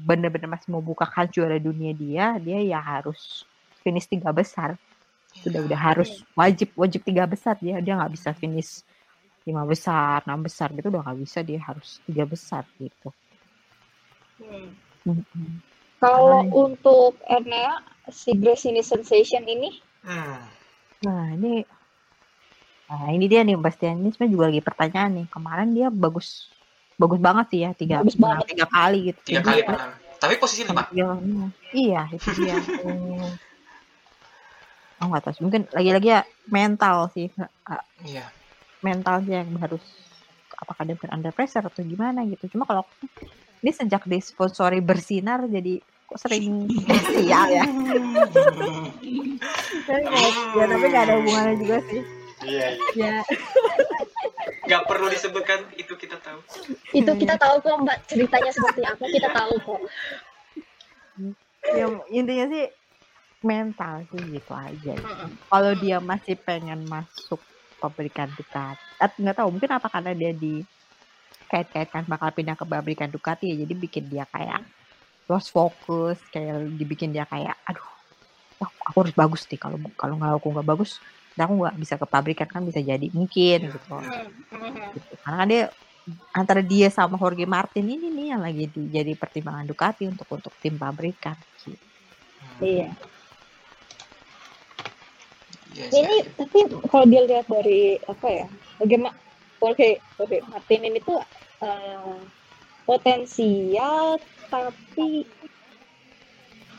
bener-bener 0.04 0.50
masih 0.50 0.68
mau 0.68 0.84
buka 0.84 1.08
kan 1.08 1.24
juara 1.32 1.56
dunia 1.56 1.96
dia, 1.96 2.36
dia 2.36 2.60
ya 2.60 2.76
harus 2.76 3.48
finish 3.80 4.04
tiga 4.04 4.28
besar. 4.34 4.76
Sudah 5.32 5.64
udah 5.64 5.80
harus 5.80 6.26
wajib 6.36 6.76
wajib 6.76 7.06
tiga 7.06 7.24
besar 7.24 7.56
dia 7.56 7.80
dia 7.80 7.96
nggak 7.96 8.12
bisa 8.12 8.36
finish 8.36 8.84
lima 9.48 9.64
besar, 9.64 10.28
enam 10.28 10.44
besar 10.44 10.68
gitu 10.76 10.92
udah 10.92 11.00
nggak 11.00 11.18
bisa 11.24 11.40
dia 11.40 11.60
harus 11.62 12.04
tiga 12.04 12.28
besar 12.28 12.68
gitu. 12.76 13.08
Mm-mm. 15.08 15.77
Kalau 15.98 16.46
untuk 16.54 17.18
Enea, 17.26 17.82
si 18.08 18.38
Gresini 18.38 18.80
Sensation 18.86 19.42
ini, 19.44 19.82
Hmm. 19.98 20.40
Nah 21.02 21.34
ini, 21.34 21.62
nah 22.86 23.10
ini 23.10 23.26
dia 23.26 23.42
nih 23.42 23.58
Bastian 23.58 23.98
ini 23.98 24.14
sebenarnya 24.14 24.34
juga 24.34 24.46
lagi 24.50 24.62
pertanyaan 24.62 25.10
nih. 25.18 25.26
Kemarin 25.26 25.68
dia 25.74 25.88
bagus, 25.90 26.54
bagus 26.94 27.18
banget 27.18 27.46
sih 27.50 27.60
ya 27.66 27.70
tiga, 27.74 28.02
Bagus 28.02 28.14
banget. 28.14 28.46
tiga 28.54 28.66
kali 28.70 28.98
gitu. 29.10 29.20
Tiga 29.26 29.42
kali 29.42 29.60
menang. 29.66 29.92
Tapi 30.18 30.34
posisi 30.38 30.62
lima. 30.66 30.86
Iya, 30.94 31.10
iya 31.74 32.02
itu 32.14 32.30
dia. 32.38 32.56
Oh 34.98 35.06
nggak 35.06 35.30
tahu, 35.30 35.32
sih. 35.38 35.42
mungkin 35.46 35.62
lagi-lagi 35.70 36.10
ya 36.10 36.26
mental 36.50 37.06
sih, 37.14 37.30
Ah, 37.62 37.78
Iya. 38.02 38.34
mental 38.82 39.22
sih 39.22 39.30
yang 39.30 39.54
harus 39.62 39.82
apakah 40.58 40.82
dia 40.82 40.98
under 41.14 41.30
pressure 41.30 41.62
atau 41.62 41.86
gimana 41.86 42.26
gitu. 42.26 42.50
Cuma 42.50 42.66
kalau 42.66 42.82
ini 43.58 43.70
sejak 43.70 44.02
disponsori 44.04 44.78
bersinar 44.78 45.46
jadi 45.46 45.78
kok 46.04 46.18
sering 46.18 46.64
sial 47.10 47.46
ya. 47.50 47.64
Tapi 49.88 50.02
nggak- 50.04 50.36
ya 50.52 50.64
tapi 50.66 50.84
nggak 50.84 51.04
ada 51.04 51.14
hubungannya 51.16 51.54
juga 51.58 51.76
sih. 51.86 52.02
Iya, 52.38 52.66
iya. 52.94 53.14
Ya, 53.18 53.24
Gak 54.68 54.82
perlu 54.84 55.08
disebutkan 55.08 55.64
itu 55.74 55.96
kita 55.96 56.20
tahu. 56.20 56.38
itu 56.92 57.10
kita 57.16 57.34
tahu 57.34 57.56
kok 57.58 57.76
Mbak 57.82 57.98
ceritanya 58.06 58.50
seperti 58.52 58.82
apa, 58.84 59.04
kita 59.04 59.28
tahu 59.32 59.52
kok. 59.58 59.80
ya 61.68 61.84
intinya 62.08 62.46
sih 62.46 62.64
mental 63.40 64.06
sih 64.08 64.22
gitu 64.28 64.52
aja. 64.52 64.94
Kalau 65.48 65.72
dia 65.76 65.98
masih 65.98 66.36
pengen 66.38 66.84
masuk 66.84 67.40
pabrikan 67.78 68.28
Ducati, 68.32 68.78
atau 68.98 69.16
nggak 69.18 69.36
tahu 69.36 69.48
mungkin 69.50 69.70
apa 69.72 69.88
karena 69.88 70.12
dia 70.12 70.32
di 70.32 70.62
kait-kaitkan 71.48 72.04
bakal 72.04 72.28
pindah 72.36 72.54
ke 72.54 72.64
pabrikan 72.68 73.08
Ducati 73.08 73.48
ya, 73.50 73.56
jadi 73.64 73.74
bikin 73.74 74.04
dia 74.12 74.28
kayak 74.28 74.68
lost 75.28 75.52
focus, 75.52 76.20
kayak 76.32 76.72
dibikin 76.76 77.12
dia 77.12 77.24
kayak 77.28 77.56
aduh, 77.64 77.84
wah, 78.60 78.70
aku 78.84 78.96
harus 79.04 79.14
bagus 79.16 79.42
nih 79.48 79.60
kalau 79.60 79.80
kalau 79.96 80.20
nggak 80.20 80.32
aku 80.36 80.48
nggak 80.56 80.68
bagus, 80.68 81.00
dan 81.36 81.48
aku 81.48 81.54
nggak 81.64 81.76
bisa 81.80 81.94
ke 81.96 82.06
pabrikan 82.08 82.48
kan 82.48 82.62
bisa 82.64 82.80
jadi 82.80 83.06
mungkin 83.12 83.58
gitu. 83.68 83.96
gitu. 84.96 85.14
Karena 85.24 85.36
kan 85.44 85.48
dia 85.48 85.64
antara 86.32 86.64
dia 86.64 86.88
sama 86.88 87.20
Jorge 87.20 87.44
Martin 87.44 87.84
ini 87.84 88.08
nih 88.08 88.26
yang 88.32 88.40
lagi 88.40 88.64
di- 88.72 88.88
jadi 88.88 89.12
pertimbangan 89.16 89.68
Ducati 89.68 90.08
untuk 90.08 90.28
untuk 90.32 90.52
tim 90.60 90.80
pabrikan. 90.80 91.36
Gitu. 91.60 91.76
Iya. 92.64 92.88
Yes, 95.68 95.92
Ini 95.94 96.16
yes. 96.24 96.26
tapi 96.34 96.58
kalau 96.88 97.06
dilihat 97.06 97.46
dari 97.46 98.00
apa 98.08 98.26
ya, 98.26 98.46
bagaimana 98.80 99.14
Jorge, 99.58 99.98
Jorge 100.16 100.38
Martin 100.46 100.80
ini 100.86 100.98
tuh 101.02 101.18
eh, 101.62 102.18
potensial 102.88 104.16
tapi 104.48 105.28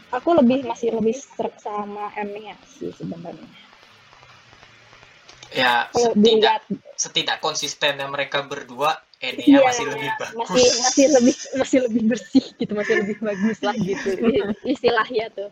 aku 0.09 0.29
lebih 0.41 0.65
masih 0.65 0.89
lebih 0.97 1.13
serak 1.13 1.53
sama 1.61 2.09
M 2.17 2.33
nya 2.33 2.55
sih 2.65 2.89
sebenarnya. 2.97 3.45
ya 5.49 5.89
Kalau 5.89 6.13
setidak 6.13 6.21
dilihat 6.21 6.63
setidak 6.93 7.37
konsistennya 7.41 8.05
mereka 8.05 8.45
berdua 8.45 9.01
Enea 9.19 9.59
Iya, 9.59 9.59
masih 9.65 9.85
lebih 9.91 10.09
bagus. 10.15 10.35
masih 10.39 10.65
masih 10.79 11.05
lebih 11.11 11.35
masih 11.59 11.79
lebih 11.83 12.01
bersih 12.07 12.45
gitu 12.55 12.71
masih 12.71 12.95
lebih 13.03 13.17
bagus 13.19 13.57
lah 13.59 13.75
gitu. 13.75 14.09
Istilahnya 14.73 15.25
tuh. 15.35 15.49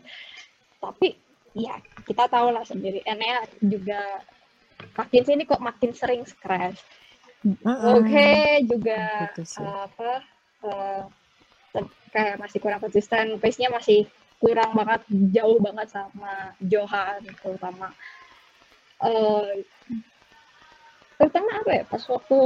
Tapi 0.80 1.18
ya 1.52 1.76
kita 2.08 2.30
tahu 2.32 2.48
lah 2.54 2.64
sendiri. 2.64 3.04
Enea 3.04 3.44
juga 3.60 4.24
makin 4.96 5.22
sini 5.26 5.42
kok 5.44 5.60
makin 5.60 5.90
sering 5.92 6.22
crash 6.38 6.78
oke 7.44 8.28
juga 8.66 9.30
Gitu 9.30 9.42
sih. 9.46 9.62
apa 9.64 10.22
eh, 10.66 11.02
te- 11.74 11.94
kayak 12.10 12.36
masih 12.42 12.58
kurang 12.58 12.80
konsisten 12.82 13.38
pace-nya 13.38 13.70
masih 13.70 14.08
kurang 14.38 14.70
banget 14.74 15.02
jauh 15.34 15.58
banget 15.58 15.90
sama 15.90 16.54
Johan 16.62 17.22
terutama. 17.42 17.90
Eh 19.02 19.62
terutama 21.18 21.50
apa 21.62 21.70
ya 21.74 21.82
pas 21.82 22.02
waktu 22.06 22.38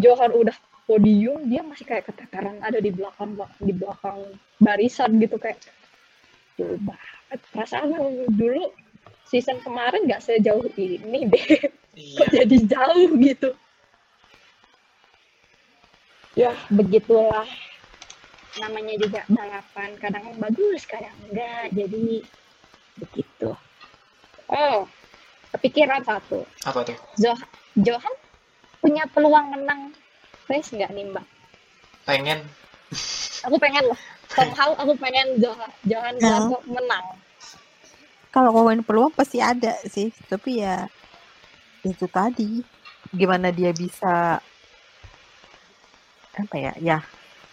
Johan 0.00 0.32
udah 0.32 0.56
podium 0.88 1.44
dia 1.46 1.60
masih 1.60 1.84
kayak 1.84 2.08
keteteran 2.08 2.56
ada 2.64 2.80
di 2.80 2.88
belakang 2.90 3.36
di 3.60 3.72
belakang 3.76 4.24
barisan 4.56 5.20
gitu 5.20 5.36
kayak 5.36 5.60
jauh 6.56 6.80
banget 6.80 7.38
perasaan 7.52 7.92
dulu 8.34 8.72
season 9.28 9.60
kemarin 9.62 10.08
nggak 10.08 10.24
sejauh 10.24 10.64
ini 10.74 11.28
deh. 11.28 11.44
Iya. 11.94 12.16
Kok 12.18 12.28
jadi 12.32 12.56
jauh 12.66 13.10
gitu 13.20 13.50
ya. 16.40 16.54
Begitulah. 16.72 17.48
Namanya 18.58 18.94
juga 18.98 19.20
balapan 19.30 19.90
kadang 20.00 20.26
bagus 20.40 20.82
kadang 20.88 21.14
enggak 21.28 21.70
jadi 21.70 22.24
begitu. 22.98 23.54
Oh 24.50 24.88
kepikiran 25.54 26.02
satu. 26.02 26.42
Apa 26.66 26.82
tuh? 26.86 26.96
Zoh- 27.18 27.50
Johan 27.78 28.14
punya 28.82 29.04
peluang 29.12 29.54
menang 29.54 29.94
race 30.50 30.74
nggak 30.74 30.90
nih 30.90 31.06
mbak? 31.14 31.26
Pengen. 32.08 32.42
Aku 33.46 33.56
pengen 33.62 33.86
loh. 33.86 34.00
Somehow 34.34 34.74
aku 34.78 34.98
pengen 34.98 35.38
Johan 35.38 35.70
Johan. 35.86 36.14
Zarco 36.18 36.58
menang. 36.66 37.06
Kalau 38.30 38.54
ngomongin 38.54 38.86
peluang 38.86 39.10
pasti 39.10 39.42
ada 39.42 39.74
sih, 39.86 40.14
tapi 40.30 40.62
ya 40.62 40.86
itu 41.82 42.06
tadi. 42.10 42.62
Gimana 43.10 43.50
dia 43.50 43.74
bisa 43.74 44.38
apa 46.46 46.56
ya? 46.56 46.72
Ya 46.80 46.98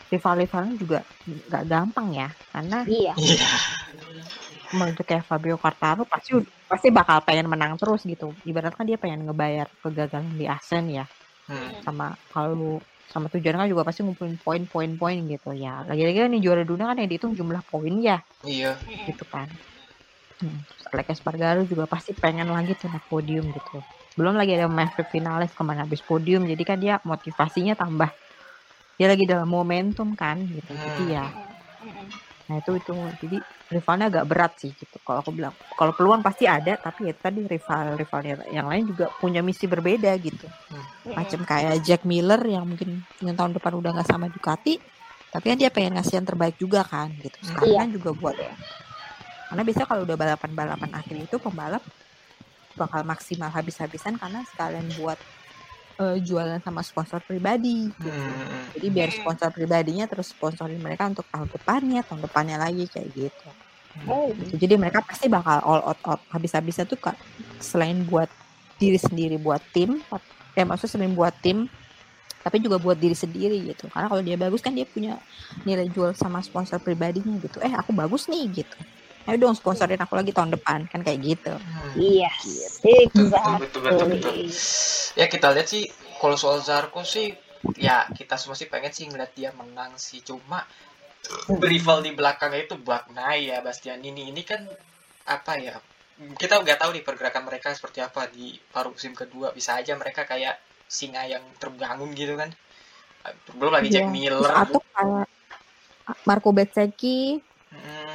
rival-rivalnya 0.07 0.73
juga 0.79 0.99
nggak 1.27 1.63
gampang 1.67 2.07
ya, 2.15 2.27
karena 2.55 2.79
iya 2.87 3.13
iya 3.19 3.47
untuk 4.67 5.03
kayak 5.07 5.23
Fabio 5.27 5.55
Quartararo 5.59 6.03
pasti 6.07 6.35
pasti 6.67 6.87
bakal 6.91 7.23
pengen 7.23 7.47
menang 7.47 7.79
terus 7.79 8.03
gitu. 8.03 8.35
Ibaratkan 8.43 8.83
dia 8.87 8.99
pengen 8.99 9.23
ngebayar 9.27 9.67
kegagalan 9.83 10.35
di 10.35 10.45
Asen 10.47 10.91
ya, 10.91 11.05
Hmm. 11.47 11.71
sama 11.87 12.11
kalau 12.27 12.83
sama 13.07 13.31
tujuan 13.31 13.55
kan 13.55 13.71
juga 13.71 13.87
pasti 13.87 14.03
ngumpulin 14.03 14.35
poin-poin-poin 14.43 15.17
gitu 15.31 15.55
ya. 15.55 15.87
Lagi-lagi 15.87 16.27
kan 16.27 16.29
nih 16.35 16.41
juara 16.43 16.63
dunia 16.67 16.91
kan 16.91 16.99
yang 16.99 17.07
dihitung 17.07 17.33
jumlah 17.39 17.63
poin 17.71 17.95
ya, 18.03 18.19
iya 18.43 18.75
gitu 19.07 19.23
kan. 19.31 19.47
Hmm. 20.43 20.59
Terus 20.67 20.85
Alex 20.91 21.07
Espargaro 21.15 21.63
juga 21.63 21.87
pasti 21.87 22.11
pengen 22.11 22.51
lagi 22.51 22.75
tuh 22.75 22.91
naik 22.91 23.07
podium 23.07 23.47
gitu. 23.55 23.79
Belum 24.19 24.35
lagi 24.35 24.59
ada 24.59 24.67
Maverick 24.67 25.07
Vinales 25.15 25.55
ke 25.55 25.63
mana 25.63 25.87
habis 25.87 26.03
podium, 26.03 26.43
jadi 26.43 26.63
kan 26.67 26.77
dia 26.83 26.99
motivasinya 27.07 27.79
tambah. 27.79 28.11
Dia 28.97 29.07
lagi 29.13 29.25
dalam 29.29 29.49
momentum 29.49 30.17
kan 30.17 30.41
gitu. 30.49 30.73
Jadi 30.73 31.03
Hmm. 31.05 31.13
ya, 31.13 31.25
nah 32.47 32.55
itu 32.61 32.71
itu 32.79 32.93
jadi 33.21 33.37
rivalnya 33.67 34.05
agak 34.11 34.25
berat 34.31 34.53
sih 34.61 34.71
gitu. 34.73 34.97
Kalau 35.03 35.19
aku 35.21 35.31
bilang, 35.35 35.53
kalau 35.75 35.91
peluang 35.93 36.21
pasti 36.23 36.47
ada, 36.47 36.73
tapi 36.79 37.11
ya 37.11 37.13
tadi 37.13 37.43
rival 37.45 37.99
rival 37.99 38.21
yang 38.49 38.67
lain 38.71 38.83
juga 38.87 39.05
punya 39.21 39.41
misi 39.43 39.67
berbeda 39.67 40.11
gitu. 40.23 40.47
Macam 41.17 41.41
kayak 41.43 41.75
Jack 41.85 42.01
Miller 42.09 42.41
yang 42.45 42.65
mungkin 42.69 43.03
yang 43.21 43.35
tahun 43.37 43.53
depan 43.57 43.73
udah 43.81 43.91
nggak 43.99 44.09
sama 44.09 44.27
Ducati, 44.31 44.79
tapi 45.33 45.45
kan 45.53 45.57
dia 45.61 45.69
pengen 45.73 45.97
ngasih 45.99 46.21
yang 46.23 46.27
terbaik 46.27 46.55
juga 46.57 46.81
kan 46.87 47.11
gitu. 47.21 47.37
Sekarang 47.43 47.69
Iya. 47.73 47.79
kan 47.85 47.89
juga 47.93 48.09
buat 48.15 48.35
karena 49.47 49.63
biasanya 49.63 49.87
kalau 49.87 50.03
udah 50.03 50.17
balapan-balapan 50.19 50.91
akhir 50.91 51.15
itu 51.23 51.35
pembalap 51.39 51.83
bakal 52.77 53.01
maksimal 53.07 53.49
habis-habisan 53.49 54.15
karena 54.21 54.43
sekalian 54.45 54.87
buat 54.93 55.17
eh, 55.97 56.17
jualan 56.21 56.61
sama 56.61 56.81
sponsor 56.85 57.19
pribadi 57.25 57.89
gitu. 57.97 58.09
Hmm. 58.09 58.69
Jadi 58.77 58.87
biar 58.93 59.09
sponsor 59.09 59.49
pribadinya 59.49 60.05
terus 60.05 60.31
sponsorin 60.31 60.79
mereka 60.79 61.09
untuk 61.09 61.25
tahun 61.29 61.49
depannya, 61.49 62.01
tahun 62.05 62.21
depannya 62.23 62.57
lagi 62.61 62.85
kayak 62.89 63.09
gitu. 63.13 63.47
oh 64.05 64.29
Gitu. 64.29 64.61
Jadi 64.61 64.73
mereka 64.77 65.01
pasti 65.01 65.25
bakal 65.25 65.57
all 65.65 65.81
out, 65.81 65.99
out 66.05 66.21
habis-habisnya 66.29 66.85
tuh 66.85 67.01
Kak, 67.01 67.17
selain 67.57 68.05
buat 68.05 68.29
diri 68.77 69.01
sendiri 69.01 69.41
buat 69.41 69.61
tim, 69.73 69.97
ya 70.53 70.63
maksudnya 70.65 71.01
selain 71.01 71.13
buat 71.17 71.33
tim 71.41 71.65
tapi 72.47 72.63
juga 72.63 72.79
buat 72.79 72.95
diri 72.95 73.11
sendiri 73.11 73.59
gitu. 73.75 73.91
Karena 73.91 74.07
kalau 74.07 74.23
dia 74.23 74.39
bagus 74.39 74.63
kan 74.63 74.71
dia 74.71 74.87
punya 74.87 75.19
nilai 75.67 75.91
jual 75.91 76.15
sama 76.15 76.39
sponsor 76.39 76.79
pribadinya 76.79 77.35
gitu. 77.43 77.59
Eh 77.59 77.75
aku 77.75 77.91
bagus 77.91 78.31
nih 78.31 78.63
gitu. 78.63 78.77
Ayo 79.27 79.35
dong 79.43 79.55
sponsorin 79.59 79.99
aku 79.99 80.15
lagi 80.15 80.31
tahun 80.31 80.55
depan 80.55 80.87
kan 80.87 81.03
kayak 81.03 81.19
gitu. 81.19 81.51
Hmm. 81.51 81.91
yes 81.99 82.79
betul 82.79 83.27
exactly 83.27 83.59
betul 83.59 83.81
betul 83.83 84.05
betul. 84.15 84.33
ya 85.19 85.25
kita 85.27 85.51
lihat 85.51 85.67
sih 85.67 85.83
kalau 86.23 86.39
soal 86.39 86.63
Zarko 86.63 87.03
sih 87.03 87.35
ya 87.75 88.07
kita 88.15 88.39
semua 88.39 88.55
sih 88.55 88.71
pengen 88.71 88.95
sih 88.95 89.03
ngeliat 89.11 89.35
dia 89.35 89.51
menang 89.51 89.99
sih. 89.99 90.23
Cuma 90.23 90.63
rival 91.59 92.07
di 92.07 92.15
belakangnya 92.15 92.71
itu 92.71 92.75
Bagnai 92.79 93.51
ya 93.51 93.59
Bastian. 93.59 93.99
Ini 93.99 94.31
ini 94.31 94.41
kan 94.47 94.63
apa 95.27 95.59
ya 95.59 95.75
kita 96.39 96.63
nggak 96.63 96.79
tahu 96.79 96.95
nih 96.95 97.03
pergerakan 97.03 97.43
mereka 97.45 97.75
seperti 97.75 97.99
apa 97.99 98.31
di 98.31 98.55
paruh 98.71 98.95
musim 98.95 99.11
kedua. 99.11 99.51
Bisa 99.51 99.75
aja 99.75 99.91
mereka 99.99 100.23
kayak 100.23 100.55
singa 100.87 101.27
yang 101.27 101.43
terbangun 101.59 102.15
gitu 102.15 102.39
kan. 102.39 102.47
Belum 103.59 103.75
lagi 103.75 103.91
Jack 103.91 104.07
Iya. 104.07 104.13
Miller. 104.15 104.51
Atau 104.55 104.79
kayak 104.95 105.27
Marco 106.23 106.55
Bezzecchi. 106.55 107.43
Hmm, 107.67 108.06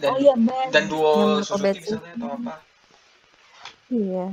dan 0.00 0.10
oh 0.10 0.18
iya 0.18 0.34
bang 0.34 0.68
dan 0.72 0.82
Yang 0.82 0.90
duo 0.90 1.10
Suzuki 1.44 1.68
misalnya 1.78 2.12
atau 2.16 2.28
apa 2.34 2.54
iya. 3.92 4.26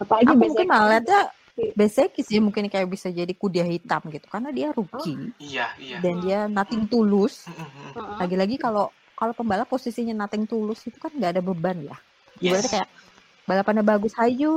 apalagi 0.00 0.32
Aku 0.32 0.40
mungkin 0.40 0.66
malah 0.66 0.88
lihatnya 0.98 1.20
Bezzecchi 1.54 2.26
sih 2.26 2.42
mungkin 2.42 2.66
kayak 2.66 2.90
bisa 2.90 3.14
jadi 3.14 3.30
kuda 3.30 3.62
hitam 3.62 4.02
gitu 4.10 4.26
karena 4.26 4.50
dia 4.50 4.74
rookie 4.74 5.30
iya 5.38 5.70
iya 5.78 6.02
dan 6.02 6.18
dia 6.18 6.50
nothing 6.50 6.82
tulus. 6.90 7.46
Hmm, 7.46 7.54
hmm, 7.54 7.70
hmm. 7.70 7.90
Heeh. 7.94 8.16
Lagi-lagi 8.26 8.56
kalau 8.58 8.90
kalau 9.14 9.30
pembalap 9.30 9.70
posisinya 9.70 10.26
nothing 10.26 10.50
tulus 10.50 10.82
itu 10.82 10.98
kan 10.98 11.14
nggak 11.14 11.38
ada 11.38 11.42
beban 11.46 11.78
ya. 11.86 11.96
Yes. 12.42 12.66
kayak 12.66 12.90
balapannya 13.46 13.86
bagus, 13.86 14.10
hayu, 14.18 14.50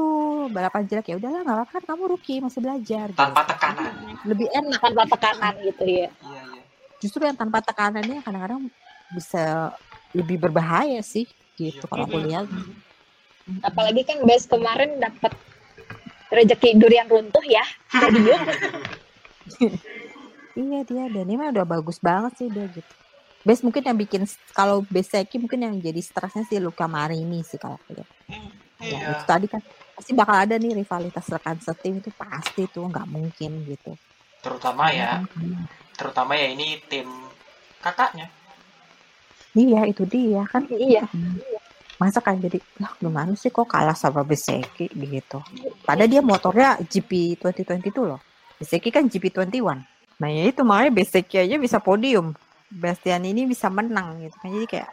balapan 0.50 0.90
jelek 0.90 1.14
ya 1.14 1.16
udahlah 1.22 1.46
nggak 1.46 1.58
apa-apa 1.70 1.86
kamu 1.86 2.04
rookie 2.10 2.42
masih 2.42 2.60
belajar. 2.66 3.08
tanpa 3.14 3.46
gitu. 3.46 3.52
tekanan 3.54 3.94
Lebih 4.26 4.48
enak. 4.58 4.80
tanpa 4.82 5.04
tekanan 5.06 5.54
gitu 5.62 5.84
ya 5.86 6.10
iya 6.10 6.42
iya 6.50 6.62
Justru 6.98 7.22
yang 7.30 7.38
tanpa 7.38 7.62
tekanannya 7.62 8.26
kadang-kadang 8.26 8.74
bisa 9.14 9.70
lebih 10.18 10.38
berbahaya 10.42 11.00
sih 11.00 11.30
gitu 11.56 11.78
Iya. 11.78 11.88
kalau 11.88 12.04
aku 12.06 12.18
lihat. 12.20 12.46
apalagi 13.64 14.04
kan 14.04 14.20
base 14.26 14.44
kemarin 14.44 15.00
dapat 15.00 15.32
rezeki 16.28 16.76
durian 16.76 17.08
runtuh 17.08 17.42
ya 17.42 17.64
Iya 20.58 20.80
dia 20.84 21.06
dan 21.08 21.24
ini 21.24 21.38
mah 21.38 21.54
udah 21.54 21.66
bagus 21.70 22.02
banget 22.02 22.34
sih 22.36 22.50
dia 22.50 22.66
gitu. 22.66 22.94
Best 23.46 23.62
mungkin 23.62 23.80
yang 23.80 23.96
bikin 23.96 24.22
kalau 24.52 24.82
Beseki 24.84 25.38
mungkin 25.38 25.62
yang 25.62 25.76
jadi 25.78 26.02
stresnya 26.02 26.44
sih 26.44 26.58
Luka 26.58 26.90
Marini 26.90 27.46
sih 27.46 27.56
kalau 27.56 27.78
aku 27.78 27.94
lihat. 27.94 28.10
Ya, 28.28 28.42
Iya. 28.78 28.98
itu 29.14 29.24
tadi 29.24 29.46
kan 29.46 29.62
pasti 29.94 30.12
bakal 30.14 30.36
ada 30.36 30.58
nih 30.58 30.74
rivalitas 30.76 31.26
rekan 31.30 31.58
setim 31.58 31.98
itu 31.98 32.10
pasti 32.12 32.66
tuh 32.68 32.86
nggak 32.86 33.08
mungkin 33.08 33.52
gitu. 33.66 33.94
terutama 34.38 34.94
Iya. 34.94 35.26
ya 35.26 35.50
terutama 35.94 36.38
ya 36.38 36.54
ini 36.54 36.78
tim 36.86 37.10
kakaknya 37.78 38.30
Iya 39.58 39.82
itu 39.86 40.04
dia 40.06 40.46
kan. 40.46 40.64
iya 40.70 41.04
Masa 41.98 42.22
kan 42.22 42.38
jadi 42.38 42.62
lah 42.78 42.94
gimana 42.96 43.34
sih 43.34 43.50
kok 43.50 43.66
kalah 43.66 43.98
sama 43.98 44.22
Beseki 44.22 44.86
gitu. 44.88 45.42
Padahal 45.82 46.06
dia 46.08 46.22
motornya 46.22 46.78
GP 46.80 47.12
2022 47.36 47.90
loh. 48.06 48.22
Beseki 48.56 48.90
kan 48.90 49.04
GP 49.04 49.34
21. 49.34 49.82
Nah 50.16 50.30
ya 50.30 50.46
itu 50.46 50.62
makanya 50.62 50.94
Beseki 50.94 51.36
aja 51.40 51.58
bisa 51.58 51.78
podium. 51.80 52.38
Bastian 52.70 53.26
ini 53.26 53.44
bisa 53.44 53.66
menang 53.68 54.22
gitu 54.22 54.38
kan. 54.38 54.50
Jadi 54.52 54.68
kayak 54.68 54.90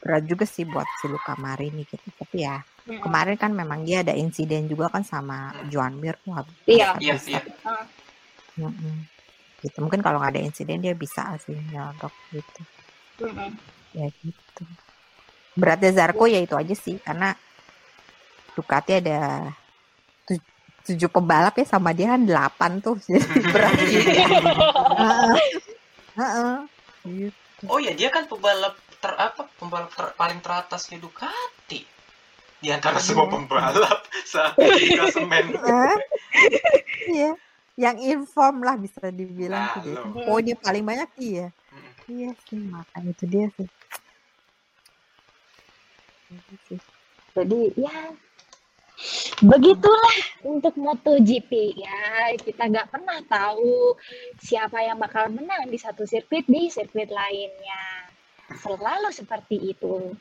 berat 0.00 0.22
juga 0.26 0.44
sih 0.44 0.64
buat 0.64 0.88
si 0.98 1.06
Luka 1.06 1.32
Marini 1.36 1.86
gitu. 1.86 2.02
Tapi 2.10 2.36
ya 2.40 2.58
kemarin 2.84 3.36
kan 3.36 3.48
memang 3.48 3.80
dia 3.80 4.02
ada 4.02 4.12
insiden 4.12 4.66
juga 4.66 4.90
kan 4.90 5.00
sama 5.00 5.38
Joan 5.66 5.96
Mir 5.96 6.18
habis- 6.26 6.52
Iya. 6.66 6.92
iya 6.98 7.14
iya 7.16 7.40
Mm-mm. 8.54 8.96
gitu 9.58 9.80
mungkin 9.80 9.98
kalau 9.98 10.20
nggak 10.20 10.36
ada 10.36 10.42
insiden 10.42 10.78
dia 10.78 10.92
bisa 10.92 11.32
sih 11.40 11.56
nyodok 11.72 12.12
gitu 12.28 12.60
Mm-mm. 13.24 13.50
Ya 13.94 14.10
gitu 14.20 14.62
beratnya 15.54 15.90
Zarko 15.94 16.26
ya 16.26 16.42
itu 16.42 16.52
aja 16.52 16.74
sih 16.74 16.98
karena 16.98 17.32
Ducati 18.52 18.92
ada 18.98 19.50
tu- 20.22 20.46
tujuh 20.84 21.06
pembalap 21.08 21.54
ya 21.54 21.64
sama 21.64 21.90
dia 21.90 22.14
kan 22.14 22.22
delapan 22.22 22.78
tuh 22.78 22.98
jadi 23.06 23.22
berat 23.48 23.74
gitu 23.80 24.10
Heeh. 24.10 25.34
Heeh. 26.18 26.54
Gitu. 27.04 27.62
oh 27.66 27.78
ya 27.78 27.92
dia 27.92 28.08
kan 28.08 28.26
pembalap 28.26 28.74
ter 28.98 29.12
apa 29.12 29.46
pembalap 29.54 29.90
ter- 29.90 30.14
paling 30.14 30.38
teratas 30.38 30.86
di 30.86 30.98
Ducati 30.98 31.80
di 32.58 32.68
antara 32.72 32.96
semua 32.98 33.28
pembalap 33.28 34.06
saat 34.32 34.56
di 34.56 34.88
klasemen. 34.90 35.52
Hah? 35.54 35.96
iya 37.06 37.30
yang 37.74 37.98
inform 37.98 38.62
lah 38.62 38.78
bisa 38.78 39.10
dibilang 39.10 39.66
Nah, 39.66 39.82
gitu. 39.82 40.00
poinnya 40.24 40.54
paling 40.56 40.80
banyak 40.80 41.10
iya 41.18 41.46
iya 42.06 42.30
sih 42.46 42.62
makanya 42.62 43.10
itu 43.10 43.24
dia 43.26 43.46
sih 43.52 43.66
sih. 46.68 46.80
Jadi 47.34 47.74
ya 47.78 48.14
begitulah 49.42 50.16
untuk 50.46 50.78
MotoGP 50.78 51.50
ya 51.74 52.30
kita 52.38 52.70
nggak 52.70 52.94
pernah 52.94 53.18
tahu 53.26 53.98
siapa 54.38 54.86
yang 54.86 55.02
bakal 55.02 55.26
menang 55.34 55.66
di 55.66 55.74
satu 55.74 56.06
sirkuit 56.06 56.46
di 56.46 56.70
sirkuit 56.70 57.10
lainnya 57.10 58.06
selalu 58.62 59.10
seperti 59.10 59.74
itu 59.74 60.14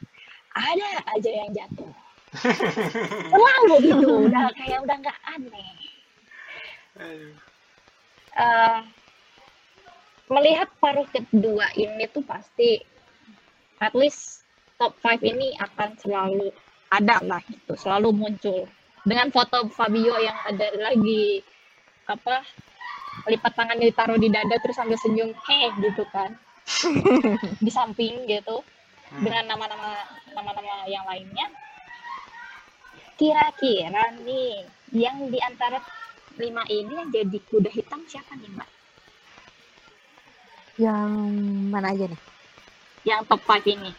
ada 0.58 1.06
aja 1.14 1.30
yang 1.30 1.54
jatuh 1.54 1.94
selalu 3.30 3.74
gitu 3.86 4.14
udah 4.26 4.50
kayak 4.58 4.82
udah 4.82 4.98
nggak 5.06 5.20
aneh. 5.38 5.74
Eh, 8.34 8.80
melihat 10.30 10.70
paruh 10.82 11.06
kedua 11.10 11.70
ini 11.78 12.06
tuh 12.10 12.26
pasti 12.26 12.82
at 13.78 13.94
least 13.94 14.43
top 14.84 15.00
5 15.00 15.24
ini 15.24 15.56
akan 15.56 15.96
selalu 15.96 16.52
ada 16.92 17.24
lah. 17.24 17.40
gitu, 17.48 17.80
selalu 17.80 18.12
muncul. 18.12 18.68
Dengan 19.08 19.32
foto 19.32 19.72
Fabio 19.72 20.20
yang 20.20 20.36
ada 20.44 20.68
lagi 20.76 21.40
apa 22.04 22.44
lipat 23.32 23.54
tangannya 23.56 23.88
ditaruh 23.88 24.20
di 24.20 24.28
dada 24.28 24.60
terus 24.60 24.76
sambil 24.76 25.00
senyum 25.00 25.32
heh 25.32 25.72
gitu 25.80 26.04
kan. 26.12 26.36
Di 27.64 27.72
samping 27.72 28.28
gitu. 28.28 28.60
Hmm. 29.14 29.30
dengan 29.30 29.46
nama-nama 29.46 29.94
nama-nama 30.34 30.90
yang 30.90 31.06
lainnya. 31.06 31.46
Kira-kira 33.14 34.10
nih 34.26 34.66
yang 34.90 35.30
di 35.30 35.38
antara 35.38 35.78
lima 36.42 36.66
ini 36.66 36.98
yang 36.98 37.14
jadi 37.14 37.38
kuda 37.46 37.70
hitam 37.70 38.02
siapa 38.10 38.34
nih 38.34 38.50
mbak? 38.58 38.70
Yang 40.82 41.12
mana 41.70 41.94
aja 41.94 42.06
nih? 42.10 42.22
Yang 43.06 43.22
top 43.30 43.42
5 43.46 43.70
ini 43.70 43.94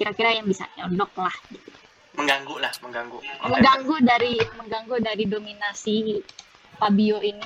kira-kira 0.00 0.32
yang 0.32 0.48
bisa 0.48 0.64
nyodok 0.80 1.12
lah. 1.20 1.36
Gitu. 1.52 1.68
mengganggu 2.10 2.54
lah 2.56 2.72
mengganggu. 2.80 3.18
Mengganggu 3.44 3.96
dari 4.00 4.34
mengganggu 4.56 4.96
dari 5.04 5.24
dominasi 5.28 6.20
Fabio 6.80 7.20
ini. 7.20 7.44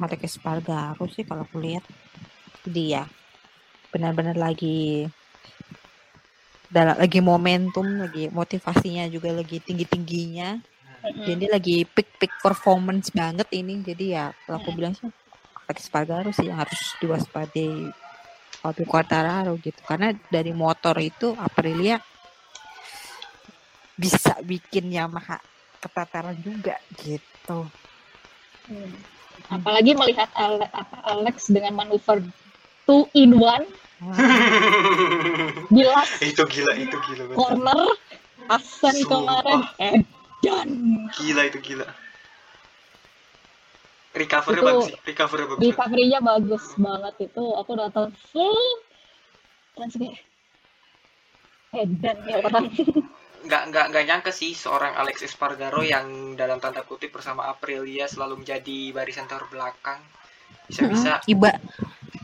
Alex 0.00 0.40
Espargaro 0.40 1.04
sih 1.12 1.28
kalau 1.28 1.44
aku 1.44 1.60
lihat. 1.60 1.84
Dia 2.64 3.04
benar-benar 3.92 4.36
lagi 4.36 5.08
dalam 6.70 6.94
lagi 6.94 7.18
momentum 7.24 7.82
lagi 7.98 8.30
motivasinya 8.30 9.10
juga 9.10 9.34
lagi 9.34 9.58
tinggi 9.58 9.82
tingginya 9.82 10.62
Mm-mm. 11.00 11.24
jadi 11.26 11.44
lagi 11.50 11.76
peak 11.88 12.20
peak 12.20 12.32
performance 12.44 13.08
banget 13.10 13.48
ini. 13.56 13.80
Jadi 13.80 14.12
ya 14.12 14.36
kalau 14.44 14.60
aku 14.60 14.76
bilang 14.76 14.92
sih 14.92 15.08
Alex 15.64 15.88
Espargaro 15.88 16.30
sih 16.34 16.52
yang 16.52 16.60
harus 16.60 16.80
diwaspadai 17.00 17.88
Fabio 18.60 18.84
Quartararo 18.84 19.56
gitu. 19.58 19.80
Karena 19.82 20.12
dari 20.28 20.52
motor 20.52 20.96
itu 21.00 21.32
Aprilia 21.34 21.96
bisa 23.96 24.36
bikin 24.44 24.92
Yamaha 24.92 25.40
ketataran 25.80 26.36
juga 26.40 26.76
gitu. 27.00 27.68
Hmm. 28.70 28.94
apalagi 29.50 29.96
melihat 29.96 30.30
Ale- 30.36 30.68
apa, 30.70 30.96
Alex 31.10 31.50
dengan 31.50 31.74
manuver 31.74 32.22
two 32.86 33.08
in 33.16 33.34
one. 33.40 33.66
Di 35.74 35.82
last 35.84 36.20
itu 36.22 36.44
gila 36.44 36.72
itu 36.76 36.96
gila 37.08 37.34
corner. 37.36 37.80
Sumpah. 38.60 38.92
kemarin 39.06 39.60
edan 39.78 40.68
gila 41.14 41.42
itu 41.46 41.58
gila 41.62 41.86
recovery 44.10 44.58
Itu- 44.58 44.66
bagus 44.66 44.84
sih 44.90 44.96
recovery 45.06 45.44
bagus 45.46 45.62
recovery-nya 45.62 46.20
bagus 46.20 46.64
banget 46.74 47.14
itu. 47.30 47.44
Aku 47.54 47.70
nonton 47.78 48.10
full 48.30 48.66
dan 49.78 49.88
kayak 49.90 50.16
edan 51.70 52.16
ya 52.26 52.36
orang. 52.42 52.66
Nggak 53.40 53.62
nggak 53.72 53.86
nggak 53.88 54.04
nyangka 54.04 54.32
sih 54.36 54.52
seorang 54.52 54.92
Alex 55.00 55.24
Espargaro 55.24 55.80
yang 55.80 56.36
dalam 56.36 56.60
tanda 56.60 56.84
kutip 56.84 57.08
bersama 57.08 57.48
Aprilia 57.48 58.04
selalu 58.04 58.44
menjadi 58.44 58.92
barisan 58.92 59.24
terbelakang. 59.24 59.96
Bisa-bisa 60.68 61.24
Iba 61.24 61.56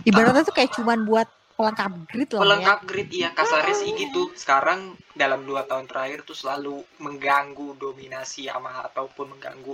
ibaratnya 0.05 0.45
tuh 0.45 0.53
kayak 0.53 0.77
cuman 0.77 1.09
buat 1.09 1.25
pelengkap 1.57 1.93
grid 2.13 2.29
loh 2.37 2.37
ya. 2.37 2.43
pelengkap 2.45 2.79
grid 2.85 3.09
iya. 3.17 3.29
Kasarnya 3.33 3.73
sih 3.81 3.97
gitu. 3.97 4.29
Sekarang 4.37 4.93
dalam 5.17 5.49
dua 5.49 5.65
tahun 5.65 5.89
terakhir 5.89 6.29
tuh 6.29 6.37
selalu 6.37 6.85
mengganggu 7.01 7.81
dominasi 7.81 8.53
Yamaha 8.53 8.93
ataupun 8.93 9.33
mengganggu 9.33 9.73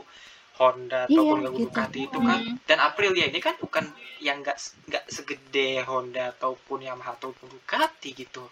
Honda 0.62 1.01
Iya, 1.05 1.18
ataupun 1.18 1.39
gitu. 1.43 1.59
Ducati 1.66 2.01
itu 2.06 2.18
kan 2.20 2.39
Hmm. 2.39 2.56
dan 2.62 2.78
Aprilia 2.78 3.26
ini 3.26 3.39
kan 3.39 3.55
bukan 3.56 3.84
yang 4.18 4.39
nggak 4.40 4.55
nggak 4.86 5.05
segede 5.09 5.82
Honda 5.82 6.30
ataupun 6.30 6.78
Yamaha 6.80 7.18
ataupun 7.18 7.51
Ducati 7.51 8.14
gitu 8.14 8.47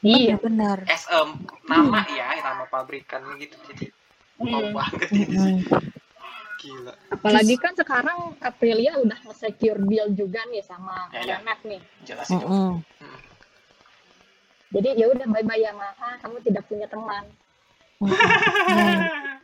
iya 0.00 0.36
benar 0.36 0.86
as 0.86 1.04
em, 1.06 1.36
nama 1.64 2.00
ya 2.08 2.40
nama 2.40 2.64
pabrikannya 2.64 3.36
gitu 3.38 3.56
jadi 3.66 3.86
wow 4.38 4.48
Hmm. 4.62 4.72
banget 4.72 5.08
ini 5.10 5.36
sih 5.36 5.56
gila 6.56 6.94
apalagi 7.10 7.54
kan 7.56 7.72
sekarang 7.74 8.18
Aprilia 8.38 8.96
udah 8.96 9.18
nge-secure 9.22 9.76
deal 9.82 10.08
juga 10.10 10.40
nih 10.46 10.62
sama 10.62 11.12
Ya, 11.12 11.36
ya. 11.36 11.54
Nih 11.62 11.80
jelas 12.02 12.24
itu 12.26 12.40
Mm-mm. 12.40 12.80
jadi 14.68 14.88
ya 14.94 15.06
udah 15.08 15.26
bye 15.26 15.42
bye 15.42 15.56
Yamaha 15.58 16.16
kamu 16.18 16.40
tidak 16.42 16.64
punya 16.64 16.86
teman 16.86 17.24
Mm. 17.96 18.12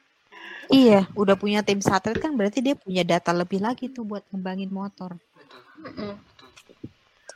Iya, 0.72 1.04
udah 1.20 1.36
punya 1.36 1.60
tim 1.60 1.78
satelit 1.84 2.18
kan 2.18 2.32
berarti 2.32 2.64
dia 2.64 2.74
punya 2.74 3.04
data 3.04 3.30
lebih 3.30 3.60
lagi 3.60 3.92
tuh 3.92 4.08
buat 4.08 4.24
ngembangin 4.32 4.72
motor. 4.72 5.20
betul 5.78 6.16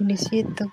Di 0.01 0.17
situ. 0.17 0.65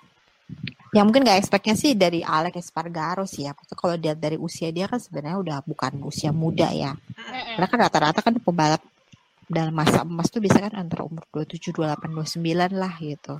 Ya 0.93 1.01
mungkin 1.01 1.25
nggak 1.25 1.41
expect-nya 1.41 1.73
sih 1.73 1.97
dari 1.97 2.21
Alex 2.21 2.69
Espargaro 2.69 3.25
sih 3.25 3.49
ya. 3.49 3.51
Maksudnya 3.57 3.79
kalau 3.79 3.95
dia 3.97 4.13
dari 4.13 4.37
usia 4.37 4.69
dia 4.69 4.85
kan 4.85 5.01
sebenarnya 5.01 5.41
udah 5.41 5.57
bukan 5.65 5.97
usia 6.05 6.29
muda 6.29 6.69
ya. 6.69 6.93
Karena 7.57 7.67
kan 7.67 7.79
rata-rata 7.81 8.19
kan 8.21 8.37
pembalap 8.37 8.81
dalam 9.49 9.73
masa 9.73 10.05
emas 10.05 10.29
tuh 10.29 10.39
biasanya 10.39 10.69
kan 10.69 10.85
antara 10.85 11.01
umur 11.03 11.25
27, 11.33 11.73
28, 11.73 12.13
29 12.13 12.77
lah 12.77 12.93
gitu. 13.01 13.35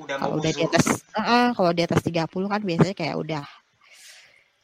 Udah 0.00 0.16
Kalau 0.16 0.34
udah 0.40 0.50
di 0.56 0.62
atas 0.64 1.04
Heeh, 1.14 1.46
kalau 1.52 1.70
di 1.70 1.82
atas 1.84 2.00
30 2.02 2.48
kan 2.48 2.60
biasanya 2.64 2.96
kayak 2.96 3.16
udah 3.20 3.44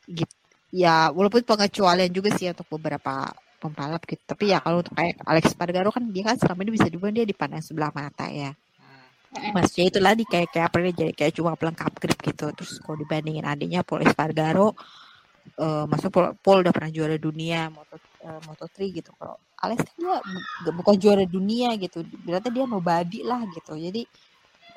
gitu. 0.08 0.34
Ya 0.70 1.10
walaupun 1.12 1.42
pengecualian 1.44 2.10
juga 2.14 2.32
sih 2.32 2.48
untuk 2.48 2.66
beberapa 2.78 3.28
pembalap 3.60 4.02
gitu. 4.08 4.22
Tapi 4.24 4.50
ya 4.50 4.58
kalau 4.64 4.80
untuk 4.80 4.96
kayak 4.96 5.20
Alex 5.28 5.52
Espargaro 5.52 5.92
kan 5.92 6.04
dia 6.08 6.24
kan 6.24 6.36
selama 6.40 6.60
ini 6.64 6.72
bisa 6.74 6.88
dibilang 6.88 7.14
dia 7.14 7.26
dipandang 7.28 7.62
sebelah 7.62 7.92
mata 7.92 8.26
ya. 8.32 8.50
Hmm. 9.36 9.52
Maksudnya 9.54 9.86
itu 9.92 9.98
di 10.00 10.24
kayak 10.26 10.48
kayak 10.50 10.66
apa 10.72 10.76
dia 10.88 10.92
jadi 10.96 11.12
kayak 11.14 11.32
cuma 11.36 11.52
pelengkap 11.54 11.92
grip 12.00 12.18
gitu. 12.24 12.46
Terus 12.56 12.72
kalau 12.80 12.96
dibandingin 12.98 13.44
adiknya 13.44 13.84
Paul 13.84 14.02
Espargaro 14.08 14.72
eh 15.60 15.84
maksudnya 15.88 16.12
Paul, 16.12 16.26
Paul 16.40 16.58
udah 16.64 16.72
pernah 16.72 16.90
juara 16.92 17.16
dunia 17.20 17.68
moto 17.68 17.96
eh, 18.24 18.40
Moto3 18.48 18.76
gitu. 18.96 19.10
Kalau 19.16 19.36
Alex 19.60 19.78
kan 19.84 19.94
dia 20.00 20.16
bu- 20.24 20.76
bukan 20.80 20.94
juara 20.96 21.24
dunia 21.28 21.76
gitu. 21.76 22.00
Berarti 22.24 22.48
dia 22.52 22.64
nobody 22.64 23.20
lah 23.24 23.44
gitu. 23.52 23.76
Jadi 23.76 24.02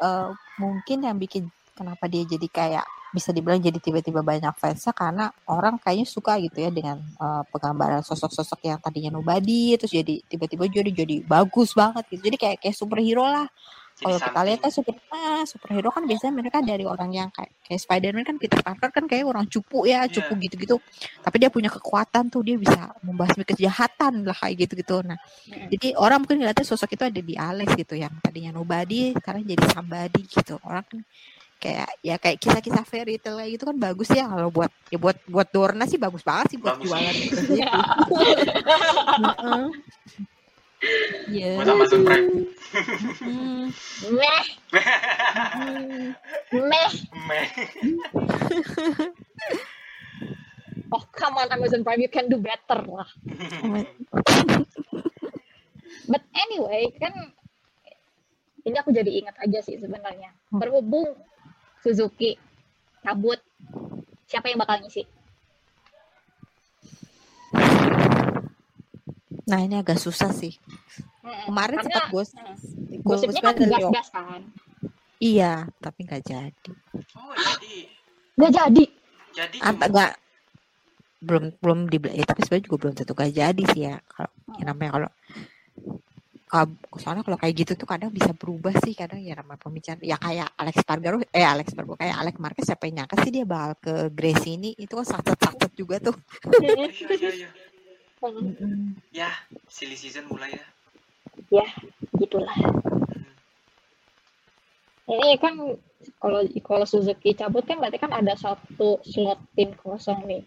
eh, 0.04 0.30
mungkin 0.60 0.98
yang 1.08 1.18
bikin 1.20 1.48
kenapa 1.74 2.06
dia 2.12 2.24
jadi 2.28 2.48
kayak 2.52 2.86
bisa 3.14 3.30
dibilang 3.30 3.62
jadi 3.62 3.78
tiba-tiba 3.78 4.26
banyak 4.26 4.52
fansnya 4.58 4.92
karena 4.92 5.30
orang 5.46 5.78
kayaknya 5.78 6.10
suka 6.10 6.42
gitu 6.42 6.58
ya 6.66 6.74
dengan 6.74 6.98
eh, 7.00 7.44
penggambaran 7.54 8.02
sosok-sosok 8.02 8.60
yang 8.66 8.82
tadinya 8.82 9.14
nobody 9.14 9.78
terus 9.78 9.94
jadi 9.94 10.20
tiba-tiba 10.26 10.66
jadi 10.66 10.92
jadi 10.92 11.16
bagus 11.24 11.78
banget 11.78 12.04
gitu. 12.10 12.34
Jadi 12.34 12.38
kayak 12.42 12.58
kayak 12.66 12.76
superhero 12.76 13.24
lah 13.30 13.46
kalau 13.94 14.18
kita 14.18 14.42
lihat 14.42 14.60
kan 14.60 14.72
super 14.74 14.96
ah, 15.14 15.46
superhero 15.46 15.90
kan 15.94 16.04
biasanya 16.10 16.34
mereka 16.34 16.60
dari 16.66 16.82
orang 16.82 17.14
yang 17.14 17.30
kayak 17.30 17.54
kayak 17.62 17.82
Spider-Man 17.86 18.26
kan 18.26 18.36
Peter 18.42 18.60
Parker 18.60 18.90
kan 18.90 19.06
kayak 19.06 19.24
orang 19.30 19.46
cupu 19.46 19.86
ya, 19.86 20.10
cupu 20.10 20.34
gitu-gitu. 20.42 20.82
Tapi 21.22 21.36
dia 21.38 21.54
punya 21.54 21.70
kekuatan 21.70 22.34
tuh 22.34 22.42
dia 22.42 22.58
bisa 22.58 22.90
membasmi 23.06 23.46
kejahatan 23.46 24.26
lah 24.26 24.36
kayak 24.36 24.66
gitu-gitu. 24.66 25.06
Nah, 25.06 25.16
Mm-mm. 25.16 25.70
jadi 25.78 25.88
orang 25.96 26.26
mungkin 26.26 26.42
ngeliatnya 26.42 26.66
sosok 26.66 26.98
itu 26.98 27.04
ada 27.06 27.22
di 27.22 27.36
Alex 27.38 27.70
gitu 27.78 27.94
yang 27.94 28.14
tadinya 28.20 28.52
nobody 28.52 29.14
sekarang 29.14 29.46
jadi 29.46 29.64
somebody 29.72 30.22
gitu. 30.26 30.58
Orang 30.66 30.84
kan 30.90 31.00
kayak 31.64 31.90
ya 32.04 32.20
kayak 32.20 32.44
kisah-kisah 32.44 32.84
fairy 32.84 33.16
tale 33.16 33.40
kayak 33.40 33.56
gitu 33.56 33.64
kan 33.72 33.78
bagus 33.80 34.12
ya 34.12 34.28
kalau 34.28 34.52
buat 34.52 34.68
ya 34.92 35.00
buat 35.00 35.16
buat 35.32 35.48
Dorna 35.48 35.88
sih 35.88 35.96
bagus 35.96 36.20
banget 36.20 36.52
sih 36.52 36.60
buat 36.60 36.76
Bagus. 36.76 36.92
jualan 36.92 37.16
gitu. 37.16 37.36
Heeh. 39.24 39.66
Iya. 41.32 41.64
buat 41.64 41.70
Amazon 41.72 42.04
Prime 42.04 42.28
meh 44.12 44.46
meh 46.52 46.92
meh 47.32 47.48
oh 50.92 51.04
come 51.16 51.40
on 51.40 51.48
Amazon 51.48 51.88
Prime 51.88 52.04
you 52.04 52.12
can 52.12 52.28
do 52.28 52.36
better 52.44 52.84
lah 52.84 53.08
but 56.12 56.24
anyway 56.36 56.92
kan 57.00 57.32
ini 58.68 58.76
aku 58.76 58.92
jadi 58.92 59.08
ingat 59.24 59.40
aja 59.40 59.64
sih 59.64 59.80
sebenarnya 59.80 60.36
berhubung 60.52 61.16
Suzuki, 61.84 62.40
cabut. 63.04 63.44
Siapa 64.24 64.48
yang 64.48 64.64
bakal 64.64 64.80
ngisi? 64.80 65.04
Nah 69.44 69.60
ini 69.60 69.76
agak 69.76 70.00
susah 70.00 70.32
sih. 70.32 70.56
Hmm, 71.20 71.52
Kemarin 71.52 71.84
sempat 71.84 72.08
gue 72.08 72.24
hmm, 72.24 73.04
gosipnya 73.04 73.42
kan 73.44 73.56
gas-gas 73.60 74.08
kan? 74.16 74.42
Iya, 75.20 75.68
tapi 75.84 76.08
nggak 76.08 76.24
jadi. 76.24 76.72
Oh 77.20 77.36
jadi. 77.36 77.76
Nggak 78.40 78.52
jadi. 78.56 78.84
Jadi. 79.36 79.58
Belum 81.24 81.44
belum 81.60 81.80
dibeli. 81.92 82.20
ya, 82.20 82.26
tapi 82.28 82.48
sebenarnya 82.48 82.68
juga 82.68 82.78
belum 82.84 82.94
tentu 83.00 83.16
gak 83.16 83.32
jadi 83.32 83.64
sih 83.72 83.82
ya 83.88 83.96
kalau 84.12 84.32
hmm. 84.32 84.64
namanya 84.68 84.92
kalau 84.92 85.10
kalau 86.54 86.70
soalnya 87.02 87.26
kalau 87.26 87.38
kayak 87.42 87.66
gitu 87.66 87.74
tuh 87.74 87.90
kadang 87.90 88.14
bisa 88.14 88.30
berubah 88.38 88.78
sih 88.86 88.94
kadang 88.94 89.26
ya 89.26 89.34
namanya 89.34 89.58
pembicaraan 89.58 90.06
ya 90.06 90.22
kayak 90.22 90.54
Alex 90.54 90.76
Spargaro 90.86 91.18
eh 91.34 91.42
Alex 91.42 91.74
Spargaro 91.74 91.98
kayak 91.98 92.14
Alex 92.14 92.36
Marquez 92.38 92.70
siapa 92.70 92.86
yang 92.86 93.02
nyangka 93.02 93.16
sih 93.26 93.34
dia 93.34 93.42
bakal 93.42 93.74
ke 93.82 93.94
Grace 94.14 94.46
ini 94.46 94.78
itu 94.78 94.94
kan 94.94 95.08
sakit-sakit 95.18 95.72
juga 95.74 95.98
tuh. 95.98 96.14
Mm, 98.24 98.96
Ya, 99.12 99.36
silly 99.68 100.00
season 100.00 100.32
mulai 100.32 100.56
ya. 100.56 100.64
ya, 101.60 101.68
gitulah. 102.16 102.56
Hmm. 102.56 103.28
Ini 105.12 105.36
kan 105.44 105.60
kalau 106.24 106.48
kalau 106.64 106.86
Suzuki 106.88 107.36
cabut 107.36 107.68
kan 107.68 107.84
berarti 107.84 108.00
kan 108.00 108.16
ada 108.16 108.40
satu 108.40 109.04
slot 109.04 109.44
tim 109.60 109.76
kosong 109.76 110.24
nih. 110.24 110.40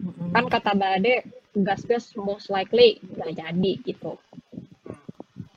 Mm-mm. 0.00 0.32
Kan 0.32 0.48
kata 0.48 0.72
Bade 0.72 1.28
gas-gas 1.52 2.16
most 2.16 2.48
likely 2.48 2.96
nggak 3.04 3.36
jadi 3.36 3.72
gitu. 3.84 4.16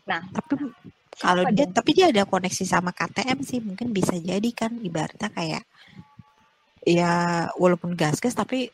Nah, 0.10 0.22
tapi 0.36 0.54
kalau 1.24 1.44
siapa 1.44 1.50
dia 1.56 1.66
dong? 1.66 1.76
tapi 1.78 1.90
dia 1.98 2.06
ada 2.12 2.24
koneksi 2.28 2.64
sama 2.68 2.92
KTM 2.92 3.40
sih 3.50 3.60
mungkin 3.64 3.88
bisa 3.98 4.16
jadi 4.20 4.50
kan 4.52 4.72
ibaratnya 4.84 5.30
kayak 5.38 5.64
ya 6.84 7.14
walaupun 7.56 7.96
gas-gas 7.96 8.36
tapi 8.36 8.68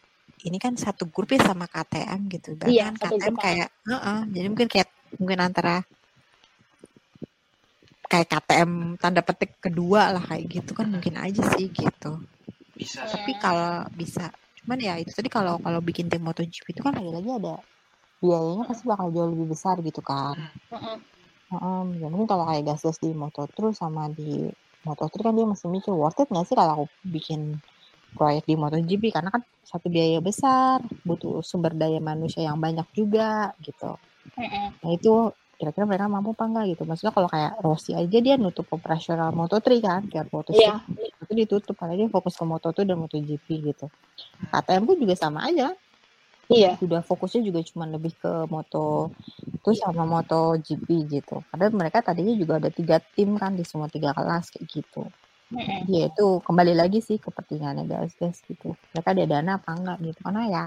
ini 0.47 0.57
kan 0.57 0.73
satu 0.79 1.03
grup 1.13 1.29
ya 1.35 1.41
sama 1.45 1.65
KTM 1.69 2.19
gitu 2.33 2.47
ibaratnya 2.55 2.73
Iya, 2.73 2.85
kan 2.89 2.95
KTM 2.97 3.35
grup. 3.35 3.43
kayak 3.45 3.69
heeh, 3.89 4.19
jadi 4.33 4.47
mungkin 4.51 4.67
kayak 4.73 4.89
mungkin 5.19 5.39
antara 5.47 5.75
kayak 8.09 8.27
KTM 8.31 8.71
tanda 8.97 9.21
petik 9.21 9.51
kedua 9.61 10.09
lah 10.15 10.23
kayak 10.25 10.45
gitu 10.49 10.71
kan 10.73 10.87
mungkin 10.89 11.15
aja 11.21 11.43
sih 11.53 11.69
gitu 11.69 12.11
Bisa 12.73 13.05
tapi 13.05 13.31
kalau 13.37 13.85
bisa 13.93 14.25
cuman 14.63 14.79
ya 14.81 14.93
itu 15.01 15.11
tadi 15.13 15.29
kalau 15.29 15.61
kalau 15.61 15.79
bikin 15.85 16.09
tim 16.09 16.21
MotoGP 16.25 16.65
itu 16.73 16.81
kan 16.81 16.93
lagi-lagi 16.97 17.29
ada 17.39 17.55
biayanya 18.19 18.63
pasti 18.67 18.83
bakal 18.89 19.07
jauh 19.15 19.29
lebih 19.31 19.47
besar 19.53 19.75
gitu 19.85 20.01
kan. 20.03 20.35
Heeh, 21.49 21.81
ya 21.97 22.07
mungkin 22.13 22.29
kalau 22.29 22.45
kayak 22.45 22.63
gas-gas 22.69 23.01
di 23.01 23.09
Moto2 23.09 23.73
sama 23.73 24.05
di 24.13 24.45
Moto3 24.85 25.13
kan 25.25 25.33
dia 25.33 25.45
masih 25.49 25.67
mikir 25.73 25.91
worth 25.91 26.21
it 26.21 26.29
nggak 26.29 26.45
sih 26.45 26.55
kalau 26.55 26.71
aku 26.77 26.85
bikin 27.09 27.57
proyek 28.13 28.45
di 28.45 28.53
MotoGP? 28.53 29.09
Karena 29.13 29.33
kan 29.33 29.41
satu 29.65 29.89
biaya 29.89 30.21
besar 30.21 30.81
butuh 31.05 31.41
sumber 31.41 31.73
daya 31.73 31.97
manusia 32.01 32.45
yang 32.45 32.57
banyak 32.61 32.85
juga 32.93 33.53
gitu. 33.65 33.97
Mm-mm. 34.37 34.77
nah 34.79 34.91
itu 34.93 35.33
kira-kira 35.59 35.83
mereka 35.83 36.07
mampu 36.07 36.31
apa 36.31 36.45
enggak 36.47 36.65
gitu. 36.77 36.83
Maksudnya 36.87 37.11
kalau 37.11 37.27
kayak 37.27 37.59
Rossi 37.59 37.91
aja 37.91 38.17
dia 38.23 38.39
nutup 38.39 38.69
operasional 38.71 39.33
Moto3 39.35 39.67
kan 39.83 40.01
biar 40.07 40.25
Moto3 40.31 40.55
Iya. 40.55 40.75
itu 41.19 41.33
ditutup 41.35 41.75
karena 41.75 41.99
dia 41.99 42.07
fokus 42.07 42.37
ke 42.39 42.45
Moto2 42.47 42.87
dan 42.87 42.95
MotoGP 42.95 43.47
gitu. 43.73 43.85
KTM 44.53 44.83
pun 44.87 44.95
juga 45.01 45.17
sama 45.19 45.49
aja 45.49 45.73
Iya. 46.49 46.81
udah 46.81 47.05
fokusnya 47.05 47.45
juga 47.45 47.61
cuma 47.61 47.85
lebih 47.85 48.17
ke 48.17 48.49
moto 48.49 49.13
terus 49.61 49.85
sama 49.85 50.01
moto 50.01 50.57
GP 50.57 51.05
gitu 51.05 51.45
padahal 51.45 51.77
mereka 51.77 52.01
tadinya 52.01 52.33
juga 52.33 52.57
ada 52.57 52.73
tiga 52.73 52.97
tim 52.97 53.37
kan 53.37 53.53
di 53.53 53.61
semua 53.61 53.85
tiga 53.85 54.17
kelas 54.17 54.49
kayak 54.49 54.65
gitu 54.65 55.05
Mm-mm. 55.53 55.85
ya 55.85 56.09
itu 56.09 56.27
kembali 56.41 56.73
lagi 56.73 57.05
sih 57.05 57.21
kepentingannya 57.21 57.85
guys 57.85 58.17
guys 58.17 58.41
gitu 58.49 58.73
mereka 58.93 59.13
ada 59.13 59.25
dana 59.29 59.51
apa 59.61 59.69
enggak 59.77 59.97
gitu 60.01 60.19
karena 60.25 60.43
ya 60.49 60.63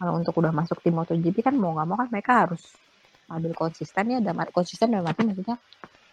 kalau 0.00 0.16
untuk 0.16 0.32
udah 0.40 0.52
masuk 0.56 0.80
tim 0.80 0.96
MotoGP 0.96 1.44
kan 1.44 1.52
mau 1.52 1.76
nggak 1.76 1.88
mau 1.92 2.00
kan 2.00 2.08
mereka 2.08 2.32
harus 2.48 2.64
ambil 3.28 3.52
konsisten 3.52 4.04
ya 4.16 4.18
dan 4.24 4.40
konsisten 4.48 4.88
dalam 4.88 5.04
arti 5.04 5.22
maksudnya 5.28 5.60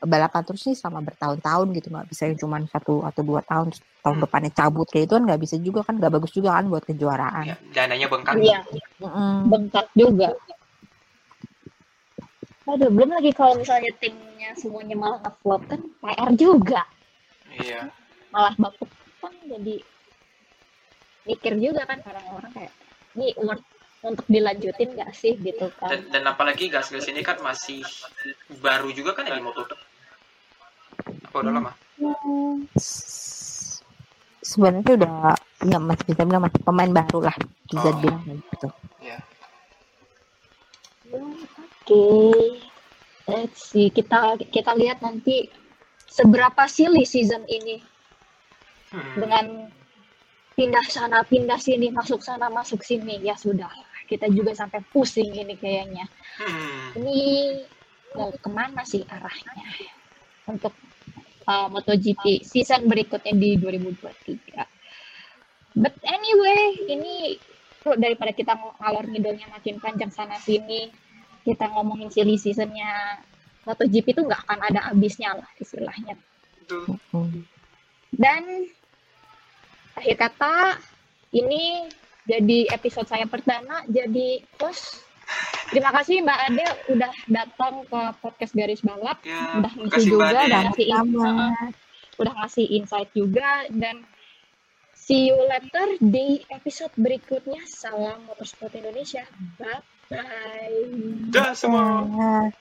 balapan 0.04 0.42
terus 0.46 0.62
nih 0.70 0.78
selama 0.78 1.02
bertahun-tahun 1.10 1.68
gitu 1.74 1.88
nggak 1.90 2.08
bisa 2.10 2.30
yang 2.30 2.38
cuma 2.38 2.62
satu 2.70 3.02
atau 3.02 3.22
dua 3.26 3.42
tahun 3.42 3.74
tahun 4.06 4.18
depannya 4.22 4.52
cabut 4.54 4.88
kayak 4.94 5.10
itu 5.10 5.14
kan 5.18 5.24
nggak 5.26 5.42
bisa 5.42 5.56
juga 5.58 5.80
kan 5.82 5.94
nggak 5.98 6.14
bagus 6.14 6.32
juga 6.32 6.50
kan 6.54 6.66
buat 6.70 6.84
kejuaraan 6.86 7.46
Ya, 7.48 7.56
dananya 7.74 8.08
bengkak. 8.12 8.34
Iya. 8.38 8.60
Mm-mm. 9.02 9.36
bengkak 9.50 9.88
juga. 9.98 10.30
Aduh, 12.68 12.92
belum 12.92 13.10
lagi 13.16 13.32
kalau 13.32 13.56
misalnya 13.56 13.96
timnya 13.96 14.52
semuanya 14.60 14.96
malah 15.00 15.20
nge-flop 15.24 15.64
kan 15.72 15.82
PR 16.04 16.30
juga. 16.36 16.84
Iya. 17.48 17.88
Malah 18.30 18.54
bapuk 18.60 18.92
kan 19.24 19.34
jadi 19.48 19.80
mikir 21.24 21.54
juga 21.60 21.88
kan 21.88 22.00
orang-orang 22.04 22.52
kayak 22.54 22.74
ini 23.16 23.34
worth 23.40 23.66
untuk 24.06 24.28
dilanjutin 24.30 24.94
gak 24.94 25.12
sih 25.16 25.34
gitu 25.42 25.72
kan. 25.80 25.90
Dan, 25.90 26.02
dan 26.14 26.24
apalagi 26.30 26.70
gas-gas 26.70 27.08
ini 27.10 27.26
kan 27.26 27.42
masih 27.42 27.82
baru 28.62 28.94
juga 28.94 29.18
kan 29.18 29.26
ya 29.26 29.40
di 29.40 29.44
moto 29.44 29.66
apa 31.38 31.44
udah 31.44 31.54
lama 31.54 31.72
S- 32.74 33.82
sebenarnya 34.42 34.94
udah 34.98 35.14
ya 35.64 35.78
masih 35.78 36.06
bisa 36.08 36.22
bilang 36.24 36.44
masih 36.44 36.62
pemain 36.62 36.90
baru 36.90 37.20
lah 37.22 37.36
bisa 37.68 37.78
Oh. 37.84 37.94
kayak 37.94 38.18
gitu. 38.26 38.68
ya 39.02 39.20
Hmm, 41.08 41.40
Oke. 41.88 42.04
Let's 43.28 43.72
see. 43.72 43.88
Kita 43.88 44.36
kita 44.44 44.76
lihat 44.76 45.00
nanti 45.00 45.48
seberapa 46.04 46.68
silly 46.68 47.04
season 47.04 47.48
ini 47.48 47.80
Hmm. 48.88 49.16
dengan 49.16 49.46
pindah 50.52 50.84
sana 50.88 51.20
pindah 51.22 51.60
sini 51.60 51.92
masuk 51.92 52.20
sana 52.20 52.48
masuk 52.48 52.80
sini 52.82 53.20
ya 53.20 53.36
sudah 53.36 53.68
kita 54.08 54.28
juga 54.28 54.52
sampai 54.52 54.80
pusing 54.90 55.28
ini 55.30 55.54
kayaknya 55.54 56.08
Hmm. 56.40 56.96
ini 56.98 57.20
mau 58.16 58.32
ke 58.32 58.48
mana 58.48 58.84
sih 58.84 59.04
arahnya 59.04 59.64
untuk 60.46 60.72
uh, 61.48 61.68
MotoGP 61.72 62.44
season 62.44 62.86
berikutnya 62.86 63.34
di 63.34 63.58
2023 63.58 65.80
but 65.80 65.96
anyway 66.04 66.76
ini 66.92 67.40
daripada 67.98 68.36
kita 68.36 68.54
ngalor 68.84 69.08
ngidolnya 69.08 69.48
makin 69.50 69.80
panjang 69.80 70.12
sana 70.12 70.36
sini 70.44 70.92
kita 71.48 71.72
ngomongin 71.72 72.12
silly 72.12 72.36
seasonnya 72.36 73.24
MotoGP 73.64 74.14
itu 74.14 74.22
nggak 74.24 74.44
akan 74.48 74.60
ada 74.68 74.80
habisnya 74.92 75.40
lah 75.40 75.50
istilahnya 75.58 76.20
Betul. 76.68 77.00
Hmm. 77.16 77.48
dan 78.12 78.44
akhir 79.96 80.16
kata 80.20 80.84
ini 81.32 81.88
jadi 82.28 82.68
episode 82.76 83.08
saya 83.08 83.24
perdana 83.24 83.88
jadi 83.88 84.44
host. 84.60 85.00
Terima 85.68 85.92
kasih 85.92 86.24
Mbak 86.24 86.40
Ade 86.48 86.66
udah 86.96 87.12
datang 87.28 87.74
ke 87.84 88.02
podcast 88.24 88.54
garis 88.56 88.82
balap, 88.82 89.20
Ya, 89.24 89.60
udah 89.60 89.72
ngisi 89.76 90.10
Mbak 90.12 90.32
juga, 90.32 90.40
udah 90.48 90.62
ngasih 90.72 90.88
udah 92.18 92.34
ngasih 92.44 92.66
insight 92.74 93.10
juga 93.14 93.50
dan 93.70 94.02
see 94.98 95.30
you 95.30 95.38
later 95.48 96.02
di 96.02 96.42
episode 96.50 96.92
berikutnya. 96.98 97.62
Salam 97.70 98.26
Motorsport 98.26 98.74
Indonesia. 98.74 99.24
Bye 99.62 99.82
bye. 100.10 100.78
Dah 101.32 101.54
semua. 101.54 102.52